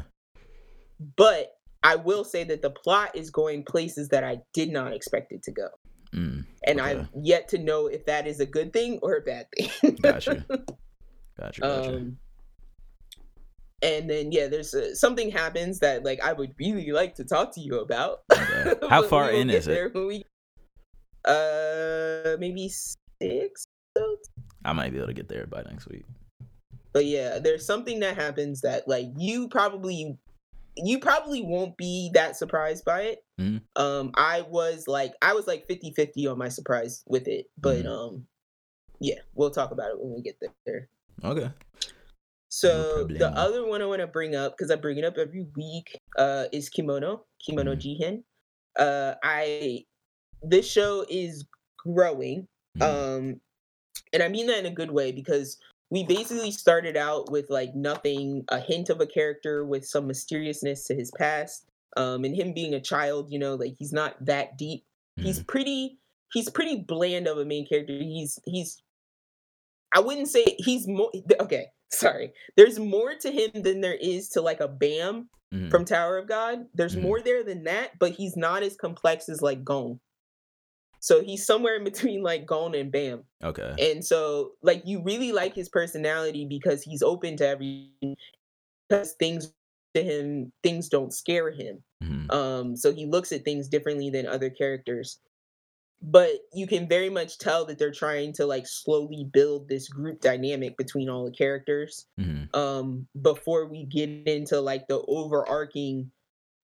[1.17, 5.33] but i will say that the plot is going places that i did not expect
[5.33, 5.69] it to go
[6.15, 6.91] Mm, and Okay.
[7.01, 10.47] i've yet to know if that is a good thing or a bad thing Gotcha.
[11.39, 11.61] gotcha.
[11.61, 11.97] Gotcha.
[11.97, 12.17] um
[13.83, 17.55] and then yeah there's uh something happens that like i would really like to talk
[17.55, 18.75] to you about Okay.
[18.89, 19.95] How far in is it?
[19.95, 20.25] we-
[21.25, 23.67] uh maybe six
[23.97, 24.31] episodes?
[24.65, 26.05] I might be able to get there by next week.
[26.93, 30.19] but yeah there's something that happens that like you probably
[30.77, 33.61] you probably won't be that surprised by it Mhm.
[33.77, 37.85] um i was like i was like 50 50 on my surprise with it but
[37.85, 37.89] Mhm.
[37.89, 38.27] um
[39.01, 40.89] yeah we'll talk about it when we get there
[41.25, 41.51] Okay.
[42.51, 45.47] So the other one I want to bring up because I bring it up every
[45.57, 47.81] week uh, is Kemono Kemono Mhm.
[47.81, 48.23] Jihen.
[48.79, 49.85] Uh, I
[50.43, 51.45] this show is
[51.79, 52.47] growing,
[52.79, 52.83] Mhm.
[52.83, 53.41] um,
[54.13, 55.59] and I mean that in a good way because
[55.91, 60.85] we basically started out with like nothing, a hint of a character with some mysteriousness
[60.85, 63.31] to his past, um, and him being a child.
[63.33, 64.85] You know, like he's not that deep.
[65.17, 65.47] He's Mhm.
[65.49, 65.99] pretty.
[66.33, 67.93] He's pretty bland of a main character.
[67.99, 68.81] He's he's.
[69.95, 71.11] I wouldn't say he's more.
[71.41, 72.33] Okay, sorry.
[72.57, 75.71] There's more to him than there is to like a Bam Mhm.
[75.71, 76.67] from Tower of God.
[76.75, 77.03] There's Mhm.
[77.03, 80.01] more there than that, but he's not as complex as like Gon.
[81.01, 83.25] So he's somewhere in between like Gon and Bam.
[83.43, 83.75] Okay.
[83.79, 88.17] And so like you really like his personality because he's open to everything.
[88.89, 89.53] because things
[89.95, 91.83] to him things don't scare him.
[92.03, 92.33] Mhm.
[92.33, 95.19] Um, so he looks at things differently than other characters.
[96.01, 100.21] But you can very much tell that they're trying to like slowly build this group
[100.21, 102.55] dynamic between all the characters Mhm.
[102.55, 106.11] um before we get into like the overarching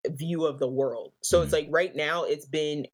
[0.08, 1.12] view of the world.
[1.22, 2.86] So it's like right now it's been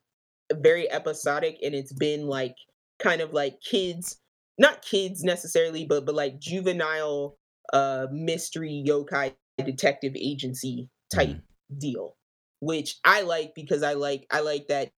[0.54, 2.56] very episodic and it's been like
[2.98, 4.18] kind of like kids
[4.58, 7.38] not kids necessarily but but like juvenile
[7.72, 11.38] uh mystery yokai detective agency type
[11.78, 12.16] deal
[12.60, 14.90] which I like because I like I like that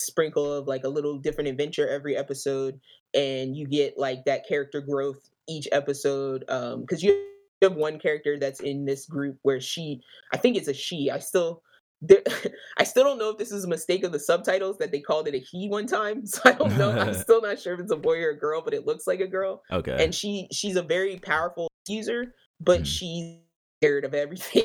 [0.00, 2.78] sprinkle of like a little different adventure every episode
[3.14, 5.18] and you get like that character growth
[5.48, 7.24] each episode um because you
[7.62, 10.00] have one character that's in this group where she
[10.32, 11.62] i think it's a she i still
[12.02, 12.22] there,
[12.78, 15.26] i still don't know if this is a mistake of the subtitles that they called
[15.28, 17.92] it a he one time so i don't know i'm still not sure if it's
[17.92, 19.96] a boy or a girl but it looks like a girl Okay.
[20.04, 22.86] and she she's a very powerful user but Mhm.
[22.86, 23.38] she's
[23.80, 24.64] scared of everything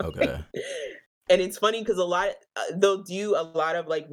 [0.00, 0.40] okay.
[1.30, 4.08] and it's funny because a lot uh, they'll do a lot of like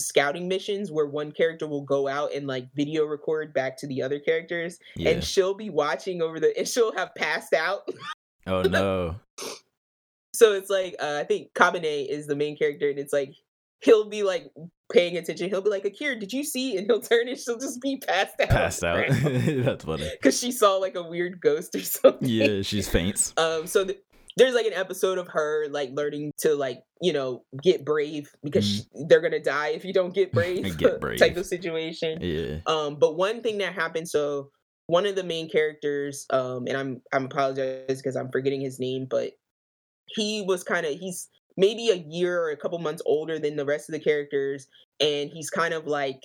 [0.00, 4.00] scouting missions where one character will go out and like video record back to the
[4.02, 5.10] other characters Yeah.
[5.10, 7.86] and she'll be watching over the and she'll have passed out
[8.46, 9.16] oh no.
[10.34, 13.34] so it's like uh, i think kabane is the main character and it's like
[13.80, 14.50] he'll be like
[14.90, 17.80] paying attention he'll be like akira did you see and he'll turn and she'll just
[17.80, 19.06] be passed out Passed out.
[19.10, 20.08] That's funny.
[20.12, 23.34] because she saw like a weird ghost or something Yeah, she's faints.
[23.36, 24.00] Um, so th-
[24.36, 28.66] there's like an episode of her like learning to like you know get brave because
[28.66, 30.76] sh they're gonna die if you don't get brave.
[30.78, 31.18] Get brave.
[31.18, 32.18] type of situation.
[32.20, 32.60] Yeah.
[32.66, 34.50] Um, but one thing that happened, so
[34.86, 39.06] one of the main characters, um, and I'm I'm apologize because I'm forgetting his name,
[39.08, 39.32] but
[40.06, 43.64] he was kind of he's maybe a year or a couple months older than the
[43.64, 44.66] rest of the characters,
[45.00, 46.20] and he's kind of like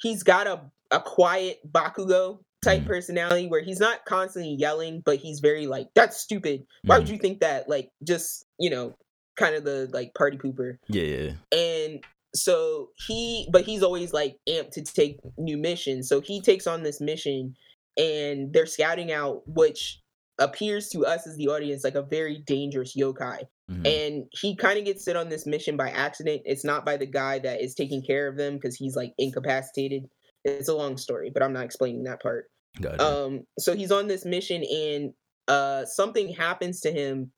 [0.00, 2.86] he's got a a quiet bakugo type Mhm.
[2.86, 6.64] personality where he's not constantly yelling, but he's very like that's stupid.
[6.84, 7.12] Why would Mhm.
[7.12, 7.68] you think that?
[7.68, 8.94] Like just you know,
[9.36, 14.70] kind of the like party pooper Yeah, and so he but he's always like amped
[14.72, 17.54] to take new missions so he takes on this mission
[17.98, 20.00] and they're scouting out which
[20.38, 23.86] appears to us as the audience like a very dangerous yokai Mhm.
[23.86, 27.06] and he kind of gets sent on this mission by accident it's not by the
[27.06, 30.08] guy that is taking care of them because he's like incapacitated
[30.44, 32.50] it's a long story but i'm not explaining that part
[32.80, 33.04] Gotcha.
[33.04, 35.12] um so he's on this mission and
[35.48, 37.30] uh something happens to him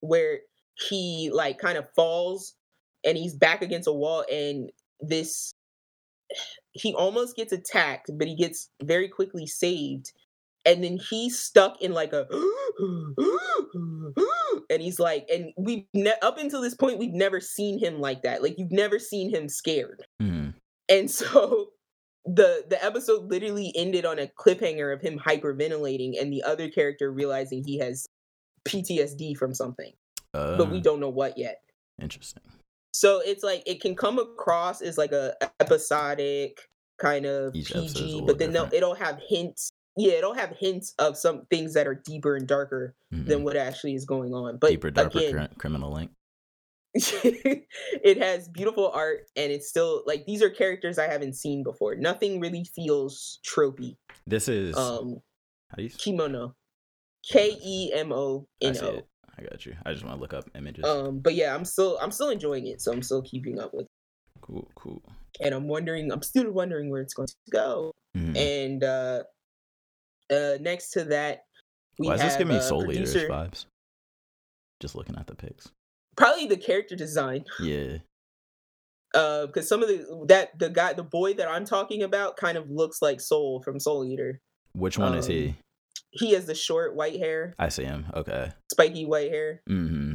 [0.00, 0.40] where
[0.88, 2.54] he like kind of falls
[3.04, 5.52] and he's back against a wall and this
[6.72, 10.12] he almost gets attacked but he gets very quickly saved
[10.64, 12.26] and then he's stuck in like a
[14.70, 18.22] and he's like and we ne- up until this point we've never seen him like
[18.22, 20.54] that like you've never seen him scared Mhm.
[20.88, 21.70] and so
[22.24, 27.10] the the episode literally ended on a cliffhanger of him hyperventilating and the other character
[27.10, 28.06] realizing he has
[28.68, 29.92] PTSD from something,
[30.32, 31.62] but we Uh, don't know what yet.
[32.00, 32.42] Interesting.
[32.92, 36.68] So it's like it can come across as like a episodic
[36.98, 39.70] kind of Each PG, but then it'll have hints.
[39.96, 43.26] Yeah, it'll have hints of some things that are deeper and darker Mhm.
[43.26, 44.58] than what actually is going on.
[44.58, 46.10] But Deeper, darker again, cri- criminal link.
[46.94, 51.94] it has beautiful art and it's still like these are characters I haven't seen before.
[51.94, 53.96] Nothing really feels tropey.
[54.26, 54.76] This is.
[54.76, 55.16] Um
[55.68, 55.90] how do you?
[55.90, 56.54] kemono.
[57.30, 59.02] K E M O I N O.
[59.38, 59.76] I got you.
[59.86, 60.84] I just want to look up images.
[60.84, 63.84] Um but yeah, I'm still I'm still enjoying it, so I'm still keeping up with
[63.84, 63.90] it.
[64.40, 65.02] cool, cool.
[65.40, 67.94] And I'm wondering I'm still wondering where it's going to go.
[68.16, 68.36] Mhm.
[68.36, 69.22] And uh
[70.28, 71.44] uh next to that
[72.00, 73.66] we Why does this have give me uh, Soul producer- vibes?
[74.80, 75.70] Just looking at the pics.
[76.20, 77.44] Probably the character design.
[77.60, 77.98] Yeah.
[79.14, 82.56] Uh because some of the that the guy the boy that I'm talking about kind
[82.56, 84.40] of looks like Soul from Soul Eater.
[84.72, 85.48] Which one is he?
[85.48, 85.56] Um,
[86.12, 88.06] He has the short white hair, I see him.
[88.14, 88.50] Okay.
[88.72, 89.62] spiky white hair.
[89.66, 90.14] hmm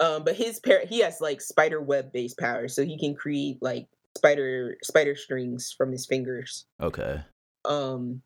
[0.00, 3.58] Um, but his par- he has like spider web based powers, so he can create
[3.60, 6.66] like spider spider strings from his fingers.
[6.80, 7.20] Okay.
[7.64, 8.22] Um,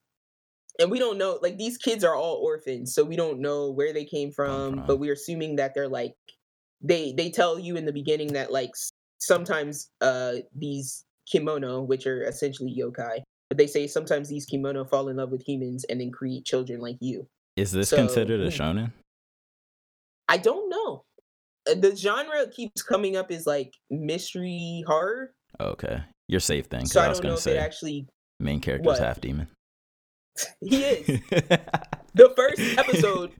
[0.78, 3.94] and we don't know like these kids are all orphans, so we don't know where
[3.94, 4.86] they came from, from.
[4.86, 6.14] but we're assuming that they're like
[6.82, 8.72] they they tell you in the beginning that like
[9.18, 15.08] sometimes uh these kemono, which are essentially yokai, but they say sometimes these kemono fall
[15.08, 17.26] in love with humans and then create children like you.
[17.56, 18.62] Is this So, considered a hmm.
[18.62, 18.92] shonen?
[20.28, 21.04] I don't know.
[21.70, 25.32] Uh, The genre keeps coming up is like mystery horror.
[25.60, 26.02] Okay.
[26.28, 26.86] You're safe then.
[26.86, 28.06] So I I was gonna say it actually
[28.40, 28.98] main character's what?
[28.98, 29.48] half demon.
[30.60, 31.06] he is.
[32.14, 33.32] the first episode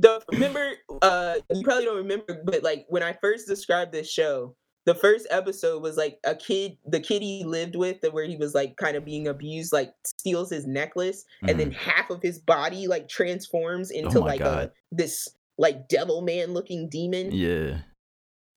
[0.00, 4.54] the remember uh you probably don't remember but like when i first described this show
[4.86, 8.54] the first episode was like a kid the kid he lived with where he was
[8.54, 12.86] like kind of being abused like steals his necklace and then half of his body
[12.86, 17.30] like transforms into Oh like a this like devil man looking demon.
[17.32, 17.78] Yeah.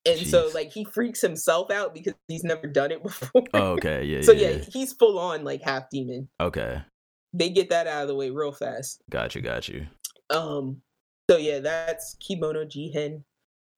[0.05, 3.43] And so like he freaks himself out because he's never done it before.
[3.53, 4.03] Oh, okay.
[4.03, 4.21] Yeah.
[4.21, 6.29] so yeah, yeah, he's full on like half demon.
[6.39, 6.81] Okay.
[7.33, 9.01] They get that out of the way real fast.
[9.09, 9.41] Got you.
[9.41, 9.87] Got you.
[10.29, 10.81] Um
[11.29, 13.23] so yeah, that's Kemono Jihen.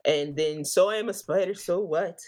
[0.06, 2.20] And then So I Am a Spider, So What?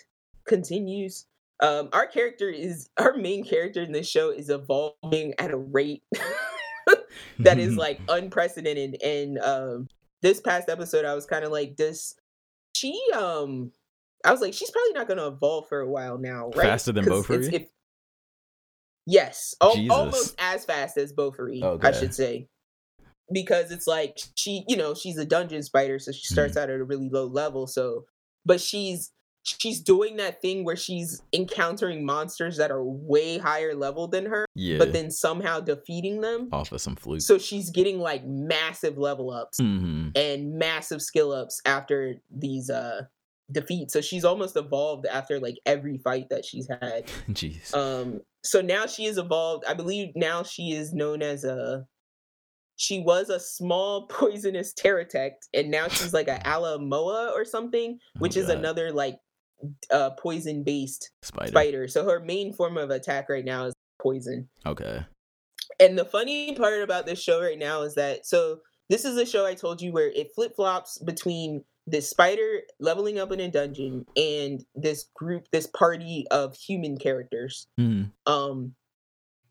[0.48, 1.25] continues.
[1.61, 6.03] Um our character is our main character in this show is evolving at a rate
[7.40, 9.01] that is like unprecedented.
[9.03, 9.88] And um
[10.22, 12.16] this past episode I was kind of like, does
[12.75, 13.72] she um
[14.25, 16.69] I was like, she's probably not gonna evolve for a while now, right?
[16.69, 17.67] Faster than Bofuri?
[19.08, 22.48] Yes, al- almost as fast as Bofuri, I should say.
[23.32, 26.64] Because it's like she, you know, she's a dungeon spider, so she starts Mm-hmm.
[26.64, 27.68] out at a really low level.
[27.68, 28.06] So,
[28.45, 29.11] but she's
[29.43, 34.45] she's doing that thing where she's encountering monsters that are way higher level than her,
[34.53, 34.77] yeah.
[34.77, 36.48] but then somehow defeating them.
[36.51, 37.22] off of some fluke.
[37.22, 43.01] So she's getting like massive level ups hmm and massive skill ups after these uh
[43.51, 43.93] defeats.
[43.93, 47.08] So she's almost evolved after like every fight that she's had.
[47.32, 47.74] Jeez.
[47.76, 49.66] Um so now she is evolved.
[49.68, 51.85] I believe now she is known as a
[52.82, 58.35] she was a small poisonous taratect and now she's like a alamoa or something, which
[58.38, 58.58] Oh, is God.
[58.58, 59.18] another like
[59.92, 61.48] uh poison based spider.
[61.51, 61.88] spider.
[61.88, 64.50] So her main form of attack right now is poison.
[64.66, 65.06] Okay.
[65.80, 69.26] And the funny part about this show right now is that so this is a
[69.26, 73.50] show I told you where it flip flops between this spider leveling up in a
[73.50, 77.68] dungeon and this group, this party of human characters.
[77.77, 78.74] hmm Um,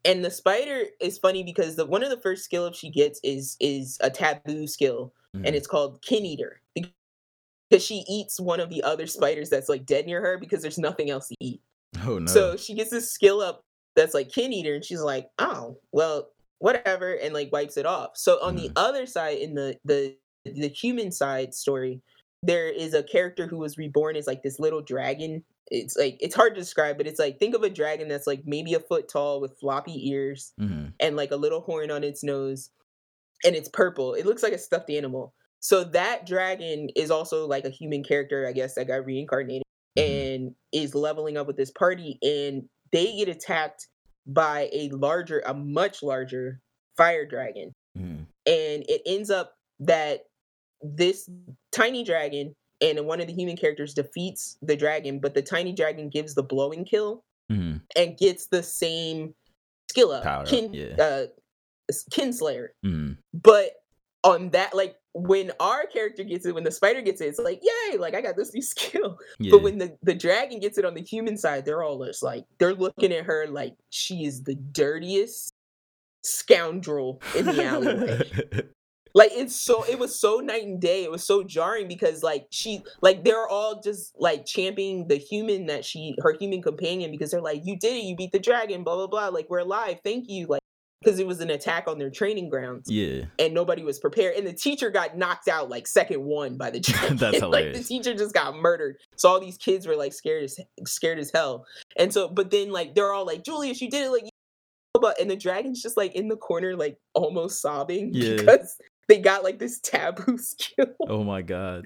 [0.05, 3.19] and the spider is funny because the one of the first skill ups she gets
[3.23, 5.45] is is a taboo skill, Mm-hmm.
[5.45, 9.85] and it's called kin eater because she eats one of the other spiders that's like
[9.85, 11.61] dead near her because there's nothing else to eat.
[12.05, 12.25] Oh no.
[12.25, 13.63] So she gets this skill up
[13.95, 18.11] that's like kin eater, and she's like, oh, well, whatever, and like wipes it off.
[18.17, 18.73] So on the Mhm.
[18.75, 22.01] other side, in the the the human side story,
[22.43, 25.43] there is a character who was reborn as like this little dragon.
[25.71, 28.43] It's like it's hard to describe, but it's like think of a dragon that's like
[28.45, 32.23] maybe a foot tall with floppy ears hmm and like a little horn on its
[32.23, 32.69] nose,
[33.45, 34.13] and it's purple.
[34.15, 35.33] It looks like a stuffed animal.
[35.61, 39.63] So that dragon is also like a human character, I guess, that got reincarnated
[39.97, 40.03] Mhm.
[40.05, 43.87] and is leveling up with this party and they get attacked
[44.27, 46.61] by a larger a much larger
[46.97, 48.27] fire dragon Mhm.
[48.45, 50.21] and it ends up that
[50.81, 51.29] this
[51.71, 56.09] tiny dragon and one of the human characters defeats the dragon but the tiny dragon
[56.09, 57.81] gives the blowing kill Mhm.
[57.97, 59.33] and gets the same
[59.89, 60.95] skill up Power up, kin, yeah.
[60.97, 61.25] uh,
[62.11, 63.17] kinslayer Mhm.
[63.33, 63.71] but
[64.23, 67.59] on that like when our character gets it when the spider gets it it's like
[67.61, 69.51] yay like i got this new skill Yeah.
[69.51, 72.45] but when the, the dragon gets it on the human side, they're all just like
[72.59, 75.53] they're looking at her like she is the dirtiest
[76.23, 78.67] scoundrel in the alleyway.
[79.13, 81.03] Like it's so it was so night and day.
[81.03, 85.67] It was so jarring because like she like they're all just like championing the human
[85.67, 88.83] that she her human companion because they're like, You did it, you beat the dragon,
[88.83, 89.27] blah blah blah.
[89.27, 90.47] Like we're alive, thank you.
[90.47, 90.61] Like
[91.01, 93.23] because it was an attack on their training grounds yeah.
[93.39, 94.35] and nobody was prepared.
[94.35, 97.17] And the teacher got knocked out like second one by the dragon.
[97.17, 98.97] That's like the teacher just got murdered.
[99.15, 101.65] So all these kids were like scared as scared as hell.
[101.97, 104.23] And so, but then like they're all like, Julius, you did it, like.
[104.23, 104.29] you-"
[104.93, 108.35] But and the dragon's just like in the corner, like almost sobbing Yeah.
[108.35, 108.77] because
[109.11, 111.83] they got like this taboo skill, Oh my god.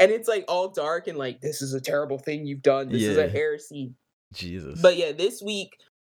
[0.00, 2.88] and it's like all dark and like this is a terrible thing you've done.
[2.88, 3.94] This is a heresy.
[4.32, 4.80] Jesus.
[4.82, 5.70] But yeah, this week,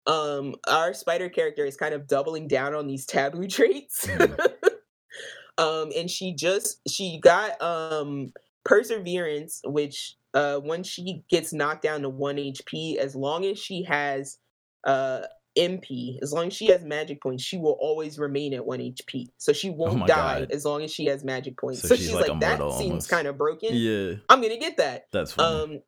[0.08, 4.04] um, our spider character is kind of doubling down on these taboo traits.
[4.06, 4.38] Mhm.
[5.58, 8.32] um, and she just she got um
[8.64, 13.84] perseverance, which uh once she gets knocked down to one HP, as long as she
[13.84, 14.38] has
[14.84, 15.20] uh
[15.58, 19.26] MP, as long as she has magic points, she will always remain at one HP.
[19.38, 20.50] So she won't Oh die God.
[20.52, 21.82] as long as she has magic points.
[21.82, 23.70] So So, she's she's, like like, that immortal seems kind of broken.
[23.72, 24.14] yeah.
[24.28, 25.06] I'm gonna get that.
[25.12, 25.74] That's funny.
[25.74, 25.82] Um,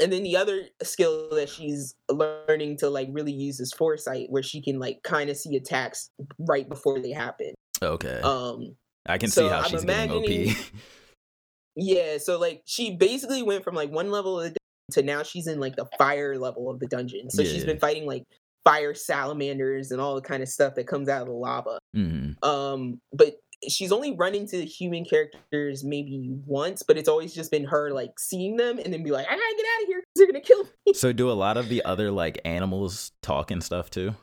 [0.00, 4.42] and then the other skill that she's learning to like really use is foresight, where
[4.42, 7.54] she can like kind of see attacks right before they happen.
[7.82, 8.20] okay.
[8.20, 8.76] Um,
[9.08, 10.10] I can so see how I'm she's getting
[10.50, 10.56] OP.
[11.76, 14.60] yeah, so like she basically went from like one level of the dungeon
[14.92, 17.30] to now she's in like the fire level of the dungeon.
[17.30, 18.24] So she's been fighting like
[18.66, 21.78] fire salamanders and all the kind of stuff that comes out of the lava.
[21.94, 23.36] hmm Um, but
[23.68, 27.90] she's only run into the human characters maybe once, but it's always just been her
[27.92, 30.26] like seeing them and then be like, I gotta get out of here because they're
[30.26, 30.94] gonna kill me.
[30.94, 34.14] So do a lot of the other like animals talk and stuff too?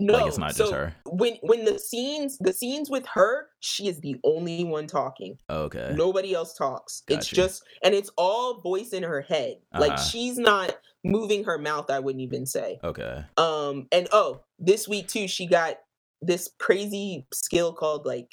[0.00, 0.94] No, like it's not just so her.
[1.06, 5.36] When when the scenes the scenes with her, she is the only one talking.
[5.48, 5.92] Okay.
[5.94, 7.02] Nobody else talks.
[7.08, 7.34] It's Gotcha.
[7.36, 9.56] just and it's all voice in her head.
[9.78, 10.02] Like Uh-huh.
[10.02, 11.90] she's not moving her mouth.
[11.90, 12.78] I wouldn't even say.
[12.82, 13.24] Okay.
[13.36, 15.76] Um and oh, this week too, she got
[16.22, 18.28] this crazy skill called like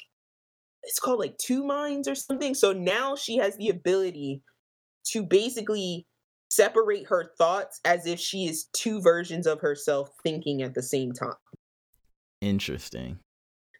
[0.84, 2.54] it's called like two minds or something.
[2.54, 4.42] So now she has the ability
[5.08, 6.06] to basically
[6.50, 11.12] separate her thoughts as if she is two versions of herself thinking at the same
[11.12, 11.34] time.
[12.40, 13.18] Interesting.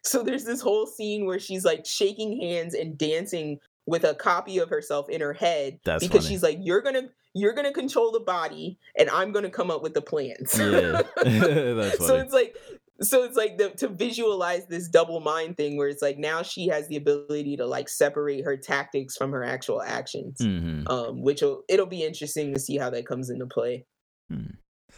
[0.03, 4.59] So there's this whole scene where she's like shaking hands and dancing with a copy
[4.59, 6.35] of herself in her head That's because funny.
[6.35, 9.51] she's like you're going to you're going to control the body and I'm going to
[9.51, 10.57] come up with the plans.
[10.57, 11.01] Yeah.
[11.23, 12.55] That's so it's like
[13.01, 16.67] so it's like the, to visualize this double mind thing where it's like now she
[16.67, 21.41] has the ability to like separate her tactics from her actual actions hmm um which
[21.41, 23.85] will it'll be interesting to see how that comes into play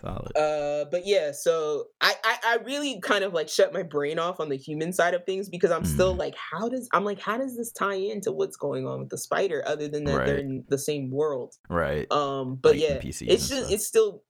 [0.02, 0.36] Solid.
[0.36, 4.40] uh but yeah so I, I i really kind of like shut my brain off
[4.40, 6.20] on the human side of things because i'm still Mhm.
[6.20, 9.18] like how does i'm like how does this tie into what's going on with the
[9.18, 12.12] spider other than that they're in the same world right.
[12.12, 13.72] um but Like yeah NPCs it's just stuff.
[13.74, 14.24] it's still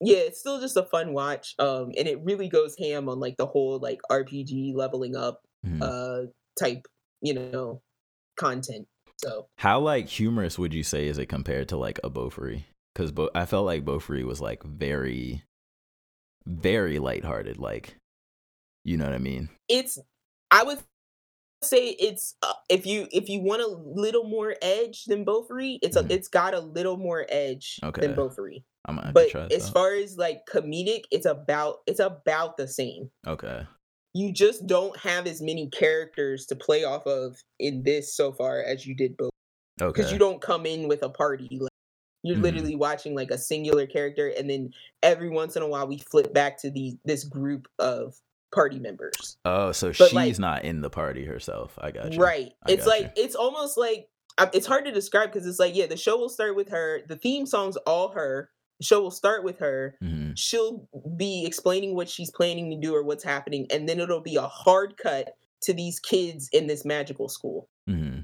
[0.00, 3.36] yeah it's still just a fun watch um and it really goes ham on like
[3.36, 5.82] the whole like rpg leveling up Mhm.
[5.82, 6.26] uh
[6.58, 6.86] type
[7.20, 7.82] you know
[8.36, 8.86] content
[9.18, 12.64] so How like humorous would you say is it compared to like a Bofuri?
[12.96, 15.42] Because Bo- I felt like Bofuri was like very,
[16.46, 17.58] very lighthearted.
[17.58, 17.96] Like,
[18.84, 19.50] you know what I mean?
[19.68, 19.98] it's
[20.52, 20.78] i would
[21.60, 25.96] say it's uh, if you if you want a little more edge than Bofuri, it's
[25.96, 26.10] a, Mhm.
[26.12, 28.00] it's got a little more edge Okay.
[28.00, 28.62] than Bofuri.
[28.86, 33.10] I'm gonna But try as far as like comedic, it's about it's about the same.
[33.26, 33.66] okay.
[34.14, 38.62] You just don't have as many characters to play off of in this so far
[38.62, 39.32] as you did both
[39.82, 39.92] Okay.
[39.92, 41.58] because you don't come in with a party.
[41.60, 41.68] Like,
[42.26, 42.42] you're Mhm.
[42.42, 44.70] literally watching like a singular character, and then
[45.02, 48.16] every once in a while we flip back to the this group of
[48.54, 49.36] party members.
[49.44, 51.78] oh, so but, she's like- not in the party herself.
[51.80, 52.18] I got you.
[52.18, 52.52] Right.
[52.66, 53.24] I it's like you.
[53.24, 56.28] it's almost like uh, it's hard to describe because it's like yeah, the show will
[56.28, 57.00] start with her.
[57.06, 58.50] The theme song's all her.
[58.80, 59.96] The show will start with her.
[60.00, 64.20] hmm She'll be explaining what she's planning to do or what's happening, and then it'll
[64.20, 67.68] be a hard cut to these kids in this magical school.
[67.86, 68.18] hmm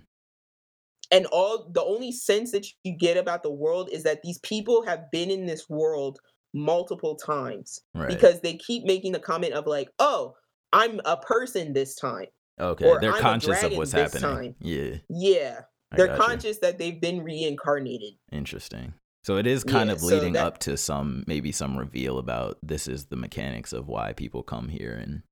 [1.12, 4.84] And all the only sense that you get about the world is that these people
[4.86, 6.18] have been in this world
[6.54, 8.08] multiple times Right.
[8.08, 10.34] because they keep making the comment of like, "Oh,
[10.72, 12.26] I'm a person this time."
[12.60, 12.84] okay.
[12.86, 14.22] or They're conscious of what's happening.
[14.22, 14.54] time.
[14.60, 14.96] Yeah.
[15.08, 15.60] Yeah,
[15.90, 16.24] I they're got you.
[16.24, 18.14] conscious that they've been reincarnated.
[18.30, 18.94] Interesting.
[19.24, 22.18] So it is kind Yeah, of so leading that- up to some maybe some reveal
[22.18, 25.22] about this is the mechanics of why people come here and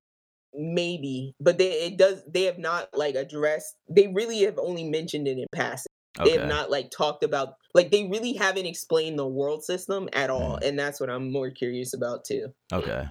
[0.62, 3.76] Maybe, but they it does they have not like addressed.
[3.88, 5.86] They really have only mentioned it in passing.
[6.22, 10.28] They have not like talked about like they really haven't explained the world system at
[10.28, 10.68] all, Mhm.
[10.68, 12.48] and that's what I'm more curious about too.
[12.72, 13.06] okay.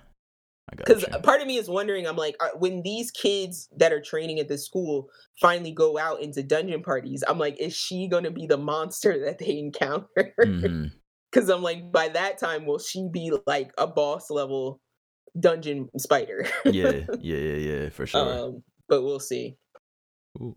[0.72, 3.92] I got Because part of me is wondering, I'm like, are, when these kids that
[3.92, 5.10] are training at this school
[5.42, 9.40] finally go out into dungeon parties, I'm like, is she gonna be the monster that
[9.40, 10.08] they encounter?
[11.32, 14.82] Because I'm like, by that time, will she be like a boss level
[15.40, 16.45] dungeon spider?
[16.66, 18.40] Yeah, yeah, yeah, yeah, for sure.
[18.48, 19.56] Um, but we'll see.
[20.40, 20.56] Ooh.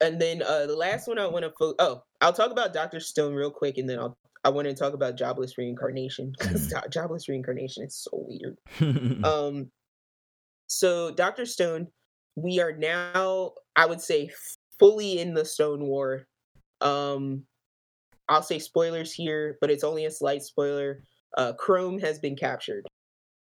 [0.00, 3.00] And then uh, the last one I want to fo- oh, I'll talk about Doctor
[3.00, 6.90] Stone real quick, and then I'll I want to talk about jobless reincarnation because Mhm.
[6.92, 8.56] jobless reincarnation is so weird.
[9.24, 9.70] Um,
[10.68, 11.88] so Doctor Stone,
[12.36, 14.30] we are now, I would say,
[14.78, 16.26] fully in the Stone War.
[16.80, 17.42] Um,
[18.28, 21.02] I'll say spoilers here, but it's only a slight spoiler.
[21.36, 22.86] Uh, Chrome has been captured.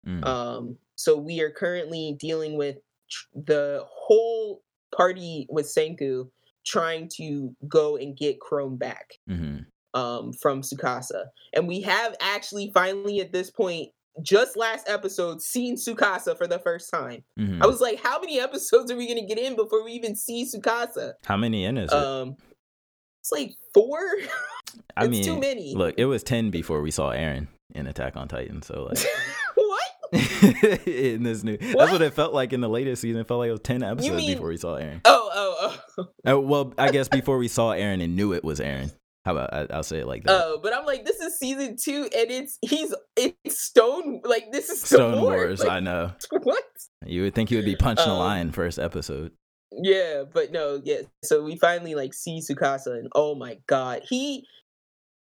[0.07, 2.77] Mm, Um, so we are currently dealing with
[3.11, 4.63] tr- the whole
[4.95, 6.29] party with Senku
[6.65, 9.67] trying to go and get Chrome back mhm.
[9.95, 11.25] um, from Tsukasa.
[11.53, 13.91] And we have actually finally at this point,
[14.23, 17.25] just last episode, seen Tsukasa for the first time.
[17.39, 17.63] Mhm.
[17.63, 20.45] I was like, how many episodes are we gonna get in before we even see
[20.45, 21.15] Tsukasa?
[21.25, 21.97] How many in is it?
[21.97, 22.37] Um
[23.21, 23.99] it's like four.
[24.97, 25.75] I mean, too many.
[25.75, 28.63] look, it was ten before we saw Eren in Attack on Titan.
[28.63, 28.99] So like?
[30.87, 31.79] in this new, What?
[31.79, 33.21] that's what it felt like in the latest season.
[33.21, 35.01] It felt like it was ten episodes mean- before we saw Eren.
[35.05, 36.09] Oh, oh, oh.
[36.37, 38.93] Uh, well, I guess before we saw Eren and knew it was Eren.
[39.25, 40.33] How about I, I'll say it like that.
[40.45, 44.69] Oh, but I'm like, this is season two, and it's he's it's Stone like this
[44.69, 45.61] is Stone, Stone Wars.
[45.61, 46.13] Like, I know.
[46.43, 46.65] what?
[47.07, 49.31] You would think he would be punching a Um, lion first episode.
[49.71, 51.03] Yeah, but no, yeah.
[51.25, 54.45] So we finally like see Tsukasa, and oh my god, he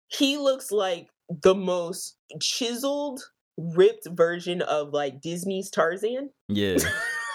[0.09, 3.22] he looks like the most chiseled,
[3.58, 6.30] ripped version of like Disney's Tarzan.
[6.48, 6.77] Yeah,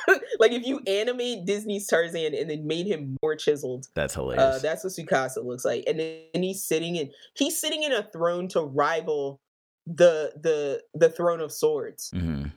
[0.39, 4.63] like if you animate Disney's Tarzan and then made him more chiseled, that's uh, hilarious.
[4.63, 5.85] that's what Tsukasa looks like.
[5.87, 9.41] And then and he's sitting in he's sitting in a throne to rival
[9.87, 12.11] the the the throne of swords.
[12.15, 12.49] Mm-hmm.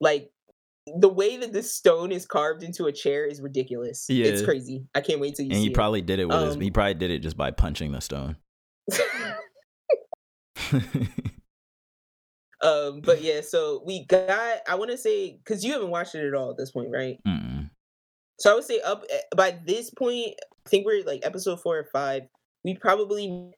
[0.00, 0.30] Like
[0.86, 4.04] the way that this stone is carved into a chair is ridiculous.
[4.08, 4.84] It's crazy.
[4.94, 5.56] I can't wait till you see.
[5.56, 5.74] And he it.
[5.74, 6.54] probably did it with his.
[6.56, 8.36] Um, He probably did it just by punching the stone.
[12.64, 14.60] um, but yeah, so we got.
[14.68, 17.18] I want to say because you haven't watched it at all at this point, right?
[17.26, 17.70] Mm-mm.
[18.40, 20.34] So I would say up eh, by this point,
[20.66, 22.22] I think we're like episode four or five.
[22.64, 23.52] We probably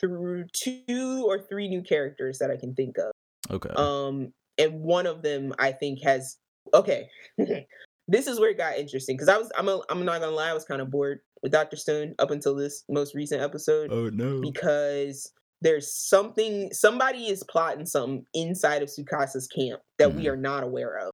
[0.00, 3.12] through two or three new characters that I can think of.
[3.50, 3.70] Okay.
[3.76, 6.38] Um, and one of them I think has
[6.72, 7.08] okay.
[8.08, 10.50] this is where it got interesting because I was I'm a, I'm not gonna lie
[10.50, 14.08] I was kind of bored with Doctor Stone up until this most recent episode oh
[14.08, 14.40] no.
[14.40, 20.32] because there's something somebody is plotting something inside of Tsukasa's camp that we Mhm.
[20.32, 21.10] are not aware of.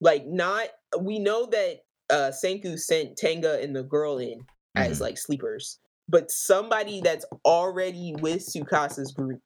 [0.00, 0.68] Like not
[0.98, 4.44] we know that uh Senku sent Tenga and the girl in
[4.76, 5.02] as Mhm.
[5.02, 5.78] like sleepers,
[6.08, 9.42] but somebody that's already with Tsukasa's group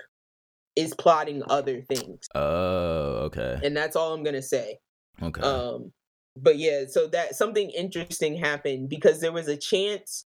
[0.75, 2.27] is plotting other things.
[2.35, 3.59] Oh, okay.
[3.63, 4.79] And that's all I'm gonna say.
[5.23, 5.43] Okay.
[5.43, 5.93] Um,
[6.37, 10.27] but yeah, so that something interesting happened because there was a chance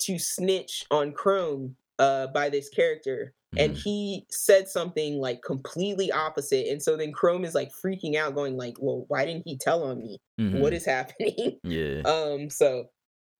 [0.00, 3.82] to snitch on Chrome uh by this character, and Mhm.
[3.82, 8.56] he said something like completely opposite, and so then Chrome is like freaking out, going
[8.56, 10.18] like, "Well, why didn't he tell on me?
[10.40, 10.60] Mhm.
[10.60, 12.02] What is happening?" Yeah.
[12.04, 12.86] um, so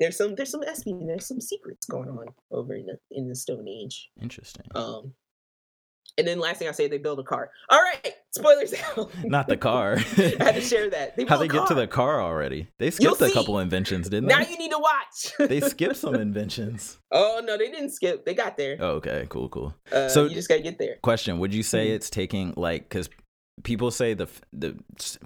[0.00, 3.34] there's some there's some espionage, there's some secrets going on over in the in the
[3.36, 4.08] Stone Age.
[4.20, 4.66] Interesting.
[4.74, 5.14] Um,
[6.18, 7.50] and then last thing I say, they build a car.
[7.70, 9.10] All right, spoilers out.
[9.24, 9.96] Not the car.
[10.16, 11.16] I had to share that.
[11.16, 12.68] They How they get to the car already?
[12.78, 14.44] They skipped a couple inventions, didn't Now they?
[14.44, 15.32] Now you need to watch.
[15.50, 16.98] they skipped some inventions.
[17.10, 18.24] oh no, they didn't skip.
[18.24, 18.76] They got there.
[18.80, 19.74] Oh, okay, cool, cool.
[19.92, 20.96] Uh, so- you just gotta get there.
[21.02, 21.94] Question: Would you say Mhm.
[21.96, 23.08] it's taking like because
[23.62, 24.76] people say the the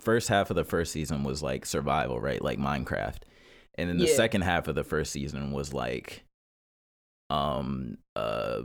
[0.00, 2.42] first half of the first season was like survival, right?
[2.42, 3.18] Like Minecraft,
[3.76, 4.15] and then the Yeah.
[4.15, 6.25] second half of the first season was like,
[7.31, 8.62] um, uh,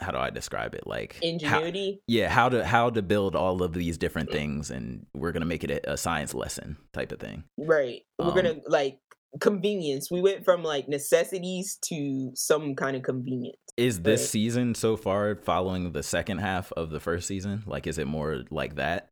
[0.00, 0.86] how do I describe it?
[0.86, 2.00] Like how- Ingenuity.
[2.06, 5.64] yeah, how to how to build all of these different things, and we're gonna make
[5.64, 7.44] it a, a science lesson type of thing.
[7.58, 8.02] right.
[8.18, 8.98] We're um, gonna like
[9.40, 10.10] convenience.
[10.10, 13.56] We went from like necessities to some kind of convenience.
[13.76, 14.28] Is this Right.
[14.28, 17.62] season so far following the second half of the first season?
[17.66, 19.10] Like, is it more like that,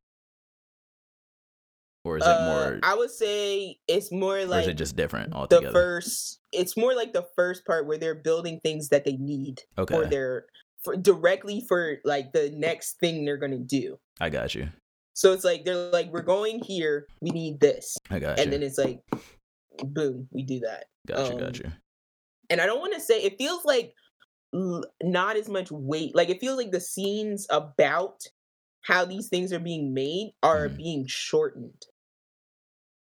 [2.05, 5.32] or is it Uh, more, I would say it's more or is it just different
[5.50, 6.40] the first.
[6.52, 9.94] It's more like the first part where they're building things that they need okay.
[9.94, 10.47] for their
[10.86, 13.98] for directly for like the next thing they're gonna do.
[14.20, 14.68] I got you.
[15.12, 17.06] So it's like they're like, we're going here.
[17.20, 18.44] We need this, I got you.
[18.44, 19.00] and then it's like,
[19.84, 20.84] boom, we do that.
[21.06, 21.39] got you.
[21.40, 21.73] Got um, you.
[22.50, 23.92] and I don't want to say it feels like
[24.55, 26.15] l- not as much weight.
[26.15, 28.23] Like it feels like the scenes about
[28.82, 30.76] how these things are being made are Mhm.
[30.76, 31.82] being shortened.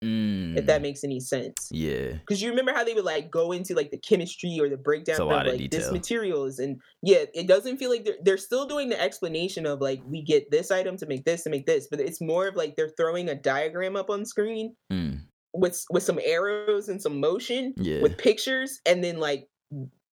[0.03, 1.69] If Mm, that makes any sense.
[1.71, 4.77] yeah, Because you remember how they would like go into like the chemistry or the
[4.77, 8.89] breakdown of like this materials and yeah, it doesn't feel like they're they're still doing
[8.89, 11.99] the explanation of like we get this item to make this to make this, but
[12.01, 15.19] it's more of like they're throwing a diagram up on screen mm,
[15.53, 18.01] with with some arrows and some motion yeah.
[18.01, 19.47] with pictures and then like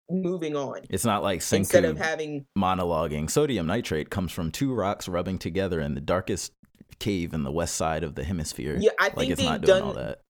[0.09, 3.29] moving on it's not like instead of having monologuing.
[3.29, 6.51] Sodium nitrate comes from two rocks rubbing together in the darkest
[6.99, 8.77] cave in the west side of the hemisphere.
[8.79, 10.21] yeah i like think it's they've not doing all done that.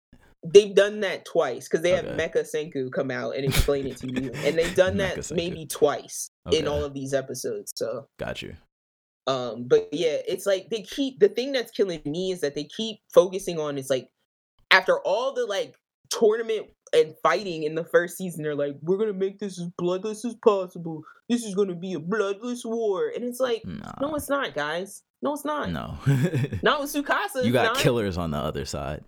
[0.44, 2.18] they've done that twice because they have Okay.
[2.30, 5.36] mecha senku come out and explain it to you and they've done that Senku.
[5.36, 8.56] maybe twice in all of these episodes so Got you.
[9.28, 12.64] um but yeah it's like they keep the thing that's killing me is that they
[12.66, 14.10] keep focusing on is like
[14.72, 15.76] after all the like
[16.10, 20.26] tournament and fighting in the first season they're like we're gonna make this as bloodless
[20.26, 24.28] as possible this is gonna be a bloodless war and it's like Nah, no it's
[24.30, 25.98] not guys no it's not no.
[26.64, 27.44] not with Tsukasa.
[27.44, 27.78] you got not.
[27.78, 29.04] killers on the other side.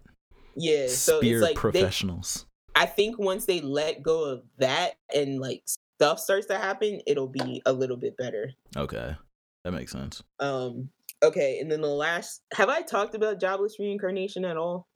[0.56, 2.46] Yeah, so Spear it's like they, professionals.
[2.76, 5.64] I think once they let go of that and like
[5.98, 8.52] stuff starts to happen, it'll be a little bit better.
[8.76, 9.16] Okay,
[9.64, 10.22] that makes sense.
[10.40, 10.90] Um,
[11.24, 14.88] okay, and then the last, have I talked about jobless reincarnation at all?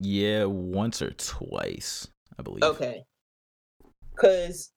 [0.00, 2.64] Yeah, once or twice, I believe.
[2.64, 3.04] Okay,
[4.14, 4.72] because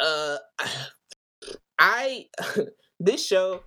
[0.00, 0.36] uh,
[1.78, 2.26] I
[3.00, 3.62] this show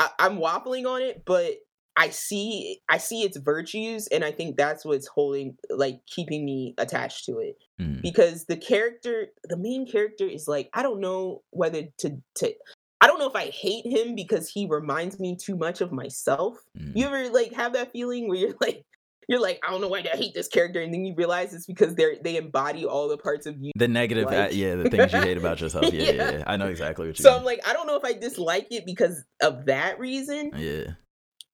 [0.00, 1.58] I, I'm waffling on it, but
[1.96, 6.74] I see I see its virtues, and I think that's what's holding like keeping me
[6.78, 7.56] attached to it.
[7.80, 12.52] Mm, because the character the main character is like i don't know whether to to
[13.00, 16.58] i don't know if i hate him because he reminds me too much of myself
[16.78, 16.92] mm.
[16.94, 18.84] you ever like have that feeling where you're like
[19.28, 21.66] you're like i don't know why i hate this character and then you realize it's
[21.66, 25.12] because they're they embody all the parts of you the negative, like- yeah, the things
[25.12, 25.84] you hate about yourself.
[25.92, 26.30] Yeah, yeah, Yeah.
[26.38, 26.44] yeah.
[26.46, 28.84] I know exactly what you so i'm like i don't know if i dislike it
[28.86, 30.92] because of that reason yeah,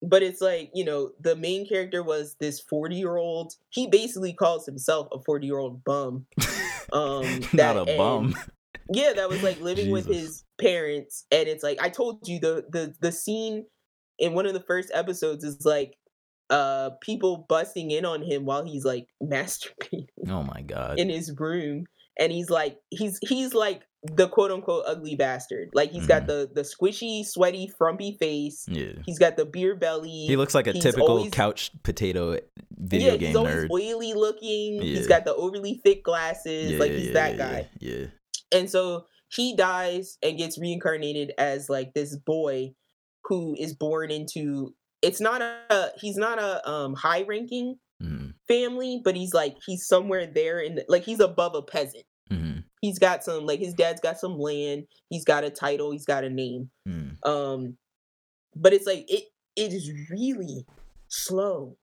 [0.03, 4.33] but it's like you know the main character was this 40 year old he basically
[4.33, 6.27] calls himself a 40 year old bum
[6.93, 8.35] um not that- a and- bum.
[8.93, 12.65] yeah that was like living with his parents and it's like i told you the
[12.71, 13.65] the the scene
[14.19, 15.97] in one of the first episodes is like
[16.51, 20.99] uh people busting in on him while he's like masturbating Oh my god.
[20.99, 21.85] in his room
[22.19, 25.71] and he's like he's he's like the quote unquote ugly bastard.
[25.75, 26.27] Like he's got Mhm.
[26.29, 28.65] the the squishy, sweaty, frumpy face.
[28.69, 28.93] Yeah.
[29.05, 30.27] He's got the beer belly.
[30.27, 32.39] He looks like a He's typical always- couch potato
[32.79, 33.71] video yeah, game he's always nerd.
[33.73, 34.81] oily looking.
[34.81, 36.71] He's got the overly thick glasses.
[36.73, 37.69] Yeah, like he's yeah, that yeah, guy.
[37.81, 38.07] Yeah.
[38.53, 42.75] And so he dies and gets reincarnated as like this boy
[43.25, 44.73] who is born into
[45.07, 49.87] it's not a he's not a um high ranking hmm family, but he's like he's
[49.89, 52.05] somewhere there in the, like he's above a peasant.
[52.31, 56.05] hmm He's got some like his dad's got some land, he's got a title, he's
[56.07, 56.71] got a name.
[56.87, 57.77] hmm Um
[58.55, 59.25] but it's like it
[59.57, 60.67] it is really
[61.09, 61.77] slow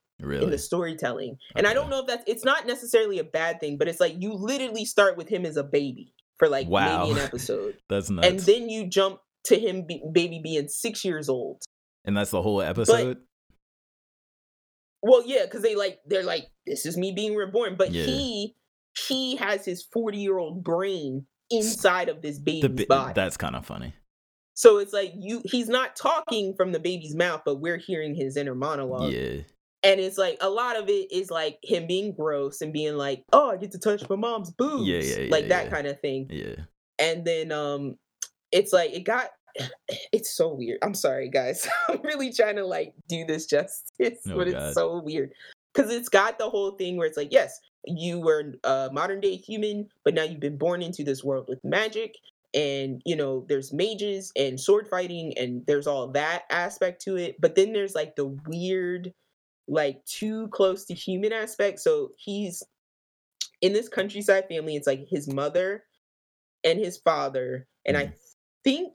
[0.44, 1.38] in the storytelling.
[1.56, 4.16] And I don't know if that's it's not necessarily a bad thing, but it's like
[4.20, 7.06] you literally start with him as a baby for like Wow.
[7.06, 7.76] maybe an episode.
[7.90, 8.28] That's nuts.
[8.28, 11.62] and then you jump to him be, baby being 6 years old.
[12.06, 13.18] And that's the whole episode.
[15.02, 18.06] Well, yeah, cuz they like they're like this is me being reborn, but Yeah.
[18.06, 18.56] he
[19.08, 23.14] he has his 40-year-old brain inside of this baby's body.
[23.16, 23.94] that's kind of funny.
[24.56, 28.38] So it's like you he's not talking from the baby's mouth, but we're hearing his
[28.38, 29.12] inner monologue.
[29.12, 29.42] yeah.
[29.86, 33.26] And it's like a lot of it is like him being gross and being like,
[33.34, 35.70] "Oh, I get to touch my mom's boobs," Yeah, yeah, like yeah, that yeah.
[35.72, 36.28] kind of thing.
[36.30, 36.56] Yeah.
[37.00, 37.98] And then um,
[38.54, 39.32] it's like it got,
[40.12, 40.80] it's so weird.
[40.82, 41.68] I'm sorry, guys.
[41.90, 44.48] I'm really trying to like do this justice, Oh, but God.
[44.48, 45.34] it's so weird
[45.74, 49.36] because it's got the whole thing where it's like, yes, you were a modern day
[49.36, 52.16] human, but now you've been born into this world with magic.
[52.56, 57.42] And you know, there's mages and sword fighting, and there's all that aspect to it.
[57.42, 59.12] But then there's like the weird,
[59.68, 61.80] like too close to human aspect.
[61.80, 62.62] So he's
[63.64, 64.76] in this countryside family.
[64.76, 65.84] It's like his mother
[66.64, 68.14] and his father, and I mm.
[68.64, 68.94] think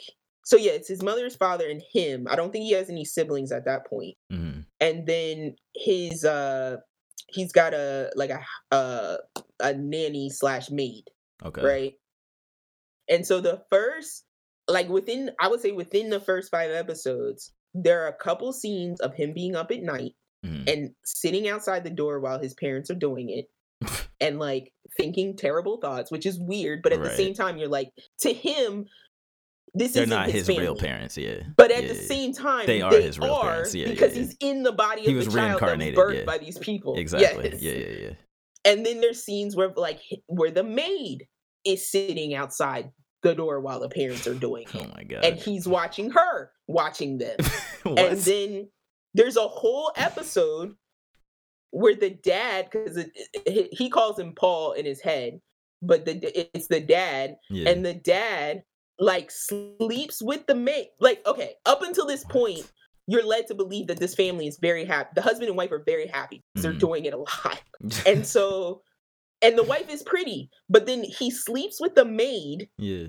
[0.49, 0.57] so.
[0.57, 2.27] Yeah, it's his mother's father, and him.
[2.31, 4.17] I don't think he has any siblings at that point.
[4.31, 6.77] hmm And then his uh,
[7.28, 8.41] he's got a like a
[8.75, 9.17] uh,
[9.60, 11.05] a nanny slash maid
[11.44, 11.62] Okay.
[11.62, 11.93] right?
[13.09, 14.25] And so the first,
[14.68, 19.01] like within, I would say within the first five episodes, there are a couple scenes
[19.01, 20.12] of him being up at night
[20.47, 20.70] Mhm.
[20.73, 23.47] and sitting outside the door while his parents are doing it
[24.20, 26.81] and like thinking terrible thoughts, which is weird.
[26.83, 28.86] But at the same time, you're like, to him,
[29.78, 30.62] this They're not his, family.
[30.62, 31.16] real parents.
[31.16, 31.40] Yeah.
[31.57, 32.07] But at Yeah, the yeah.
[32.07, 33.74] same time, They are his real are parents.
[33.74, 36.26] Yeah, because he's in the body He of was the child that was reincarnated, birthed
[36.26, 36.97] by these people.
[36.97, 37.50] Exactly.
[37.52, 37.62] Yes.
[37.62, 37.73] Yeah.
[37.73, 37.86] Yeah.
[38.08, 38.10] Yeah.
[38.65, 41.26] And then there's scenes where like where the maid
[41.65, 42.90] is sitting outside
[43.23, 45.24] the door while the parents are doing Oh my god.
[45.24, 47.36] And he's watching her watching them.
[47.84, 48.68] and then
[49.15, 50.74] there's a whole episode
[51.70, 52.98] where the dad because
[53.73, 55.40] he calls him Paul in his head,
[55.82, 58.62] but the it's the dad and the dad
[58.99, 60.89] like sleeps with the maid.
[61.01, 62.70] Like okay, up until this point
[63.10, 65.09] you're led to believe that this family is very happy.
[65.15, 66.43] The husband and wife are very happy.
[66.55, 66.78] 'cause They're Mhm.
[66.81, 67.62] doing it a lot
[68.07, 68.83] and so
[69.41, 73.07] and the wife is pretty but then he sleeps with the maid yeah.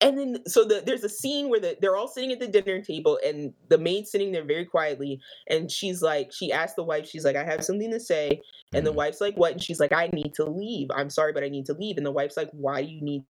[0.00, 2.82] and then so the, there's a scene where the, they're all sitting at the dinner
[2.82, 7.06] table and the maid's sitting there very quietly and she's like she asked the wife
[7.08, 8.42] she's like i have something to say
[8.74, 8.96] and the Mhm.
[8.96, 11.66] wife's like what and she's like i need to leave i'm sorry but i need
[11.66, 13.22] to leave and the wife's like why do you need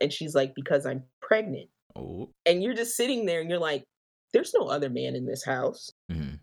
[0.00, 1.68] and she's like because i'm pregnant.
[1.96, 2.30] Oh.
[2.46, 3.84] and you're just sitting there and you're like
[4.32, 5.90] there's no other man in this house.
[6.10, 6.34] Hmm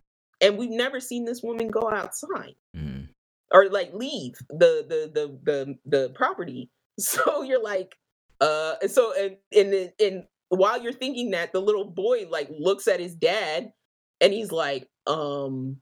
[0.41, 2.55] and we've never seen this woman go outside.
[2.75, 3.03] Hmm
[3.51, 6.69] or like leave the the the the, the property.
[6.97, 7.93] So you're like
[8.39, 12.87] uh and so and and and while you're thinking that the little boy like looks
[12.87, 13.73] at his dad
[14.21, 15.75] and he's like um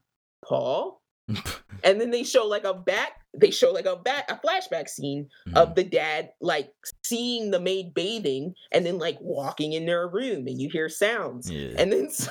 [0.44, 1.00] paul
[1.84, 5.28] and then they show like a back they show like a back a flashback scene
[5.48, 5.56] Mm-hmm.
[5.58, 6.70] of the dad like
[7.04, 11.50] seeing the maid bathing and then like walking in their room and you hear sounds
[11.50, 11.72] yeah.
[11.78, 12.30] and then so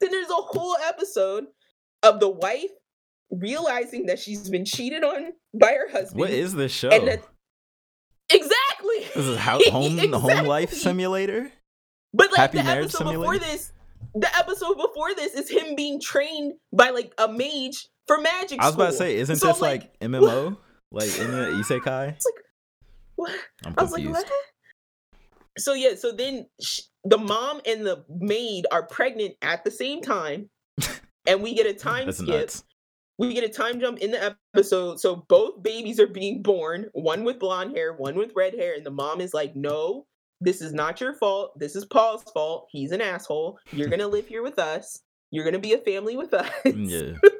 [0.00, 1.44] then there's a whole episode
[2.02, 2.70] of the wife
[3.30, 6.20] realizing that she's been cheated on by her husband.
[6.20, 6.90] what is this show?
[6.90, 7.22] and that
[8.30, 11.50] exactly this is how home the home life simulator.
[12.14, 13.44] But like Happy the Marriage episode before Simulator?
[13.46, 13.72] this,
[14.14, 18.60] the episode before this is him being trained by like a mage for magic.
[18.60, 20.56] I was about to say, isn't So, this like, MMO?
[20.90, 22.10] Like in the isekai?
[22.10, 22.44] It's like
[23.16, 23.32] what?
[23.64, 24.26] I'm I was like, confused.
[24.28, 25.58] what?
[25.58, 30.00] So yeah, so then sh- the mom and the maid are pregnant at the same
[30.02, 30.48] time,
[31.26, 32.28] and we get a time skip.
[32.28, 32.64] nuts.
[33.18, 37.22] We get a time jump in the episode, so both babies are being born, one
[37.24, 40.06] with blonde hair, one with red hair, and the mom is like, "No,
[40.40, 41.52] this is not your fault.
[41.58, 42.66] This is Paul's fault.
[42.70, 43.58] He's an asshole.
[43.72, 45.00] You're gonna live here with us.
[45.30, 47.12] You're gonna be a family with us." Yeah.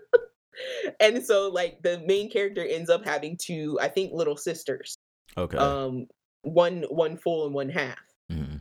[1.01, 4.97] and so, like, the main character ends up having two, I think, little sisters.
[5.37, 5.57] Okay.
[5.59, 6.07] Um,
[6.43, 7.99] one one full and one half.
[8.31, 8.61] Mhm.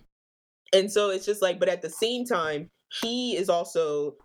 [0.74, 2.70] And so it's just like, but at the same time,
[3.02, 4.16] he is also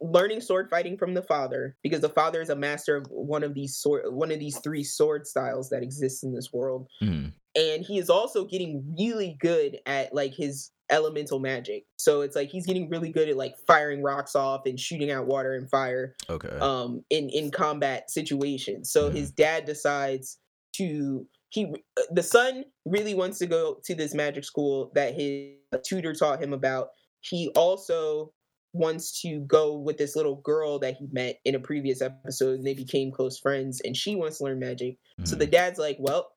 [0.00, 3.54] learning sword fighting from the father because the father is a master of one of
[3.54, 7.32] these sword one of these three sword styles that exists in this world Mhm.
[7.54, 12.48] and he is also getting really good at like his elemental magic so it's like
[12.48, 16.14] he's getting really good at like firing rocks off and shooting out water and fire
[16.30, 16.56] Okay.
[16.60, 19.14] um in in combat situations so Mhm.
[19.14, 20.38] his dad decides
[20.74, 21.74] to he
[22.12, 26.52] the son really wants to go to this magic school that his tutor taught him
[26.52, 26.90] about
[27.20, 28.32] he also
[28.72, 32.66] wants to go with this little girl that he met in a previous episode and
[32.66, 35.38] they became close friends and she wants to learn magic so Mhm.
[35.40, 36.30] the dad's like well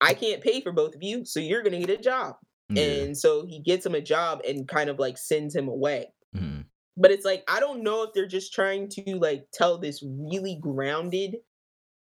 [0.00, 2.36] i can't pay for both of you so you're gonna get a job
[2.70, 2.82] Yeah.
[2.84, 6.64] and so he gets him a job and kind of like sends him away Mhm.
[6.96, 10.56] but it's like I don't know if they're just trying to like tell this really
[10.60, 11.36] grounded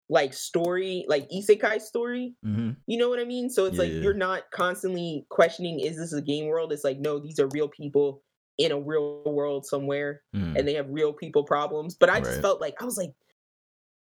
[0.09, 2.35] like story, like isekai story.
[2.45, 2.77] Mhm.
[2.87, 3.49] You know what I mean?
[3.49, 6.71] So it's like you're not constantly questioning is this a game world?
[6.71, 8.21] It's like no, these are real people
[8.59, 10.57] in a real world somewhere Mhm.
[10.59, 11.95] and they have real people problems.
[11.95, 12.41] But I just Right.
[12.43, 13.13] felt like I was like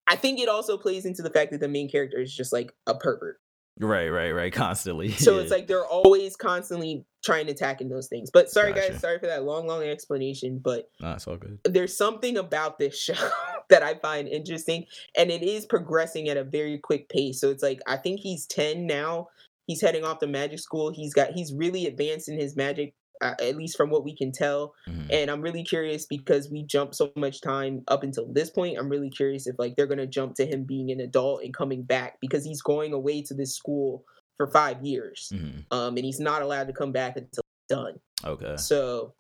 [0.09, 2.73] I think it also plays into the fact that the main character is just like
[2.87, 3.41] a pervert.
[3.81, 4.53] Right, right, right.
[4.53, 5.09] Constantly.
[5.19, 5.43] So Yeah.
[5.43, 8.31] it's like they're always constantly trying to attack in those things.
[8.33, 8.93] But sorry Gotcha.
[8.93, 10.61] guys, sorry for that long, long explanation.
[10.63, 11.59] But Nah, it's all good.
[11.65, 13.15] there's something about this show
[13.71, 14.85] that I find interesting,
[15.17, 17.41] and it is progressing at a very quick pace.
[17.41, 19.29] So it's like I think he's ten now.
[19.67, 20.93] He's heading off to magic school.
[20.93, 22.95] He's got he's really advanced in his magic,
[23.25, 24.75] at least from what we can tell.
[24.89, 25.07] Mhm.
[25.11, 28.79] And I'm really curious because we jumped so much time up until this point.
[28.79, 31.83] I'm really curious if like they're gonna jump to him being an adult and coming
[31.83, 34.05] back because he's going away to this school
[34.37, 35.65] for five years, Mhm.
[35.71, 38.01] um, and he's not allowed to come back until done.
[38.25, 38.57] Okay.
[38.57, 39.15] So,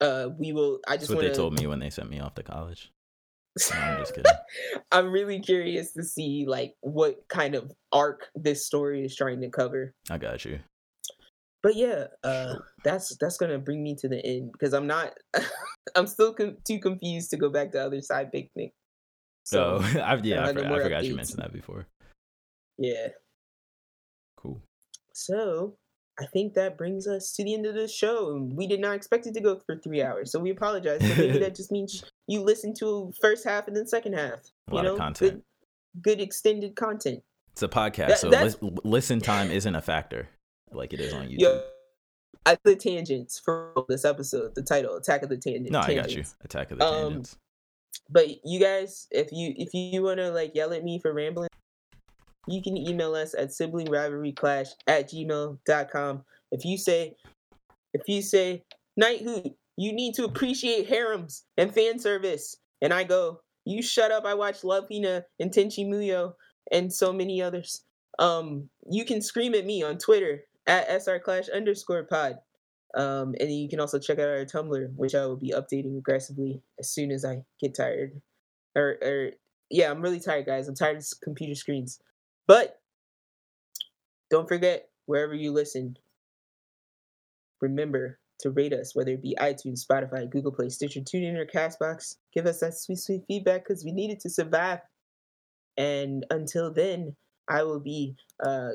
[0.00, 0.80] uh, we will.
[0.88, 2.90] I That's just what want they told me when they sent me off to college.
[3.72, 4.32] No, I'm just kidding.
[4.92, 9.50] I'm really curious to see like what kind of arc this story is trying to
[9.50, 9.92] cover.
[10.08, 10.60] I got you.
[11.62, 15.12] But yeah, uh, that's that's gonna bring me to the end because I'm not.
[15.96, 18.72] I'm still com- too confused to go back to other side picnic.
[19.44, 21.86] So, So I've, yeah, I, for- I forgot you mentioned that before.
[22.78, 23.08] yeah,
[24.36, 24.62] Cool.
[25.12, 25.76] so
[26.18, 28.32] I think that brings us to the end of the show.
[28.36, 31.00] and We did not expect it to go for three hours, so we apologize.
[31.00, 34.34] But maybe that just means you listen to first half and then second half.
[34.34, 35.42] A you lot know, of content.
[36.02, 37.20] Good, good extended content.
[37.52, 40.28] It's a podcast, That- so lis- listen time isn't a factor
[40.72, 41.40] like it is on YouTube.
[41.40, 41.62] Yo,
[42.46, 45.70] I the tangents for this episode, the title, Attack of the Tangent.
[45.70, 46.16] no, I got you.
[46.16, 46.36] Tangents.
[46.44, 47.36] Attack of the Um, Tangents.
[48.08, 51.48] But you guys, if you if you wanna like yell at me for rambling,
[52.46, 56.24] you can email us at sibling rivalry clash at gmail.com.
[56.52, 57.16] If you say
[57.94, 58.64] if you say
[58.96, 64.10] Night Hoot, you need to appreciate harems and fan service, and I go, you shut
[64.10, 66.34] up, I watch Love Hina and Tenchi Muyo
[66.72, 67.84] and so many others.
[68.18, 72.38] Um, you can scream at me on Twitter at SR Clash underscore pod.
[72.94, 76.62] Um, and you can also check out our Tumblr, which I will be updating aggressively
[76.78, 78.20] as soon as I get tired.
[78.74, 79.30] Or, or
[79.70, 80.68] yeah, I'm really tired, guys.
[80.68, 82.00] I'm tired of computer screens.
[82.48, 82.80] But
[84.28, 85.96] don't forget, wherever you listen,
[87.60, 92.16] remember to rate us, whether it be iTunes, Spotify, Google Play, Stitcher, TuneIn, or Castbox.
[92.34, 94.80] Give us that sweet, sweet feedback because we need it to survive.
[95.76, 97.16] And until then,
[97.48, 98.70] I will be uh,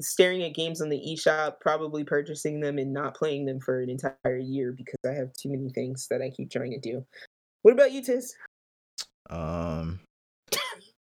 [0.00, 3.90] staring at games on the eShop, probably purchasing them and not playing them for an
[3.90, 7.04] entire year because I have too many things that I keep trying to do.
[7.62, 8.34] What about you, Tiz?
[9.28, 10.00] Um,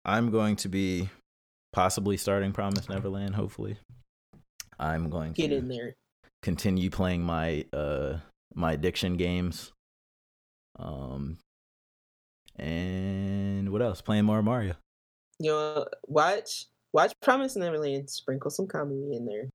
[0.05, 1.09] I'm going to be
[1.73, 3.35] possibly starting Promise Neverland.
[3.35, 3.79] Hopefully,
[4.79, 5.95] I'm going Get to get in there.
[6.43, 8.19] continue playing my uh
[8.55, 9.71] my addiction games.
[10.79, 11.39] Um,
[12.57, 14.01] and what else?
[14.01, 14.75] Playing more Mario.
[15.39, 18.09] You know, watch watch Promise Neverland.
[18.11, 19.49] Sprinkle some comedy in there.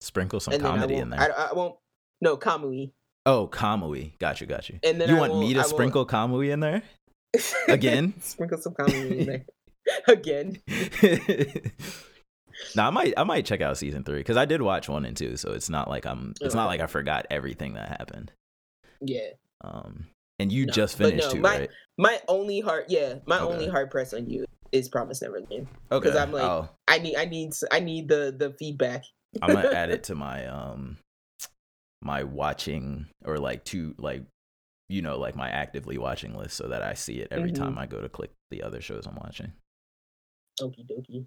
[0.00, 1.20] Sprinkle some and I comedy in there.
[1.20, 1.76] I, I won't.
[2.20, 2.92] No comedy.
[3.26, 4.18] oh, Kamuy.
[4.18, 4.46] Got you.
[4.46, 4.78] Got you.
[4.82, 6.82] And then you I want me I to won't- sprinkle Kamuy in there
[7.68, 8.14] again?
[8.20, 9.44] Sprinkle some comedy in there
[10.08, 10.58] again.
[12.76, 15.16] now I might I might check out season three because I did watch one and
[15.16, 18.32] two, so it's not like I'm it's not like I forgot everything that happened.
[19.00, 19.30] Yeah.
[19.62, 20.06] Um,
[20.38, 21.70] and you No, just finished no, too, my- right?
[21.98, 23.52] My only heart yeah, my Okay.
[23.52, 25.50] only hard press on you is Promise Neverland.
[25.52, 29.04] Okay, Because I'm like- I'll, I need, I need, I need the the feedback.
[29.40, 30.98] I'm gonna add it to my um
[32.02, 34.24] my watching or like to like
[34.88, 37.56] you know like my actively watching list so that I see it every Mhm.
[37.56, 39.52] time I go to click the other shows I'm watching.
[40.60, 41.26] Okie dokie.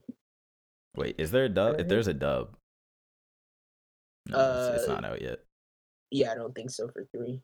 [0.95, 1.79] Wait, is there a dub?
[1.79, 2.55] If there's a dub,
[4.27, 4.37] no,
[4.73, 5.39] it's, it's Uh, not out yet.
[6.11, 7.41] Yeah, I don't think so for three.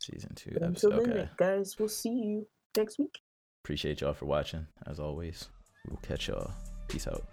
[0.00, 0.92] Season two But episode.
[0.92, 1.12] until Okay.
[1.20, 3.18] then, guys, we'll see you next week.
[3.66, 4.64] Appreciate y'all for watching.
[4.86, 5.48] As always,
[5.88, 6.52] we'll catch y'all.
[6.86, 7.24] Peace out.